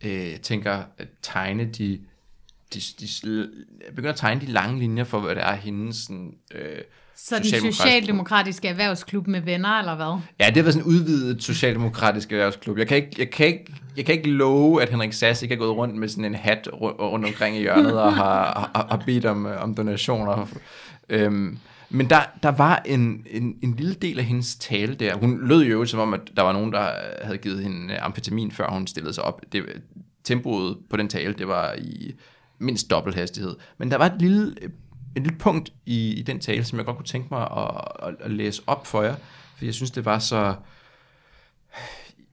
øh, 0.05 0.39
tænker 0.39 0.83
at 0.97 1.07
tegne 1.21 1.65
de, 1.65 2.01
de, 2.73 2.81
de, 2.99 3.07
de 3.23 3.49
begynder 3.89 4.09
at 4.09 4.15
tegne 4.15 4.41
de 4.41 4.45
lange 4.45 4.79
linjer 4.79 5.03
for, 5.03 5.19
hvad 5.19 5.35
det 5.35 5.43
er, 5.43 5.53
hendes 5.53 5.97
sådan, 5.97 6.37
øh, 6.55 6.81
så 7.27 7.35
den 7.35 7.43
socialdemokratisk- 7.43 7.71
socialdemokratiske 7.71 8.67
erhvervsklub 8.67 9.27
med 9.27 9.41
venner, 9.41 9.79
eller 9.79 9.95
hvad? 9.95 10.19
Ja, 10.39 10.51
det 10.55 10.63
været 10.63 10.73
sådan 10.73 10.87
en 10.87 10.93
udvidet 10.95 11.43
socialdemokratisk 11.43 12.31
erhvervsklub. 12.31 12.77
Jeg 12.77 12.87
kan 12.87 12.97
ikke, 12.97 13.09
jeg 13.17 13.29
kan 13.29 13.47
ikke, 13.47 13.73
jeg 13.97 14.05
kan 14.05 14.15
ikke 14.15 14.29
love, 14.29 14.81
at 14.81 14.89
Henrik 14.89 15.13
Sass 15.13 15.41
ikke 15.41 15.55
har 15.55 15.59
gået 15.59 15.77
rundt 15.77 15.95
med 15.95 16.07
sådan 16.07 16.25
en 16.25 16.35
hat 16.35 16.67
ru- 16.73 17.01
rundt 17.01 17.25
omkring 17.25 17.55
i 17.57 17.59
hjørnet 17.59 18.01
og 18.01 18.13
har, 18.15 18.71
har, 18.75 18.87
har 18.89 19.03
bedt 19.05 19.25
om, 19.25 19.45
øh, 19.45 19.63
om 19.63 19.75
donationer. 19.75 20.47
Øhm, 21.09 21.57
men 21.89 22.09
der, 22.09 22.19
der 22.43 22.49
var 22.49 22.81
en, 22.85 23.25
en, 23.31 23.55
en 23.63 23.75
lille 23.75 23.93
del 23.93 24.19
af 24.19 24.25
hendes 24.25 24.55
tale 24.55 24.95
der. 24.95 25.15
Hun 25.15 25.47
lød 25.47 25.63
jo 25.63 25.85
som 25.85 25.99
om, 25.99 26.13
at 26.13 26.21
der 26.35 26.41
var 26.41 26.53
nogen, 26.53 26.71
der 26.73 26.89
havde 27.23 27.37
givet 27.37 27.63
hende 27.63 27.93
øh, 27.93 28.05
amfetamin, 28.05 28.51
før 28.51 28.69
hun 28.69 28.87
stillede 28.87 29.13
sig 29.13 29.23
op. 29.23 29.41
Det, 29.51 29.63
tempoet 30.23 30.77
på 30.89 30.97
den 30.97 31.07
tale, 31.07 31.33
det 31.33 31.47
var 31.47 31.73
i 31.77 32.13
mindst 32.59 32.89
dobbelt 32.89 33.15
hastighed. 33.15 33.55
Men 33.77 33.91
der 33.91 33.97
var 33.97 34.05
et 34.05 34.15
lille, 34.19 34.55
et 35.15 35.21
lille 35.23 35.37
punkt 35.37 35.73
i, 35.85 36.13
i 36.13 36.21
den 36.21 36.39
tale, 36.39 36.63
som 36.63 36.77
jeg 36.77 36.85
godt 36.85 36.97
kunne 36.97 37.05
tænke 37.05 37.27
mig 37.31 37.41
at, 37.41 38.07
at, 38.07 38.15
at 38.19 38.31
læse 38.31 38.61
op 38.67 38.87
for 38.87 39.03
jer. 39.03 39.15
For 39.57 39.65
jeg 39.65 39.73
synes, 39.73 39.91
det 39.91 40.05
var 40.05 40.19
så... 40.19 40.55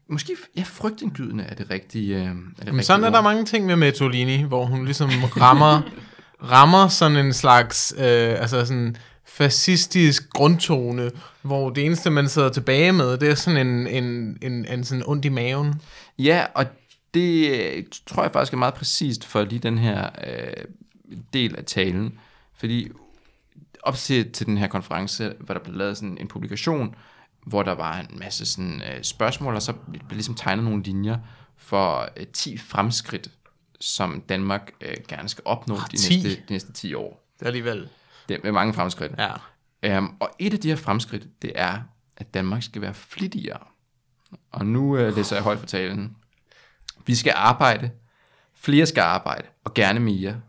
Måske 0.09 0.37
ja, 0.57 0.62
frygtindgydende 0.66 1.45
er 1.45 1.55
det 1.55 1.70
rigtige. 1.70 2.16
Øh, 2.16 2.22
er 2.22 2.24
det 2.27 2.35
Men 2.59 2.66
rigtige 2.66 2.85
sådan 2.85 3.05
er 3.05 3.09
ord. 3.09 3.14
der 3.14 3.22
mange 3.22 3.45
ting 3.45 3.66
med 3.66 3.77
Metolini, 3.77 4.43
hvor 4.43 4.64
hun 4.64 4.85
ligesom 4.85 5.11
rammer, 5.11 5.83
rammer 6.53 6.89
sådan 6.89 7.16
en 7.16 7.33
slags, 7.33 7.95
øh, 7.99 8.41
altså 8.41 8.66
sådan 8.66 8.97
fascistisk 9.24 10.31
grundtone, 10.31 11.11
hvor 11.43 11.70
det 11.70 11.85
eneste, 11.85 12.11
man 12.11 12.29
sidder 12.29 12.49
tilbage 12.49 12.93
med, 12.93 13.18
det 13.18 13.29
er 13.29 13.35
sådan 13.35 13.66
en, 13.66 13.87
en, 13.87 14.39
en, 14.43 14.66
en 14.72 14.85
sådan 14.85 15.05
ondt 15.07 15.24
i 15.24 15.29
maven. 15.29 15.74
Ja, 16.18 16.47
og 16.55 16.66
det 17.14 17.51
øh, 17.51 17.85
tror 18.07 18.22
jeg 18.22 18.33
faktisk 18.33 18.53
er 18.53 18.57
meget 18.57 18.74
præcist 18.74 19.24
for 19.24 19.43
lige 19.45 19.59
den 19.59 19.79
her 19.79 20.09
øh, 20.27 20.64
del 21.33 21.57
af 21.57 21.64
talen. 21.64 22.18
Fordi 22.57 22.89
op 23.83 23.95
til, 23.95 24.33
til 24.33 24.47
den 24.47 24.59
her 24.59 24.67
konference, 24.67 25.35
var 25.41 25.55
der 25.55 25.61
blevet 25.61 25.79
lavet 25.79 25.97
sådan 25.97 26.19
en 26.19 26.29
publikation, 26.29 26.95
hvor 27.47 27.63
der 27.63 27.73
var 27.73 28.01
en 28.01 28.19
masse 28.19 28.47
sådan, 28.47 28.83
øh, 28.83 29.03
spørgsmål, 29.03 29.55
og 29.55 29.63
så 29.63 29.73
blev 29.73 30.03
ligesom 30.11 30.35
tegnet 30.35 30.65
nogle 30.65 30.83
linjer 30.83 31.19
for 31.57 32.09
øh, 32.17 32.27
10 32.27 32.59
fremskridt, 32.59 33.31
som 33.81 34.21
Danmark 34.21 34.71
øh, 34.81 34.95
gerne 35.09 35.29
skal 35.29 35.43
opnå 35.45 35.79
de 35.91 35.97
10? 35.97 36.15
næste, 36.23 36.31
de 36.49 36.53
næste 36.53 36.73
10 36.73 36.95
år. 36.95 37.27
Det 37.39 37.43
er 37.43 37.47
alligevel, 37.47 37.89
Det 38.29 38.41
er 38.45 38.53
mange 38.53 38.75
fremskridt. 38.75 39.13
ja. 39.19 39.33
Um, 39.99 40.17
og 40.21 40.31
et 40.39 40.53
af 40.55 40.61
de 40.61 40.69
her 40.69 40.77
fremskridt, 40.77 41.43
det 41.43 41.53
er, 41.55 41.79
at 42.17 42.35
Danmark 42.35 42.63
skal 42.63 42.83
være 42.83 42.95
flittigere. 42.95 43.59
Og 44.51 44.67
nu 44.67 44.93
uh, 44.93 45.17
læser 45.17 45.37
jeg 45.37 45.43
højt 45.43 45.59
for 45.59 45.67
talen. 45.67 46.17
Vi 47.07 47.15
skal 47.15 47.33
arbejde. 47.37 47.91
Flere 48.55 48.87
skal 48.87 49.01
arbejde, 49.01 49.47
og 49.65 49.75
gerne 49.75 50.01
mere. 50.01 50.41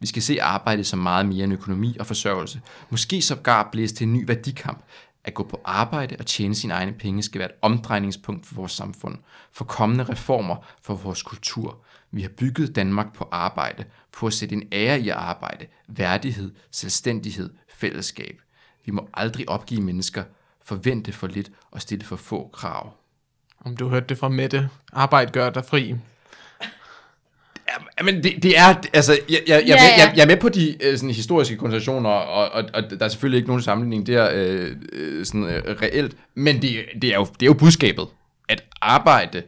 Vi 0.00 0.06
skal 0.06 0.22
se 0.22 0.42
arbejde 0.42 0.84
som 0.84 0.98
meget 0.98 1.26
mere 1.26 1.44
end 1.44 1.52
økonomi 1.52 1.96
og 2.00 2.06
forsørgelse. 2.06 2.60
Måske 2.90 3.22
sågar 3.22 3.68
blæse 3.72 3.94
til 3.94 4.06
en 4.06 4.12
ny 4.12 4.26
værdikamp. 4.26 4.84
At 5.24 5.34
gå 5.34 5.42
på 5.42 5.60
arbejde 5.64 6.16
og 6.18 6.26
tjene 6.26 6.54
sine 6.54 6.74
egne 6.74 6.92
penge 6.92 7.22
skal 7.22 7.38
være 7.38 7.48
et 7.48 7.56
omdrejningspunkt 7.62 8.46
for 8.46 8.54
vores 8.54 8.72
samfund. 8.72 9.18
For 9.52 9.64
kommende 9.64 10.04
reformer 10.04 10.56
for 10.82 10.94
vores 10.94 11.22
kultur. 11.22 11.78
Vi 12.10 12.22
har 12.22 12.28
bygget 12.28 12.76
Danmark 12.76 13.14
på 13.14 13.28
arbejde, 13.30 13.84
på 14.12 14.26
at 14.26 14.32
sætte 14.32 14.54
en 14.54 14.68
ære 14.72 15.00
i 15.00 15.08
arbejde, 15.08 15.66
værdighed, 15.88 16.54
selvstændighed, 16.70 17.50
fællesskab. 17.68 18.40
Vi 18.84 18.92
må 18.92 19.08
aldrig 19.14 19.48
opgive 19.48 19.80
mennesker, 19.80 20.24
forvente 20.64 21.12
for 21.12 21.26
lidt 21.26 21.50
og 21.70 21.82
stille 21.82 22.04
for 22.04 22.16
få 22.16 22.50
krav. 22.52 22.92
Om 23.60 23.76
du 23.76 23.88
hørte 23.88 24.06
det 24.06 24.18
fra 24.18 24.28
Mette, 24.28 24.68
arbejde 24.92 25.32
gør 25.32 25.50
dig 25.50 25.64
fri. 25.64 25.94
Ja, 27.98 28.04
men 28.04 28.22
det, 28.22 28.42
det 28.42 28.58
er, 28.58 28.74
altså, 28.92 29.18
jeg, 29.30 29.40
jeg, 29.48 29.62
jeg, 29.66 29.66
Ja, 29.66 29.74
ja. 29.74 30.06
jeg, 30.06 30.12
jeg 30.16 30.22
er 30.22 30.26
med 30.26 30.36
på 30.36 30.48
de 30.48 30.76
øh, 30.82 30.96
sådan, 30.96 31.10
historiske 31.10 31.56
konstellationer, 31.56 32.10
og, 32.10 32.50
og, 32.50 32.64
og 32.74 32.90
der 32.90 33.04
er 33.04 33.08
selvfølgelig 33.08 33.36
ikke 33.38 33.48
nogen 33.48 33.62
sammenligning 33.62 34.06
der 34.06 34.30
øh, 34.32 34.76
øh, 34.92 35.26
sådan, 35.26 35.44
øh, 35.44 35.62
reelt, 35.82 36.16
men 36.34 36.62
det, 36.62 36.84
det, 37.02 37.10
er 37.10 37.14
jo, 37.14 37.24
det 37.24 37.42
er 37.42 37.46
jo 37.46 37.54
budskabet, 37.54 38.06
at 38.48 38.64
arbejde 38.80 39.42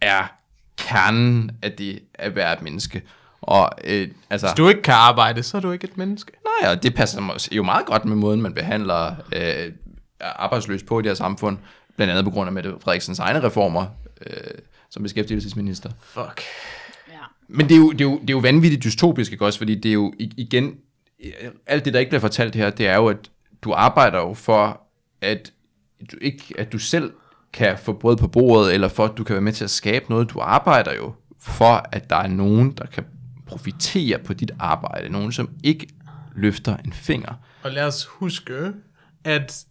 er 0.00 0.32
kernen 0.78 1.50
af 1.62 1.72
det 1.72 2.00
at 2.14 2.36
være 2.36 2.52
et 2.52 2.62
menneske. 2.62 3.02
Og 3.40 3.70
øh, 3.84 4.08
altså, 4.30 4.46
Hvis 4.46 4.54
du 4.56 4.68
ikke 4.68 4.82
kan 4.82 4.94
arbejde, 4.94 5.42
så 5.42 5.56
er 5.56 5.60
du 5.60 5.72
ikke 5.72 5.84
et 5.84 5.96
menneske. 5.96 6.32
nej, 6.62 6.70
og 6.72 6.82
det 6.82 6.94
passer 6.94 7.48
jo 7.52 7.62
meget 7.62 7.86
godt 7.86 8.04
med 8.04 8.16
måden, 8.16 8.42
man 8.42 8.54
behandler 8.54 9.14
øh, 9.36 9.72
arbejdsløs 10.20 10.82
på 10.82 10.98
i 10.98 11.02
det 11.02 11.10
her 11.10 11.14
samfund, 11.14 11.58
blandt 11.96 12.10
andet 12.10 12.24
på 12.24 12.30
grund 12.30 12.48
af 12.48 12.52
Mette 12.52 12.74
Frederiksens 12.80 13.18
egne 13.18 13.42
reformer 13.42 13.86
øh, 14.26 14.34
som 14.90 15.02
beskæftigelsesminister. 15.02 15.90
Fuck. 16.02 16.42
Men 17.52 17.68
det 17.68 17.74
er, 17.74 17.78
jo, 17.78 17.92
det, 17.92 18.00
er 18.00 18.04
jo, 18.04 18.18
det 18.20 18.30
er 18.30 18.34
jo 18.34 18.38
vanvittigt 18.38 18.84
dystopisk, 18.84 19.32
ikke 19.32 19.46
også? 19.46 19.58
Fordi 19.58 19.74
det 19.74 19.88
er 19.88 19.92
jo 19.92 20.12
igen, 20.18 20.74
alt 21.66 21.84
det, 21.84 21.94
der 21.94 22.00
ikke 22.00 22.10
bliver 22.10 22.20
fortalt 22.20 22.54
her, 22.54 22.70
det 22.70 22.86
er 22.86 22.96
jo, 22.96 23.06
at 23.06 23.30
du 23.62 23.72
arbejder 23.72 24.18
jo 24.18 24.34
for, 24.34 24.80
at 25.20 25.52
du 26.12 26.16
ikke, 26.20 26.54
at 26.58 26.72
du 26.72 26.78
selv 26.78 27.12
kan 27.52 27.78
få 27.78 27.92
brød 27.92 28.16
på 28.16 28.28
bordet, 28.28 28.74
eller 28.74 28.88
for, 28.88 29.04
at 29.04 29.16
du 29.16 29.24
kan 29.24 29.34
være 29.34 29.42
med 29.42 29.52
til 29.52 29.64
at 29.64 29.70
skabe 29.70 30.04
noget. 30.08 30.30
Du 30.30 30.40
arbejder 30.40 30.94
jo 30.94 31.12
for, 31.38 31.88
at 31.92 32.10
der 32.10 32.16
er 32.16 32.26
nogen, 32.26 32.72
der 32.72 32.86
kan 32.86 33.04
profitere 33.46 34.18
på 34.18 34.32
dit 34.32 34.50
arbejde. 34.58 35.08
Nogen, 35.08 35.32
som 35.32 35.50
ikke 35.64 35.88
løfter 36.36 36.76
en 36.76 36.92
finger. 36.92 37.34
Og 37.62 37.70
lad 37.70 37.84
os 37.84 38.04
huske, 38.04 38.72
at 39.24 39.64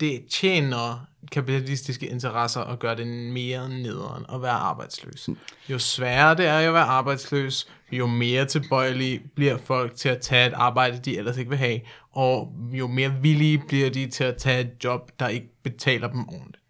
det 0.00 0.24
tjener 0.30 1.06
kapitalistiske 1.32 2.06
interesser 2.06 2.60
at 2.60 2.78
gøre 2.78 2.96
det 2.96 3.06
mere 3.06 3.68
nederen 3.68 4.24
at 4.34 4.42
være 4.42 4.50
arbejdsløs. 4.52 5.28
Jo 5.68 5.78
sværere 5.78 6.34
det 6.36 6.46
er 6.46 6.58
at 6.58 6.74
være 6.74 6.82
arbejdsløs, 6.84 7.66
jo 7.92 8.06
mere 8.06 8.44
tilbøjelige 8.44 9.20
bliver 9.34 9.56
folk 9.58 9.94
til 9.94 10.08
at 10.08 10.20
tage 10.20 10.46
et 10.46 10.52
arbejde, 10.52 10.98
de 10.98 11.18
ellers 11.18 11.36
ikke 11.36 11.48
vil 11.48 11.58
have, 11.58 11.80
og 12.12 12.52
jo 12.72 12.86
mere 12.86 13.14
villige 13.22 13.62
bliver 13.68 13.90
de 13.90 14.06
til 14.06 14.24
at 14.24 14.36
tage 14.36 14.60
et 14.60 14.70
job, 14.84 15.10
der 15.20 15.28
ikke 15.28 15.48
betaler 15.62 16.08
dem 16.08 16.28
ordentligt. 16.28 16.64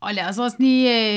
Og 0.00 0.14
lad 0.14 0.28
os 0.28 0.38
også 0.38 0.56
lige 0.60 1.12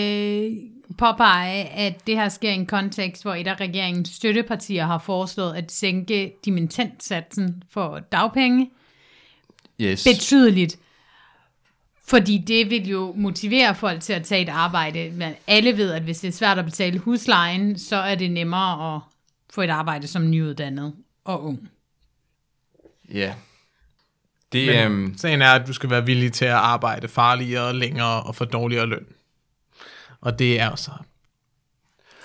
øh, 0.45 0.51
påpege, 0.97 1.63
at 1.63 2.07
det 2.07 2.15
her 2.15 2.29
sker 2.29 2.49
i 2.49 2.53
en 2.53 2.65
kontekst, 2.65 3.23
hvor 3.23 3.33
et 3.33 3.47
af 3.47 3.59
regeringens 3.59 4.09
støttepartier 4.09 4.85
har 4.85 4.97
foreslået 4.97 5.53
at 5.53 5.71
sænke 5.71 6.33
dimittentsatsen 6.45 7.63
for 7.69 7.99
dagpenge 8.11 8.69
Yes. 9.81 10.03
betydeligt. 10.03 10.77
Fordi 12.07 12.37
det 12.37 12.69
vil 12.69 12.89
jo 12.89 13.13
motivere 13.17 13.75
folk 13.75 14.01
til 14.01 14.13
at 14.13 14.23
tage 14.23 14.41
et 14.41 14.49
arbejde. 14.49 15.11
Men 15.11 15.33
alle 15.47 15.77
ved, 15.77 15.91
at 15.91 16.01
hvis 16.01 16.19
det 16.19 16.27
er 16.27 16.31
svært 16.31 16.59
at 16.59 16.65
betale 16.65 16.99
huslejen, 16.99 17.79
så 17.79 17.95
er 17.95 18.15
det 18.15 18.31
nemmere 18.31 18.95
at 18.95 19.01
få 19.49 19.61
et 19.61 19.69
arbejde 19.69 20.07
som 20.07 20.29
nyuddannet 20.29 20.93
og 21.23 21.43
ung. 21.43 21.69
Ja. 23.13 23.33
Det, 24.51 24.67
Men 24.67 24.91
øhm, 24.91 25.17
sagen 25.17 25.41
er, 25.41 25.51
at 25.51 25.67
du 25.67 25.73
skal 25.73 25.89
være 25.89 26.05
villig 26.05 26.33
til 26.33 26.45
at 26.45 26.51
arbejde 26.51 27.07
farligere, 27.07 27.73
længere 27.73 28.23
og 28.23 28.35
for 28.35 28.45
dårligere 28.45 28.85
løn. 28.85 29.05
Og 30.21 30.39
det 30.39 30.59
er 30.59 30.65
jo 30.69 30.75
så 30.75 30.91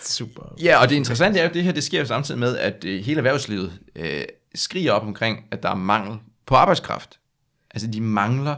super. 0.00 0.42
Ja, 0.62 0.80
og 0.82 0.88
det 0.88 0.96
interessante 0.96 1.38
er 1.38 1.42
jo, 1.42 1.48
at 1.48 1.54
det 1.54 1.64
her 1.64 1.72
det 1.72 1.84
sker 1.84 1.98
jo 1.98 2.06
samtidig 2.06 2.40
med, 2.40 2.56
at 2.56 2.84
øh, 2.84 3.04
hele 3.04 3.18
erhvervslivet 3.18 3.78
øh, 3.96 4.24
skriger 4.54 4.92
op 4.92 5.02
omkring, 5.02 5.44
at 5.50 5.62
der 5.62 5.70
er 5.70 5.74
mangel 5.74 6.18
på 6.46 6.54
arbejdskraft. 6.54 7.18
Altså, 7.70 7.86
de 7.86 8.00
mangler 8.00 8.56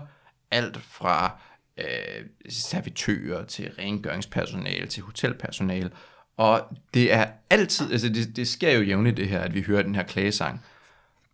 alt 0.50 0.78
fra 0.82 1.38
øh, 1.78 2.26
servitører 2.48 3.44
til 3.44 3.70
rengøringspersonale 3.78 4.86
til 4.86 5.02
hotelpersonale. 5.02 5.90
Og 6.36 6.68
det 6.94 7.12
er 7.12 7.26
altid, 7.50 7.92
altså 7.92 8.08
det, 8.08 8.36
det 8.36 8.48
sker 8.48 8.70
jo 8.70 8.82
jævnligt 8.82 9.16
det 9.16 9.28
her, 9.28 9.40
at 9.40 9.54
vi 9.54 9.62
hører 9.62 9.82
den 9.82 9.94
her 9.94 10.02
klagesang. 10.02 10.64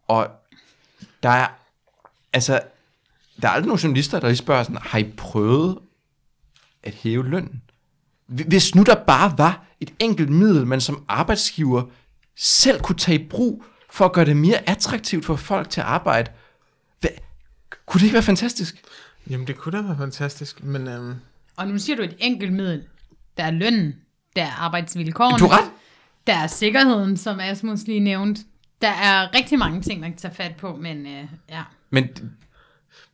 Og 0.09 0.31
der 1.23 1.29
er, 1.29 1.47
altså, 2.33 2.61
der 3.43 3.49
er 3.49 3.53
aldrig 3.53 3.67
nogen 3.67 3.81
journalister, 3.81 4.21
der 4.21 4.27
lige 4.27 4.37
spørger 4.37 4.63
sådan, 4.63 4.77
har 4.83 4.99
I 4.99 5.13
prøvet 5.17 5.79
at 6.83 6.95
hæve 6.95 7.29
lønnen? 7.29 7.63
Hvis 8.27 8.75
nu 8.75 8.83
der 8.83 9.05
bare 9.05 9.39
var 9.39 9.67
et 9.81 9.93
enkelt 9.99 10.31
middel, 10.31 10.67
man 10.67 10.81
som 10.81 11.05
arbejdsgiver 11.09 11.83
selv 12.37 12.81
kunne 12.81 12.99
tage 12.99 13.21
i 13.21 13.29
brug 13.29 13.65
for 13.91 14.05
at 14.05 14.13
gøre 14.13 14.25
det 14.25 14.37
mere 14.37 14.69
attraktivt 14.69 15.25
for 15.25 15.37
folk 15.37 15.71
til 15.71 15.81
at 15.81 15.87
arbejde, 15.87 16.31
hvad, 17.01 17.11
kunne 17.87 17.99
det 17.99 18.05
ikke 18.05 18.15
være 18.15 18.23
fantastisk? 18.23 18.86
Jamen, 19.31 19.47
det 19.47 19.57
kunne 19.57 19.79
da 19.79 19.83
være 19.83 19.97
fantastisk, 19.99 20.65
men 20.65 20.89
øhm, 20.89 21.15
Og 21.57 21.69
nu 21.69 21.79
siger 21.79 21.97
du 21.97 22.03
et 22.03 22.15
enkelt 22.19 22.53
middel. 22.53 22.83
Der 23.37 23.43
er 23.45 23.51
lønnen, 23.51 23.95
der 24.37 24.43
er 24.43 24.51
arbejdsvilkårene, 24.61 25.39
Du 25.39 25.47
ret. 25.47 25.71
der 26.27 26.35
er 26.35 26.47
sikkerheden, 26.47 27.17
som 27.17 27.41
Asmus 27.41 27.83
lige 27.87 28.01
nævnte. 28.01 28.43
Der 28.83 28.89
er 28.89 29.35
rigtig 29.37 29.59
mange 29.59 29.83
ting, 29.83 30.01
man 30.01 30.11
kan 30.11 30.19
tage 30.19 30.35
fat 30.35 30.55
på, 30.57 30.77
men 30.77 31.07
øh, 31.07 31.25
ja. 31.51 31.63
Men 31.91 32.09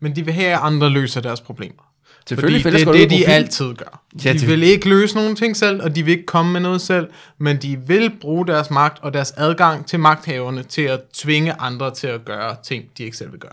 men 0.00 0.16
de 0.16 0.24
vil 0.24 0.34
have, 0.34 0.52
at 0.52 0.58
andre 0.62 0.90
løser 0.90 1.20
deres 1.20 1.40
problemer. 1.40 1.82
selvfølgelig, 2.28 2.62
Fordi 2.62 2.76
det 2.76 2.88
er 2.88 2.92
det, 2.92 3.10
de 3.10 3.26
altid 3.26 3.74
gør. 3.74 4.02
Ja, 4.24 4.32
De 4.32 4.46
vil 4.46 4.62
ikke 4.62 4.88
løse 4.88 5.14
nogen 5.14 5.36
ting 5.36 5.56
selv, 5.56 5.82
og 5.82 5.94
de 5.96 6.02
vil 6.04 6.12
ikke 6.12 6.26
komme 6.26 6.52
med 6.52 6.60
noget 6.60 6.80
selv, 6.80 7.08
men 7.38 7.56
de 7.62 7.80
vil 7.86 8.12
bruge 8.20 8.46
deres 8.46 8.70
magt 8.70 8.98
og 9.02 9.14
deres 9.14 9.30
adgang 9.36 9.86
til 9.86 10.00
magthaverne 10.00 10.62
til 10.62 10.82
at 10.82 11.00
tvinge 11.12 11.52
andre 11.52 11.94
til 11.94 12.06
at 12.06 12.24
gøre 12.24 12.56
ting, 12.64 12.84
de 12.98 13.02
ikke 13.04 13.16
selv 13.16 13.32
vil 13.32 13.40
gøre. 13.40 13.52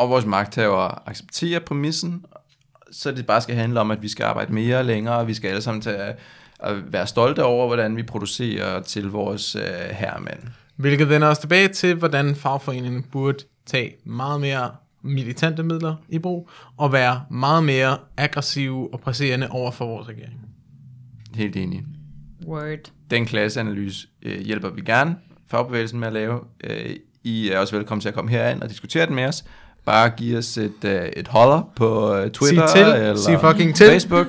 Og 0.00 0.10
vores 0.10 0.26
magthavere 0.26 1.08
accepterer 1.08 1.60
præmissen, 1.60 2.24
så 2.92 3.12
det 3.12 3.26
bare 3.26 3.40
skal 3.40 3.54
handle 3.54 3.80
om, 3.80 3.90
at 3.90 4.02
vi 4.02 4.08
skal 4.08 4.24
arbejde 4.24 4.52
mere 4.52 4.78
og 4.78 4.84
længere, 4.84 5.16
og 5.16 5.26
vi 5.26 5.34
skal 5.34 5.48
alle 5.48 5.62
sammen 5.62 5.80
til 5.80 5.90
at, 5.90 6.18
at 6.60 6.92
være 6.92 7.06
stolte 7.06 7.44
over, 7.44 7.66
hvordan 7.66 7.96
vi 7.96 8.02
producerer 8.02 8.82
til 8.82 9.10
vores 9.10 9.56
øh, 9.56 9.62
herremænd. 9.90 10.38
Hvilket 10.76 11.08
vender 11.08 11.28
os 11.28 11.38
tilbage 11.38 11.68
til, 11.68 11.94
hvordan 11.94 12.34
fagforeningen 12.34 13.02
burde 13.02 13.38
tage 13.66 13.94
meget 14.04 14.40
mere 14.40 14.70
militante 15.02 15.62
midler 15.62 15.94
i 16.08 16.18
brug, 16.18 16.50
og 16.76 16.92
være 16.92 17.22
meget 17.30 17.64
mere 17.64 17.98
aggressive 18.16 18.92
og 18.92 19.00
presserende 19.00 19.48
over 19.50 19.70
for 19.70 19.86
vores 19.86 20.08
regering. 20.08 20.40
Helt 21.34 21.56
enig. 21.56 21.82
Word. 22.46 22.90
Den 23.10 23.26
klasseanalyse 23.26 24.08
øh, 24.22 24.40
hjælper 24.40 24.70
vi 24.70 24.80
gerne 24.80 25.16
fagbevægelsen 25.50 26.00
med 26.00 26.06
at 26.06 26.12
lave. 26.14 26.40
Øh, 26.64 26.96
I 27.24 27.48
er 27.48 27.58
også 27.58 27.76
velkommen 27.76 28.00
til 28.00 28.08
at 28.08 28.14
komme 28.14 28.30
herind 28.30 28.62
og 28.62 28.70
diskutere 28.70 29.06
den 29.06 29.14
med 29.14 29.24
os. 29.24 29.44
Bare 29.84 30.10
giv 30.10 30.38
os 30.38 30.58
et, 30.58 30.84
øh, 30.84 31.08
et 31.16 31.28
holder 31.28 31.70
på 31.76 32.14
øh, 32.14 32.30
Twitter 32.30 32.66
Sig 32.66 32.76
til. 32.76 32.86
eller 32.86 33.16
Sig 33.16 33.40
fucking 33.40 33.74
til. 33.74 33.86
Facebook. 33.86 34.26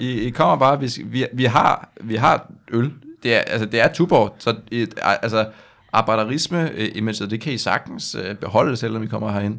I, 0.00 0.20
I 0.20 0.30
kommer 0.30 0.56
bare, 0.56 0.80
vi, 0.80 0.90
vi, 1.04 1.26
vi, 1.32 1.44
har, 1.44 1.88
vi 2.00 2.16
har 2.16 2.50
øl. 2.70 2.92
Det 3.22 3.34
er, 3.34 3.38
altså, 3.38 3.66
det 3.66 3.80
er 3.80 3.92
Tuborg, 3.92 4.34
så 4.38 4.54
et, 4.70 4.94
altså, 5.04 5.46
arbejderisme, 5.92 6.70
øh, 6.74 7.12
det 7.30 7.40
kan 7.40 7.52
I 7.52 7.58
sagtens 7.58 8.16
øh, 8.24 8.34
beholde, 8.34 8.76
selvom 8.76 9.02
vi 9.02 9.06
kommer 9.06 9.32
herind. 9.32 9.58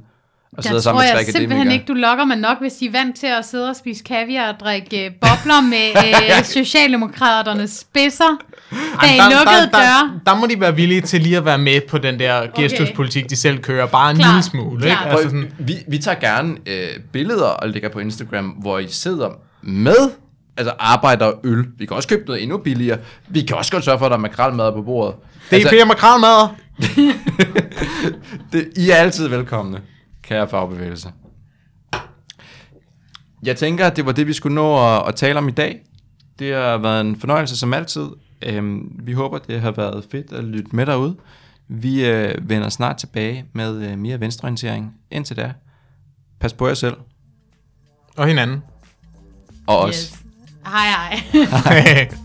Og 0.57 0.63
Der 0.63 0.69
sidder 0.69 0.81
tror 0.81 0.81
sammen 0.81 1.01
med 1.01 1.11
tre 1.11 1.17
jeg 1.17 1.25
simpelthen 1.25 1.51
akademikere. 1.51 1.73
ikke, 1.73 1.85
du 1.87 1.93
lokker 1.93 2.25
mig 2.25 2.37
nok, 2.37 2.57
hvis 2.61 2.73
de 2.73 2.85
er 2.85 2.91
vant 2.91 3.15
til 3.19 3.27
at 3.27 3.45
sidde 3.45 3.69
og 3.69 3.75
spise 3.75 4.03
kaviar 4.03 4.53
og 4.53 4.59
drikke 4.59 5.05
øh, 5.05 5.11
bobler 5.21 5.61
med 5.61 5.87
øh, 6.39 6.43
Socialdemokraternes 6.45 7.71
spidser 7.71 8.37
bag 8.69 9.09
Ej, 9.09 9.15
der, 9.17 9.37
lukkede 9.37 9.55
der, 9.55 9.65
der, 9.65 9.79
døre. 9.79 10.19
der, 10.25 10.35
må 10.35 10.47
de 10.47 10.59
være 10.61 10.75
villige 10.75 11.01
til 11.01 11.21
lige 11.21 11.37
at 11.37 11.45
være 11.45 11.57
med 11.57 11.81
på 11.89 11.97
den 11.97 12.19
der 12.19 12.47
gestuspolitik, 12.55 13.29
de 13.29 13.35
selv 13.35 13.57
kører. 13.59 13.85
Bare 13.87 14.11
en 14.11 14.17
Klart. 14.17 14.29
lille 14.33 14.43
smule. 14.43 14.85
Ikke? 14.85 14.97
Altså 15.05 15.23
sådan, 15.23 15.51
vi, 15.59 15.75
vi 15.87 15.97
tager 15.97 16.19
gerne 16.19 16.55
øh, 16.65 16.87
billeder 17.11 17.47
og 17.47 17.69
lægger 17.69 17.89
på 17.89 17.99
Instagram, 17.99 18.45
hvor 18.45 18.79
I 18.79 18.87
sidder 18.87 19.29
med 19.61 20.09
altså 20.57 20.73
arbejder 20.79 21.25
og 21.25 21.39
øl. 21.43 21.65
Vi 21.77 21.85
kan 21.85 21.95
også 21.95 22.09
købe 22.09 22.23
noget 22.27 22.43
endnu 22.43 22.57
billigere. 22.57 22.97
Vi 23.27 23.41
kan 23.41 23.57
også 23.57 23.71
godt 23.71 23.85
sørge 23.85 23.97
for, 23.99 24.05
at 24.05 24.09
der 24.09 24.17
er 24.17 24.21
makrelmad 24.21 24.71
på 24.71 24.81
bordet. 24.81 25.15
DP 25.47 25.53
altså, 25.53 25.77
og 25.81 25.87
makralmadder. 25.87 26.55
det, 28.51 28.67
I 28.77 28.89
er 28.89 28.95
altid 28.95 29.27
velkomne, 29.27 29.81
kære 30.25 30.47
fagbevægelse. 30.47 31.11
Jeg 33.43 33.57
tænker, 33.57 33.87
at 33.87 33.95
det 33.95 34.05
var 34.05 34.11
det, 34.11 34.27
vi 34.27 34.33
skulle 34.33 34.55
nå 34.55 34.95
at, 34.95 35.07
at 35.07 35.15
tale 35.15 35.37
om 35.39 35.47
i 35.47 35.51
dag. 35.51 35.79
Det 36.39 36.53
har 36.55 36.77
været 36.77 37.01
en 37.01 37.15
fornøjelse 37.19 37.57
som 37.57 37.73
altid. 37.73 38.07
Øhm, 38.41 38.99
vi 39.03 39.13
håber, 39.13 39.37
det 39.37 39.61
har 39.61 39.71
været 39.71 40.05
fedt 40.11 40.31
at 40.33 40.43
lytte 40.43 40.75
med 40.75 40.85
derude. 40.85 41.15
Vi 41.67 42.05
øh, 42.05 42.49
vender 42.49 42.69
snart 42.69 42.97
tilbage 42.97 43.45
med 43.53 43.91
øh, 43.91 43.97
mere 43.97 44.19
venstreorientering. 44.19 44.93
Indtil 45.11 45.37
da, 45.37 45.53
pas 46.39 46.53
på 46.53 46.67
jer 46.67 46.73
selv 46.73 46.97
Og 48.17 48.27
hinanden. 48.27 48.63
og 49.67 49.79
os. 49.79 49.95
Yes. 49.95 50.23
Hej 50.65 50.87
hej. 50.87 52.07
Åh 52.11 52.17